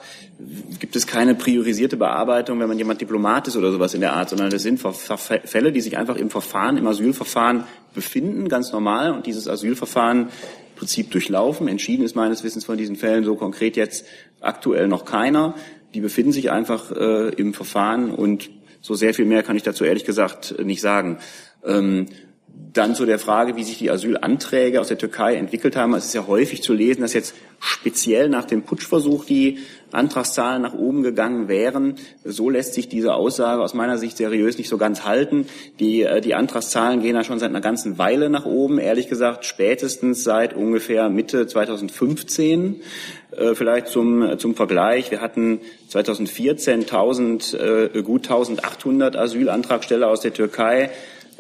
gibt 0.80 0.96
es 0.96 1.06
keine 1.06 1.36
priorisierte 1.36 1.98
Bearbeitung, 1.98 2.60
wenn 2.60 2.70
man 2.70 2.78
jemand 2.78 3.02
Diplomat 3.02 3.50
ist 3.50 3.58
oder 3.58 3.72
sowas 3.72 3.94
in 3.94 4.02
der 4.02 4.14
Art, 4.14 4.30
sondern 4.30 4.50
das 4.50 4.64
sind 4.64 4.80
Fälle, 4.80 5.72
die 5.72 5.82
sich 5.82 5.98
einfach 5.98 6.16
im 6.16 6.30
Verfahren, 6.30 6.78
im 6.78 6.88
Asylverfahren 6.88 7.66
befinden, 7.94 8.48
ganz 8.48 8.72
normal, 8.72 9.12
und 9.12 9.26
dieses 9.26 9.48
Asylverfahren 9.48 10.22
im 10.22 10.76
Prinzip 10.76 11.12
durchlaufen. 11.12 11.68
Entschieden 11.68 12.04
ist 12.04 12.16
meines 12.16 12.44
Wissens 12.44 12.66
von 12.66 12.78
diesen 12.78 12.96
Fällen 12.96 13.26
so 13.26 13.36
konkret 13.36 13.76
jetzt 13.76 14.06
aktuell 14.40 14.88
noch 14.88 15.04
keiner. 15.04 15.56
Die 15.94 16.00
befinden 16.00 16.32
sich 16.32 16.52
einfach 16.52 16.92
äh, 16.92 17.30
im 17.36 17.54
Verfahren 17.54 18.12
und 18.12 18.50
so 18.84 18.96
sehr 18.96 19.14
viel 19.14 19.26
mehr 19.26 19.44
kann 19.44 19.56
ich 19.56 19.64
dazu 19.64 19.86
ehrlich 19.86 20.04
gesagt 20.04 20.56
nicht 20.62 20.82
sagen. 20.82 21.20
Ähm, 21.66 22.08
dann 22.74 22.96
zu 22.96 23.06
der 23.06 23.20
Frage, 23.20 23.56
wie 23.56 23.64
sich 23.64 23.78
die 23.78 23.92
Asylanträge 23.92 24.82
aus 24.82 24.88
der 24.88 24.98
Türkei 24.98 25.36
entwickelt 25.36 25.76
haben. 25.76 25.94
Es 25.94 26.06
ist 26.06 26.14
ja 26.14 26.28
häufig 26.28 26.64
zu 26.64 26.74
lesen, 26.74 27.02
dass 27.02 27.14
jetzt 27.14 27.36
speziell 27.60 28.30
nach 28.30 28.46
dem 28.46 28.64
Putschversuch 28.64 29.26
die 29.26 29.60
Antragszahlen 29.92 30.64
nach 30.64 30.74
oben 30.74 31.04
gegangen 31.04 31.48
wären. 31.48 31.96
So 32.24 32.50
lässt 32.50 32.74
sich 32.74 32.90
diese 32.90 33.14
Aussage 33.14 33.62
aus 33.62 33.76
meiner 33.76 34.00
Sicht 34.00 34.18
seriös 34.18 34.58
nicht 34.58 34.70
so 34.70 34.78
ganz 34.78 35.06
halten. 35.06 35.46
Die, 35.80 36.02
äh, 36.02 36.20
die 36.20 36.34
Antragszahlen 36.34 37.02
gehen 37.02 37.16
ja 37.16 37.24
schon 37.24 37.40
seit 37.40 37.50
einer 37.50 37.62
ganzen 37.62 38.00
Weile 38.00 38.30
nach 38.30 38.46
oben. 38.46 38.80
Ehrlich 38.80 39.08
gesagt, 39.08 39.46
spätestens 39.46 40.24
seit 40.24 40.56
ungefähr 40.56 41.10
Mitte 41.10 41.46
2015. 41.46 42.82
Äh, 43.38 43.54
vielleicht 43.54 43.88
zum, 43.88 44.40
zum 44.40 44.56
Vergleich. 44.56 45.12
Wir 45.12 45.22
hatten 45.22 45.60
2014 45.90 46.82
1000, 46.82 47.54
äh, 47.54 48.02
gut 48.02 48.24
1800 48.24 49.16
Asylantragsteller 49.16 50.10
aus 50.10 50.22
der 50.22 50.34
Türkei. 50.34 50.90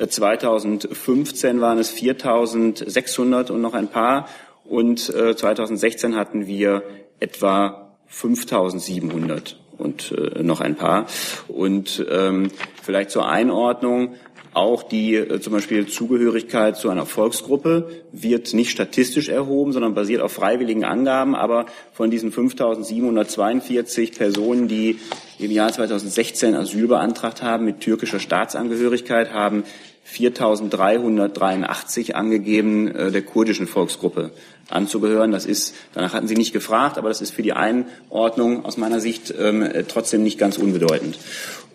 2015 0.08 1.62
waren 1.62 1.80
es 1.80 1.94
4.600 1.96 3.52
und 3.52 3.62
noch 3.62 3.74
ein 3.74 3.88
paar. 3.88 4.28
Und 4.66 5.00
2016 5.02 6.16
hatten 6.16 6.48
wir 6.48 6.84
etwa 7.20 7.84
5.700 8.12 9.56
und 9.78 10.12
äh, 10.12 10.44
noch 10.44 10.62
ein 10.62 10.76
paar. 10.76 11.08
Und 11.48 12.06
ähm, 12.10 12.50
vielleicht 12.82 13.12
zur 13.12 13.28
Einordnung, 13.28 14.16
auch 14.54 14.84
die 14.84 15.16
äh, 15.16 15.40
zum 15.42 15.54
Beispiel 15.54 15.88
Zugehörigkeit 15.88 16.78
zu 16.78 16.90
einer 16.90 17.06
Volksgruppe 17.06 17.90
wird 18.12 18.54
nicht 18.54 18.70
statistisch 18.70 19.30
erhoben, 19.30 19.72
sondern 19.72 19.96
basiert 19.96 20.22
auf 20.22 20.32
freiwilligen 20.32 20.84
Angaben. 20.84 21.36
Aber 21.36 21.66
von 21.92 22.12
diesen 22.12 22.32
5.742 22.32 24.16
Personen, 24.16 24.68
die 24.68 25.00
im 25.40 25.52
Jahr 25.52 25.72
2016 25.72 26.56
Asyl 26.56 26.88
beantragt 26.88 27.42
haben 27.42 27.66
mit 27.66 27.80
türkischer 27.80 28.20
Staatsangehörigkeit, 28.20 29.34
haben 29.34 29.64
4.383 30.08 32.14
angegeben, 32.14 32.94
äh, 32.94 33.12
der 33.12 33.22
kurdischen 33.22 33.68
Volksgruppe 33.68 34.32
anzugehören. 34.70 35.32
Das 35.32 35.46
ist, 35.46 35.76
danach 35.94 36.14
hatten 36.14 36.28
Sie 36.28 36.36
nicht 36.36 36.54
gefragt, 36.54 36.98
aber 36.98 37.10
das 37.10 37.22
ist 37.22 37.34
für 37.34 37.42
die 37.42 37.54
Einordnung 37.54 38.66
aus 38.66 38.78
meiner 38.78 39.00
Sicht 39.00 39.34
ähm, 39.38 39.68
trotzdem 39.88 40.24
nicht 40.24 40.38
ganz 40.38 40.58
unbedeutend. 40.58 41.18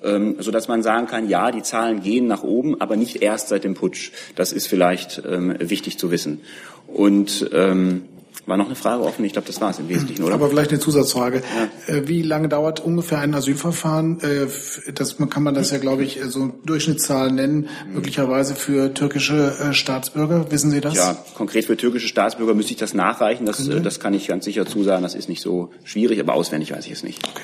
Ähm, 0.03 0.37
so 0.39 0.51
dass 0.51 0.69
man 0.69 0.83
sagen 0.83 1.07
kann, 1.07 1.29
ja, 1.29 1.51
die 1.51 1.63
Zahlen 1.63 2.03
gehen 2.03 2.27
nach 2.27 2.45
oben, 2.45 2.81
aber 2.81 2.97
nicht 2.97 3.23
erst 3.23 3.49
seit 3.49 3.65
dem 3.65 3.75
Putsch. 3.75 4.13
Das 4.37 4.53
ist 4.53 4.69
vielleicht 4.69 5.23
ähm, 5.29 5.57
wichtig 5.59 5.99
zu 5.99 6.11
wissen. 6.11 6.41
Und 6.87 7.51
ähm, 7.53 8.05
war 8.49 8.57
noch 8.57 8.67
eine 8.67 8.75
Frage 8.75 9.03
offen? 9.03 9.25
Ich 9.25 9.33
glaube, 9.33 9.47
das 9.47 9.61
war 9.61 9.71
es 9.71 9.79
im 9.79 9.89
Wesentlichen, 9.89 10.25
oder? 10.25 10.35
Aber 10.35 10.49
vielleicht 10.49 10.71
eine 10.71 10.81
Zusatzfrage. 10.81 11.43
Ja. 11.89 11.95
Äh, 11.95 12.09
wie 12.09 12.23
lange 12.23 12.49
dauert 12.49 12.81
ungefähr 12.81 13.19
ein 13.19 13.35
Asylverfahren? 13.35 14.21
Äh, 14.21 14.47
das 14.95 15.17
kann 15.31 15.43
man 15.43 15.55
das 15.55 15.71
ja, 15.71 15.79
glaube 15.79 16.03
ich, 16.03 16.21
so 16.27 16.53
Durchschnittszahl 16.65 17.31
nennen, 17.31 17.69
mhm. 17.87 17.95
möglicherweise 17.95 18.55
für 18.55 18.95
türkische 18.95 19.55
äh, 19.59 19.73
Staatsbürger. 19.75 20.51
Wissen 20.51 20.71
Sie 20.71 20.81
das? 20.81 20.95
Ja, 20.95 21.17
konkret 21.35 21.67
für 21.67 21.77
türkische 21.77 22.09
Staatsbürger 22.09 22.55
müsste 22.55 22.73
ich 22.73 22.79
das 22.79 22.95
nachreichen. 22.95 23.47
Das, 23.47 23.69
das 23.69 24.01
kann 24.01 24.15
ich 24.15 24.27
ganz 24.27 24.45
sicher 24.45 24.67
zusagen. 24.67 25.03
Das 25.03 25.15
ist 25.15 25.29
nicht 25.29 25.43
so 25.43 25.71
schwierig, 25.85 26.19
aber 26.21 26.35
auswendig 26.35 26.73
weiß 26.73 26.87
ich 26.87 26.93
es 26.93 27.03
nicht. 27.03 27.23
Okay. 27.29 27.43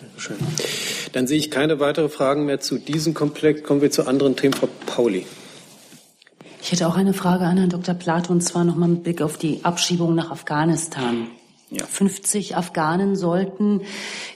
Dankeschön. 0.00 0.36
Dann 1.12 1.26
sehe 1.26 1.38
ich 1.38 1.50
keine 1.50 1.80
weiteren 1.80 2.10
Fragen 2.10 2.44
mehr 2.44 2.60
zu 2.60 2.78
diesem 2.78 3.14
Komplex. 3.14 3.62
Kommen 3.62 3.80
wir 3.80 3.90
zu 3.90 4.06
anderen 4.06 4.36
Themen. 4.36 4.54
Frau 4.54 4.68
Pauli. 4.86 5.26
Ich 6.60 6.72
hätte 6.72 6.88
auch 6.88 6.96
eine 6.96 7.14
Frage 7.14 7.44
an 7.44 7.56
Herrn 7.56 7.70
Dr. 7.70 7.94
Plato, 7.94 8.32
und 8.32 8.40
zwar 8.42 8.64
nochmal 8.64 8.88
mit 8.88 9.04
Blick 9.04 9.22
auf 9.22 9.38
die 9.38 9.64
Abschiebung 9.64 10.14
nach 10.14 10.30
Afghanistan. 10.30 11.28
Ja. 11.70 11.84
50 11.84 12.56
Afghanen 12.56 13.14
sollten 13.14 13.82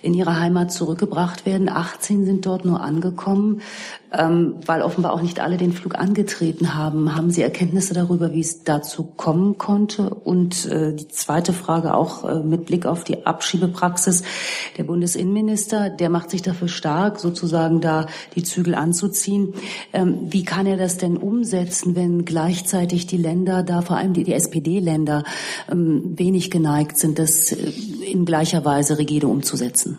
in 0.02 0.12
ihre 0.12 0.38
Heimat 0.38 0.70
zurückgebracht 0.70 1.46
werden. 1.46 1.68
18 1.70 2.26
sind 2.26 2.44
dort 2.44 2.64
nur 2.64 2.82
angekommen, 2.82 3.62
ähm, 4.12 4.56
weil 4.66 4.82
offenbar 4.82 5.12
auch 5.12 5.22
nicht 5.22 5.40
alle 5.40 5.56
den 5.56 5.72
Flug 5.72 5.94
angetreten 5.94 6.74
haben. 6.74 7.14
Haben 7.14 7.30
Sie 7.30 7.42
Erkenntnisse 7.42 7.94
darüber, 7.94 8.32
wie 8.32 8.40
es 8.40 8.64
dazu 8.64 9.04
kommen 9.04 9.58
konnte? 9.58 10.10
Und 10.10 10.66
äh, 10.66 10.94
die 10.94 11.08
zweite 11.08 11.52
Frage 11.52 11.94
auch 11.94 12.28
äh, 12.28 12.40
mit 12.40 12.66
Blick 12.66 12.86
auf 12.86 13.04
die 13.04 13.26
Abschiebepraxis. 13.26 14.22
Der 14.76 14.84
Bundesinnenminister, 14.84 15.90
der 15.90 16.10
macht 16.10 16.30
sich 16.30 16.42
dafür 16.42 16.68
stark, 16.68 17.20
sozusagen 17.20 17.80
da 17.80 18.06
die 18.34 18.42
Zügel 18.42 18.74
anzuziehen. 18.74 19.54
Ähm, 19.92 20.18
wie 20.28 20.44
kann 20.44 20.66
er 20.66 20.76
das 20.76 20.98
denn 20.98 21.16
umsetzen, 21.16 21.96
wenn 21.96 22.24
gleichzeitig 22.24 23.06
die 23.06 23.16
Länder, 23.16 23.62
da 23.62 23.82
vor 23.82 23.96
allem 23.96 24.12
die, 24.12 24.24
die 24.24 24.34
SPD-Länder, 24.34 25.24
ähm, 25.70 26.18
wenig 26.18 26.50
geneigt 26.50 26.98
sind, 26.98 27.18
das 27.18 27.52
äh, 27.52 27.72
in 28.10 28.24
gleicher 28.24 28.64
Weise 28.64 28.98
rigide 28.98 29.28
umzusetzen. 29.28 29.98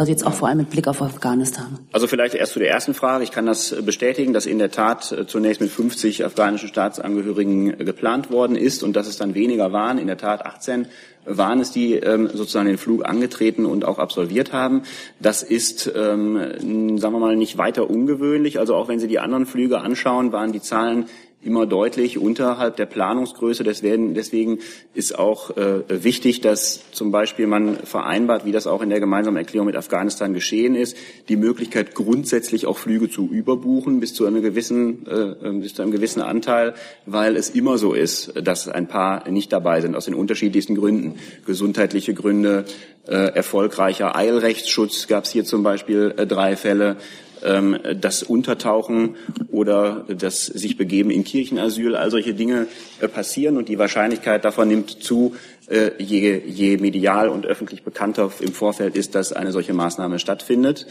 Also 0.00 0.12
jetzt 0.12 0.26
auch 0.26 0.32
vor 0.32 0.48
allem 0.48 0.56
mit 0.56 0.70
Blick 0.70 0.88
auf 0.88 1.02
Afghanistan. 1.02 1.78
Also 1.92 2.06
vielleicht 2.06 2.34
erst 2.34 2.54
zu 2.54 2.58
der 2.58 2.70
ersten 2.70 2.94
Frage. 2.94 3.22
Ich 3.22 3.32
kann 3.32 3.44
das 3.44 3.76
bestätigen, 3.84 4.32
dass 4.32 4.46
in 4.46 4.58
der 4.58 4.70
Tat 4.70 5.12
äh, 5.12 5.26
zunächst 5.26 5.60
mit 5.60 5.70
50 5.70 6.24
afghanischen 6.24 6.70
Staatsangehörigen 6.70 7.78
äh, 7.78 7.84
geplant 7.84 8.30
worden 8.30 8.56
ist 8.56 8.82
und 8.82 8.96
dass 8.96 9.06
es 9.06 9.18
dann 9.18 9.34
weniger 9.34 9.74
waren. 9.74 9.98
In 9.98 10.06
der 10.06 10.16
Tat 10.16 10.46
18 10.46 10.86
waren 11.26 11.60
es, 11.60 11.70
die 11.70 11.96
ähm, 11.96 12.30
sozusagen 12.32 12.66
den 12.66 12.78
Flug 12.78 13.04
angetreten 13.04 13.66
und 13.66 13.84
auch 13.84 13.98
absolviert 13.98 14.54
haben. 14.54 14.84
Das 15.20 15.42
ist, 15.42 15.92
ähm, 15.94 16.96
sagen 16.96 17.12
wir 17.14 17.20
mal, 17.20 17.36
nicht 17.36 17.58
weiter 17.58 17.90
ungewöhnlich. 17.90 18.58
Also 18.58 18.76
auch 18.76 18.88
wenn 18.88 19.00
Sie 19.00 19.08
die 19.08 19.18
anderen 19.18 19.44
Flüge 19.44 19.82
anschauen, 19.82 20.32
waren 20.32 20.52
die 20.52 20.62
Zahlen 20.62 21.10
immer 21.42 21.66
deutlich 21.66 22.18
unterhalb 22.18 22.76
der 22.76 22.86
Planungsgröße. 22.86 23.64
Deswegen, 23.64 24.58
ist 24.94 25.18
auch 25.18 25.56
äh, 25.56 25.82
wichtig, 25.88 26.40
dass 26.42 26.90
zum 26.92 27.10
Beispiel 27.10 27.46
man 27.46 27.76
vereinbart, 27.76 28.44
wie 28.44 28.52
das 28.52 28.66
auch 28.66 28.82
in 28.82 28.90
der 28.90 29.00
gemeinsamen 29.00 29.38
Erklärung 29.38 29.66
mit 29.66 29.76
Afghanistan 29.76 30.34
geschehen 30.34 30.74
ist, 30.74 30.96
die 31.28 31.36
Möglichkeit 31.36 31.94
grundsätzlich 31.94 32.66
auch 32.66 32.76
Flüge 32.76 33.08
zu 33.08 33.26
überbuchen 33.26 34.00
bis 34.00 34.12
zu 34.12 34.26
einem 34.26 34.42
gewissen, 34.42 35.06
äh, 35.06 35.50
bis 35.52 35.74
zu 35.74 35.82
einem 35.82 35.92
gewissen 35.92 36.20
Anteil, 36.20 36.74
weil 37.06 37.36
es 37.36 37.50
immer 37.50 37.78
so 37.78 37.94
ist, 37.94 38.34
dass 38.42 38.68
ein 38.68 38.88
paar 38.88 39.28
nicht 39.30 39.52
dabei 39.52 39.80
sind 39.80 39.96
aus 39.96 40.04
den 40.04 40.14
unterschiedlichsten 40.14 40.74
Gründen, 40.74 41.14
gesundheitliche 41.46 42.12
Gründe, 42.12 42.66
äh, 43.06 43.34
erfolgreicher 43.34 44.14
Eilrechtsschutz 44.14 45.06
gab 45.06 45.24
es 45.24 45.30
hier 45.30 45.44
zum 45.44 45.62
Beispiel 45.62 46.14
äh, 46.16 46.26
drei 46.26 46.54
Fälle 46.54 46.96
das 47.42 48.22
Untertauchen 48.22 49.16
oder 49.50 50.04
das 50.08 50.46
sich 50.46 50.76
begeben 50.76 51.10
in 51.10 51.24
Kirchenasyl, 51.24 51.96
all 51.96 52.10
solche 52.10 52.34
Dinge 52.34 52.66
äh, 53.00 53.08
passieren 53.08 53.56
und 53.56 53.68
die 53.68 53.78
Wahrscheinlichkeit 53.78 54.44
davon 54.44 54.68
nimmt 54.68 55.02
zu, 55.02 55.34
äh, 55.68 55.90
je, 55.98 56.40
je 56.46 56.76
medial 56.76 57.28
und 57.28 57.46
öffentlich 57.46 57.82
bekannter 57.82 58.30
im 58.40 58.52
Vorfeld 58.52 58.96
ist, 58.96 59.14
dass 59.14 59.32
eine 59.32 59.52
solche 59.52 59.72
Maßnahme 59.72 60.18
stattfindet. 60.18 60.86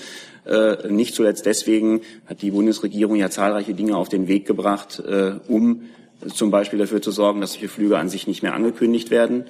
Äh, 0.46 0.88
nicht 0.90 1.16
zuletzt 1.16 1.46
deswegen 1.46 2.02
hat 2.26 2.42
die 2.42 2.52
Bundesregierung 2.52 3.16
ja 3.16 3.30
zahlreiche 3.30 3.74
Dinge 3.74 3.96
auf 3.96 4.10
den 4.10 4.28
Weg 4.28 4.46
gebracht, 4.46 5.02
um 5.48 5.84
zum 6.34 6.52
Beispiel 6.52 6.80
dafür 6.80 7.02
zu 7.02 7.12
sorgen, 7.12 7.42
dass 7.42 7.54
solche 7.54 7.70
Flüge 7.70 7.98
an 7.98 8.10
sich 8.10 8.28
nicht 8.28 8.44
mehr 8.44 8.54
angekündigt 8.54 9.10
werden. 9.10 9.46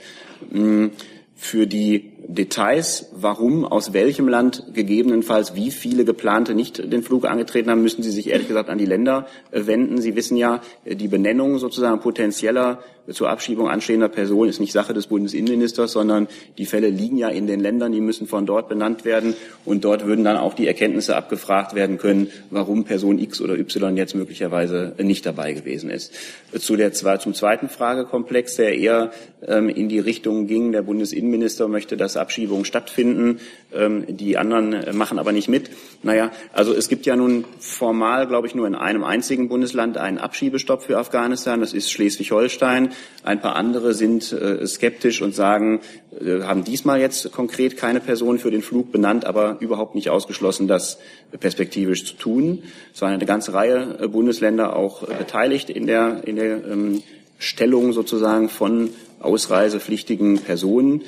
Mm, 0.52 0.88
für 1.36 1.68
die 1.68 2.12
Details, 2.28 3.08
warum 3.14 3.66
aus 3.66 3.94
welchem 3.94 4.28
Land 4.28 4.66
gegebenenfalls 4.74 5.56
wie 5.56 5.72
viele 5.72 6.06
geplante 6.06 6.54
nicht 6.54 6.92
den 6.92 7.04
Flug 7.04 7.26
angetreten 7.26 7.70
haben, 7.70 7.82
müssen 7.82 8.04
Sie 8.04 8.12
sich 8.12 8.30
ehrlich 8.30 8.48
gesagt 8.48 8.70
an 8.70 8.78
die 8.78 8.86
Länder 8.86 9.28
wenden. 9.52 10.00
Sie 10.02 10.16
wissen 10.16 10.38
ja, 10.38 10.62
die 10.86 11.08
Benennung 11.08 11.60
sozusagen 11.60 12.00
potenzieller 12.00 12.80
zur 13.14 13.30
Abschiebung 13.30 13.70
anstehender 13.70 14.10
Personen 14.10 14.50
ist 14.50 14.60
nicht 14.60 14.72
Sache 14.72 14.94
des 14.94 15.08
Bundesinnenministers, 15.08 15.92
sondern 15.92 16.28
die 16.58 16.66
Fälle 16.66 16.90
liegen 16.90 17.18
ja 17.18 17.30
in 17.30 17.48
den 17.48 17.60
Ländern, 17.60 17.92
die 17.92 18.02
müssen 18.02 18.28
von 18.28 18.46
dort 18.46 18.70
benannt 18.70 19.06
werden 19.06 19.34
und 19.66 19.84
dort 19.84 20.06
würden 20.06 20.24
dann 20.24 20.38
auch 20.38 20.54
die 20.54 20.68
Erkenntnisse 20.68 21.16
abgefragt 21.16 21.74
werden 21.76 21.98
können, 21.98 22.28
warum 22.50 22.84
Person 22.84 23.20
X 23.20 23.42
oder 23.42 23.58
Y 23.58 23.98
jetzt 23.98 24.16
möglicherweise 24.16 24.94
nicht 25.02 25.26
dabei 25.26 25.54
gewesen 25.54 25.90
ist. 25.90 26.14
Zu 26.58 26.76
der, 26.76 26.94
zum 26.94 27.34
zweiten 27.34 27.70
Fragekomplex, 27.70 28.56
der 28.56 28.78
eher 28.78 29.12
ähm, 29.46 29.70
in 29.70 29.90
die 29.90 30.00
Richtung 30.00 30.48
ging, 30.48 30.72
der 30.72 30.84
Bundesinnenminister 30.84 31.68
möchte, 31.68 31.98
dass 32.10 32.18
Abschiebungen 32.18 32.66
stattfinden, 32.66 33.40
ähm, 33.74 34.06
die 34.08 34.38
anderen 34.38 34.98
machen 34.98 35.20
aber 35.20 35.32
nicht 35.32 35.48
mit. 35.48 35.70
Naja, 36.02 36.32
also 36.54 36.74
es 36.74 36.90
gibt 36.90 37.06
ja 37.06 37.16
nun 37.16 37.46
formal, 37.60 38.28
glaube 38.28 38.48
ich, 38.48 38.56
nur 38.56 38.66
in 38.66 38.76
einem 38.76 39.04
einzigen 39.04 39.48
Bundesland 39.48 39.98
einen 39.98 40.18
Abschiebestopp 40.18 40.84
für 40.84 40.98
Afghanistan, 40.98 41.60
das 41.60 41.74
ist 41.74 41.92
Schleswig-Holstein. 41.92 42.94
Ein 43.24 43.42
paar 43.42 43.56
andere 43.56 43.94
sind 43.94 44.32
äh, 44.32 44.66
skeptisch 44.66 45.22
und 45.22 45.36
sagen, 45.36 45.82
äh, 46.20 46.42
haben 46.42 46.64
diesmal 46.64 47.00
jetzt 47.00 47.32
konkret 47.32 47.78
keine 47.78 48.00
Person 48.00 48.40
für 48.40 48.50
den 48.50 48.62
Flug 48.62 48.92
benannt, 48.92 49.26
aber 49.26 49.58
überhaupt 49.60 49.94
nicht 49.94 50.10
ausgeschlossen, 50.10 50.68
das 50.68 50.98
perspektivisch 51.40 52.06
zu 52.06 52.16
tun. 52.16 52.64
Es 52.94 53.02
waren 53.02 53.14
eine 53.14 53.26
ganze 53.26 53.54
Reihe 53.54 54.00
äh, 54.02 54.08
Bundesländer 54.08 54.76
auch 54.76 55.04
äh, 55.04 55.14
beteiligt 55.18 55.70
in 55.70 55.86
der, 55.86 56.22
in 56.26 56.38
der 56.38 56.66
ähm, 56.66 57.04
Stellung 57.38 57.94
sozusagen 57.94 58.50
von 58.50 58.90
ausreisepflichtigen 59.20 60.40
Personen. 60.40 61.04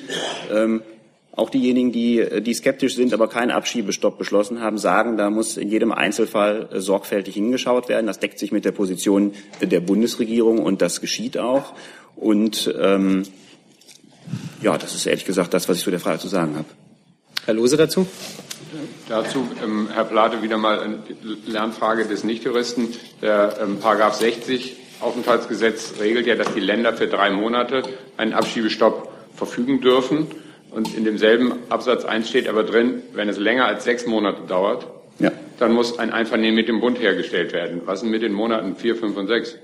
Ähm, 0.54 0.82
auch 1.34 1.50
diejenigen, 1.50 1.92
die, 1.92 2.20
äh, 2.20 2.42
die 2.42 2.54
skeptisch 2.54 2.96
sind, 2.96 3.14
aber 3.14 3.28
keinen 3.28 3.52
Abschiebestopp 3.52 4.18
beschlossen 4.18 4.62
haben, 4.62 4.78
sagen, 4.78 5.18
da 5.18 5.30
muss 5.30 5.58
in 5.58 5.70
jedem 5.70 5.92
Einzelfall 5.92 6.70
äh, 6.72 6.80
sorgfältig 6.80 7.36
hingeschaut 7.36 7.90
werden. 7.90 8.08
Das 8.08 8.20
deckt 8.20 8.40
sich 8.40 8.52
mit 8.52 8.66
der 8.66 8.72
Position 8.72 9.34
der 9.62 9.80
Bundesregierung 9.80 10.60
und 10.60 10.82
das 10.82 11.02
geschieht 11.02 11.38
auch. 11.38 11.74
Und 12.16 12.74
ähm, 12.80 13.24
ja, 14.62 14.78
das 14.78 14.96
ist 14.96 15.06
ehrlich 15.06 15.26
gesagt 15.26 15.54
das, 15.54 15.70
was 15.70 15.78
ich 15.78 15.84
zu 15.84 15.92
der 15.92 16.00
Frage 16.00 16.20
zu 16.20 16.28
sagen 16.28 16.56
habe. 16.56 16.68
Herr 17.46 17.54
Lose 17.54 17.78
dazu? 17.78 18.06
Dazu, 19.10 19.48
ähm, 19.64 19.90
Herr 19.94 20.06
Plate, 20.06 20.42
wieder 20.42 20.58
mal 20.58 20.80
eine 20.80 21.00
Lernfrage 21.46 22.06
des 22.06 22.24
Nichtjuristen. 22.24 22.90
Der 23.22 23.58
ähm, 23.62 23.80
Paragraph 23.80 24.16
60 24.16 24.78
Aufenthaltsgesetz 25.00 25.96
regelt 26.00 26.28
ja, 26.28 26.36
dass 26.36 26.54
die 26.54 26.60
Länder 26.60 26.94
für 26.94 27.08
drei 27.08 27.32
Monate 27.32 27.84
einen 28.18 28.34
Abschiebestopp 28.34 29.12
verfügen 29.36 29.82
dürfen. 29.82 30.28
Und 30.72 30.96
in 30.96 31.04
demselben 31.04 31.54
Absatz 31.70 32.06
1 32.06 32.30
steht 32.30 32.48
aber 32.48 32.64
drin, 32.64 33.02
wenn 33.14 33.28
es 33.28 33.38
länger 33.38 33.66
als 33.66 33.84
sechs 33.84 34.06
Monate 34.06 34.42
dauert, 34.48 34.88
ja. 35.20 35.32
dann 35.60 35.74
muss 35.74 36.00
ein 36.00 36.12
Einvernehmen 36.12 36.56
mit 36.56 36.70
dem 36.70 36.80
Bund 36.80 37.00
hergestellt 37.00 37.52
werden. 37.52 37.82
Was 37.86 38.02
ist 38.02 38.10
mit 38.10 38.22
den 38.22 38.32
Monaten 38.32 38.76
vier, 38.78 38.96
fünf 38.96 39.18
und 39.18 39.28
sechs? 39.28 39.58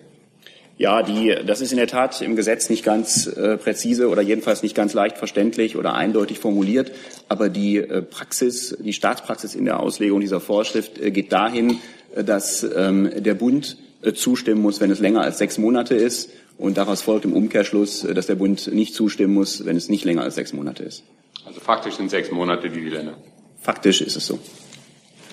Ja, 0.77 1.01
die, 1.01 1.35
das 1.45 1.61
ist 1.61 1.71
in 1.71 1.77
der 1.77 1.87
Tat 1.87 2.21
im 2.21 2.35
Gesetz 2.35 2.69
nicht 2.69 2.83
ganz 2.83 3.25
äh, 3.25 3.57
präzise 3.57 4.09
oder 4.09 4.21
jedenfalls 4.21 4.61
nicht 4.61 4.75
ganz 4.75 4.93
leicht 4.93 5.17
verständlich 5.17 5.75
oder 5.75 5.95
eindeutig 5.95 6.37
formuliert. 6.37 6.91
Aber 7.29 7.49
die 7.49 7.77
äh, 7.77 8.03
Praxis, 8.03 8.77
die 8.79 8.93
Staatspraxis 8.93 9.55
in 9.55 9.65
der 9.65 9.79
Auslegung 9.79 10.19
dieser 10.19 10.39
Vorschrift 10.39 10.99
äh, 10.99 11.09
geht 11.09 11.31
dahin, 11.31 11.79
äh, 12.15 12.23
dass 12.23 12.63
ähm, 12.63 13.09
der 13.15 13.33
Bund 13.33 13.77
äh, 14.03 14.13
zustimmen 14.13 14.61
muss, 14.61 14.79
wenn 14.79 14.91
es 14.91 14.99
länger 14.99 15.21
als 15.21 15.39
sechs 15.39 15.57
Monate 15.57 15.95
ist 15.95 16.29
und 16.57 16.77
daraus 16.77 17.01
folgt 17.01 17.25
im 17.25 17.33
Umkehrschluss, 17.33 18.01
dass 18.01 18.27
der 18.27 18.35
Bund 18.35 18.67
nicht 18.73 18.93
zustimmen 18.93 19.33
muss, 19.33 19.65
wenn 19.65 19.75
es 19.75 19.89
nicht 19.89 20.05
länger 20.05 20.23
als 20.23 20.35
sechs 20.35 20.53
Monate 20.53 20.83
ist. 20.83 21.03
Also 21.45 21.59
faktisch 21.59 21.95
sind 21.95 22.09
sechs 22.09 22.31
Monate 22.31 22.69
die, 22.69 22.81
die 22.81 22.89
Länder. 22.89 23.15
Faktisch 23.61 24.01
ist 24.01 24.15
es 24.15 24.25
so. 24.25 24.39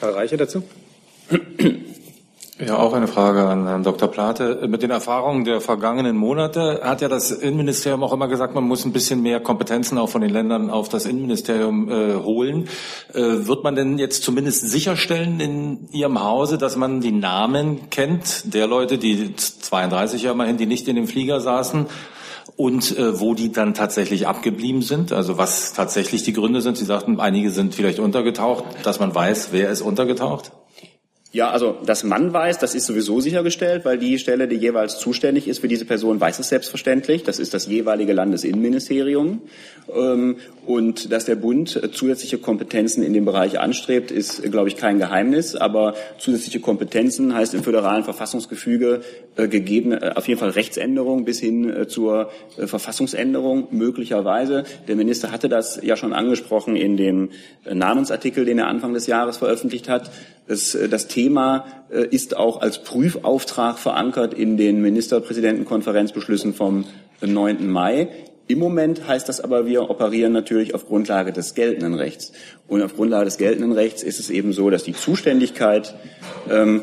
Herr 0.01 0.15
Reiche 0.15 0.37
dazu? 0.37 0.63
Ja, 2.61 2.79
auch 2.79 2.93
eine 2.93 3.09
Frage 3.09 3.49
an 3.49 3.67
Herrn 3.67 3.83
Dr. 3.83 4.09
Plate. 4.09 4.69
Mit 4.69 4.85
den 4.85 4.93
Erfahrungen 4.93 5.45
der 5.45 5.61
vergangenen 5.61 6.17
Monate 6.17 6.83
hat 6.85 7.01
ja 7.01 7.09
das 7.09 7.33
Innenministerium 7.33 8.05
auch 8.05 8.13
immer 8.13 8.29
gesagt, 8.29 8.55
man 8.55 8.63
muss 8.63 8.85
ein 8.85 8.93
bisschen 8.93 9.23
mehr 9.23 9.41
Kompetenzen 9.41 9.99
auch 9.99 10.09
von 10.09 10.21
den 10.21 10.31
Ländern 10.31 10.71
auf 10.71 10.89
das 10.89 11.05
Innenministerium 11.05 11.91
äh, 11.91 12.15
holen. 12.15 12.69
Äh, 13.13 13.47
wird 13.47 13.65
man 13.65 13.75
denn 13.75 13.99
jetzt 13.99 14.23
zumindest 14.23 14.71
sicherstellen 14.71 15.41
in 15.41 15.89
Ihrem 15.91 16.23
Hause, 16.23 16.57
dass 16.57 16.77
man 16.77 17.01
die 17.01 17.11
Namen 17.11 17.91
kennt 17.91 18.55
der 18.55 18.69
Leute, 18.69 18.99
die 18.99 19.35
32 19.35 20.23
ja 20.23 20.31
immerhin, 20.31 20.57
die 20.57 20.67
nicht 20.67 20.87
in 20.87 20.95
dem 20.95 21.09
Flieger 21.09 21.41
saßen, 21.41 21.87
und 22.57 22.97
äh, 22.97 23.19
wo 23.19 23.35
die 23.35 23.51
dann 23.51 23.75
tatsächlich 23.75 24.29
abgeblieben 24.29 24.83
sind, 24.83 25.13
also 25.13 25.39
was 25.39 25.73
tatsächlich 25.73 26.23
die 26.23 26.33
Gründe 26.33 26.61
sind. 26.61 26.77
Sie 26.77 26.85
sagten, 26.85 27.19
einige 27.19 27.51
sind 27.51 27.75
vielleicht 27.75 27.99
untergetaucht, 27.99 28.65
dass 28.85 29.01
man 29.01 29.13
weiß, 29.13 29.49
wer 29.51 29.71
ist 29.71 29.81
untergetaucht? 29.81 30.53
Ja, 31.35 31.51
also 31.51 31.77
dass 31.85 32.05
man 32.05 32.33
weiß, 32.33 32.61
das 32.61 32.77
ist 32.77 32.87
sowieso 32.87 33.21
sichergestellt, 33.21 33.85
weil 33.85 33.99
die 33.99 34.21
Stelle, 34.21 34.47
die 34.47 34.55
jeweils 34.55 35.01
zuständig 35.01 35.49
ist 35.49 35.59
für 35.59 35.67
diese 35.67 35.85
Person, 35.85 36.21
weiß 36.21 36.39
es 36.39 36.49
selbstverständlich. 36.49 37.25
Das 37.25 37.41
ist 37.41 37.53
das 37.53 37.67
jeweilige 37.67 38.13
Landesinnenministerium. 38.13 39.43
Ähm, 39.93 40.37
und 40.65 41.11
dass 41.11 41.25
der 41.25 41.35
Bund 41.35 41.91
zusätzliche 41.93 42.39
Kompetenzen 42.39 43.03
in 43.03 43.13
dem 43.13 43.25
Bereich 43.25 43.59
anstrebt, 43.59 44.13
ist, 44.13 44.45
glaube 44.45 44.69
ich, 44.69 44.77
kein 44.77 45.01
Geheimnis. 45.01 45.57
Aber 45.57 45.95
zusätzliche 46.19 46.61
Kompetenzen 46.61 47.35
heißt 47.35 47.53
im 47.55 47.65
föderalen 47.65 48.05
Verfassungsgefüge 48.05 49.01
äh, 49.37 49.49
gegeben, 49.49 49.91
äh, 49.91 50.13
auf 50.15 50.29
jeden 50.29 50.39
Fall 50.39 50.51
Rechtsänderung 50.51 51.25
bis 51.25 51.41
hin 51.41 51.69
äh, 51.69 51.89
zur 51.89 52.31
Verfassungsänderung 52.57 53.67
möglicherweise. 53.73 54.63
Der 54.87 54.95
Minister 54.95 55.33
hatte 55.33 55.49
das 55.49 55.81
ja 55.83 55.97
schon 55.97 56.13
angesprochen 56.13 56.77
in 56.77 56.97
dem 56.97 57.31
Namensartikel, 57.69 58.45
den 58.45 58.61
er 58.61 58.69
Anfang 58.69 58.95
des 58.95 59.09
Jahres 59.09 59.39
veröffentlicht 59.39 59.89
hat. 59.89 60.13
Das, 60.47 60.77
das 60.91 61.09
Thema 61.09 61.24
ist 62.11 62.37
auch 62.37 62.61
als 62.61 62.83
Prüfauftrag 62.83 63.79
verankert 63.79 64.35
in 64.35 64.57
den 64.57 64.81
Ministerpräsidentenkonferenzbeschlüssen 64.81 66.55
vom 66.55 66.85
9. 67.21 67.71
Mai. 67.71 68.09
Im 68.47 68.59
Moment 68.59 69.09
heißt 69.09 69.29
das 69.29 69.41
aber, 69.41 69.67
wir 69.67 69.89
operieren 69.89 70.33
natürlich 70.33 70.75
auf 70.75 70.87
Grundlage 70.87 71.33
des 71.33 71.55
geltenden 71.55 71.95
Rechts. 71.95 72.33
Und 72.69 72.83
auf 72.83 72.95
Grundlage 72.95 73.25
des 73.25 73.39
geltenden 73.39 73.73
Rechts 73.73 74.03
ist 74.03 74.21
es 74.21 74.29
eben 74.29 74.53
so, 74.53 74.69
dass 74.69 74.85
die 74.85 74.93
Zuständigkeit 74.93 75.95
ähm, 76.51 76.83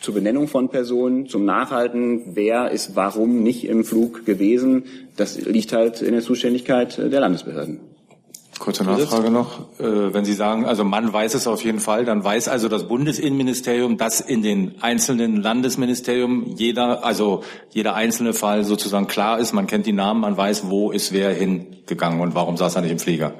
zur 0.00 0.14
Benennung 0.14 0.48
von 0.48 0.70
Personen, 0.70 1.28
zum 1.28 1.44
Nachhalten, 1.44 2.34
wer 2.34 2.70
ist 2.70 2.96
warum 2.96 3.42
nicht 3.42 3.64
im 3.64 3.84
Flug 3.84 4.24
gewesen, 4.24 4.84
das 5.16 5.38
liegt 5.38 5.74
halt 5.74 6.00
in 6.00 6.12
der 6.12 6.22
Zuständigkeit 6.22 6.96
der 6.96 7.20
Landesbehörden. 7.20 7.80
Kurze 8.60 8.84
Nachfrage 8.84 9.30
noch. 9.30 9.58
Äh, 9.80 10.12
wenn 10.12 10.26
Sie 10.26 10.34
sagen, 10.34 10.66
also 10.66 10.84
man 10.84 11.10
weiß 11.10 11.32
es 11.34 11.46
auf 11.46 11.64
jeden 11.64 11.80
Fall, 11.80 12.04
dann 12.04 12.22
weiß 12.22 12.46
also 12.48 12.68
das 12.68 12.86
Bundesinnenministerium, 12.86 13.96
dass 13.96 14.20
in 14.20 14.42
den 14.42 14.74
einzelnen 14.82 15.36
Landesministerium 15.36 16.44
jeder, 16.56 17.02
also 17.02 17.42
jeder 17.70 17.94
einzelne 17.94 18.34
Fall 18.34 18.64
sozusagen 18.64 19.06
klar 19.06 19.38
ist. 19.38 19.54
Man 19.54 19.66
kennt 19.66 19.86
die 19.86 19.94
Namen, 19.94 20.20
man 20.20 20.36
weiß, 20.36 20.68
wo 20.68 20.92
ist 20.92 21.12
wer 21.12 21.32
hingegangen 21.32 22.20
und 22.20 22.34
warum 22.34 22.58
saß 22.58 22.76
er 22.76 22.82
nicht 22.82 22.92
im 22.92 22.98
Flieger. 22.98 23.32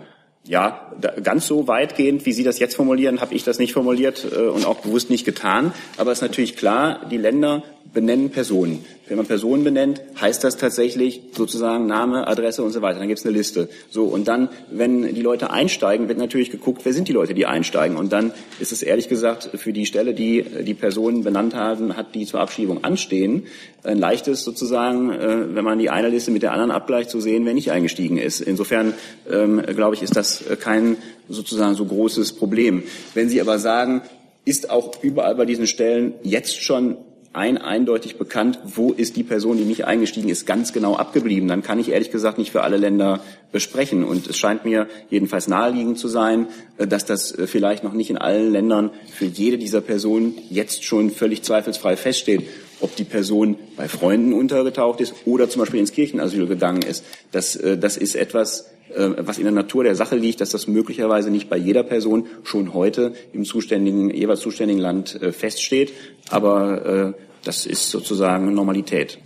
Ja, 0.50 0.90
ganz 1.22 1.46
so 1.46 1.68
weitgehend, 1.68 2.26
wie 2.26 2.32
Sie 2.32 2.42
das 2.42 2.58
jetzt 2.58 2.74
formulieren, 2.74 3.20
habe 3.20 3.36
ich 3.36 3.44
das 3.44 3.60
nicht 3.60 3.72
formuliert 3.72 4.26
äh, 4.32 4.48
und 4.48 4.66
auch 4.66 4.80
bewusst 4.80 5.08
nicht 5.08 5.24
getan. 5.24 5.72
Aber 5.96 6.10
es 6.10 6.18
ist 6.18 6.22
natürlich 6.22 6.56
klar, 6.56 7.06
die 7.08 7.18
Länder 7.18 7.62
benennen 7.92 8.30
Personen. 8.30 8.84
Wenn 9.08 9.16
man 9.16 9.26
Personen 9.26 9.64
benennt, 9.64 10.00
heißt 10.20 10.44
das 10.44 10.56
tatsächlich 10.56 11.20
sozusagen 11.32 11.86
Name, 11.86 12.28
Adresse 12.28 12.62
und 12.62 12.70
so 12.70 12.80
weiter. 12.80 13.00
Dann 13.00 13.08
gibt 13.08 13.18
es 13.18 13.26
eine 13.26 13.36
Liste. 13.36 13.68
So 13.90 14.04
und 14.04 14.28
dann, 14.28 14.48
wenn 14.70 15.14
die 15.14 15.22
Leute 15.22 15.50
einsteigen, 15.50 16.06
wird 16.06 16.18
natürlich 16.18 16.50
geguckt, 16.50 16.82
wer 16.84 16.92
sind 16.92 17.08
die 17.08 17.12
Leute, 17.12 17.34
die 17.34 17.46
einsteigen. 17.46 17.96
Und 17.96 18.12
dann 18.12 18.32
ist 18.60 18.70
es 18.70 18.82
ehrlich 18.82 19.08
gesagt 19.08 19.50
für 19.54 19.72
die 19.72 19.86
Stelle, 19.86 20.14
die 20.14 20.44
die 20.62 20.74
Personen 20.74 21.24
benannt 21.24 21.56
haben, 21.56 21.96
hat, 21.96 22.14
die 22.14 22.24
zur 22.24 22.40
Abschiebung 22.40 22.84
anstehen, 22.84 23.46
ein 23.82 23.98
leichtes 23.98 24.44
sozusagen, 24.44 25.10
äh, 25.10 25.54
wenn 25.54 25.64
man 25.64 25.80
die 25.80 25.90
eine 25.90 26.08
Liste 26.08 26.30
mit 26.30 26.42
der 26.42 26.52
anderen 26.52 26.70
abgleicht, 26.70 27.10
zu 27.10 27.20
sehen, 27.20 27.44
wer 27.46 27.54
nicht 27.54 27.72
eingestiegen 27.72 28.18
ist. 28.18 28.40
Insofern 28.40 28.94
ähm, 29.28 29.60
glaube 29.74 29.96
ich, 29.96 30.02
ist 30.02 30.14
das 30.14 30.39
kein 30.60 30.96
sozusagen 31.28 31.74
so 31.74 31.84
großes 31.84 32.34
Problem. 32.34 32.82
Wenn 33.14 33.28
Sie 33.28 33.40
aber 33.40 33.58
sagen, 33.58 34.02
ist 34.44 34.70
auch 34.70 34.92
überall 35.02 35.34
bei 35.34 35.44
diesen 35.44 35.66
Stellen 35.66 36.14
jetzt 36.22 36.62
schon 36.62 36.96
ein 37.32 37.58
eindeutig 37.58 38.18
bekannt, 38.18 38.58
wo 38.64 38.90
ist 38.90 39.14
die 39.14 39.22
Person, 39.22 39.56
die 39.56 39.64
nicht 39.64 39.84
eingestiegen 39.84 40.28
ist, 40.28 40.46
ganz 40.46 40.72
genau 40.72 40.96
abgeblieben. 40.96 41.48
Dann 41.48 41.62
kann 41.62 41.78
ich 41.78 41.90
ehrlich 41.90 42.10
gesagt 42.10 42.38
nicht 42.38 42.50
für 42.50 42.62
alle 42.62 42.76
Länder 42.76 43.20
besprechen. 43.52 44.02
Und 44.02 44.26
es 44.26 44.36
scheint 44.36 44.64
mir 44.64 44.88
jedenfalls 45.10 45.46
naheliegend 45.46 45.96
zu 45.96 46.08
sein, 46.08 46.48
äh, 46.78 46.88
dass 46.88 47.04
das 47.04 47.30
äh, 47.30 47.46
vielleicht 47.46 47.84
noch 47.84 47.92
nicht 47.92 48.10
in 48.10 48.18
allen 48.18 48.50
Ländern 48.50 48.90
für 49.12 49.26
jede 49.26 49.58
dieser 49.58 49.80
Personen 49.80 50.34
jetzt 50.50 50.84
schon 50.84 51.10
völlig 51.10 51.42
zweifelsfrei 51.42 51.96
feststeht, 51.96 52.48
ob 52.80 52.96
die 52.96 53.04
Person 53.04 53.56
bei 53.76 53.86
Freunden 53.86 54.32
untergetaucht 54.32 55.00
ist 55.00 55.14
oder 55.24 55.48
zum 55.48 55.60
Beispiel 55.60 55.80
ins 55.80 55.92
Kirchenasyl 55.92 56.48
gegangen 56.48 56.82
ist. 56.82 57.04
Das, 57.30 57.54
äh, 57.54 57.78
das 57.78 57.96
ist 57.96 58.16
etwas, 58.16 58.70
was 58.96 59.38
in 59.38 59.44
der 59.44 59.52
Natur 59.52 59.84
der 59.84 59.94
Sache 59.94 60.16
liegt, 60.16 60.40
dass 60.40 60.50
das 60.50 60.66
möglicherweise 60.66 61.30
nicht 61.30 61.48
bei 61.48 61.56
jeder 61.56 61.82
Person 61.82 62.26
schon 62.44 62.74
heute 62.74 63.14
im 63.32 63.44
zuständigen, 63.44 64.10
jeweils 64.10 64.40
zuständigen 64.40 64.80
Land 64.80 65.18
feststeht. 65.32 65.92
Aber 66.30 67.14
das 67.44 67.66
ist 67.66 67.90
sozusagen 67.90 68.52
Normalität. 68.54 69.18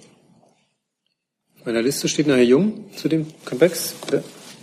Auf 1.65 1.67
meiner 1.67 1.83
Liste 1.83 2.09
steht 2.09 2.27
nachher 2.27 2.45
Jung 2.45 2.85
zu 2.95 3.09
dem 3.09 3.27
Komplex. 3.45 3.95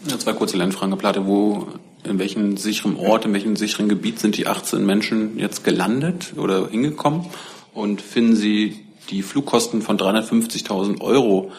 Ja, 0.07 0.19
zwei 0.19 0.33
kurze 0.33 0.57
Lernfragen, 0.57 0.97
Platte. 0.97 1.25
Wo, 1.25 1.67
in 2.03 2.19
welchem 2.19 2.57
sicheren 2.57 2.95
Ort, 2.95 3.25
in 3.25 3.33
welchem 3.33 3.55
sicheren 3.55 3.89
Gebiet 3.89 4.19
sind 4.19 4.37
die 4.37 4.47
18 4.47 4.85
Menschen 4.85 5.37
jetzt 5.37 5.63
gelandet 5.63 6.33
oder 6.37 6.69
hingekommen? 6.69 7.25
Und 7.73 8.01
finden 8.01 8.35
Sie 8.35 8.85
die 9.09 9.23
Flugkosten 9.23 9.81
von 9.81 9.97
350.000 9.97 11.01
Euro 11.01 11.51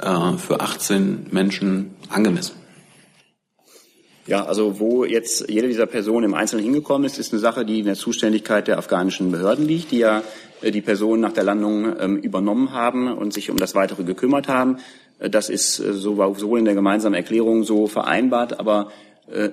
äh, 0.00 0.36
für 0.38 0.60
18 0.60 1.26
Menschen 1.30 1.94
angemessen? 2.08 2.59
Ja, 4.26 4.44
also 4.44 4.78
wo 4.78 5.04
jetzt 5.04 5.48
jede 5.48 5.66
dieser 5.66 5.86
Personen 5.86 6.26
im 6.26 6.34
Einzelnen 6.34 6.64
hingekommen 6.64 7.06
ist, 7.06 7.18
ist 7.18 7.32
eine 7.32 7.40
Sache, 7.40 7.64
die 7.64 7.80
in 7.80 7.86
der 7.86 7.94
Zuständigkeit 7.94 8.68
der 8.68 8.78
afghanischen 8.78 9.32
Behörden 9.32 9.66
liegt, 9.66 9.92
die 9.92 9.98
ja 9.98 10.22
äh, 10.60 10.70
die 10.70 10.82
Personen 10.82 11.22
nach 11.22 11.32
der 11.32 11.44
Landung 11.44 11.96
ähm, 11.98 12.16
übernommen 12.18 12.72
haben 12.72 13.12
und 13.12 13.32
sich 13.32 13.50
um 13.50 13.56
das 13.56 13.74
Weitere 13.74 14.04
gekümmert 14.04 14.46
haben. 14.48 14.78
Äh, 15.18 15.30
das 15.30 15.48
ist 15.48 15.78
äh, 15.80 15.92
sowohl 15.94 16.58
in 16.58 16.64
der 16.64 16.74
gemeinsamen 16.74 17.14
Erklärung 17.14 17.64
so 17.64 17.86
vereinbart, 17.86 18.58
aber 18.58 18.90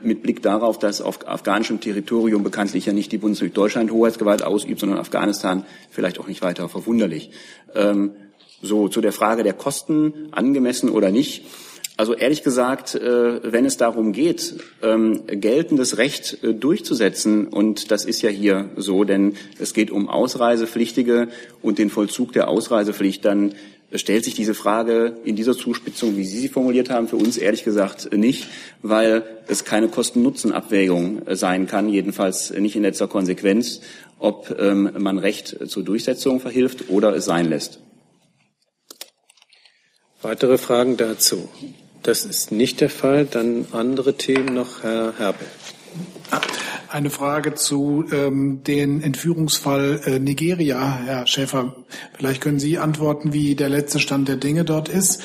mit 0.02 0.24
Blick 0.24 0.42
darauf, 0.42 0.80
dass 0.80 1.02
auf 1.02 1.28
afghanischem 1.28 1.80
Territorium 1.80 2.42
bekanntlich 2.42 2.88
ja 2.88 2.94
nicht 2.94 3.12
die 3.12 3.20
Bundesrepublik 3.20 3.54
Deutschland 3.54 3.92
Hoheitsgewalt 3.92 4.42
ausübt, 4.42 4.80
sondern 4.80 4.98
Afghanistan 4.98 5.68
vielleicht 5.92 6.20
auch 6.20 6.26
nicht 6.28 6.42
weiter 6.42 6.68
verwunderlich. 6.68 7.30
Ähm, 7.76 8.14
so 8.60 8.88
zu 8.88 9.02
der 9.02 9.12
Frage 9.12 9.44
der 9.44 9.54
Kosten, 9.54 10.30
angemessen 10.32 10.90
oder 10.90 11.12
nicht. 11.12 11.46
Also 11.98 12.14
ehrlich 12.14 12.44
gesagt, 12.44 12.94
äh, 12.94 13.52
wenn 13.52 13.66
es 13.66 13.78
darum 13.78 14.12
geht, 14.12 14.54
ähm, 14.84 15.24
geltendes 15.26 15.98
Recht 15.98 16.44
äh, 16.44 16.54
durchzusetzen, 16.54 17.48
und 17.48 17.90
das 17.90 18.06
ist 18.06 18.22
ja 18.22 18.30
hier 18.30 18.70
so, 18.76 19.04
denn 19.04 19.34
es 19.58 19.74
geht 19.74 19.90
um 19.90 20.08
Ausreisepflichtige 20.08 21.30
und 21.64 21.80
den 21.80 21.90
Vollzug 21.90 22.34
der 22.34 22.50
Ausreisepflicht, 22.50 23.26
dann 23.26 23.56
stellt 23.94 24.26
sich 24.26 24.36
diese 24.36 24.54
Frage 24.54 25.18
in 25.24 25.36
dieser 25.36 25.58
Zuspitzung, 25.58 26.18
wie 26.18 26.24
Sie 26.24 26.38
sie 26.38 26.50
formuliert 26.50 26.92
haben, 26.92 27.08
für 27.08 27.16
uns 27.16 27.36
ehrlich 27.36 27.64
gesagt 27.64 28.14
nicht, 28.14 28.48
weil 28.84 29.24
es 29.48 29.66
keine 29.66 29.88
Kosten-Nutzen-Abwägung 29.88 31.26
äh, 31.26 31.36
sein 31.36 31.66
kann, 31.66 31.90
jedenfalls 31.90 32.52
nicht 32.52 32.76
in 32.76 32.84
letzter 32.84 33.08
Konsequenz, 33.08 33.82
ob 34.20 34.56
ähm, 34.60 34.92
man 35.00 35.18
Recht 35.18 35.68
zur 35.68 35.82
Durchsetzung 35.82 36.42
verhilft 36.42 36.90
oder 36.90 37.16
es 37.16 37.26
sein 37.26 37.50
lässt. 37.50 37.80
Weitere 40.22 40.60
Fragen 40.60 40.96
dazu? 40.98 41.50
Das 42.08 42.24
ist 42.24 42.54
nicht 42.54 42.80
der 42.80 42.90
Fall. 42.90 43.26
Dann 43.26 43.66
andere 43.74 44.16
Themen 44.16 44.54
noch, 44.54 44.82
Herr 44.82 45.16
Herbel. 45.18 45.46
Eine 46.88 47.10
Frage 47.10 47.56
zu 47.56 48.06
ähm, 48.14 48.64
den 48.64 49.02
Entführungsfall 49.02 50.00
äh, 50.06 50.18
Nigeria, 50.18 51.00
Herr 51.04 51.28
Schäfer. 51.28 51.76
Vielleicht 52.18 52.40
können 52.40 52.62
Sie 52.62 52.78
antworten, 52.78 53.34
wie 53.34 53.56
der 53.56 53.68
letzte 53.68 54.00
Stand 54.00 54.30
der 54.30 54.38
Dinge 54.38 54.64
dort 54.64 54.88
ist. 54.88 55.22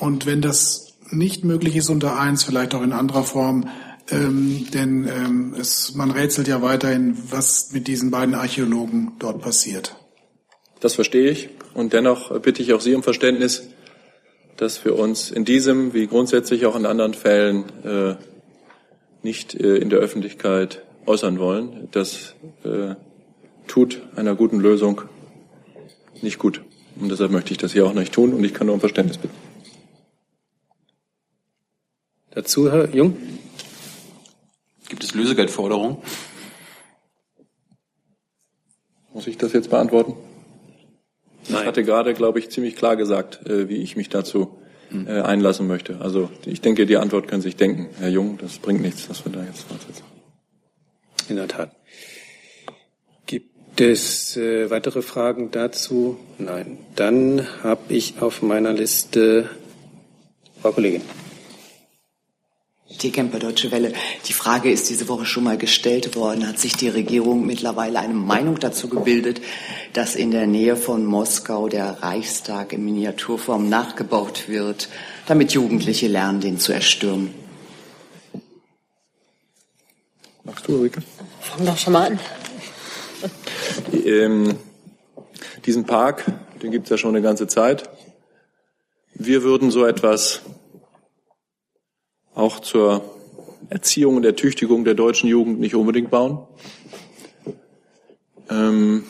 Und 0.00 0.24
wenn 0.24 0.40
das 0.40 0.94
nicht 1.10 1.44
möglich 1.44 1.76
ist 1.76 1.90
unter 1.90 2.18
eins, 2.18 2.44
vielleicht 2.44 2.74
auch 2.74 2.82
in 2.82 2.94
anderer 2.94 3.24
Form, 3.24 3.68
ähm, 4.10 4.66
denn 4.72 5.06
ähm, 5.06 5.54
es, 5.60 5.94
man 5.96 6.10
rätselt 6.10 6.48
ja 6.48 6.62
weiterhin, 6.62 7.18
was 7.28 7.72
mit 7.72 7.88
diesen 7.88 8.10
beiden 8.10 8.34
Archäologen 8.34 9.12
dort 9.18 9.42
passiert. 9.42 9.94
Das 10.80 10.94
verstehe 10.94 11.30
ich. 11.30 11.50
Und 11.74 11.92
dennoch 11.92 12.40
bitte 12.40 12.62
ich 12.62 12.72
auch 12.72 12.80
Sie 12.80 12.94
um 12.94 13.02
Verständnis 13.02 13.68
dass 14.56 14.84
wir 14.84 14.98
uns 14.98 15.30
in 15.30 15.44
diesem 15.44 15.92
wie 15.94 16.06
grundsätzlich 16.06 16.66
auch 16.66 16.76
in 16.76 16.86
anderen 16.86 17.14
Fällen 17.14 17.64
äh, 17.84 18.16
nicht 19.22 19.54
äh, 19.54 19.76
in 19.76 19.90
der 19.90 19.98
Öffentlichkeit 19.98 20.82
äußern 21.04 21.38
wollen. 21.38 21.88
Das 21.92 22.34
äh, 22.64 22.94
tut 23.66 24.00
einer 24.16 24.34
guten 24.34 24.60
Lösung 24.60 25.02
nicht 26.22 26.38
gut. 26.38 26.62
Und 26.98 27.10
deshalb 27.10 27.30
möchte 27.30 27.52
ich 27.52 27.58
das 27.58 27.72
hier 27.72 27.86
auch 27.86 27.92
nicht 27.92 28.12
tun 28.12 28.32
und 28.32 28.42
ich 28.44 28.54
kann 28.54 28.66
nur 28.66 28.74
um 28.74 28.80
Verständnis 28.80 29.18
bitten. 29.18 29.34
Dazu, 32.30 32.70
Herr 32.70 32.94
Jung? 32.94 33.16
Gibt 34.88 35.02
es 35.02 35.14
Lösegeldforderungen? 35.14 35.98
Muss 39.12 39.26
ich 39.26 39.36
das 39.36 39.52
jetzt 39.52 39.70
beantworten? 39.70 40.14
Nein. 41.48 41.60
Ich 41.62 41.66
hatte 41.66 41.84
gerade, 41.84 42.14
glaube 42.14 42.38
ich, 42.38 42.50
ziemlich 42.50 42.76
klar 42.76 42.96
gesagt, 42.96 43.46
äh, 43.46 43.68
wie 43.68 43.76
ich 43.76 43.96
mich 43.96 44.08
dazu 44.08 44.58
hm. 44.90 45.06
äh, 45.06 45.20
einlassen 45.20 45.66
möchte. 45.66 46.00
Also 46.00 46.30
ich 46.44 46.60
denke, 46.60 46.86
die 46.86 46.96
Antwort 46.96 47.28
können 47.28 47.42
Sie 47.42 47.48
sich 47.48 47.56
denken, 47.56 47.88
Herr 47.98 48.08
Jung. 48.08 48.38
Das 48.38 48.58
bringt 48.58 48.80
nichts, 48.80 49.08
dass 49.08 49.24
wir 49.24 49.32
da 49.32 49.44
jetzt 49.44 49.62
fortsetzen. 49.62 50.04
In 51.28 51.36
der 51.36 51.48
Tat. 51.48 51.72
Gibt 53.26 53.80
es 53.80 54.36
äh, 54.36 54.70
weitere 54.70 55.02
Fragen 55.02 55.50
dazu? 55.50 56.18
Nein. 56.38 56.78
Dann 56.94 57.46
habe 57.62 57.82
ich 57.92 58.20
auf 58.20 58.42
meiner 58.42 58.72
Liste 58.72 59.50
Frau 60.60 60.72
Kollegin. 60.72 61.02
Die 63.02 63.10
Kemper 63.10 63.38
Deutsche 63.38 63.70
Welle. 63.72 63.92
Die 64.26 64.32
Frage 64.32 64.70
ist 64.70 64.88
diese 64.88 65.08
Woche 65.08 65.26
schon 65.26 65.44
mal 65.44 65.58
gestellt 65.58 66.16
worden. 66.16 66.46
Hat 66.48 66.58
sich 66.58 66.76
die 66.76 66.88
Regierung 66.88 67.46
mittlerweile 67.46 67.98
eine 67.98 68.14
Meinung 68.14 68.58
dazu 68.58 68.88
gebildet, 68.88 69.40
dass 69.92 70.14
in 70.14 70.30
der 70.30 70.46
Nähe 70.46 70.76
von 70.76 71.04
Moskau 71.04 71.68
der 71.68 72.02
Reichstag 72.02 72.72
in 72.72 72.84
Miniaturform 72.84 73.68
nachgebaut 73.68 74.48
wird, 74.48 74.88
damit 75.26 75.52
Jugendliche 75.52 76.08
lernen, 76.08 76.40
den 76.40 76.58
zu 76.58 76.72
erstürmen? 76.72 77.34
Machst 80.44 80.66
du, 80.66 80.76
Ulrike? 80.76 81.02
Fang 81.40 81.66
doch 81.66 81.76
schon 81.76 81.92
mal 81.92 82.12
an. 82.12 82.20
Ähm, 83.92 84.56
diesen 85.66 85.84
Park, 85.84 86.24
den 86.62 86.70
gibt 86.70 86.84
es 86.84 86.90
ja 86.90 86.98
schon 86.98 87.10
eine 87.10 87.22
ganze 87.22 87.46
Zeit. 87.46 87.90
Wir 89.14 89.42
würden 89.42 89.70
so 89.70 89.84
etwas 89.84 90.42
auch 92.36 92.60
zur 92.60 93.02
Erziehung 93.70 94.16
und 94.16 94.24
Ertüchtigung 94.24 94.84
der 94.84 94.94
deutschen 94.94 95.28
Jugend 95.28 95.58
nicht 95.58 95.74
unbedingt 95.74 96.10
bauen. 96.10 96.46
Ähm, 98.48 99.04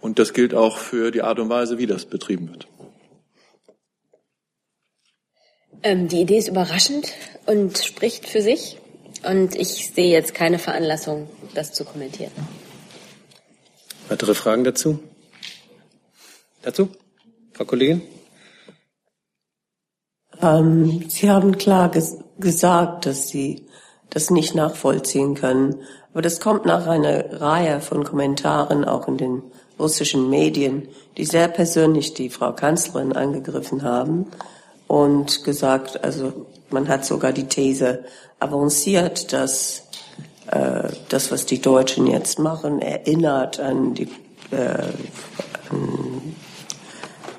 und 0.00 0.18
das 0.18 0.34
gilt 0.34 0.54
auch 0.54 0.76
für 0.76 1.10
die 1.10 1.22
Art 1.22 1.38
und 1.38 1.48
Weise, 1.48 1.78
wie 1.78 1.86
das 1.86 2.04
betrieben 2.04 2.50
wird. 2.50 2.66
Ähm, 5.82 6.08
die 6.08 6.20
Idee 6.20 6.38
ist 6.38 6.48
überraschend 6.48 7.12
und 7.46 7.78
spricht 7.78 8.28
für 8.28 8.42
sich. 8.42 8.78
Und 9.22 9.54
ich 9.54 9.92
sehe 9.94 10.10
jetzt 10.10 10.34
keine 10.34 10.58
Veranlassung, 10.58 11.30
das 11.54 11.72
zu 11.72 11.84
kommentieren. 11.84 12.32
Weitere 14.08 14.34
Fragen 14.34 14.64
dazu? 14.64 14.98
Dazu? 16.60 16.90
Frau 17.52 17.64
Kollegin? 17.64 18.02
Ähm, 20.42 21.04
Sie 21.08 21.30
haben 21.30 21.58
klar 21.58 21.90
ges 21.90 22.18
gesagt, 22.38 23.06
dass 23.06 23.28
Sie 23.28 23.66
das 24.10 24.30
nicht 24.30 24.54
nachvollziehen 24.54 25.34
können. 25.34 25.76
Aber 26.12 26.22
das 26.22 26.40
kommt 26.40 26.64
nach 26.64 26.86
einer 26.86 27.40
Reihe 27.40 27.80
von 27.80 28.04
Kommentaren, 28.04 28.84
auch 28.84 29.08
in 29.08 29.16
den 29.16 29.42
russischen 29.78 30.30
Medien, 30.30 30.88
die 31.16 31.24
sehr 31.24 31.48
persönlich 31.48 32.14
die 32.14 32.30
Frau 32.30 32.52
Kanzlerin 32.52 33.12
angegriffen 33.12 33.82
haben 33.82 34.26
und 34.86 35.44
gesagt, 35.44 36.04
also 36.04 36.46
man 36.70 36.88
hat 36.88 37.04
sogar 37.04 37.32
die 37.32 37.48
These 37.48 38.04
avanciert, 38.38 39.32
dass 39.32 39.84
äh, 40.50 40.88
das, 41.08 41.32
was 41.32 41.46
die 41.46 41.60
Deutschen 41.60 42.06
jetzt 42.06 42.38
machen, 42.38 42.80
erinnert 42.80 43.58
an 43.58 43.94
die 43.94 44.08
äh, 44.50 44.84
an 45.70 46.34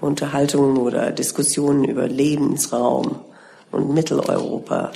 Unterhaltungen 0.02 0.78
oder 0.78 1.12
Diskussionen 1.12 1.84
über 1.84 2.08
Lebensraum 2.08 3.20
und 3.72 3.94
Mitteleuropa. 3.94 4.92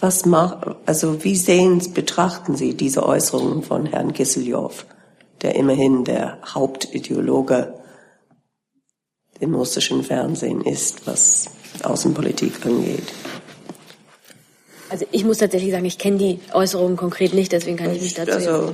Was 0.00 0.26
macht, 0.26 0.68
also 0.86 1.24
wie 1.24 1.36
sehen, 1.36 1.82
betrachten 1.92 2.56
Sie 2.56 2.74
diese 2.74 3.04
Äußerungen 3.04 3.62
von 3.62 3.86
Herrn 3.86 4.12
Kisseljow, 4.12 4.72
der 5.42 5.56
immerhin 5.56 6.04
der 6.04 6.38
Hauptideologe 6.54 7.74
im 9.40 9.54
russischen 9.54 10.04
Fernsehen 10.04 10.62
ist, 10.62 11.06
was 11.06 11.46
Außenpolitik 11.82 12.64
angeht? 12.64 13.12
Also 14.90 15.04
ich 15.10 15.24
muss 15.24 15.38
tatsächlich 15.38 15.72
sagen, 15.72 15.84
ich 15.84 15.98
kenne 15.98 16.18
die 16.18 16.40
Äußerungen 16.52 16.96
konkret 16.96 17.34
nicht, 17.34 17.52
deswegen 17.52 17.76
kann 17.76 17.94
ich 17.94 18.02
mich 18.02 18.14
dazu 18.14 18.32
also, 18.32 18.72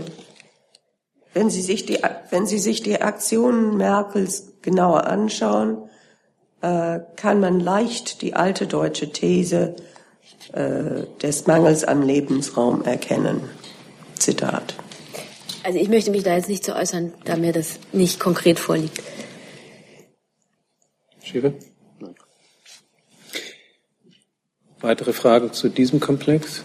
wenn 1.32 1.50
Sie 1.50 1.62
sich 1.62 1.84
die, 1.84 1.98
wenn 2.30 2.46
Sie 2.46 2.58
sich 2.58 2.82
die 2.82 3.00
Aktionen 3.00 3.76
Merkels 3.76 4.53
genauer 4.64 5.06
anschauen, 5.06 5.78
äh, 6.62 7.00
kann 7.16 7.38
man 7.38 7.60
leicht 7.60 8.22
die 8.22 8.34
alte 8.34 8.66
deutsche 8.66 9.12
These 9.12 9.76
äh, 10.52 11.04
des 11.22 11.46
Mangels 11.46 11.84
an 11.84 12.02
Lebensraum 12.02 12.82
erkennen. 12.84 13.42
Zitat. 14.18 14.74
Also 15.62 15.78
ich 15.78 15.88
möchte 15.88 16.10
mich 16.10 16.24
da 16.24 16.34
jetzt 16.34 16.48
nicht 16.48 16.64
zu 16.64 16.74
äußern, 16.74 17.12
da 17.24 17.36
mir 17.36 17.52
das 17.52 17.78
nicht 17.92 18.18
konkret 18.18 18.58
vorliegt. 18.58 19.02
Schiefe? 21.22 21.54
Weitere 24.80 25.12
Fragen 25.12 25.52
zu 25.52 25.68
diesem 25.68 26.00
Komplex? 26.00 26.62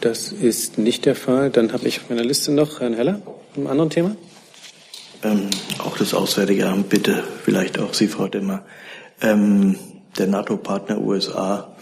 Das 0.00 0.32
ist 0.32 0.78
nicht 0.78 1.06
der 1.06 1.14
Fall. 1.14 1.50
Dann 1.50 1.72
habe 1.72 1.86
ich 1.88 2.00
auf 2.00 2.10
meiner 2.10 2.24
Liste 2.24 2.52
noch 2.52 2.80
Herrn 2.80 2.94
Heller, 2.94 3.22
einem 3.56 3.66
anderen 3.68 3.90
Thema. 3.90 4.16
Ähm, 5.24 5.48
auch 5.78 5.96
das 5.96 6.12
Auswärtige 6.12 6.68
Amt, 6.68 6.90
bitte, 6.90 7.24
vielleicht 7.44 7.78
auch 7.78 7.94
Sie, 7.94 8.08
Frau 8.08 8.28
Demmer. 8.28 8.62
Ähm, 9.22 9.76
der 10.18 10.26
NATO-Partner 10.26 11.00
USA 11.00 11.74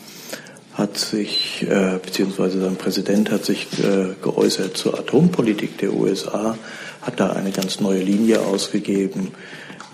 hat 0.74 0.96
sich, 0.96 1.66
äh, 1.68 1.98
beziehungsweise 2.02 2.60
sein 2.60 2.76
Präsident 2.76 3.30
hat 3.30 3.44
sich 3.44 3.66
äh, 3.80 4.14
geäußert 4.22 4.76
zur 4.76 4.98
Atompolitik 4.98 5.76
der 5.78 5.92
USA, 5.92 6.56
hat 7.02 7.18
da 7.18 7.30
eine 7.30 7.50
ganz 7.50 7.80
neue 7.80 8.00
Linie 8.00 8.40
ausgegeben 8.40 9.32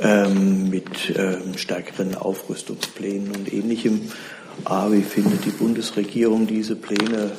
ähm, 0.01 0.69
mit 0.69 1.15
ähm, 1.17 1.57
stärkeren 1.57 2.15
Aufrüstungsplänen 2.15 3.35
und 3.35 3.53
ähnlichem. 3.53 4.13
A, 4.65 4.93
wie 4.93 5.03
findet 5.03 5.47
die 5.47 5.51
Bundesregierung 5.51 6.47
diese 6.47 6.77
Pläne? 6.77 7.33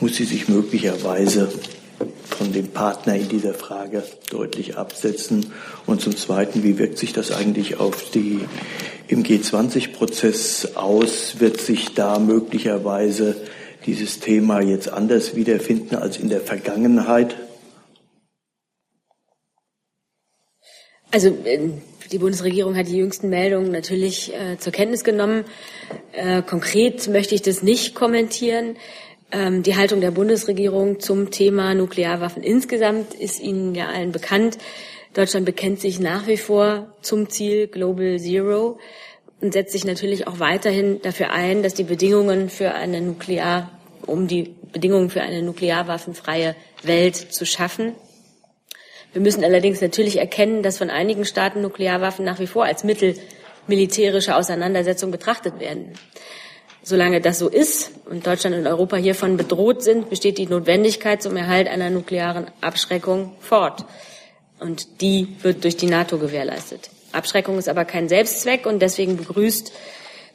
Muss 0.00 0.16
sie 0.16 0.24
sich 0.24 0.48
möglicherweise 0.48 1.48
von 2.24 2.52
dem 2.52 2.68
Partner 2.68 3.16
in 3.16 3.28
dieser 3.28 3.54
Frage 3.54 4.02
deutlich 4.30 4.76
absetzen? 4.76 5.52
Und 5.86 6.00
zum 6.00 6.16
Zweiten, 6.16 6.62
wie 6.62 6.78
wirkt 6.78 6.98
sich 6.98 7.12
das 7.12 7.32
eigentlich 7.32 7.80
auf 7.80 8.10
die 8.10 8.40
im 9.08 9.24
G20-Prozess 9.24 10.76
aus? 10.76 11.40
Wird 11.40 11.60
sich 11.60 11.94
da 11.94 12.18
möglicherweise 12.18 13.36
dieses 13.86 14.20
Thema 14.20 14.60
jetzt 14.60 14.92
anders 14.92 15.34
wiederfinden 15.34 15.96
als 15.96 16.18
in 16.18 16.28
der 16.28 16.40
Vergangenheit? 16.40 17.36
Also 21.10 21.28
äh, 21.44 21.70
die 22.12 22.18
Bundesregierung 22.18 22.76
hat 22.76 22.88
die 22.88 22.98
jüngsten 22.98 23.28
Meldungen 23.28 23.70
natürlich 23.70 24.34
äh, 24.34 24.58
zur 24.58 24.72
Kenntnis 24.72 25.04
genommen. 25.04 25.44
Äh, 26.12 26.42
konkret 26.42 27.08
möchte 27.08 27.34
ich 27.34 27.42
das 27.42 27.62
nicht 27.62 27.94
kommentieren. 27.94 28.76
Ähm, 29.30 29.62
die 29.62 29.76
Haltung 29.76 30.00
der 30.00 30.10
Bundesregierung 30.10 31.00
zum 31.00 31.30
Thema 31.30 31.74
Nuklearwaffen 31.74 32.42
insgesamt 32.42 33.14
ist 33.14 33.40
Ihnen 33.40 33.74
ja 33.74 33.88
allen 33.88 34.12
bekannt. 34.12 34.58
Deutschland 35.14 35.44
bekennt 35.44 35.80
sich 35.80 36.00
nach 36.00 36.26
wie 36.26 36.36
vor 36.36 36.94
zum 37.02 37.28
Ziel 37.28 37.66
Global 37.66 38.18
Zero 38.18 38.78
und 39.40 39.52
setzt 39.52 39.72
sich 39.72 39.84
natürlich 39.84 40.26
auch 40.26 40.38
weiterhin 40.38 41.00
dafür 41.02 41.30
ein, 41.30 41.62
dass 41.62 41.74
die 41.74 41.84
Bedingungen 41.84 42.48
für 42.48 42.72
eine 42.72 43.00
Nuklear, 43.00 43.70
um 44.06 44.28
die 44.28 44.54
Bedingungen 44.72 45.10
für 45.10 45.22
eine 45.22 45.42
nuklearwaffenfreie 45.42 46.54
Welt 46.82 47.16
zu 47.16 47.44
schaffen. 47.46 47.94
Wir 49.12 49.22
müssen 49.22 49.44
allerdings 49.44 49.80
natürlich 49.80 50.18
erkennen, 50.18 50.62
dass 50.62 50.78
von 50.78 50.90
einigen 50.90 51.24
Staaten 51.24 51.62
Nuklearwaffen 51.62 52.24
nach 52.24 52.38
wie 52.40 52.46
vor 52.46 52.64
als 52.64 52.84
Mittel 52.84 53.14
militärischer 53.66 54.36
Auseinandersetzung 54.36 55.10
betrachtet 55.10 55.60
werden. 55.60 55.92
Solange 56.88 57.20
das 57.20 57.38
so 57.38 57.50
ist 57.50 57.90
und 58.06 58.26
Deutschland 58.26 58.56
und 58.56 58.66
Europa 58.66 58.96
hiervon 58.96 59.36
bedroht 59.36 59.82
sind, 59.82 60.08
besteht 60.08 60.38
die 60.38 60.46
Notwendigkeit 60.46 61.22
zum 61.22 61.36
Erhalt 61.36 61.68
einer 61.68 61.90
nuklearen 61.90 62.46
Abschreckung 62.62 63.34
fort. 63.40 63.84
Und 64.58 65.02
die 65.02 65.36
wird 65.42 65.64
durch 65.64 65.76
die 65.76 65.84
NATO 65.84 66.16
gewährleistet. 66.16 66.88
Abschreckung 67.12 67.58
ist 67.58 67.68
aber 67.68 67.84
kein 67.84 68.08
Selbstzweck 68.08 68.64
und 68.64 68.80
deswegen 68.80 69.18
begrüßt 69.18 69.70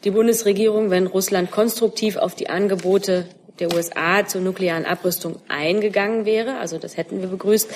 die 0.03 0.11
Bundesregierung, 0.11 0.91
wenn 0.91 1.07
Russland 1.07 1.49
konstruktiv 1.49 2.17
auf 2.17 2.35
die 2.35 2.51
Angebote 2.51 3.25
der 3.59 3.73
USA 3.73 4.27
zur 4.27 4.41
nuklearen 4.41 4.85
Abrüstung 4.85 5.37
eingegangen 5.47 6.25
wäre. 6.25 6.59
Also 6.59 6.77
das 6.77 6.97
hätten 6.97 7.19
wir 7.19 7.29
begrüßt. 7.29 7.67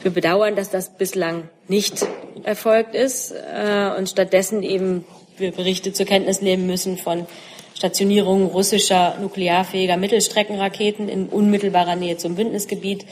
Wir 0.00 0.10
bedauern, 0.10 0.56
dass 0.56 0.70
das 0.70 0.96
bislang 0.96 1.50
nicht 1.68 2.06
erfolgt 2.42 2.94
ist 2.94 3.32
äh, 3.32 3.90
und 3.98 4.08
stattdessen 4.08 4.62
eben 4.62 5.04
wir 5.36 5.52
Berichte 5.52 5.92
zur 5.92 6.06
Kenntnis 6.06 6.40
nehmen 6.40 6.66
müssen 6.66 6.96
von 6.96 7.26
Stationierungen 7.74 8.46
russischer 8.46 9.16
nuklearfähiger 9.20 9.96
Mittelstreckenraketen 9.96 11.08
in 11.08 11.28
unmittelbarer 11.28 11.96
Nähe 11.96 12.16
zum 12.16 12.36
Bündnisgebiet. 12.36 13.04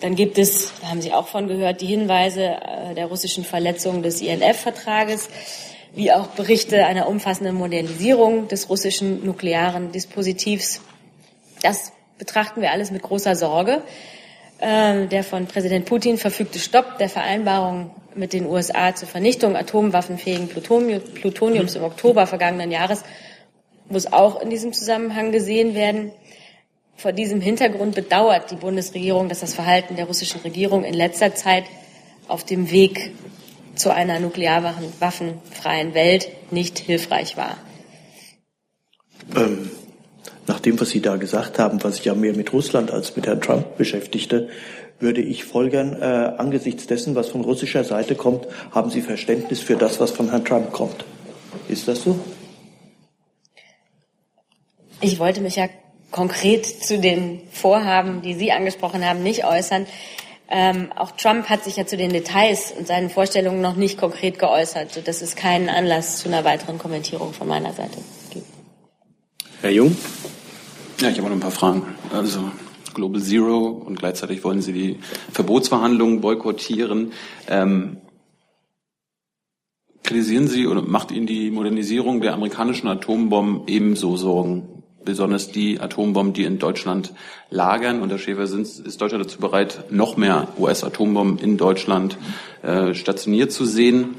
Dann 0.00 0.14
gibt 0.14 0.38
es, 0.38 0.72
da 0.82 0.88
haben 0.88 1.00
Sie 1.00 1.12
auch 1.12 1.28
von 1.28 1.48
gehört, 1.48 1.80
die 1.80 1.86
Hinweise 1.86 2.42
äh, 2.42 2.94
der 2.94 3.06
russischen 3.06 3.44
Verletzung 3.44 4.02
des 4.02 4.20
INF-Vertrages, 4.20 5.28
wie 5.94 6.12
auch 6.12 6.26
Berichte 6.28 6.84
einer 6.84 7.08
umfassenden 7.08 7.54
Modernisierung 7.54 8.48
des 8.48 8.68
russischen 8.68 9.24
nuklearen 9.24 9.92
Dispositivs 9.92 10.82
das 11.62 11.92
betrachten 12.18 12.60
wir 12.60 12.70
alles 12.70 12.90
mit 12.90 13.02
großer 13.02 13.34
Sorge. 13.34 13.82
Ähm, 14.58 15.08
der 15.10 15.22
von 15.22 15.46
Präsident 15.46 15.84
Putin 15.84 16.16
verfügte 16.16 16.58
Stopp 16.58 16.98
der 16.98 17.10
Vereinbarung 17.10 17.90
mit 18.14 18.32
den 18.32 18.46
USA 18.46 18.94
zur 18.94 19.06
Vernichtung 19.06 19.54
atomwaffenfähigen 19.54 20.48
Plutoniums 20.48 21.74
im 21.74 21.82
Oktober 21.82 22.26
vergangenen 22.26 22.70
Jahres 22.70 23.02
muss 23.88 24.12
auch 24.12 24.40
in 24.40 24.50
diesem 24.50 24.72
Zusammenhang 24.72 25.32
gesehen 25.32 25.74
werden. 25.74 26.12
Vor 26.96 27.12
diesem 27.12 27.40
Hintergrund 27.40 27.94
bedauert 27.94 28.50
die 28.50 28.56
Bundesregierung, 28.56 29.28
dass 29.28 29.40
das 29.40 29.54
Verhalten 29.54 29.96
der 29.96 30.06
russischen 30.06 30.40
Regierung 30.40 30.84
in 30.84 30.94
letzter 30.94 31.34
Zeit 31.34 31.64
auf 32.28 32.44
dem 32.44 32.70
Weg 32.70 33.12
zu 33.74 33.92
einer 33.92 34.18
nuklearwaffenfreien 34.18 35.94
Welt 35.94 36.28
nicht 36.50 36.78
hilfreich 36.78 37.36
war. 37.36 37.58
Ähm, 39.36 39.70
nach 40.46 40.60
dem, 40.60 40.80
was 40.80 40.90
Sie 40.90 41.02
da 41.02 41.16
gesagt 41.16 41.58
haben, 41.58 41.82
was 41.82 41.96
sich 41.96 42.06
ja 42.06 42.14
mehr 42.14 42.34
mit 42.34 42.52
Russland 42.52 42.90
als 42.90 43.14
mit 43.16 43.26
Herrn 43.26 43.40
Trump 43.40 43.76
beschäftigte, 43.76 44.48
würde 44.98 45.20
ich 45.20 45.44
folgern, 45.44 46.00
äh, 46.00 46.04
angesichts 46.38 46.86
dessen, 46.86 47.14
was 47.14 47.28
von 47.28 47.42
russischer 47.42 47.84
Seite 47.84 48.14
kommt, 48.14 48.46
haben 48.70 48.90
Sie 48.90 49.02
Verständnis 49.02 49.60
für 49.60 49.76
das, 49.76 50.00
was 50.00 50.10
von 50.10 50.30
Herrn 50.30 50.44
Trump 50.44 50.72
kommt. 50.72 51.04
Ist 51.68 51.88
das 51.88 52.02
so? 52.02 52.18
Ich 55.00 55.18
wollte 55.18 55.40
mich 55.40 55.56
ja 55.56 55.68
konkret 56.10 56.66
zu 56.66 56.98
den 56.98 57.42
Vorhaben, 57.52 58.22
die 58.22 58.34
Sie 58.34 58.52
angesprochen 58.52 59.04
haben, 59.04 59.22
nicht 59.22 59.44
äußern. 59.44 59.86
Ähm, 60.48 60.92
auch 60.94 61.10
Trump 61.12 61.48
hat 61.48 61.64
sich 61.64 61.76
ja 61.76 61.86
zu 61.86 61.96
den 61.96 62.12
Details 62.12 62.72
und 62.76 62.86
seinen 62.86 63.10
Vorstellungen 63.10 63.60
noch 63.60 63.76
nicht 63.76 63.98
konkret 63.98 64.38
geäußert, 64.38 64.92
sodass 64.92 65.20
es 65.20 65.34
keinen 65.34 65.68
Anlass 65.68 66.18
zu 66.18 66.28
einer 66.28 66.44
weiteren 66.44 66.78
Kommentierung 66.78 67.32
von 67.32 67.48
meiner 67.48 67.72
Seite 67.72 67.98
gibt. 68.30 68.46
Herr 69.60 69.70
Jung? 69.70 69.96
Ja, 71.00 71.10
ich 71.10 71.18
habe 71.18 71.28
noch 71.28 71.36
ein 71.36 71.40
paar 71.40 71.50
Fragen. 71.50 71.82
Also 72.12 72.50
Global 72.94 73.20
Zero 73.20 73.66
und 73.66 73.98
gleichzeitig 73.98 74.44
wollen 74.44 74.62
Sie 74.62 74.72
die 74.72 74.98
Verbotsverhandlungen 75.32 76.20
boykottieren. 76.20 77.12
Ähm, 77.48 77.98
kritisieren 80.04 80.46
Sie 80.46 80.68
oder 80.68 80.80
macht 80.80 81.10
Ihnen 81.10 81.26
die 81.26 81.50
Modernisierung 81.50 82.20
der 82.20 82.34
amerikanischen 82.34 82.86
Atombomben 82.86 83.66
ebenso 83.66 84.16
Sorgen? 84.16 84.75
Besonders 85.06 85.52
die 85.52 85.78
Atombomben, 85.80 86.34
die 86.34 86.42
in 86.42 86.58
Deutschland 86.58 87.14
lagern. 87.48 88.02
Und 88.02 88.10
Herr 88.10 88.18
Schäfer, 88.18 88.48
sind, 88.48 88.66
ist 88.66 89.00
Deutschland 89.00 89.24
dazu 89.24 89.38
bereit, 89.38 89.84
noch 89.90 90.16
mehr 90.16 90.48
US-Atombomben 90.58 91.38
in 91.38 91.56
Deutschland 91.56 92.18
äh, 92.62 92.92
stationiert 92.92 93.52
zu 93.52 93.64
sehen? 93.64 94.16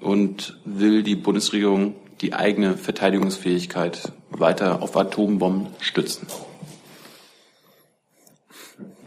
Und 0.00 0.58
will 0.64 1.02
die 1.02 1.14
Bundesregierung 1.14 1.94
die 2.22 2.32
eigene 2.32 2.78
Verteidigungsfähigkeit 2.78 4.12
weiter 4.30 4.80
auf 4.82 4.96
Atombomben 4.96 5.66
stützen? 5.78 6.26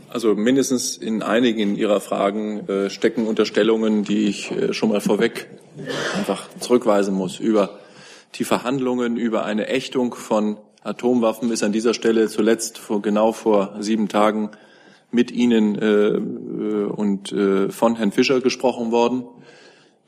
Also 0.07 0.35
mindestens 0.35 0.95
in 0.97 1.23
einigen 1.23 1.75
Ihrer 1.75 1.99
Fragen 1.99 2.69
äh, 2.69 2.89
stecken 2.91 3.25
Unterstellungen, 3.25 4.03
die 4.03 4.27
ich 4.27 4.51
äh, 4.51 4.71
schon 4.71 4.89
mal 4.89 5.01
vorweg 5.01 5.47
einfach 6.15 6.47
zurückweisen 6.59 7.15
muss 7.15 7.39
über 7.39 7.79
Die 8.35 8.43
Verhandlungen 8.43 9.17
über 9.17 9.45
eine 9.45 9.67
Ächtung 9.67 10.13
von 10.13 10.57
Atomwaffen 10.83 11.51
ist 11.51 11.63
an 11.63 11.71
dieser 11.71 11.93
Stelle 11.93 12.27
zuletzt 12.27 12.77
vor, 12.77 13.01
genau 13.01 13.31
vor 13.31 13.75
sieben 13.79 14.09
Tagen 14.09 14.51
mit 15.11 15.31
Ihnen 15.31 15.75
äh, 15.75 16.17
und 16.87 17.31
äh, 17.31 17.69
von 17.69 17.95
Herrn 17.95 18.11
Fischer 18.11 18.41
gesprochen 18.41 18.91
worden. 18.91 19.23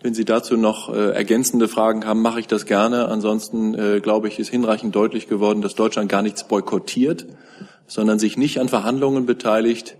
Wenn 0.02 0.14
Sie 0.14 0.26
dazu 0.26 0.58
noch 0.58 0.94
äh, 0.94 1.12
ergänzende 1.12 1.68
Fragen 1.68 2.06
haben, 2.06 2.22
mache 2.22 2.40
ich 2.40 2.48
das 2.48 2.66
gerne. 2.66 3.08
Ansonsten 3.08 3.74
äh, 3.74 4.02
glaube 4.02 4.28
ich, 4.28 4.40
ist 4.40 4.50
hinreichend 4.50 4.96
deutlich 4.96 5.28
geworden, 5.28 5.62
dass 5.62 5.76
Deutschland 5.76 6.10
gar 6.10 6.22
nichts 6.22 6.48
boykottiert, 6.48 7.26
sondern 7.88 8.20
sich 8.20 8.38
nicht 8.38 8.60
an 8.60 8.70
Verhandlungen 8.70 9.26
beteiligt, 9.26 9.98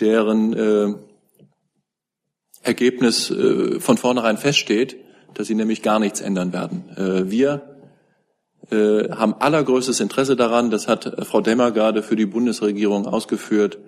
deren 0.00 0.52
äh, 0.52 0.94
Ergebnis 2.62 3.30
äh, 3.30 3.80
von 3.80 3.96
vornherein 3.96 4.38
feststeht, 4.38 4.96
dass 5.34 5.46
sie 5.46 5.54
nämlich 5.54 5.82
gar 5.82 5.98
nichts 5.98 6.20
ändern 6.20 6.52
werden. 6.52 6.84
Äh, 6.96 7.30
wir 7.30 7.75
äh, 8.70 9.10
haben 9.10 9.34
allergrößtes 9.38 10.00
Interesse 10.00 10.36
daran, 10.36 10.70
das 10.70 10.88
hat 10.88 11.26
Frau 11.26 11.40
Demmer 11.40 11.70
gerade 11.70 12.02
für 12.02 12.16
die 12.16 12.26
Bundesregierung 12.26 13.06
ausgeführt, 13.06 13.78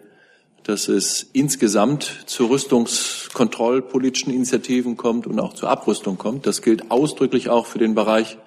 dass 0.62 0.88
es 0.88 1.22
insgesamt 1.32 2.24
zu 2.26 2.46
rüstungskontrollpolitischen 2.46 4.32
Initiativen 4.32 4.96
kommt 4.96 5.26
und 5.26 5.40
auch 5.40 5.54
zur 5.54 5.70
Abrüstung 5.70 6.18
kommt. 6.18 6.46
Das 6.46 6.62
gilt 6.62 6.90
ausdrücklich 6.90 7.48
auch 7.48 7.66
für 7.66 7.78
den 7.78 7.94
Bereich 7.94 8.38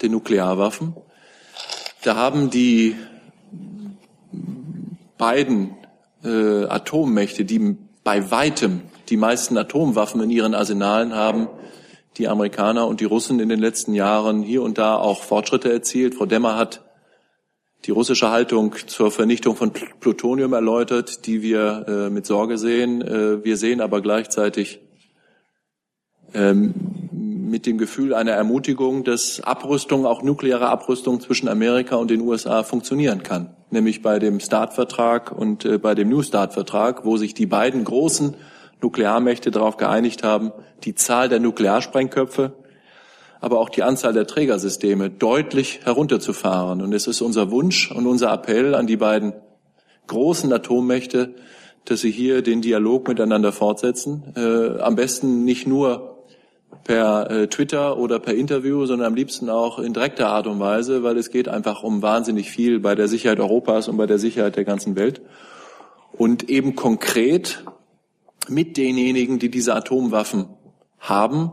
der 0.00 0.08
Nuklearwaffen. 0.08 0.96
Da 2.02 2.16
haben 2.16 2.50
die 2.50 2.96
beiden 5.18 5.76
äh, 6.24 6.64
Atommächte, 6.64 7.44
die 7.44 7.76
bei 8.02 8.30
weitem 8.30 8.82
die 9.08 9.16
meisten 9.16 9.56
Atomwaffen 9.56 10.20
in 10.22 10.30
ihren 10.30 10.54
Arsenalen 10.54 11.14
haben, 11.14 11.48
die 12.18 12.28
Amerikaner 12.28 12.86
und 12.86 13.00
die 13.00 13.04
Russen 13.04 13.40
in 13.40 13.48
den 13.48 13.60
letzten 13.60 13.94
Jahren 13.94 14.42
hier 14.42 14.62
und 14.62 14.78
da 14.78 14.96
auch 14.96 15.22
Fortschritte 15.22 15.72
erzielt. 15.72 16.14
Frau 16.14 16.26
Demmer 16.26 16.56
hat 16.56 16.82
die 17.84 17.90
russische 17.90 18.30
Haltung 18.30 18.74
zur 18.86 19.10
Vernichtung 19.10 19.56
von 19.56 19.72
Plutonium 19.72 20.52
erläutert, 20.52 21.26
die 21.26 21.42
wir 21.42 21.86
äh, 21.88 22.10
mit 22.10 22.26
Sorge 22.26 22.58
sehen. 22.58 23.02
Äh, 23.02 23.44
wir 23.44 23.56
sehen 23.56 23.80
aber 23.80 24.00
gleichzeitig 24.00 24.80
ähm, 26.34 26.74
mit 27.12 27.66
dem 27.66 27.76
Gefühl 27.78 28.14
einer 28.14 28.32
Ermutigung, 28.32 29.04
dass 29.04 29.40
Abrüstung, 29.42 30.06
auch 30.06 30.22
nukleare 30.22 30.68
Abrüstung 30.68 31.20
zwischen 31.20 31.48
Amerika 31.48 31.96
und 31.96 32.10
den 32.10 32.20
USA 32.20 32.62
funktionieren 32.62 33.22
kann. 33.22 33.54
Nämlich 33.70 34.00
bei 34.00 34.18
dem 34.18 34.40
START-Vertrag 34.40 35.32
und 35.32 35.64
äh, 35.64 35.78
bei 35.78 35.94
dem 35.94 36.08
New 36.08 36.22
START-Vertrag, 36.22 37.04
wo 37.04 37.16
sich 37.16 37.34
die 37.34 37.46
beiden 37.46 37.84
großen 37.84 38.34
Nuklearmächte 38.82 39.50
darauf 39.50 39.76
geeinigt 39.76 40.22
haben, 40.22 40.52
die 40.84 40.94
Zahl 40.94 41.28
der 41.28 41.40
Nuklearsprengköpfe 41.40 42.52
aber 43.42 43.58
auch 43.58 43.70
die 43.70 43.82
Anzahl 43.82 44.12
der 44.12 44.28
Trägersysteme 44.28 45.10
deutlich 45.10 45.80
herunterzufahren. 45.82 46.80
Und 46.80 46.92
es 46.92 47.08
ist 47.08 47.20
unser 47.20 47.50
Wunsch 47.50 47.90
und 47.90 48.06
unser 48.06 48.32
Appell 48.32 48.76
an 48.76 48.86
die 48.86 48.96
beiden 48.96 49.32
großen 50.06 50.52
Atommächte, 50.52 51.34
dass 51.84 52.02
sie 52.02 52.12
hier 52.12 52.42
den 52.42 52.62
Dialog 52.62 53.08
miteinander 53.08 53.50
fortsetzen. 53.50 54.32
Äh, 54.36 54.80
am 54.80 54.94
besten 54.94 55.44
nicht 55.44 55.66
nur 55.66 56.24
per 56.84 57.30
äh, 57.32 57.48
Twitter 57.48 57.98
oder 57.98 58.20
per 58.20 58.34
Interview, 58.34 58.86
sondern 58.86 59.08
am 59.08 59.16
liebsten 59.16 59.50
auch 59.50 59.80
in 59.80 59.92
direkter 59.92 60.28
Art 60.28 60.46
und 60.46 60.60
Weise, 60.60 61.02
weil 61.02 61.18
es 61.18 61.30
geht 61.30 61.48
einfach 61.48 61.82
um 61.82 62.00
wahnsinnig 62.00 62.48
viel 62.48 62.78
bei 62.78 62.94
der 62.94 63.08
Sicherheit 63.08 63.40
Europas 63.40 63.88
und 63.88 63.96
bei 63.96 64.06
der 64.06 64.18
Sicherheit 64.18 64.54
der 64.54 64.64
ganzen 64.64 64.94
Welt. 64.94 65.20
Und 66.12 66.48
eben 66.48 66.76
konkret 66.76 67.64
mit 68.48 68.76
denjenigen, 68.76 69.38
die 69.38 69.50
diese 69.50 69.74
Atomwaffen 69.74 70.46
haben 70.98 71.50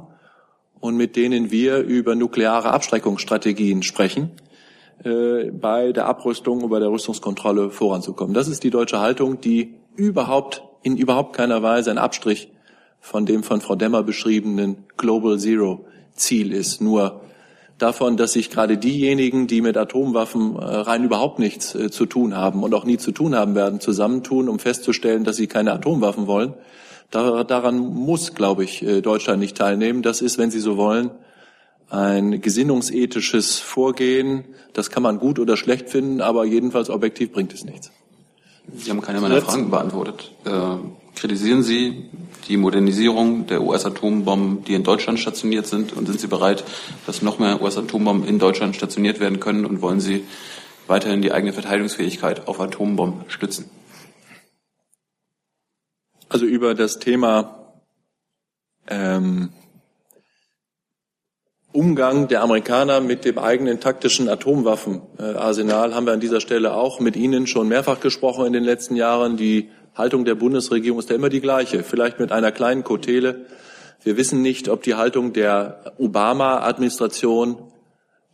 und 0.79 0.95
mit 0.95 1.15
denen 1.15 1.51
wir 1.51 1.79
über 1.79 2.15
nukleare 2.15 2.71
Abschreckungsstrategien 2.71 3.83
sprechen, 3.83 4.31
äh, 5.03 5.51
bei 5.51 5.91
der 5.91 6.05
Abrüstung 6.05 6.67
bei 6.69 6.79
der 6.79 6.89
Rüstungskontrolle 6.89 7.69
voranzukommen. 7.69 8.33
Das 8.33 8.47
ist 8.47 8.63
die 8.63 8.69
deutsche 8.69 8.99
Haltung, 8.99 9.41
die 9.41 9.75
überhaupt 9.95 10.63
in 10.83 10.97
überhaupt 10.97 11.35
keiner 11.35 11.61
Weise 11.61 11.91
ein 11.91 11.97
Abstrich 11.97 12.51
von 12.99 13.25
dem 13.25 13.43
von 13.43 13.61
Frau 13.61 13.75
Demmer 13.75 14.03
beschriebenen 14.03 14.85
Global 14.97 15.37
Zero 15.39 15.85
Ziel 16.13 16.53
ist. 16.53 16.81
Nur 16.81 17.21
davon, 17.80 18.18
dass 18.18 18.34
sich 18.34 18.49
gerade 18.49 18.77
diejenigen, 18.77 19.47
die 19.47 19.61
mit 19.61 19.77
Atomwaffen 19.77 20.56
äh, 20.56 20.60
rein 20.60 21.03
überhaupt 21.03 21.39
nichts 21.39 21.73
äh, 21.73 21.89
zu 21.89 22.06
tun 22.06 22.35
haben 22.35 22.64
und 22.64 22.73
auch 22.76 22.85
nie 22.85 22.97
zu 22.97 23.11
tun 23.11 23.35
haben 23.35 23.56
werden, 23.56 23.80
zusammentun, 23.80 24.49
um 24.49 24.60
festzustellen, 24.60 25.23
dass 25.23 25.38
sie 25.38 25.47
keine 25.47 25.73
Atomwaffen 25.73 26.27
wollen 26.27 26.53
daran 27.11 27.80
muss, 27.80 28.35
glaube 28.35 28.64
ich, 28.64 28.84
äh, 28.84 29.01
Deutschland 29.01 29.39
nicht 29.39 29.57
teilnehmen. 29.57 30.01
Das 30.01 30.22
ist, 30.22 30.38
wenn 30.38 30.51
Sie 30.51 30.60
so 30.60 30.77
wollen, 30.77 31.11
ein 31.89 32.41
gesinnungsethisches 32.41 33.60
Vorgehen. 33.60 34.45
Das 34.73 34.91
kann 34.91 35.01
man 35.01 35.19
gut 35.19 35.39
oder 35.39 35.57
schlecht 35.57 35.89
finden, 35.89 36.22
aber 36.22 36.45
jedenfalls 36.45 36.89
objektiv 36.89 37.31
bringt 37.31 37.53
es 37.53 37.64
nichts. 37.65 37.91
Sie 38.76 38.91
haben 38.91 39.01
keine 39.01 39.19
meiner 39.19 39.41
Fragen 39.41 39.72
beantwortet. 39.72 40.31
Äh, 40.45 40.51
kritisieren 41.15 41.64
Sie 41.64 42.10
die 42.47 42.57
Modernisierung 42.57 43.47
der 43.47 43.61
US-Atombomben, 43.61 44.63
die 44.63 44.73
in 44.73 44.83
Deutschland 44.83 45.19
stationiert 45.19 45.67
sind? 45.67 45.93
Und 45.93 46.07
sind 46.07 46.19
Sie 46.19 46.27
bereit, 46.27 46.63
dass 47.05 47.21
noch 47.21 47.39
mehr 47.39 47.61
US-Atombomben 47.61 48.27
in 48.27 48.39
Deutschland 48.39 48.75
stationiert 48.75 49.19
werden 49.19 49.39
können? 49.39 49.65
Und 49.65 49.81
wollen 49.81 49.99
Sie 49.99 50.25
weiterhin 50.87 51.21
die 51.21 51.31
eigene 51.31 51.53
Verteidigungsfähigkeit 51.53 52.47
auf 52.47 52.59
Atombomben 52.59 53.25
stützen? 53.27 53.69
Also 56.29 56.45
über 56.45 56.75
das 56.75 56.99
Thema 56.99 57.73
ähm, 58.87 59.49
Umgang 61.71 62.27
der 62.27 62.41
Amerikaner 62.41 62.99
mit 62.99 63.25
dem 63.25 63.37
eigenen 63.37 63.79
taktischen 63.79 64.27
Atomwaffenarsenal 64.27 65.93
haben 65.93 66.07
wir 66.07 66.13
an 66.13 66.19
dieser 66.19 66.41
Stelle 66.41 66.73
auch 66.73 66.99
mit 66.99 67.15
Ihnen 67.15 67.45
schon 67.45 67.67
mehrfach 67.67 67.99
gesprochen 67.99 68.47
in 68.47 68.53
den 68.53 68.63
letzten 68.63 68.95
Jahren. 68.95 69.37
Die 69.37 69.69
Haltung 69.99 70.26
der 70.26 70.35
Bundesregierung 70.35 70.97
ist 70.99 71.09
ja 71.09 71.15
immer 71.15 71.30
die 71.30 71.41
gleiche, 71.41 71.84
vielleicht 71.84 72.19
mit 72.19 72.31
einer 72.31 72.51
kleinen 72.51 72.84
Kotele. 72.84 73.45
Wir 74.03 74.17
wissen 74.17 74.41
nicht, 74.41 74.69
ob 74.69 74.81
die 74.81 74.95
Haltung 74.95 75.34
der 75.34 75.93
Obama-Administration 75.97 77.57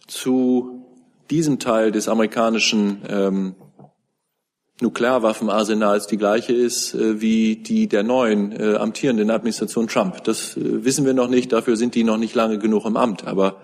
zu 0.08 0.86
diesem 1.30 1.60
Teil 1.60 1.92
des 1.92 2.08
amerikanischen 2.08 3.02
ähm, 3.10 3.56
Nuklearwaffenarsenals 4.82 6.06
die 6.08 6.18
gleiche 6.18 6.54
ist 6.54 6.94
äh, 6.94 7.22
wie 7.22 7.56
die 7.56 7.88
der 7.88 8.04
neuen 8.04 8.52
äh, 8.52 8.76
amtierenden 8.76 9.32
Administration 9.32 9.88
Trump. 9.88 10.24
Das 10.26 10.58
äh, 10.58 10.84
wissen 10.84 11.06
wir 11.06 11.14
noch 11.14 11.30
nicht, 11.30 11.52
dafür 11.52 11.78
sind 11.78 11.96
die 11.96 12.04
noch 12.04 12.18
nicht 12.18 12.36
lange 12.36 12.60
genug 12.60 12.86
im 12.86 12.98
Amt. 12.98 13.26
Aber 13.26 13.62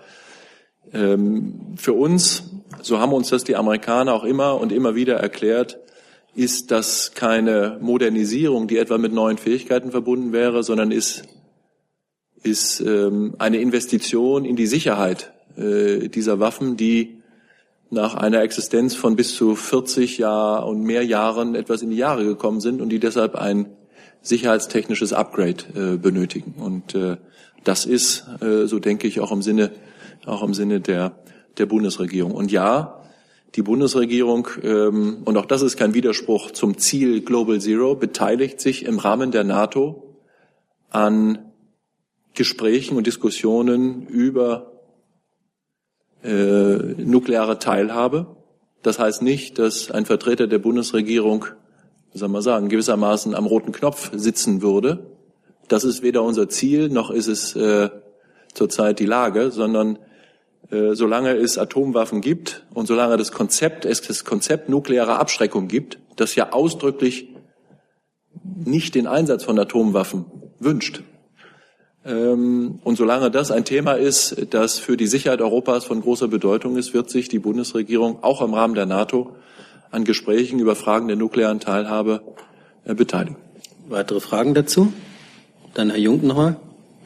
ähm, 0.92 1.74
für 1.76 1.92
uns, 1.92 2.44
so 2.80 2.98
haben 2.98 3.12
uns 3.12 3.28
das 3.28 3.44
die 3.44 3.56
Amerikaner 3.56 4.14
auch 4.14 4.24
immer 4.24 4.58
und 4.58 4.72
immer 4.72 4.94
wieder 4.94 5.16
erklärt, 5.16 5.78
ist 6.34 6.70
das 6.70 7.12
keine 7.14 7.78
Modernisierung, 7.80 8.66
die 8.68 8.78
etwa 8.78 8.98
mit 8.98 9.12
neuen 9.12 9.38
Fähigkeiten 9.38 9.90
verbunden 9.90 10.32
wäre, 10.32 10.62
sondern 10.62 10.90
ist, 10.90 11.22
ist 12.42 12.80
ähm, 12.80 13.34
eine 13.38 13.58
Investition 13.58 14.44
in 14.44 14.56
die 14.56 14.66
Sicherheit 14.66 15.32
äh, 15.56 16.08
dieser 16.08 16.40
Waffen, 16.40 16.76
die 16.76 17.22
nach 17.90 18.14
einer 18.14 18.40
Existenz 18.40 18.94
von 18.94 19.16
bis 19.16 19.34
zu 19.34 19.54
40 19.54 20.16
Jahren 20.16 20.64
und 20.64 20.82
mehr 20.82 21.04
Jahren 21.04 21.54
etwas 21.54 21.82
in 21.82 21.90
die 21.90 21.96
Jahre 21.96 22.24
gekommen 22.24 22.60
sind 22.60 22.80
und 22.80 22.88
die 22.88 22.98
deshalb 22.98 23.34
ein 23.34 23.66
sicherheitstechnisches 24.22 25.12
Upgrade 25.12 25.64
äh, 25.74 25.96
benötigen. 25.98 26.54
Und 26.58 26.94
äh, 26.94 27.18
das 27.64 27.84
ist, 27.84 28.24
äh, 28.40 28.66
so 28.66 28.78
denke 28.78 29.06
ich, 29.06 29.20
auch 29.20 29.30
im 29.30 29.42
Sinne, 29.42 29.72
auch 30.24 30.42
im 30.42 30.54
Sinne 30.54 30.80
der, 30.80 31.16
der 31.58 31.66
Bundesregierung. 31.66 32.32
Und 32.32 32.50
ja, 32.50 33.01
die 33.54 33.62
Bundesregierung, 33.62 34.48
ähm, 34.62 35.18
und 35.24 35.36
auch 35.36 35.46
das 35.46 35.62
ist 35.62 35.76
kein 35.76 35.94
Widerspruch 35.94 36.52
zum 36.52 36.78
Ziel 36.78 37.20
Global 37.20 37.60
Zero, 37.60 37.94
beteiligt 37.94 38.60
sich 38.60 38.84
im 38.86 38.98
Rahmen 38.98 39.30
der 39.30 39.44
NATO 39.44 40.16
an 40.90 41.52
Gesprächen 42.34 42.96
und 42.96 43.06
Diskussionen 43.06 44.06
über 44.06 44.72
äh, 46.22 46.76
nukleare 46.96 47.58
Teilhabe. 47.58 48.36
Das 48.82 48.98
heißt 48.98 49.22
nicht, 49.22 49.58
dass 49.58 49.90
ein 49.90 50.06
Vertreter 50.06 50.46
der 50.46 50.58
Bundesregierung, 50.58 51.46
wie 52.12 52.18
soll 52.18 52.28
man 52.28 52.42
sagen, 52.42 52.68
gewissermaßen 52.68 53.34
am 53.34 53.46
roten 53.46 53.72
Knopf 53.72 54.10
sitzen 54.14 54.62
würde. 54.62 55.06
Das 55.68 55.84
ist 55.84 56.02
weder 56.02 56.22
unser 56.22 56.48
Ziel, 56.48 56.88
noch 56.88 57.10
ist 57.10 57.28
es 57.28 57.54
äh, 57.54 57.90
zurzeit 58.54 58.98
die 58.98 59.06
Lage, 59.06 59.50
sondern 59.50 59.98
solange 60.92 61.32
es 61.32 61.58
Atomwaffen 61.58 62.20
gibt 62.20 62.64
und 62.72 62.86
solange 62.86 63.16
das 63.16 63.32
Konzept, 63.32 63.84
es 63.84 64.00
das 64.00 64.24
Konzept 64.24 64.68
nuklearer 64.68 65.18
Abschreckung 65.18 65.68
gibt, 65.68 65.98
das 66.16 66.34
ja 66.34 66.52
ausdrücklich 66.52 67.28
nicht 68.42 68.94
den 68.94 69.06
Einsatz 69.06 69.44
von 69.44 69.58
Atomwaffen 69.58 70.24
wünscht, 70.58 71.02
ähm, 72.04 72.80
und 72.82 72.96
solange 72.96 73.30
das 73.30 73.50
ein 73.50 73.64
Thema 73.64 73.92
ist, 73.92 74.48
das 74.50 74.78
für 74.78 74.96
die 74.96 75.06
Sicherheit 75.06 75.40
Europas 75.40 75.84
von 75.84 76.00
großer 76.00 76.28
Bedeutung 76.28 76.76
ist, 76.76 76.94
wird 76.94 77.10
sich 77.10 77.28
die 77.28 77.38
Bundesregierung 77.38 78.22
auch 78.22 78.42
im 78.42 78.54
Rahmen 78.54 78.74
der 78.74 78.86
NATO 78.86 79.36
an 79.90 80.04
Gesprächen 80.04 80.58
über 80.58 80.74
Fragen 80.74 81.06
der 81.06 81.16
nuklearen 81.16 81.60
Teilhabe 81.60 82.22
äh, 82.84 82.94
beteiligen. 82.94 83.36
Weitere 83.88 84.20
Fragen 84.20 84.54
dazu? 84.54 84.92
Dann 85.74 85.90
Herr 85.90 85.98
Jung 85.98 86.26
nochmal. 86.26 86.56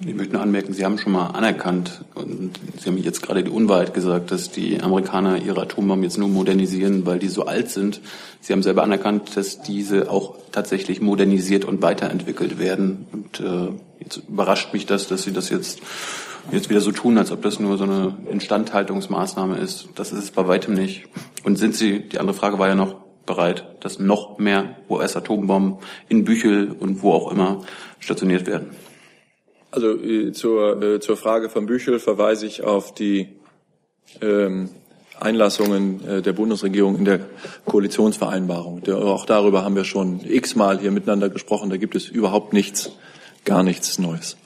Ich 0.01 0.15
möchte 0.15 0.35
nur 0.35 0.43
anmerken, 0.43 0.75
Sie 0.75 0.85
haben 0.85 0.99
schon 0.99 1.13
mal 1.13 1.29
anerkannt 1.29 2.05
und 2.15 2.53
Sie 2.79 2.91
haben 2.91 2.99
jetzt 2.99 3.23
gerade 3.23 3.43
die 3.43 3.51
Unwahrheit 3.51 3.95
gesagt, 3.95 4.31
dass 4.31 4.51
die 4.51 4.83
Amerikaner 4.83 5.41
ihre 5.41 5.63
Atombomben 5.63 6.05
jetzt 6.05 6.19
nur 6.19 6.29
modernisieren, 6.29 7.07
weil 7.07 7.19
die 7.19 7.29
so 7.29 7.47
alt 7.47 7.71
sind. 7.71 8.03
Sie 8.43 8.53
haben 8.53 8.63
selber 8.63 8.83
anerkannt, 8.83 9.37
dass 9.37 9.63
diese 9.63 10.11
auch 10.11 10.37
tatsächlich 10.53 11.01
modernisiert 11.01 11.65
und 11.65 11.81
weiterentwickelt 11.81 12.59
werden. 12.59 13.07
Und 13.11 13.41
äh, 13.41 13.69
jetzt 14.01 14.19
überrascht 14.29 14.75
mich 14.75 14.85
das, 14.85 15.09
dass 15.09 15.23
Sie 15.23 15.33
das 15.33 15.49
jetzt 15.49 15.81
jetzt 16.53 16.71
wieder 16.71 16.81
so 16.81 16.93
tun, 16.93 17.19
als 17.19 17.33
ob 17.33 17.43
das 17.43 17.59
nur 17.59 17.77
so 17.77 17.85
eine 17.85 18.17
Instandhaltungsmaßnahme 18.31 19.57
ist. 19.57 19.89
Das 19.95 20.13
ist 20.13 20.25
es 20.25 20.31
bei 20.31 20.47
weitem 20.47 20.75
nicht. 20.75 21.07
Und 21.43 21.57
sind 21.57 21.75
Sie, 21.75 22.01
die 22.01 22.19
andere 22.19 22.37
Frage 22.37 22.59
war 22.59 22.69
ja 22.69 22.75
noch, 22.75 22.97
bereit, 23.25 23.65
dass 23.81 23.99
noch 23.99 24.39
mehr 24.39 24.77
US-Atombomben 24.89 25.79
in 26.09 26.25
Büchel 26.25 26.71
und 26.71 27.03
wo 27.03 27.13
auch 27.13 27.33
immer 27.33 27.63
stationiert 27.99 28.47
werden? 28.47 28.71
Also 29.71 29.93
äh, 30.01 30.33
zur, 30.33 30.83
äh, 30.83 31.01
zur 31.01 31.17
Frage 31.17 31.49
von 31.49 31.67
Büchel 31.67 31.99
verweise 31.99 32.47
ich 32.47 32.63
auf 32.63 32.95
die 32.95 33.29
ähm, 34.21 34.71
Einlassungen 35.21 36.07
äh, 36.07 36.23
der 36.23 36.33
Bundesregierung 36.33 36.99
in 36.99 37.05
der 37.05 37.21
Koalitionsvereinbarung. 37.65 38.83
Der, 38.83 38.97
auch 38.97 39.27
darüber 39.27 39.65
haben 39.65 39.77
wir 39.77 39.85
schon 39.85 40.21
x-mal 40.25 40.79
hier 40.79 40.91
miteinander 40.91 41.29
gesprochen. 41.29 41.71
Da 41.71 41.77
gibt 41.77 41.97
es 41.97 42.09
überhaupt 42.09 42.53
nichts, 42.53 42.93
gar 43.45 43.63
nichts 43.63 43.99
Neues. 43.99 44.37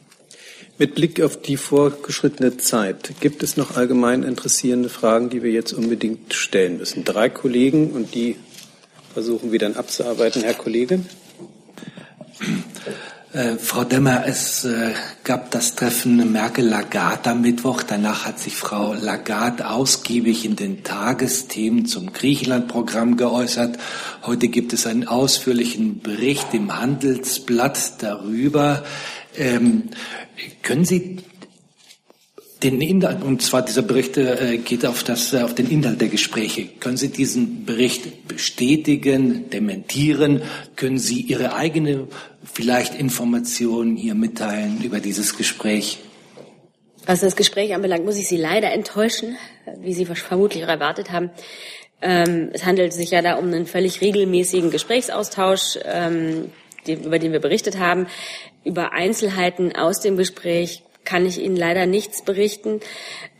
Mit 0.78 0.94
Blick 0.94 1.20
auf 1.20 1.40
die 1.40 1.58
vorgeschrittene 1.58 2.56
Zeit 2.56 3.12
gibt 3.20 3.42
es 3.42 3.58
noch 3.58 3.76
allgemein 3.76 4.22
interessierende 4.22 4.88
Fragen, 4.88 5.28
die 5.28 5.42
wir 5.42 5.50
jetzt 5.50 5.74
unbedingt 5.74 6.32
stellen 6.32 6.78
müssen. 6.78 7.04
Drei 7.04 7.28
Kollegen 7.28 7.90
und 7.90 8.14
die 8.14 8.36
versuchen 9.12 9.52
wir 9.52 9.58
dann 9.58 9.74
abzuarbeiten. 9.74 10.42
Herr 10.42 10.54
Kollege. 10.54 11.00
Äh, 13.32 13.58
Frau 13.58 13.84
Demmer, 13.84 14.24
es 14.26 14.64
äh, 14.64 14.90
gab 15.22 15.52
das 15.52 15.76
Treffen 15.76 16.32
Merkel-Lagarde 16.32 17.30
am 17.30 17.42
Mittwoch. 17.42 17.84
Danach 17.84 18.26
hat 18.26 18.40
sich 18.40 18.56
Frau 18.56 18.92
Lagarde 18.92 19.70
ausgiebig 19.70 20.44
in 20.44 20.56
den 20.56 20.82
Tagesthemen 20.82 21.86
zum 21.86 22.12
Griechenland-Programm 22.12 23.16
geäußert. 23.16 23.78
Heute 24.24 24.48
gibt 24.48 24.72
es 24.72 24.84
einen 24.84 25.06
ausführlichen 25.06 26.00
Bericht 26.00 26.52
im 26.54 26.76
Handelsblatt 26.76 28.02
darüber. 28.02 28.82
Ähm, 29.36 29.90
können 30.62 30.84
Sie 30.84 31.18
den 32.62 32.80
Inhalt, 32.80 33.22
und 33.22 33.40
zwar 33.42 33.62
dieser 33.62 33.82
Bericht 33.82 34.16
äh, 34.18 34.58
geht 34.58 34.84
auf, 34.84 35.02
das, 35.02 35.32
äh, 35.32 35.38
auf 35.42 35.54
den 35.54 35.70
Inhalt 35.70 36.00
der 36.00 36.08
Gespräche. 36.08 36.66
Können 36.78 36.96
Sie 36.96 37.08
diesen 37.08 37.64
Bericht 37.64 38.28
bestätigen, 38.28 39.48
dementieren? 39.50 40.42
Können 40.76 40.98
Sie 40.98 41.22
Ihre 41.22 41.54
eigene 41.54 42.08
vielleicht 42.44 42.94
Informationen 42.94 43.96
hier 43.96 44.14
mitteilen 44.14 44.82
über 44.82 45.00
dieses 45.00 45.36
Gespräch? 45.36 46.00
Was 47.06 47.20
das 47.20 47.34
Gespräch 47.34 47.74
anbelangt, 47.74 48.04
muss 48.04 48.18
ich 48.18 48.28
Sie 48.28 48.36
leider 48.36 48.72
enttäuschen, 48.72 49.36
wie 49.80 49.94
Sie 49.94 50.04
vermutlich 50.04 50.62
erwartet 50.62 51.10
haben. 51.10 51.30
Ähm, 52.02 52.50
es 52.52 52.64
handelt 52.64 52.92
sich 52.92 53.10
ja 53.10 53.22
da 53.22 53.34
um 53.34 53.46
einen 53.46 53.66
völlig 53.66 54.00
regelmäßigen 54.00 54.70
Gesprächsaustausch, 54.70 55.78
ähm, 55.84 56.50
den, 56.86 57.04
über 57.04 57.18
den 57.18 57.32
wir 57.32 57.40
berichtet 57.40 57.78
haben. 57.78 58.06
Über 58.64 58.92
Einzelheiten 58.92 59.74
aus 59.74 60.00
dem 60.00 60.18
Gespräch 60.18 60.82
kann 61.10 61.26
ich 61.26 61.40
Ihnen 61.40 61.56
leider 61.56 61.86
nichts 61.86 62.22
berichten. 62.22 62.78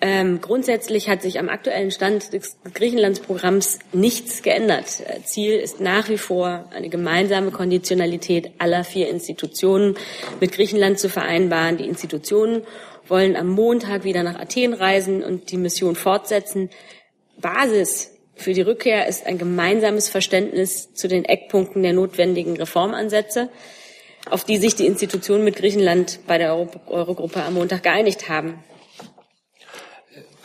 Ähm, 0.01 0.41
grundsätzlich 0.41 1.09
hat 1.09 1.23
sich 1.23 1.39
am 1.39 1.49
aktuellen 1.49 1.93
Stand 1.93 2.33
des 2.33 2.57
Griechenlandsprogramms 2.75 3.79
nichts 3.93 4.43
geändert. 4.43 4.87
Ziel 5.25 5.55
ist 5.55 5.81
nach 5.81 6.09
wie 6.09 6.19
vor 6.19 6.69
eine 6.75 6.89
gemeinsame 6.89 7.53
Konditionalität 7.53 8.51
aller 8.59 8.83
vier 8.83 9.09
Institutionen 9.09 9.95
mit 10.41 10.51
Griechenland 10.51 10.99
zu 10.99 11.09
vereinbaren. 11.09 11.77
Die 11.77 11.87
Institutionen 11.87 12.63
wollen 13.07 13.37
am 13.37 13.47
Montag 13.47 14.03
wieder 14.03 14.25
nach 14.25 14.41
Athen 14.41 14.75
reisen 14.75 15.23
und 15.23 15.53
die 15.53 15.57
Mission 15.57 15.95
fortsetzen. 15.95 16.71
Basis 17.41 18.11
für 18.35 18.53
die 18.53 18.63
Rückkehr 18.63 19.07
ist 19.07 19.27
ein 19.27 19.39
gemeinsames 19.39 20.09
Verständnis 20.09 20.93
zu 20.93 21.07
den 21.07 21.25
Eckpunkten 21.25 21.85
der 21.85 21.93
notwendigen 21.93 22.57
Reformansätze 22.57 23.49
auf 24.29 24.45
die 24.45 24.59
sich 24.59 24.75
die 24.75 24.87
Institutionen 24.87 25.45
mit 25.45 25.57
Griechenland 25.57 26.21
bei 26.27 26.39
der 26.39 26.55
Eurogruppe 26.55 27.43
am 27.43 27.55
Montag 27.55 27.83
geeinigt 27.83 28.29
haben. 28.29 28.55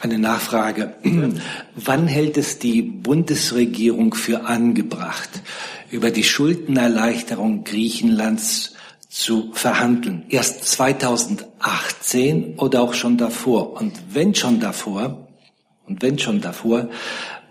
Eine 0.02 0.20
Nachfrage. 0.20 0.94
Wann 1.76 2.08
hält 2.08 2.38
es 2.38 2.60
die 2.60 2.82
Bundesregierung 2.82 4.14
für 4.14 4.46
angebracht, 4.46 5.30
über 5.90 6.12
die 6.12 6.24
Schuldenerleichterung 6.24 7.64
Griechenlands 7.64 8.76
zu 9.10 9.52
verhandeln? 9.54 10.26
Erst 10.30 10.66
2018 10.66 12.60
oder 12.60 12.82
auch 12.82 12.94
schon 12.94 13.18
davor? 13.18 13.74
Und 13.74 13.94
wenn 14.12 14.36
schon 14.36 14.60
davor, 14.60 15.28
und 15.88 16.02
wenn 16.02 16.20
schon 16.20 16.42
davor, 16.42 16.90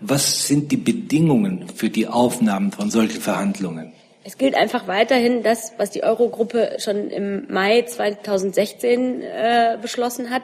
was 0.01 0.47
sind 0.47 0.71
die 0.71 0.77
Bedingungen 0.77 1.67
für 1.73 1.89
die 1.89 2.07
Aufnahmen 2.07 2.71
von 2.71 2.91
solchen 2.91 3.21
Verhandlungen? 3.21 3.93
Es 4.27 4.39
gilt 4.39 4.55
einfach 4.55 4.87
weiterhin 4.87 5.43
das, 5.43 5.73
was 5.77 5.91
die 5.91 6.03
Eurogruppe 6.03 6.77
schon 6.79 7.11
im 7.11 7.45
Mai 7.47 7.83
2016 7.83 9.21
äh, 9.21 9.77
beschlossen 9.79 10.31
hat. 10.31 10.41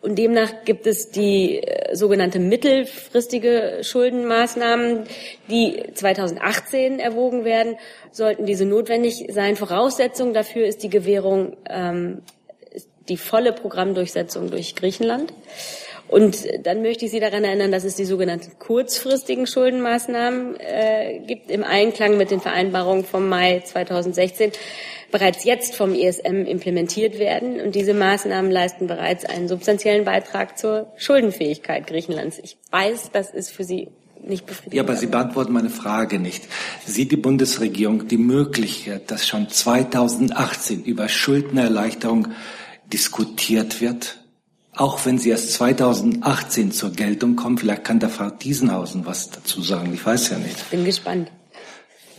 Und 0.00 0.16
demnach 0.18 0.64
gibt 0.64 0.86
es 0.86 1.10
die 1.10 1.58
äh, 1.58 1.96
sogenannte 1.96 2.38
mittelfristige 2.38 3.80
Schuldenmaßnahmen, 3.82 5.02
die 5.50 5.82
2018 5.94 7.00
erwogen 7.00 7.44
werden. 7.44 7.74
Sollten 8.12 8.46
diese 8.46 8.66
notwendig 8.66 9.26
sein, 9.30 9.56
Voraussetzung 9.56 10.32
dafür 10.32 10.66
ist 10.68 10.84
die 10.84 10.90
Gewährung, 10.90 11.56
ähm, 11.68 12.22
die 13.08 13.16
volle 13.16 13.52
Programmdurchsetzung 13.52 14.48
durch 14.48 14.76
Griechenland. 14.76 15.32
Und 16.08 16.46
dann 16.62 16.82
möchte 16.82 17.06
ich 17.06 17.10
Sie 17.10 17.20
daran 17.20 17.44
erinnern, 17.44 17.72
dass 17.72 17.84
es 17.84 17.96
die 17.96 18.04
sogenannten 18.04 18.58
kurzfristigen 18.58 19.46
Schuldenmaßnahmen 19.46 20.56
äh, 20.60 21.20
gibt, 21.26 21.50
im 21.50 21.64
Einklang 21.64 22.16
mit 22.18 22.30
den 22.30 22.40
Vereinbarungen 22.40 23.04
vom 23.04 23.28
Mai 23.28 23.60
2016 23.64 24.52
bereits 25.10 25.44
jetzt 25.44 25.76
vom 25.76 25.94
ESM 25.94 26.44
implementiert 26.44 27.18
werden. 27.18 27.60
Und 27.60 27.74
diese 27.74 27.94
Maßnahmen 27.94 28.50
leisten 28.50 28.86
bereits 28.86 29.24
einen 29.24 29.48
substanziellen 29.48 30.04
Beitrag 30.04 30.58
zur 30.58 30.92
Schuldenfähigkeit 30.96 31.86
Griechenlands. 31.86 32.38
Ich 32.42 32.58
weiß, 32.70 33.10
das 33.12 33.30
ist 33.30 33.50
für 33.50 33.64
Sie 33.64 33.88
nicht 34.26 34.46
befriedigend. 34.46 34.74
Ja, 34.74 34.82
aber 34.82 34.96
Sie 34.96 35.06
beantworten 35.06 35.52
meine 35.52 35.70
Frage 35.70 36.18
nicht. 36.18 36.44
Sieht 36.84 37.12
die 37.12 37.16
Bundesregierung 37.16 38.08
die 38.08 38.18
Möglichkeit, 38.18 39.10
dass 39.10 39.26
schon 39.26 39.48
2018 39.48 40.82
über 40.82 41.08
Schuldenerleichterung 41.08 42.28
diskutiert 42.92 43.80
wird? 43.80 44.23
Auch 44.76 45.04
wenn 45.06 45.18
sie 45.18 45.30
erst 45.30 45.52
2018 45.54 46.72
zur 46.72 46.92
Geltung 46.92 47.36
kommen. 47.36 47.58
Vielleicht 47.58 47.84
kann 47.84 48.00
der 48.00 48.08
Frau 48.08 48.30
Diesenhausen 48.30 49.06
was 49.06 49.30
dazu 49.30 49.62
sagen. 49.62 49.92
Ich 49.94 50.04
weiß 50.04 50.30
ja 50.30 50.38
nicht. 50.38 50.70
Bin 50.70 50.84
gespannt. 50.84 51.30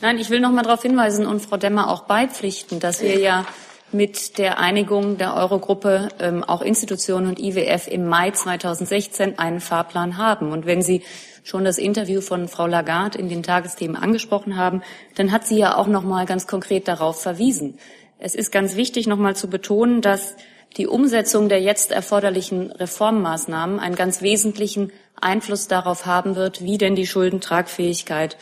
Nein, 0.01 0.17
ich 0.19 0.29
will 0.29 0.39
noch 0.39 0.51
mal 0.51 0.63
darauf 0.63 0.81
hinweisen 0.81 1.25
und 1.25 1.41
Frau 1.41 1.57
Demmer 1.57 1.89
auch 1.89 2.03
beipflichten, 2.03 2.79
dass 2.79 3.01
wir 3.01 3.19
ja 3.19 3.45
mit 3.91 4.37
der 4.37 4.59
Einigung 4.59 5.17
der 5.17 5.35
Eurogruppe 5.35 6.09
ähm, 6.19 6.43
auch 6.43 6.61
Institutionen 6.61 7.27
und 7.27 7.39
IWF 7.39 7.87
im 7.87 8.07
Mai 8.07 8.31
2016 8.31 9.39
einen 9.39 9.61
Fahrplan 9.61 10.17
haben. 10.17 10.51
Und 10.51 10.65
wenn 10.65 10.81
Sie 10.81 11.01
schon 11.43 11.63
das 11.63 11.77
Interview 11.77 12.21
von 12.21 12.47
Frau 12.47 12.67
Lagarde 12.67 13.19
in 13.19 13.29
den 13.29 13.43
Tagesthemen 13.43 13.95
angesprochen 13.95 14.57
haben, 14.57 14.81
dann 15.15 15.31
hat 15.31 15.47
sie 15.47 15.57
ja 15.57 15.77
auch 15.77 15.87
noch 15.87 16.03
mal 16.03 16.25
ganz 16.25 16.47
konkret 16.47 16.87
darauf 16.87 17.21
verwiesen. 17.21 17.77
Es 18.17 18.33
ist 18.33 18.51
ganz 18.51 18.75
wichtig, 18.75 19.07
noch 19.07 19.17
mal 19.17 19.35
zu 19.35 19.47
betonen, 19.47 20.01
dass 20.01 20.35
die 20.77 20.87
Umsetzung 20.87 21.49
der 21.49 21.61
jetzt 21.61 21.91
erforderlichen 21.91 22.71
Reformmaßnahmen 22.71 23.79
einen 23.79 23.95
ganz 23.95 24.21
wesentlichen 24.21 24.91
Einfluss 25.19 25.67
darauf 25.67 26.05
haben 26.05 26.35
wird, 26.35 26.61
wie 26.61 26.77
denn 26.77 26.95
die 26.95 27.07
Schuldentragfähigkeit 27.07 28.37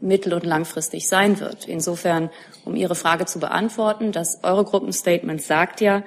mittel- 0.00 0.34
und 0.34 0.44
langfristig 0.44 1.08
sein 1.08 1.40
wird. 1.40 1.66
Insofern, 1.66 2.30
um 2.64 2.76
Ihre 2.76 2.94
Frage 2.94 3.26
zu 3.26 3.40
beantworten, 3.40 4.12
das 4.12 4.40
Eurogruppenstatement 4.42 5.42
sagt 5.42 5.80
ja, 5.80 6.02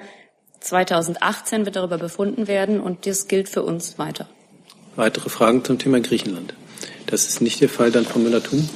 2018 0.60 1.64
wird 1.64 1.76
darüber 1.76 1.98
befunden 1.98 2.48
werden 2.48 2.80
und 2.80 3.06
das 3.06 3.28
gilt 3.28 3.48
für 3.48 3.62
uns 3.62 3.98
weiter. 3.98 4.28
Weitere 4.96 5.28
Fragen 5.28 5.62
zum 5.64 5.78
Thema 5.78 6.00
Griechenland? 6.00 6.54
Das 7.06 7.26
ist 7.28 7.40
nicht 7.40 7.60
der 7.60 7.68
Fall, 7.68 7.90
dann 7.90 8.04
Frau 8.04 8.18
Müller-Thun. 8.18 8.68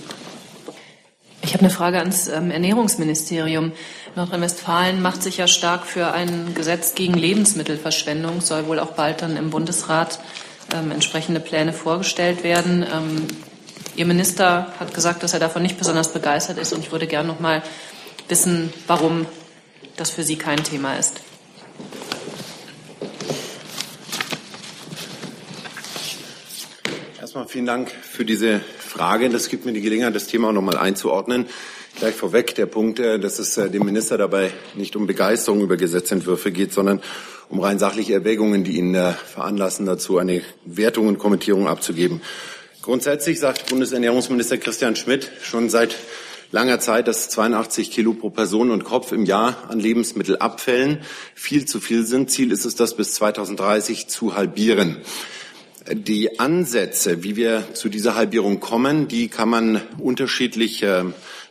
Ich 1.42 1.54
habe 1.54 1.64
eine 1.64 1.70
Frage 1.70 1.98
ans 1.98 2.28
ähm, 2.28 2.50
Ernährungsministerium. 2.50 3.72
Nordrhein-Westfalen 4.16 5.00
macht 5.00 5.22
sich 5.22 5.36
ja 5.36 5.46
stark 5.46 5.86
für 5.86 6.12
ein 6.12 6.54
Gesetz 6.54 6.94
gegen 6.94 7.14
Lebensmittelverschwendung, 7.14 8.40
soll 8.40 8.66
wohl 8.66 8.78
auch 8.78 8.92
bald 8.92 9.22
dann 9.22 9.36
im 9.36 9.50
Bundesrat 9.50 10.18
ähm, 10.74 10.90
entsprechende 10.90 11.40
Pläne 11.40 11.72
vorgestellt 11.72 12.42
werden. 12.42 12.84
Ähm, 12.92 13.26
Ihr 13.96 14.06
Minister 14.06 14.72
hat 14.78 14.94
gesagt, 14.94 15.22
dass 15.22 15.34
er 15.34 15.40
davon 15.40 15.62
nicht 15.62 15.76
besonders 15.76 16.12
begeistert 16.12 16.58
ist 16.58 16.72
und 16.72 16.80
ich 16.80 16.92
würde 16.92 17.06
gerne 17.06 17.28
noch 17.28 17.40
mal 17.40 17.62
wissen, 18.28 18.72
warum 18.86 19.26
das 19.96 20.10
für 20.10 20.22
Sie 20.22 20.36
kein 20.36 20.62
Thema 20.62 20.96
ist. 20.96 21.20
Erstmal 27.20 27.46
vielen 27.46 27.66
Dank 27.66 27.90
für 27.90 28.24
diese 28.24 28.60
Frage. 28.60 29.28
Das 29.28 29.48
gibt 29.48 29.66
mir 29.66 29.72
die 29.72 29.82
Gelegenheit, 29.82 30.14
das 30.14 30.26
Thema 30.26 30.52
noch 30.52 30.62
mal 30.62 30.78
einzuordnen. 30.78 31.46
Gleich 31.98 32.14
vorweg 32.14 32.54
der 32.54 32.66
Punkt, 32.66 32.98
dass 32.98 33.38
es 33.38 33.54
dem 33.54 33.84
Minister 33.84 34.16
dabei 34.16 34.52
nicht 34.74 34.96
um 34.96 35.06
Begeisterung 35.06 35.60
über 35.60 35.76
Gesetzentwürfe 35.76 36.50
geht, 36.50 36.72
sondern 36.72 37.00
um 37.48 37.60
rein 37.60 37.78
sachliche 37.78 38.14
Erwägungen, 38.14 38.64
die 38.64 38.76
ihn 38.76 38.94
veranlassen, 38.94 39.84
dazu 39.84 40.18
eine 40.18 40.42
Wertung 40.64 41.08
und 41.08 41.18
Kommentierung 41.18 41.68
abzugeben. 41.68 42.22
Grundsätzlich 42.82 43.38
sagt 43.38 43.68
Bundesernährungsminister 43.68 44.56
Christian 44.56 44.96
Schmidt 44.96 45.30
schon 45.42 45.68
seit 45.68 45.96
langer 46.52 46.80
Zeit, 46.80 47.08
dass 47.08 47.28
82 47.28 47.90
Kilo 47.90 48.14
pro 48.14 48.30
Person 48.30 48.70
und 48.70 48.84
Kopf 48.84 49.12
im 49.12 49.24
Jahr 49.24 49.68
an 49.68 49.78
Lebensmittelabfällen 49.78 51.00
viel 51.34 51.66
zu 51.66 51.80
viel 51.80 52.06
sind. 52.06 52.30
Ziel 52.30 52.52
ist 52.52 52.64
es, 52.64 52.74
das 52.74 52.96
bis 52.96 53.12
2030 53.14 54.08
zu 54.08 54.34
halbieren. 54.34 54.98
Die 55.92 56.38
Ansätze, 56.38 57.22
wie 57.22 57.36
wir 57.36 57.74
zu 57.74 57.88
dieser 57.88 58.14
Halbierung 58.14 58.60
kommen, 58.60 59.08
die 59.08 59.28
kann 59.28 59.48
man 59.48 59.80
unterschiedlich 59.98 60.82
äh, 60.82 61.04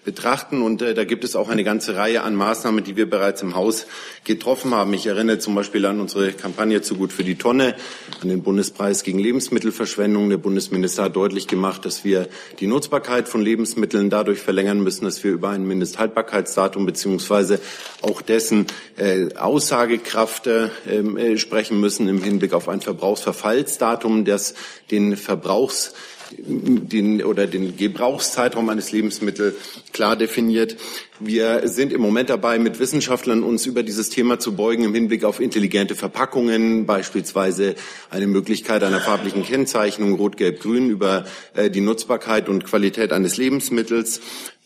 betrachten. 0.06 0.62
Und 0.62 0.82
äh, 0.82 0.94
da 0.94 1.04
gibt 1.04 1.24
es 1.24 1.36
auch 1.36 1.50
eine 1.50 1.64
ganze 1.64 1.96
Reihe 1.96 2.24
an 2.24 2.36
Maßnahmen, 2.36 2.84
die 2.84 2.96
wir 2.96 3.10
bereits 3.10 3.42
im 3.42 3.56
Haus 3.56 3.86
getroffen 4.24 4.74
haben. 4.74 4.94
Ich 4.94 5.08
erinnere 5.08 5.40
zum 5.40 5.56
Beispiel 5.56 5.86
an 5.86 6.00
unsere 6.00 6.32
Kampagne 6.32 6.82
zu 6.82 6.96
gut 6.96 7.14
für 7.14 7.24
die 7.24 7.36
Tonne, 7.36 7.76
an 8.22 8.30
den 8.30 8.44
Bundespreis 8.44 9.04
gegen 9.04 9.20
Lebensmittelverschwendung. 9.20 10.30
Der 10.30 10.38
Bundesminister 10.38 11.04
hat 11.04 11.16
deutlich 11.16 11.48
gemacht, 11.48 11.86
dass 11.86 12.04
wir 12.04 12.28
die 12.60 12.68
Nutzbarkeit 12.68 13.28
von 13.28 13.42
Lebensmitteln 13.42 14.10
dadurch 14.10 14.40
verlängern 14.40 14.82
müssen, 14.82 15.06
dass 15.06 15.24
wir 15.24 15.32
über 15.32 15.50
ein 15.50 15.66
Mindesthaltbarkeitsdatum 15.68 16.86
beziehungsweise 16.86 17.60
auch 18.02 18.22
dessen 18.22 18.68
äh, 18.98 19.34
Aussagekraft 19.36 20.48
ähm, 20.48 21.18
äh, 21.18 21.38
sprechen 21.38 21.80
müssen 21.80 22.08
im 22.08 22.24
Hinblick 22.24 22.54
auf 22.54 22.70
ein 22.70 22.82
Verbrauchsverfallsdatum, 22.82 24.26
das 24.26 24.54
den 24.92 25.18
Verbrauchs 25.18 25.94
den, 26.38 27.24
oder 27.24 27.48
den 27.48 27.76
Gebrauchszeitraum 27.76 28.70
eines 28.70 28.92
Lebensmittels 28.92 29.56
klar 29.94 30.16
definiert. 30.16 30.76
Wir 31.20 31.68
sind 31.68 31.92
im 31.92 32.02
Moment 32.02 32.30
dabei, 32.30 32.60
mit 32.60 32.80
Wissenschaftlern 32.80 33.44
uns 33.44 33.66
über 33.66 33.84
dieses 33.84 34.10
Thema 34.10 34.40
zu 34.40 34.56
beugen 34.56 34.84
im 34.84 34.94
Hinblick 34.94 35.24
auf 35.24 35.40
intelligente 35.40 35.96
Verpackungen, 35.96 36.86
beispielsweise 36.86 37.76
eine 38.10 38.28
Möglichkeit 38.28 38.84
einer 38.84 39.00
farblichen 39.00 39.44
Kennzeichnung 39.44 40.14
Rot, 40.14 40.38
Gelb, 40.38 40.62
Grün 40.62 40.90
über 40.90 41.26
äh, 41.56 41.70
die 41.70 41.82
Nutzbarkeit 41.82 42.50
und 42.50 42.66
Qualität 42.66 43.12
eines 43.12 43.38
Lebensmittels. 43.38 44.22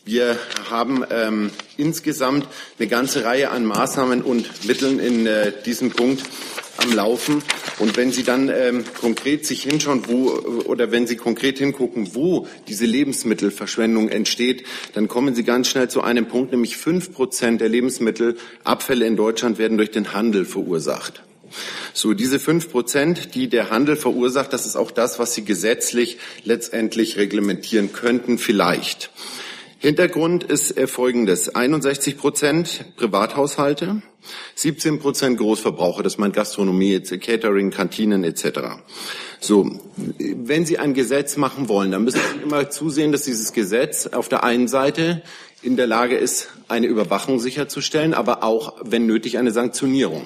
Wir 0.06 0.36
haben 0.68 1.02
ähm, 1.10 1.50
insgesamt 1.78 2.46
eine 2.78 2.88
ganze 2.88 3.24
Reihe 3.24 3.50
an 3.50 3.64
Maßnahmen 3.64 4.20
und 4.20 4.66
Mitteln 4.66 4.98
in 4.98 5.26
äh, 5.26 5.50
diesem 5.64 5.90
Punkt 5.90 6.22
am 6.78 6.92
Laufen. 6.92 7.42
Und 7.78 7.96
wenn 7.96 8.12
Sie 8.12 8.22
dann 8.22 8.48
ähm, 8.48 8.84
konkret 9.00 9.46
sich 9.46 9.62
hinschauen, 9.62 10.02
wo 10.08 10.30
oder 10.64 10.90
wenn 10.90 11.06
Sie 11.06 11.16
konkret 11.16 11.58
hingucken, 11.58 12.14
wo 12.14 12.46
diese 12.68 12.86
Lebensmittelverschwendung 12.86 14.08
entsteht, 14.08 14.64
dann 14.92 15.08
kommen 15.08 15.34
Sie 15.34 15.44
ganz 15.44 15.68
schnell 15.68 15.88
zu 15.88 16.02
einem 16.02 16.26
Punkt, 16.26 16.52
nämlich 16.52 16.76
fünf 16.76 17.12
Prozent 17.12 17.60
der 17.60 17.68
Lebensmittelabfälle 17.68 19.06
in 19.06 19.16
Deutschland 19.16 19.58
werden 19.58 19.76
durch 19.76 19.90
den 19.90 20.12
Handel 20.12 20.44
verursacht. 20.44 21.22
So, 21.92 22.14
diese 22.14 22.40
fünf 22.40 22.70
Prozent, 22.70 23.34
die 23.34 23.48
der 23.48 23.70
Handel 23.70 23.96
verursacht, 23.96 24.52
das 24.52 24.66
ist 24.66 24.76
auch 24.76 24.90
das, 24.90 25.18
was 25.18 25.34
Sie 25.34 25.44
gesetzlich 25.44 26.18
letztendlich 26.42 27.16
reglementieren 27.16 27.92
könnten, 27.92 28.38
vielleicht. 28.38 29.10
Hintergrund 29.78 30.44
ist 30.44 30.80
folgendes. 30.88 31.54
61 31.54 32.16
Prozent 32.16 32.86
Privathaushalte, 32.96 34.02
17 34.54 34.98
Prozent 34.98 35.38
Großverbraucher, 35.38 36.02
das 36.02 36.18
meint 36.18 36.34
Gastronomie, 36.34 37.00
Catering, 37.00 37.70
Kantinen 37.70 38.24
etc. 38.24 38.60
So, 39.40 39.80
wenn 40.18 40.64
Sie 40.64 40.78
ein 40.78 40.94
Gesetz 40.94 41.36
machen 41.36 41.68
wollen, 41.68 41.90
dann 41.90 42.04
müssen 42.04 42.20
Sie 42.20 42.42
immer 42.42 42.70
zusehen, 42.70 43.12
dass 43.12 43.22
dieses 43.22 43.52
Gesetz 43.52 44.06
auf 44.06 44.28
der 44.28 44.44
einen 44.44 44.68
Seite 44.68 45.22
in 45.62 45.76
der 45.76 45.86
Lage 45.86 46.16
ist, 46.16 46.48
eine 46.68 46.86
Überwachung 46.86 47.38
sicherzustellen, 47.40 48.14
aber 48.14 48.42
auch, 48.42 48.74
wenn 48.82 49.06
nötig, 49.06 49.38
eine 49.38 49.50
Sanktionierung. 49.50 50.24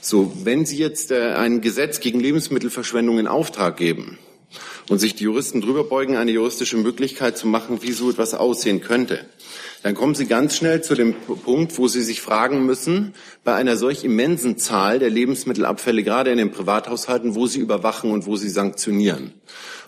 So, 0.00 0.32
wenn 0.44 0.64
Sie 0.64 0.78
jetzt 0.78 1.10
äh, 1.10 1.32
ein 1.32 1.60
Gesetz 1.60 2.00
gegen 2.00 2.20
Lebensmittelverschwendung 2.20 3.18
in 3.18 3.26
Auftrag 3.26 3.76
geben, 3.76 4.18
und 4.88 4.98
sich 4.98 5.14
die 5.14 5.24
Juristen 5.24 5.60
drüber 5.60 5.84
beugen, 5.84 6.16
eine 6.16 6.30
juristische 6.30 6.76
Möglichkeit 6.76 7.36
zu 7.36 7.46
machen, 7.46 7.82
wie 7.82 7.92
so 7.92 8.10
etwas 8.10 8.34
aussehen 8.34 8.80
könnte, 8.80 9.26
dann 9.82 9.94
kommen 9.94 10.14
Sie 10.16 10.26
ganz 10.26 10.56
schnell 10.56 10.82
zu 10.82 10.94
dem 10.94 11.14
Punkt, 11.14 11.78
wo 11.78 11.86
Sie 11.86 12.02
sich 12.02 12.20
fragen 12.20 12.66
müssen, 12.66 13.14
bei 13.44 13.54
einer 13.54 13.76
solch 13.76 14.02
immensen 14.02 14.58
Zahl 14.58 14.98
der 14.98 15.10
Lebensmittelabfälle, 15.10 16.02
gerade 16.02 16.32
in 16.32 16.38
den 16.38 16.50
Privathaushalten, 16.50 17.36
wo 17.36 17.46
Sie 17.46 17.60
überwachen 17.60 18.10
und 18.10 18.26
wo 18.26 18.36
Sie 18.36 18.48
sanktionieren. 18.48 19.34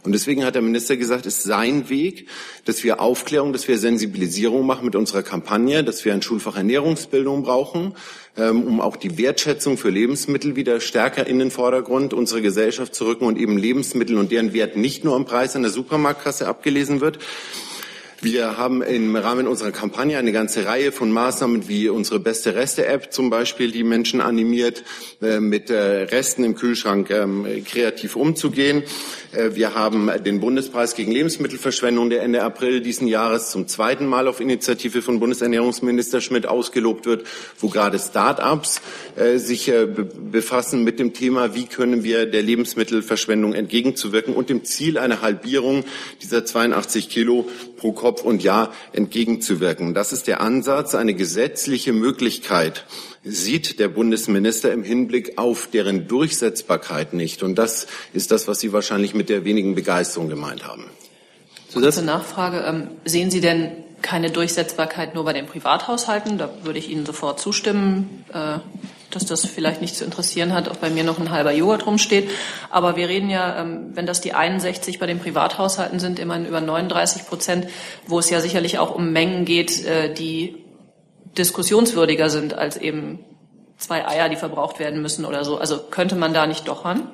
Und 0.02 0.12
deswegen 0.12 0.44
hat 0.44 0.54
der 0.54 0.62
Minister 0.62 0.96
gesagt, 0.96 1.26
es 1.26 1.38
ist 1.38 1.44
sein 1.44 1.90
Weg, 1.90 2.28
dass 2.64 2.84
wir 2.84 3.00
Aufklärung, 3.00 3.52
dass 3.52 3.68
wir 3.68 3.78
Sensibilisierung 3.78 4.64
machen 4.64 4.86
mit 4.86 4.96
unserer 4.96 5.22
Kampagne, 5.22 5.84
dass 5.84 6.04
wir 6.04 6.14
ein 6.14 6.22
Schulfach 6.22 6.56
Ernährungsbildung 6.56 7.42
brauchen, 7.42 7.94
um 8.48 8.80
auch 8.80 8.96
die 8.96 9.18
Wertschätzung 9.18 9.76
für 9.76 9.90
Lebensmittel 9.90 10.56
wieder 10.56 10.80
stärker 10.80 11.26
in 11.26 11.38
den 11.38 11.50
Vordergrund 11.50 12.14
unserer 12.14 12.40
Gesellschaft 12.40 12.94
zu 12.94 13.06
rücken 13.06 13.24
und 13.24 13.38
eben 13.38 13.58
Lebensmittel 13.58 14.16
und 14.16 14.32
deren 14.32 14.52
Wert 14.52 14.76
nicht 14.76 15.04
nur 15.04 15.14
am 15.16 15.24
Preis 15.24 15.56
an 15.56 15.62
der 15.62 15.70
Supermarktkasse 15.70 16.46
abgelesen 16.46 17.00
wird. 17.00 17.18
Wir 18.22 18.58
haben 18.58 18.82
im 18.82 19.16
Rahmen 19.16 19.48
unserer 19.48 19.70
Kampagne 19.70 20.18
eine 20.18 20.30
ganze 20.30 20.66
Reihe 20.66 20.92
von 20.92 21.10
Maßnahmen 21.10 21.68
wie 21.68 21.88
unsere 21.88 22.20
beste 22.20 22.54
Reste-App 22.54 23.14
zum 23.14 23.30
Beispiel, 23.30 23.70
die 23.70 23.82
Menschen 23.82 24.20
animiert, 24.20 24.84
äh, 25.22 25.40
mit 25.40 25.70
äh, 25.70 26.02
Resten 26.02 26.44
im 26.44 26.54
Kühlschrank 26.54 27.08
ähm, 27.10 27.46
kreativ 27.64 28.16
umzugehen. 28.16 28.82
Äh, 29.32 29.54
wir 29.54 29.74
haben 29.74 30.10
den 30.24 30.40
Bundespreis 30.40 30.94
gegen 30.94 31.12
Lebensmittelverschwendung, 31.12 32.10
der 32.10 32.22
Ende 32.22 32.42
April 32.42 32.80
diesen 32.80 33.06
Jahres 33.06 33.50
zum 33.50 33.68
zweiten 33.68 34.06
Mal 34.06 34.28
auf 34.28 34.40
Initiative 34.40 35.02
von 35.02 35.20
Bundesernährungsminister 35.20 36.20
Schmidt 36.20 36.46
ausgelobt 36.46 37.06
wird, 37.06 37.26
wo 37.58 37.68
gerade 37.68 37.98
Start-ups 37.98 38.80
sich 39.36 39.70
befassen 40.30 40.84
mit 40.84 40.98
dem 40.98 41.12
Thema, 41.12 41.54
wie 41.54 41.66
können 41.66 42.04
wir 42.04 42.26
der 42.26 42.42
Lebensmittelverschwendung 42.42 43.52
entgegenzuwirken 43.52 44.34
und 44.34 44.48
dem 44.48 44.64
Ziel 44.64 44.98
einer 44.98 45.22
Halbierung 45.22 45.84
dieser 46.22 46.44
82 46.44 47.08
Kilo 47.08 47.48
pro 47.76 47.92
Kopf 47.92 48.22
und 48.22 48.42
Jahr 48.42 48.72
entgegenzuwirken. 48.92 49.94
Das 49.94 50.12
ist 50.12 50.26
der 50.26 50.40
Ansatz, 50.40 50.94
eine 50.94 51.14
gesetzliche 51.14 51.92
Möglichkeit 51.92 52.84
sieht 53.22 53.78
der 53.78 53.88
Bundesminister 53.88 54.72
im 54.72 54.82
Hinblick 54.82 55.36
auf 55.36 55.68
deren 55.68 56.08
Durchsetzbarkeit 56.08 57.12
nicht. 57.12 57.42
Und 57.42 57.56
das 57.56 57.86
ist 58.12 58.30
das, 58.30 58.48
was 58.48 58.60
Sie 58.60 58.72
wahrscheinlich 58.72 59.14
mit 59.14 59.28
der 59.28 59.44
wenigen 59.44 59.74
Begeisterung 59.74 60.28
gemeint 60.28 60.66
haben. 60.66 60.86
Kurze 61.72 62.02
Nachfrage. 62.02 62.64
Ähm, 62.66 62.88
sehen 63.04 63.30
Sie 63.30 63.40
denn 63.40 63.70
keine 64.02 64.30
Durchsetzbarkeit 64.30 65.14
nur 65.14 65.24
bei 65.24 65.32
den 65.32 65.46
Privathaushalten? 65.46 66.38
Da 66.38 66.50
würde 66.62 66.78
ich 66.78 66.90
Ihnen 66.90 67.04
sofort 67.04 67.38
zustimmen. 67.38 68.24
Äh, 68.32 68.58
dass 69.10 69.26
das 69.26 69.44
vielleicht 69.44 69.80
nicht 69.80 69.96
zu 69.96 70.04
interessieren 70.04 70.54
hat, 70.54 70.68
auch 70.68 70.76
bei 70.76 70.88
mir 70.88 71.04
noch 71.04 71.18
ein 71.18 71.30
halber 71.30 71.52
Joghurt 71.52 71.86
rumsteht. 71.86 72.30
Aber 72.70 72.96
wir 72.96 73.08
reden 73.08 73.28
ja, 73.28 73.60
ähm, 73.60 73.90
wenn 73.94 74.06
das 74.06 74.20
die 74.20 74.34
61 74.34 74.98
bei 74.98 75.06
den 75.06 75.18
Privathaushalten 75.18 75.98
sind, 75.98 76.18
immerhin 76.18 76.46
über 76.46 76.60
39 76.60 77.26
Prozent, 77.26 77.66
wo 78.06 78.18
es 78.18 78.30
ja 78.30 78.40
sicherlich 78.40 78.78
auch 78.78 78.94
um 78.94 79.12
Mengen 79.12 79.44
geht, 79.44 79.84
äh, 79.84 80.12
die 80.14 80.56
diskussionswürdiger 81.36 82.30
sind 82.30 82.54
als 82.54 82.76
eben 82.76 83.24
zwei 83.76 84.06
Eier, 84.06 84.28
die 84.28 84.36
verbraucht 84.36 84.78
werden 84.78 85.02
müssen 85.02 85.24
oder 85.24 85.44
so. 85.44 85.58
Also 85.58 85.78
könnte 85.78 86.14
man 86.14 86.34
da 86.34 86.46
nicht 86.46 86.68
doch 86.68 86.84
ran? 86.84 87.08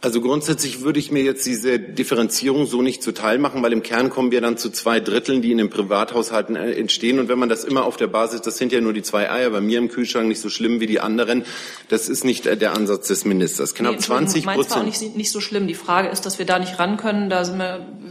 Also 0.00 0.20
grundsätzlich 0.20 0.82
würde 0.82 1.00
ich 1.00 1.10
mir 1.10 1.24
jetzt 1.24 1.44
diese 1.44 1.80
Differenzierung 1.80 2.66
so 2.66 2.82
nicht 2.82 3.02
zuteil 3.02 3.38
machen, 3.38 3.64
weil 3.64 3.72
im 3.72 3.82
Kern 3.82 4.10
kommen 4.10 4.30
wir 4.30 4.40
dann 4.40 4.56
zu 4.56 4.70
zwei 4.70 5.00
Dritteln, 5.00 5.42
die 5.42 5.50
in 5.50 5.58
den 5.58 5.70
Privathaushalten 5.70 6.54
äh, 6.54 6.70
entstehen. 6.74 7.18
Und 7.18 7.28
wenn 7.28 7.38
man 7.38 7.48
das 7.48 7.64
immer 7.64 7.84
auf 7.84 7.96
der 7.96 8.06
Basis, 8.06 8.40
das 8.40 8.58
sind 8.58 8.70
ja 8.70 8.80
nur 8.80 8.92
die 8.92 9.02
zwei 9.02 9.28
Eier, 9.28 9.50
bei 9.50 9.60
mir 9.60 9.78
im 9.78 9.88
Kühlschrank 9.88 10.28
nicht 10.28 10.40
so 10.40 10.50
schlimm 10.50 10.78
wie 10.78 10.86
die 10.86 11.00
anderen, 11.00 11.44
das 11.88 12.08
ist 12.08 12.24
nicht 12.24 12.46
äh, 12.46 12.56
der 12.56 12.74
Ansatz 12.74 13.08
des 13.08 13.24
Ministers. 13.24 13.74
Knapp 13.74 13.94
nee, 13.94 13.98
20 13.98 14.46
Prozent. 14.46 14.72
auch 14.76 14.84
nicht, 14.84 15.16
nicht 15.16 15.32
so 15.32 15.40
schlimm. 15.40 15.66
Die 15.66 15.74
Frage 15.74 16.08
ist, 16.10 16.24
dass 16.26 16.38
wir 16.38 16.46
da 16.46 16.60
nicht 16.60 16.78
ran 16.78 16.96
können. 16.96 17.28
Da 17.28 17.44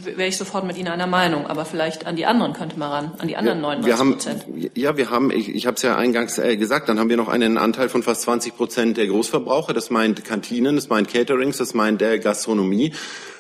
wäre 0.03 0.27
ich 0.27 0.35
sofort 0.35 0.65
mit 0.65 0.77
Ihnen 0.77 0.89
einer 0.89 1.07
Meinung. 1.07 1.47
Aber 1.47 1.63
vielleicht 1.63 2.05
an 2.05 2.17
die 2.17 2.25
anderen 2.25 2.51
könnte 2.51 2.77
man 2.77 2.91
ran, 2.91 3.11
an 3.17 3.29
die 3.29 3.37
anderen 3.37 3.59
ja, 3.59 3.95
39 3.95 4.11
Prozent. 4.11 4.71
Ja, 4.75 4.97
wir 4.97 5.09
haben, 5.09 5.31
ich, 5.31 5.55
ich 5.55 5.65
habe 5.65 5.75
es 5.75 5.83
ja 5.83 5.95
eingangs 5.95 6.37
äh, 6.37 6.57
gesagt, 6.57 6.89
dann 6.89 6.99
haben 6.99 7.09
wir 7.09 7.15
noch 7.15 7.29
einen 7.29 7.57
Anteil 7.57 7.87
von 7.87 8.03
fast 8.03 8.23
20 8.23 8.57
Prozent 8.57 8.97
der 8.97 9.07
Großverbraucher. 9.07 9.73
Das 9.73 9.89
meint 9.89 10.25
Kantinen, 10.25 10.75
das 10.75 10.89
meint 10.89 11.07
Caterings, 11.07 11.55
das 11.55 11.76
meint 11.77 12.01
der 12.01 12.19
Gastronomie 12.19 12.91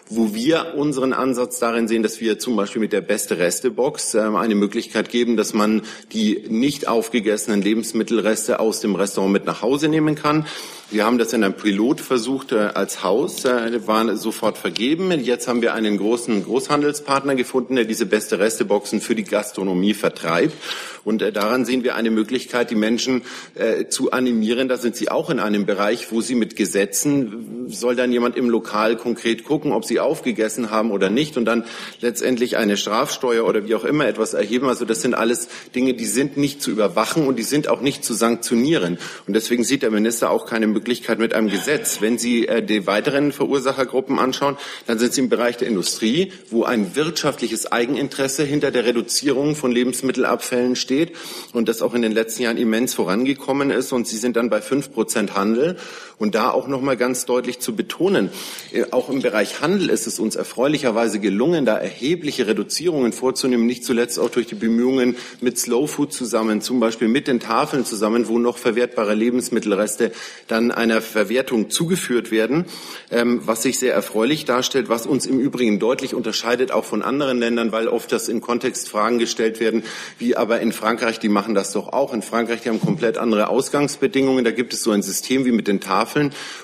wo 0.09 0.33
wir 0.33 0.73
unseren 0.75 1.13
Ansatz 1.13 1.59
darin 1.59 1.87
sehen, 1.87 2.03
dass 2.03 2.21
wir 2.21 2.39
zum 2.39 2.55
Beispiel 2.55 2.79
mit 2.79 2.93
der 2.93 3.01
Beste 3.01 3.37
Reste 3.37 3.71
Box 3.71 4.13
äh, 4.13 4.19
eine 4.19 4.55
Möglichkeit 4.55 5.09
geben, 5.09 5.37
dass 5.37 5.53
man 5.53 5.81
die 6.13 6.45
nicht 6.49 6.87
aufgegessenen 6.87 7.61
Lebensmittelreste 7.61 8.59
aus 8.59 8.79
dem 8.79 8.95
Restaurant 8.95 9.33
mit 9.33 9.45
nach 9.45 9.61
Hause 9.61 9.87
nehmen 9.89 10.15
kann. 10.15 10.45
Wir 10.89 11.05
haben 11.05 11.17
das 11.17 11.33
in 11.33 11.43
einem 11.43 11.53
Pilot 11.53 11.99
versucht 11.99 12.53
äh, 12.53 12.69
als 12.73 13.03
Haus, 13.03 13.43
äh, 13.43 13.85
waren 13.87 14.15
sofort 14.15 14.57
vergeben. 14.57 15.11
Jetzt 15.11 15.49
haben 15.49 15.61
wir 15.61 15.73
einen 15.73 15.97
großen 15.97 16.45
Großhandelspartner 16.45 17.35
gefunden, 17.35 17.75
der 17.75 17.83
diese 17.83 18.05
beste 18.05 18.39
Resteboxen 18.39 19.01
für 19.01 19.13
die 19.13 19.25
Gastronomie 19.25 19.93
vertreibt. 19.93 20.55
Und 21.03 21.21
äh, 21.21 21.33
daran 21.33 21.65
sehen 21.65 21.83
wir 21.83 21.95
eine 21.95 22.09
Möglichkeit, 22.09 22.71
die 22.71 22.75
Menschen 22.75 23.23
zu 23.89 24.11
animieren. 24.11 24.67
Da 24.67 24.77
sind 24.77 24.95
sie 24.95 25.09
auch 25.09 25.29
in 25.29 25.39
einem 25.39 25.65
Bereich, 25.65 26.11
wo 26.11 26.21
sie 26.21 26.35
mit 26.35 26.55
Gesetzen, 26.55 27.65
soll 27.67 27.95
dann 27.95 28.11
jemand 28.11 28.37
im 28.37 28.49
Lokal 28.49 28.95
konkret 28.95 29.43
gucken, 29.43 29.71
ob 29.71 29.85
sie 29.85 29.96
aufgegessen 29.99 30.71
haben 30.71 30.91
oder 30.91 31.09
nicht 31.09 31.37
und 31.37 31.45
dann 31.45 31.65
letztendlich 32.01 32.57
eine 32.57 32.77
Strafsteuer 32.77 33.45
oder 33.45 33.67
wie 33.67 33.75
auch 33.75 33.85
immer 33.85 34.07
etwas 34.07 34.33
erheben. 34.33 34.67
Also 34.67 34.85
das 34.85 35.01
sind 35.01 35.13
alles 35.13 35.47
Dinge, 35.75 35.93
die 35.93 36.05
sind 36.05 36.37
nicht 36.37 36.61
zu 36.61 36.71
überwachen 36.71 37.27
und 37.27 37.37
die 37.37 37.43
sind 37.43 37.67
auch 37.67 37.81
nicht 37.81 38.03
zu 38.03 38.13
sanktionieren. 38.13 38.97
Und 39.27 39.33
deswegen 39.35 39.63
sieht 39.63 39.83
der 39.83 39.91
Minister 39.91 40.29
auch 40.29 40.45
keine 40.45 40.67
Möglichkeit 40.67 41.19
mit 41.19 41.33
einem 41.33 41.49
Gesetz. 41.49 42.01
Wenn 42.01 42.17
Sie 42.17 42.47
äh, 42.47 42.63
die 42.63 42.87
weiteren 42.87 43.31
Verursachergruppen 43.31 44.19
anschauen, 44.19 44.57
dann 44.85 44.99
sind 44.99 45.13
Sie 45.13 45.21
im 45.21 45.29
Bereich 45.29 45.57
der 45.57 45.67
Industrie, 45.67 46.31
wo 46.49 46.63
ein 46.63 46.95
wirtschaftliches 46.95 47.71
Eigeninteresse 47.71 48.43
hinter 48.43 48.71
der 48.71 48.85
Reduzierung 48.85 49.55
von 49.55 49.71
Lebensmittelabfällen 49.71 50.75
steht 50.75 51.13
und 51.53 51.69
das 51.69 51.81
auch 51.81 51.93
in 51.93 52.01
den 52.01 52.11
letzten 52.11 52.43
Jahren 52.43 52.57
immens 52.57 52.93
vorangekommen 52.93 53.71
ist. 53.71 53.93
Und 53.93 54.07
Sie 54.07 54.17
sind 54.17 54.35
dann 54.35 54.49
bei 54.49 54.61
fünf 54.61 54.91
Prozent 54.91 55.35
Handel. 55.35 55.77
Und 56.19 56.33
da 56.33 56.49
auch 56.49 56.67
noch 56.67 56.81
mal 56.81 56.97
ganz 56.97 57.25
deutlich 57.25 57.59
zu 57.59 57.75
betonen, 57.75 58.31
äh, 58.73 58.85
auch 58.89 59.09
im 59.09 59.21
Bereich 59.21 59.61
Handel 59.61 59.91
ist 59.91 60.07
es 60.07 60.17
uns 60.17 60.35
erfreulicherweise 60.35 61.19
gelungen, 61.19 61.63
da 61.63 61.77
erhebliche 61.77 62.47
Reduzierungen 62.47 63.13
vorzunehmen, 63.13 63.67
nicht 63.67 63.85
zuletzt 63.85 64.17
auch 64.17 64.31
durch 64.31 64.47
die 64.47 64.55
Bemühungen 64.55 65.15
mit 65.41 65.59
Slow 65.59 65.87
Food 65.87 66.13
zusammen, 66.13 66.61
zum 66.61 66.79
Beispiel 66.79 67.07
mit 67.07 67.27
den 67.27 67.39
Tafeln 67.39 67.85
zusammen, 67.85 68.27
wo 68.27 68.39
noch 68.39 68.57
verwertbare 68.57 69.13
Lebensmittelreste 69.13 70.11
dann 70.47 70.71
einer 70.71 71.01
Verwertung 71.01 71.69
zugeführt 71.69 72.31
werden, 72.31 72.65
ähm, 73.11 73.41
was 73.45 73.61
sich 73.61 73.77
sehr 73.77 73.93
erfreulich 73.93 74.45
darstellt, 74.45 74.89
was 74.89 75.05
uns 75.05 75.27
im 75.27 75.39
Übrigen 75.39 75.77
deutlich 75.77 76.15
unterscheidet, 76.15 76.71
auch 76.71 76.85
von 76.85 77.03
anderen 77.03 77.37
Ländern, 77.37 77.71
weil 77.71 77.87
oft 77.87 78.11
das 78.11 78.27
in 78.27 78.41
Kontext 78.41 78.89
Fragen 78.89 79.19
gestellt 79.19 79.59
werden, 79.59 79.83
wie 80.17 80.35
aber 80.35 80.61
in 80.61 80.71
Frankreich, 80.71 81.19
die 81.19 81.29
machen 81.29 81.53
das 81.53 81.73
doch 81.73 81.93
auch. 81.93 82.11
In 82.11 82.23
Frankreich, 82.23 82.61
die 82.61 82.69
haben 82.69 82.81
komplett 82.81 83.19
andere 83.19 83.49
Ausgangsbedingungen. 83.49 84.43
Da 84.43 84.49
gibt 84.49 84.73
es 84.73 84.81
so 84.81 84.89
ein 84.89 85.03
System 85.03 85.45
wie 85.45 85.51
mit 85.51 85.67
den 85.67 85.79
Tafeln 85.79 86.06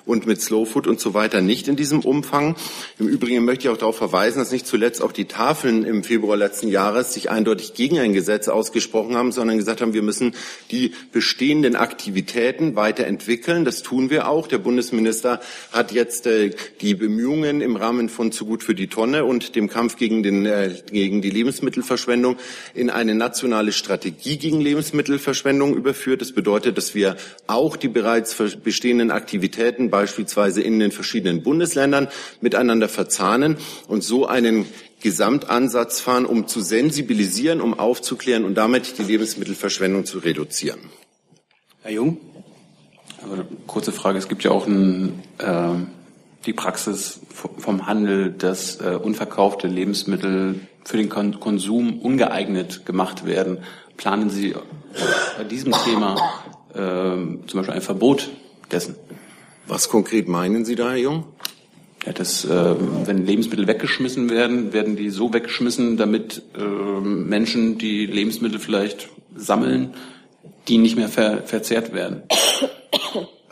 und 0.06 0.26
mit 0.26 0.42
Slow 0.42 0.66
Food 0.66 0.88
und 0.88 1.00
so 1.00 1.14
weiter 1.14 1.42
nicht 1.42 1.68
in 1.68 1.76
diesem 1.76 2.00
Umfang. 2.02 2.56
Im 3.00 3.08
Übrigen 3.08 3.46
möchte 3.46 3.68
ich 3.68 3.74
auch 3.74 3.78
darauf 3.78 3.98
verweisen, 3.98 4.40
dass 4.40 4.52
nicht 4.52 4.68
zuletzt 4.68 5.02
auch 5.02 5.12
die 5.12 5.26
Tafeln 5.26 5.84
im 5.84 6.04
Februar 6.04 6.38
letzten 6.38 6.70
Jahres 6.70 7.14
sich 7.14 7.30
eindeutig 7.30 7.74
gegen 7.74 8.00
ein 8.00 8.14
Gesetz 8.14 8.48
ausgesprochen 8.48 9.16
haben, 9.16 9.32
sondern 9.32 9.58
gesagt 9.58 9.82
haben, 9.82 9.94
wir 9.94 10.02
müssen 10.02 10.34
die 10.72 10.94
bestehenden 11.12 11.76
Aktivitäten 11.76 12.76
weiterentwickeln. 12.76 13.66
Das 13.66 13.84
tun 13.84 14.10
wir 14.10 14.28
auch. 14.28 14.48
Der 14.48 14.58
Bundesminister 14.58 15.42
hat 15.72 15.92
jetzt 15.92 16.28
äh, 16.28 16.52
die 16.82 16.96
Bemühungen 16.96 17.62
im 17.62 17.76
Rahmen 17.76 18.10
von 18.10 18.32
Zu 18.32 18.46
gut 18.46 18.64
für 18.64 18.76
die 18.76 18.88
Tonne 18.88 19.26
und 19.26 19.56
dem 19.56 19.70
Kampf 19.70 19.98
gegen, 19.98 20.24
den, 20.24 20.46
äh, 20.46 20.76
gegen 20.92 21.22
die 21.22 21.30
Lebensmittelverschwendung 21.30 22.38
in 22.74 22.90
eine 22.90 23.16
nationale 23.16 23.72
Strategie 23.72 24.38
gegen 24.38 24.62
Lebensmittelverschwendung 24.62 25.76
überführt. 25.76 26.22
Das 26.22 26.32
bedeutet, 26.32 26.78
dass 26.78 26.96
wir 26.96 27.18
auch 27.48 27.76
die 27.76 27.88
bereits 27.88 28.36
bestehenden 28.64 29.12
Aktivitäten 29.12 29.33
beispielsweise 29.90 30.62
in 30.62 30.80
den 30.80 30.92
verschiedenen 30.92 31.44
Bundesländern 31.44 32.08
miteinander 32.42 32.90
verzahnen 32.90 33.58
und 33.88 34.04
so 34.04 34.28
einen 34.28 34.66
Gesamtansatz 35.02 36.00
fahren, 36.00 36.26
um 36.26 36.48
zu 36.48 36.62
sensibilisieren, 36.62 37.62
um 37.62 37.78
aufzuklären 37.78 38.46
und 38.46 38.56
damit 38.56 38.98
die 38.98 39.04
Lebensmittelverschwendung 39.04 40.06
zu 40.06 40.20
reduzieren. 40.20 40.80
Herr 41.82 41.92
Jung? 41.92 42.18
Aber 43.24 43.46
kurze 43.68 43.92
Frage. 43.92 44.18
Es 44.18 44.28
gibt 44.28 44.44
ja 44.44 44.52
auch 44.52 44.66
ein, 44.66 45.22
äh, 45.38 45.70
die 46.46 46.54
Praxis 46.54 47.20
vom 47.58 47.88
Handel, 47.88 48.32
dass 48.32 48.80
äh, 48.82 48.98
unverkaufte 49.02 49.68
Lebensmittel 49.68 50.62
für 50.86 50.98
den 50.98 51.10
Kon 51.10 51.40
Konsum 51.40 52.00
ungeeignet 52.00 52.86
gemacht 52.86 53.26
werden. 53.26 53.60
Planen 53.98 54.30
Sie 54.30 54.56
bei 55.38 55.44
diesem 55.44 55.74
Thema 55.74 56.16
äh, 56.74 56.78
zum 57.48 57.60
Beispiel 57.60 57.76
ein 57.76 57.82
Verbot 57.82 58.30
dessen? 58.72 58.96
Was 59.68 59.90
konkret 59.90 60.28
meinen 60.28 60.66
Sie 60.66 60.76
da, 60.76 60.90
Herr 60.90 60.98
Jung? 60.98 61.26
Ja, 62.06 62.12
dass, 62.12 62.44
äh, 62.44 62.76
wenn 63.06 63.26
Lebensmittel 63.26 63.66
weggeschmissen 63.66 64.30
werden, 64.30 64.74
werden 64.74 64.98
die 64.98 65.10
so 65.10 65.34
weggeschmissen, 65.34 65.96
damit 65.96 66.42
äh, 66.58 66.62
Menschen, 66.62 67.78
die 67.78 68.06
Lebensmittel 68.06 68.60
vielleicht 68.60 69.08
sammeln, 69.36 69.94
die 70.68 70.78
nicht 70.78 70.98
mehr 70.98 71.08
ver 71.08 71.44
verzehrt 71.44 71.94
werden. 71.94 72.24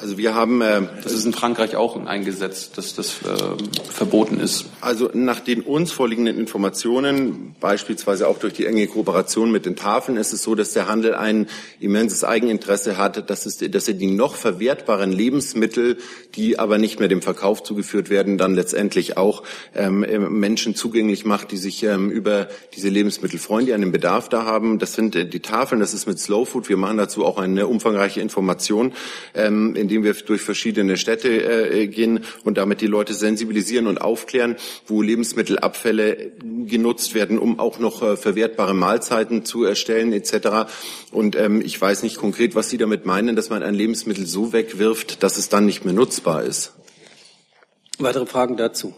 Also 0.02 0.18
wir 0.18 0.34
haben, 0.34 0.62
äh, 0.62 0.82
das 1.04 1.14
ist 1.14 1.26
in 1.26 1.34
Frankreich 1.34 1.76
auch 1.76 2.04
ein 2.08 2.26
Gesetz, 2.26 2.72
dass 2.72 2.96
das 2.96 3.20
äh, 3.22 3.92
verboten 3.92 4.40
ist. 4.40 4.66
Also 4.82 5.12
nach 5.14 5.40
den 5.42 5.62
uns 5.62 5.92
vorliegenden 5.92 6.40
Informationen, 6.40 7.56
beispielsweise 7.60 8.28
auch 8.28 8.40
durch 8.40 8.54
die 8.54 8.66
enge 8.66 8.88
Kooperation 8.88 9.52
mit 9.52 9.68
den 9.68 9.76
Tafeln, 9.76 10.18
ist 10.18 10.34
es 10.34 10.42
so, 10.42 10.56
dass 10.56 10.74
der 10.74 10.88
Handel 10.88 11.14
ein 11.14 11.46
immenses 11.80 12.24
Eigeninteresse 12.24 12.98
hat, 12.98 13.30
dass, 13.30 13.46
es, 13.46 13.60
dass 13.60 13.88
er 13.88 13.94
die 13.94 14.10
noch 14.10 14.34
verwertbaren 14.34 15.12
Lebensmittel, 15.12 15.98
die 16.34 16.58
aber 16.58 16.80
nicht 16.80 17.00
mehr 17.00 17.08
dem 17.08 17.22
Verkauf 17.22 17.62
zugeführt 17.62 18.10
werden, 18.10 18.40
dann 18.40 18.56
letztendlich 18.56 19.18
auch 19.18 19.44
ähm, 19.76 20.00
Menschen 20.40 20.74
zugänglich 20.74 21.26
macht, 21.26 21.52
die 21.52 21.58
sich 21.58 21.84
ähm, 21.84 22.10
über 22.10 22.48
diese 22.74 22.90
Lebensmittel 22.90 23.38
freuen, 23.38 23.68
die 23.68 23.74
einen 23.74 23.92
Bedarf 23.92 24.30
da 24.30 24.46
haben. 24.46 24.80
Das 24.80 24.94
sind 24.94 25.16
äh, 25.16 25.28
die 25.28 25.42
Tafeln, 25.42 25.80
das 25.80 25.94
ist 25.94 26.08
mit 26.08 26.18
Slow 26.18 26.48
Food. 26.48 26.70
Wir 26.70 26.78
machen 26.78 26.98
dazu 26.98 27.24
auch 27.24 27.38
eine 27.38 27.68
umfangreiche 27.68 28.20
Information. 28.20 28.94
Ähm, 29.36 29.76
in 29.76 29.91
indem 29.92 30.04
wir 30.06 30.14
durch 30.14 30.42
verschiedene 30.42 30.96
Städte 30.96 31.30
äh, 31.30 31.88
gehen 31.88 32.22
und 32.46 32.58
damit 32.58 32.80
die 32.80 32.88
Leute 32.88 33.14
sensibilisieren 33.14 33.88
und 33.88 34.00
aufklären, 34.00 34.56
wo 34.88 35.02
Lebensmittelabfälle 35.02 36.32
genutzt 36.66 37.14
werden, 37.14 37.38
um 37.38 37.60
auch 37.60 37.78
noch 37.78 38.02
äh, 38.02 38.16
verwertbare 38.16 38.74
Mahlzeiten 38.74 39.44
zu 39.44 39.66
erstellen 39.66 40.14
etc. 40.14 40.72
Und 41.12 41.36
ähm, 41.36 41.62
ich 41.62 41.80
weiß 41.80 42.04
nicht 42.04 42.18
konkret, 42.18 42.56
was 42.56 42.70
Sie 42.70 42.78
damit 42.78 43.06
meinen, 43.06 43.36
dass 43.36 43.50
man 43.50 43.64
ein 43.64 43.74
Lebensmittel 43.74 44.26
so 44.26 44.54
wegwirft, 44.54 45.24
dass 45.24 45.38
es 45.38 45.50
dann 45.50 45.66
nicht 45.66 45.84
mehr 45.84 45.94
nutzbar 45.94 46.44
ist. 46.44 46.72
Weitere 48.00 48.26
Fragen 48.26 48.56
dazu? 48.56 48.96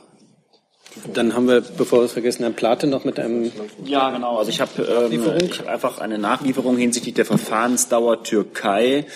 Dann 1.11 1.33
haben 1.33 1.47
wir, 1.47 1.61
bevor 1.61 2.01
wir 2.01 2.05
es 2.05 2.11
vergessen, 2.11 2.43
Herrn 2.43 2.53
Plate 2.53 2.85
noch 2.85 3.03
mit 3.03 3.19
einem. 3.19 3.51
Ja, 3.83 4.11
genau. 4.11 4.37
Also 4.37 4.51
ich 4.51 4.61
habe 4.61 5.09
ähm, 5.11 5.25
hab 5.57 5.67
einfach 5.67 5.97
eine 5.97 6.19
Nachlieferung 6.19 6.77
hinsichtlich 6.77 7.15
der 7.15 7.25
Verfahrensdauer 7.25 8.21
Türkei. 8.21 9.07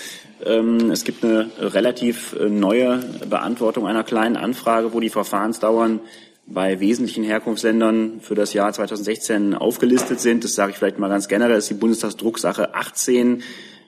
Ähm, 0.46 0.92
es 0.92 1.04
gibt 1.04 1.24
eine 1.24 1.50
relativ 1.60 2.36
äh, 2.40 2.50
neue 2.50 3.00
Beantwortung 3.30 3.88
einer 3.88 4.04
kleinen 4.04 4.38
Anfrage, 4.38 4.94
wo 4.94 5.00
die 5.00 5.10
Verfahrensdauern 5.10 6.00
bei 6.46 6.80
wesentlichen 6.80 7.24
Herkunftsländern 7.24 8.22
für 8.22 8.36
das 8.36 8.54
Jahr 8.54 8.72
2016 8.72 9.54
aufgelistet 9.54 10.20
sind. 10.20 10.44
Das 10.44 10.56
sage 10.56 10.72
ich 10.72 10.78
vielleicht 10.78 11.00
mal 11.00 11.10
ganz 11.10 11.28
generell. 11.28 11.56
Das 11.56 11.66
ist 11.66 11.72
die 11.72 11.76
Bundestagsdrucksache 11.76 12.74
18 12.74 13.44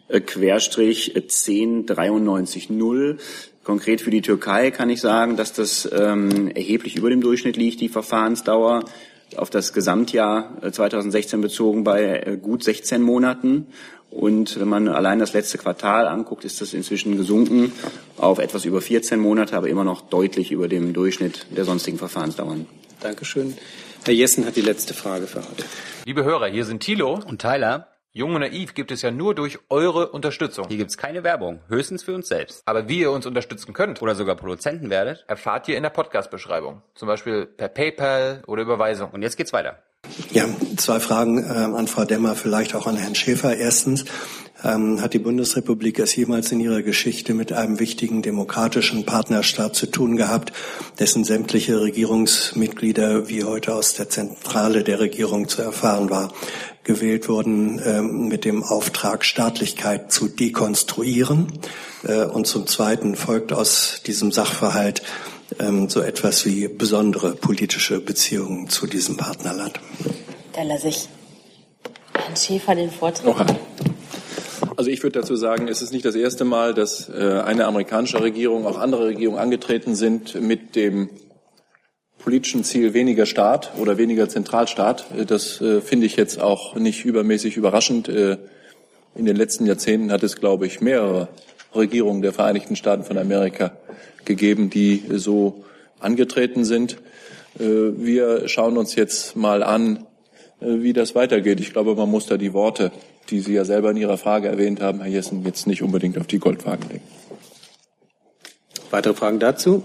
äh, 0.07 0.19
Querstrich 0.19 1.13
10930. 1.15 2.69
Konkret 3.63 4.01
für 4.01 4.11
die 4.11 4.21
Türkei 4.21 4.71
kann 4.71 4.89
ich 4.89 4.99
sagen, 4.99 5.37
dass 5.37 5.53
das 5.53 5.87
ähm, 5.91 6.49
erheblich 6.49 6.95
über 6.95 7.09
dem 7.09 7.21
Durchschnitt 7.21 7.55
liegt, 7.55 7.79
die 7.81 7.89
Verfahrensdauer 7.89 8.85
auf 9.35 9.51
das 9.51 9.73
Gesamtjahr 9.73 10.57
2016 10.71 11.39
äh, 11.39 11.41
bezogen 11.43 11.83
bei 11.83 12.39
gut 12.41 12.63
16 12.63 13.01
Monaten. 13.01 13.67
Und 14.11 14.59
wenn 14.59 14.67
man 14.67 14.87
allein 14.87 15.19
das 15.19 15.33
letzte 15.33 15.57
Quartal 15.57 16.07
anguckt, 16.07 16.43
ist 16.43 16.61
das 16.61 16.73
inzwischen 16.73 17.17
gesunken 17.17 17.71
auf 18.17 18.39
etwas 18.39 18.65
über 18.65 18.81
14 18.81 19.19
Monate, 19.19 19.55
aber 19.55 19.69
immer 19.69 19.83
noch 19.83 20.01
deutlich 20.01 20.51
über 20.51 20.67
dem 20.67 20.93
Durchschnitt 20.93 21.45
der 21.55 21.65
sonstigen 21.65 21.97
Verfahrensdauern. 21.97 22.65
Dankeschön. 23.01 23.55
Herr 24.05 24.13
Jessen 24.13 24.45
hat 24.45 24.55
die 24.55 24.61
letzte 24.61 24.93
Frage 24.93 25.27
für 25.27 25.39
heute. 25.39 25.63
Liebe 26.05 26.23
Hörer, 26.23 26.47
hier 26.47 26.65
sind 26.65 26.81
Thilo 26.81 27.19
und 27.27 27.41
Tyler. 27.41 27.87
Jung 28.11 28.33
und 28.33 28.41
Naiv 28.41 28.73
gibt 28.73 28.91
es 28.91 29.03
ja 29.03 29.11
nur 29.11 29.35
durch 29.35 29.59
eure 29.69 30.09
Unterstützung. 30.09 30.67
Hier 30.67 30.77
gibt 30.77 30.89
es 30.89 30.97
keine 30.97 31.23
Werbung, 31.23 31.59
höchstens 31.67 32.01
für 32.01 32.15
uns 32.15 32.27
selbst. 32.27 32.63
Aber 32.65 32.89
wie 32.89 33.01
ihr 33.01 33.11
uns 33.11 33.27
unterstützen 33.27 33.73
könnt 33.73 34.01
oder 34.01 34.15
sogar 34.15 34.35
Produzenten 34.35 34.89
werdet, 34.89 35.25
erfahrt 35.27 35.67
ihr 35.67 35.77
in 35.77 35.83
der 35.83 35.91
Podcast-Beschreibung. 35.91 36.81
Zum 36.95 37.07
Beispiel 37.07 37.45
per 37.45 37.67
PayPal 37.67 38.41
oder 38.47 38.63
Überweisung. 38.63 39.11
Und 39.11 39.21
jetzt 39.21 39.37
geht's 39.37 39.53
weiter. 39.53 39.83
Ja, 40.31 40.45
zwei 40.77 40.99
Fragen 40.99 41.43
äh, 41.43 41.47
an 41.47 41.87
Frau 41.87 42.05
Demmer, 42.05 42.35
vielleicht 42.35 42.75
auch 42.75 42.87
an 42.87 42.97
Herrn 42.97 43.15
Schäfer. 43.15 43.57
Erstens, 43.57 44.05
ähm, 44.63 45.01
hat 45.01 45.13
die 45.13 45.19
Bundesrepublik 45.19 45.99
es 45.99 46.15
jemals 46.15 46.51
in 46.51 46.59
ihrer 46.59 46.81
Geschichte 46.81 47.33
mit 47.33 47.53
einem 47.53 47.79
wichtigen 47.79 48.21
demokratischen 48.21 49.05
Partnerstaat 49.05 49.75
zu 49.75 49.87
tun 49.87 50.17
gehabt, 50.17 50.53
dessen 50.99 51.23
sämtliche 51.23 51.81
Regierungsmitglieder, 51.81 53.29
wie 53.29 53.43
heute 53.43 53.73
aus 53.73 53.93
der 53.93 54.09
Zentrale 54.09 54.83
der 54.83 54.99
Regierung 54.99 55.47
zu 55.47 55.61
erfahren 55.61 56.09
war, 56.09 56.33
gewählt 56.83 57.29
wurden 57.29 57.81
ähm, 57.85 58.27
mit 58.27 58.45
dem 58.45 58.63
Auftrag, 58.63 59.25
Staatlichkeit 59.25 60.11
zu 60.11 60.27
dekonstruieren? 60.27 61.47
Äh, 62.03 62.25
und 62.25 62.45
zum 62.45 62.67
Zweiten 62.67 63.15
folgt 63.15 63.53
aus 63.53 64.01
diesem 64.05 64.31
Sachverhalt, 64.31 65.01
ähm, 65.59 65.89
so 65.89 66.01
etwas 66.01 66.45
wie 66.45 66.67
besondere 66.67 67.31
politische 67.35 67.99
Beziehungen 67.99 68.69
zu 68.69 68.87
diesem 68.87 69.17
Partnerland. 69.17 69.79
Da 70.53 70.63
lasse 70.63 70.89
ich 70.89 71.07
Herrn 72.13 72.35
Schäfer 72.35 72.75
den 72.75 72.91
Vortritt. 72.91 73.35
Also 74.77 74.91
ich 74.91 75.03
würde 75.03 75.19
dazu 75.19 75.35
sagen, 75.35 75.67
es 75.67 75.81
ist 75.81 75.91
nicht 75.91 76.05
das 76.05 76.15
erste 76.15 76.45
Mal, 76.45 76.73
dass 76.73 77.09
äh, 77.09 77.41
eine 77.45 77.65
amerikanische 77.65 78.21
Regierung, 78.21 78.65
auch 78.65 78.77
andere 78.77 79.07
Regierungen 79.07 79.39
angetreten 79.39 79.95
sind 79.95 80.41
mit 80.41 80.75
dem 80.75 81.09
politischen 82.19 82.63
Ziel 82.63 82.93
weniger 82.93 83.25
Staat 83.25 83.71
oder 83.77 83.97
weniger 83.97 84.29
Zentralstaat. 84.29 85.05
Äh, 85.17 85.25
das 85.25 85.59
äh, 85.59 85.81
finde 85.81 86.05
ich 86.05 86.15
jetzt 86.15 86.39
auch 86.39 86.75
nicht 86.75 87.03
übermäßig 87.03 87.57
überraschend. 87.57 88.07
Äh, 88.07 88.37
in 89.15 89.25
den 89.25 89.35
letzten 89.35 89.65
Jahrzehnten 89.65 90.11
hat 90.11 90.23
es, 90.23 90.35
glaube 90.35 90.67
ich, 90.67 90.81
mehrere 90.81 91.29
Regierungen 91.75 92.21
der 92.21 92.31
Vereinigten 92.31 92.75
Staaten 92.75 93.03
von 93.03 93.17
Amerika 93.17 93.71
gegeben, 94.29 94.69
die 94.69 95.03
so 95.15 95.65
angetreten 95.99 96.63
sind. 96.63 96.93
Äh, 97.59 97.63
wir 97.63 98.47
schauen 98.47 98.77
uns 98.77 98.95
jetzt 98.95 99.35
mal 99.35 99.63
an, 99.63 100.05
äh, 100.61 100.67
wie 100.81 100.93
das 100.93 101.15
weitergeht. 101.15 101.59
Ich 101.59 101.73
glaube, 101.73 101.95
man 101.95 102.09
muss 102.09 102.27
da 102.27 102.37
die 102.37 102.53
Worte, 102.53 102.91
die 103.29 103.39
Sie 103.39 103.53
ja 103.53 103.65
selber 103.65 103.91
in 103.91 103.97
Ihrer 103.97 104.17
Frage 104.17 104.47
erwähnt 104.47 104.81
haben, 104.81 105.01
Herr 105.01 105.09
Jessen, 105.09 105.43
jetzt 105.43 105.67
nicht 105.67 105.81
unbedingt 105.81 106.17
auf 106.17 106.27
die 106.27 106.39
Goldwagen 106.39 106.87
legen. 106.89 107.03
Weitere 108.91 109.13
Fragen 109.15 109.39
dazu? 109.39 109.83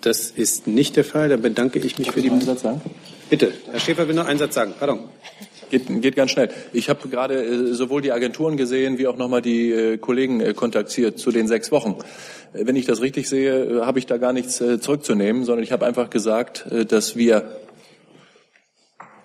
Das 0.00 0.30
ist 0.30 0.66
nicht 0.66 0.96
der 0.96 1.04
Fall. 1.04 1.28
Da 1.28 1.36
bedanke 1.36 1.78
ich 1.78 1.98
mich 1.98 2.10
für 2.10 2.20
die. 2.20 2.30
Einen 2.30 2.40
Satz 2.40 2.62
sagen? 2.62 2.80
Bitte, 3.30 3.52
Herr 3.70 3.80
Schäfer 3.80 4.08
will 4.08 4.14
noch 4.14 4.26
einen 4.26 4.38
Satz 4.38 4.54
sagen. 4.54 4.74
Pardon. 4.78 5.00
Geht, 5.70 6.02
geht 6.02 6.16
ganz 6.16 6.30
schnell. 6.30 6.50
Ich 6.72 6.88
habe 6.88 7.08
gerade 7.08 7.42
äh, 7.42 7.74
sowohl 7.74 8.02
die 8.02 8.12
Agenturen 8.12 8.56
gesehen, 8.56 8.98
wie 8.98 9.06
auch 9.06 9.16
nochmal 9.16 9.42
die 9.42 9.70
äh, 9.70 9.98
Kollegen 9.98 10.40
äh, 10.40 10.54
kontaktiert 10.54 11.18
zu 11.18 11.30
den 11.30 11.48
sechs 11.48 11.72
Wochen. 11.72 11.96
Äh, 12.52 12.66
wenn 12.66 12.76
ich 12.76 12.86
das 12.86 13.00
richtig 13.00 13.28
sehe, 13.28 13.64
äh, 13.64 13.80
habe 13.82 13.98
ich 13.98 14.06
da 14.06 14.18
gar 14.18 14.32
nichts 14.32 14.60
äh, 14.60 14.80
zurückzunehmen, 14.80 15.44
sondern 15.44 15.64
ich 15.64 15.72
habe 15.72 15.86
einfach 15.86 16.10
gesagt, 16.10 16.66
dass 16.88 17.16
wir 17.16 17.58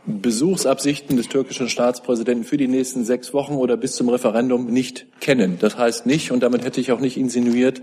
Besuchsabsichten 0.06 1.18
des 1.18 1.28
türkischen 1.28 1.70
Staatspräsidenten 1.70 2.44
für 2.44 2.58
die 2.58 2.68
nächsten 2.68 3.06
sechs 3.06 3.34
Wochen 3.34 3.54
oder 3.54 3.78
bis 3.78 3.96
zum 3.96 4.10
Referendum 4.10 4.66
nicht 4.66 5.06
kennen. 5.20 5.58
Das 5.60 5.78
heißt 5.78 6.06
nicht, 6.06 6.32
und 6.32 6.42
damit 6.42 6.64
hätte 6.64 6.82
ich 6.82 6.92
auch 6.92 7.00
nicht 7.00 7.18
insinuiert, 7.18 7.82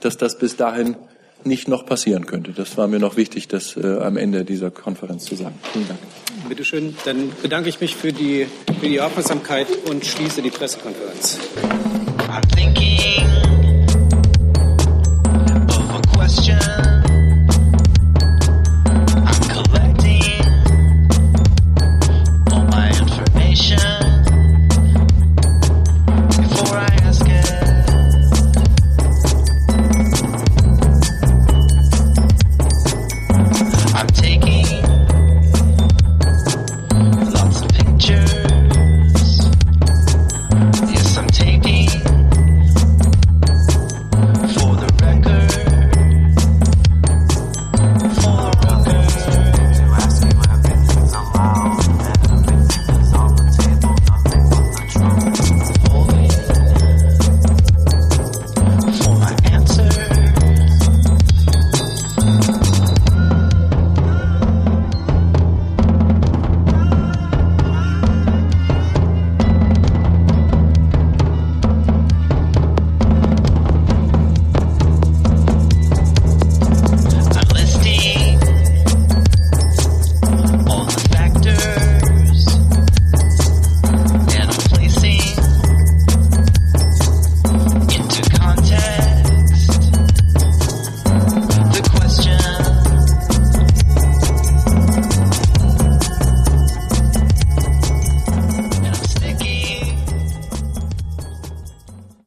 dass 0.00 0.16
das 0.16 0.38
bis 0.38 0.56
dahin 0.56 0.96
nicht 1.42 1.68
noch 1.68 1.84
passieren 1.84 2.26
könnte. 2.26 2.52
Das 2.52 2.76
war 2.76 2.86
mir 2.86 3.00
noch 3.00 3.16
wichtig, 3.16 3.48
das 3.48 3.76
äh, 3.76 3.98
am 3.98 4.16
Ende 4.16 4.44
dieser 4.44 4.70
Konferenz 4.70 5.24
zu 5.24 5.34
sagen. 5.34 5.58
Vielen 5.72 5.88
Dank. 5.88 6.00
Bitte 6.48 6.64
schön. 6.64 6.96
Dann 7.04 7.32
bedanke 7.42 7.68
ich 7.68 7.80
mich 7.80 7.96
für 7.96 8.12
die, 8.12 8.46
für 8.80 8.88
die 8.88 9.00
Aufmerksamkeit 9.00 9.66
und 9.88 10.04
schließe 10.04 10.42
die 10.42 10.50
Pressekonferenz. 10.50 11.38
I'm 12.28 12.42
thinking 12.54 13.43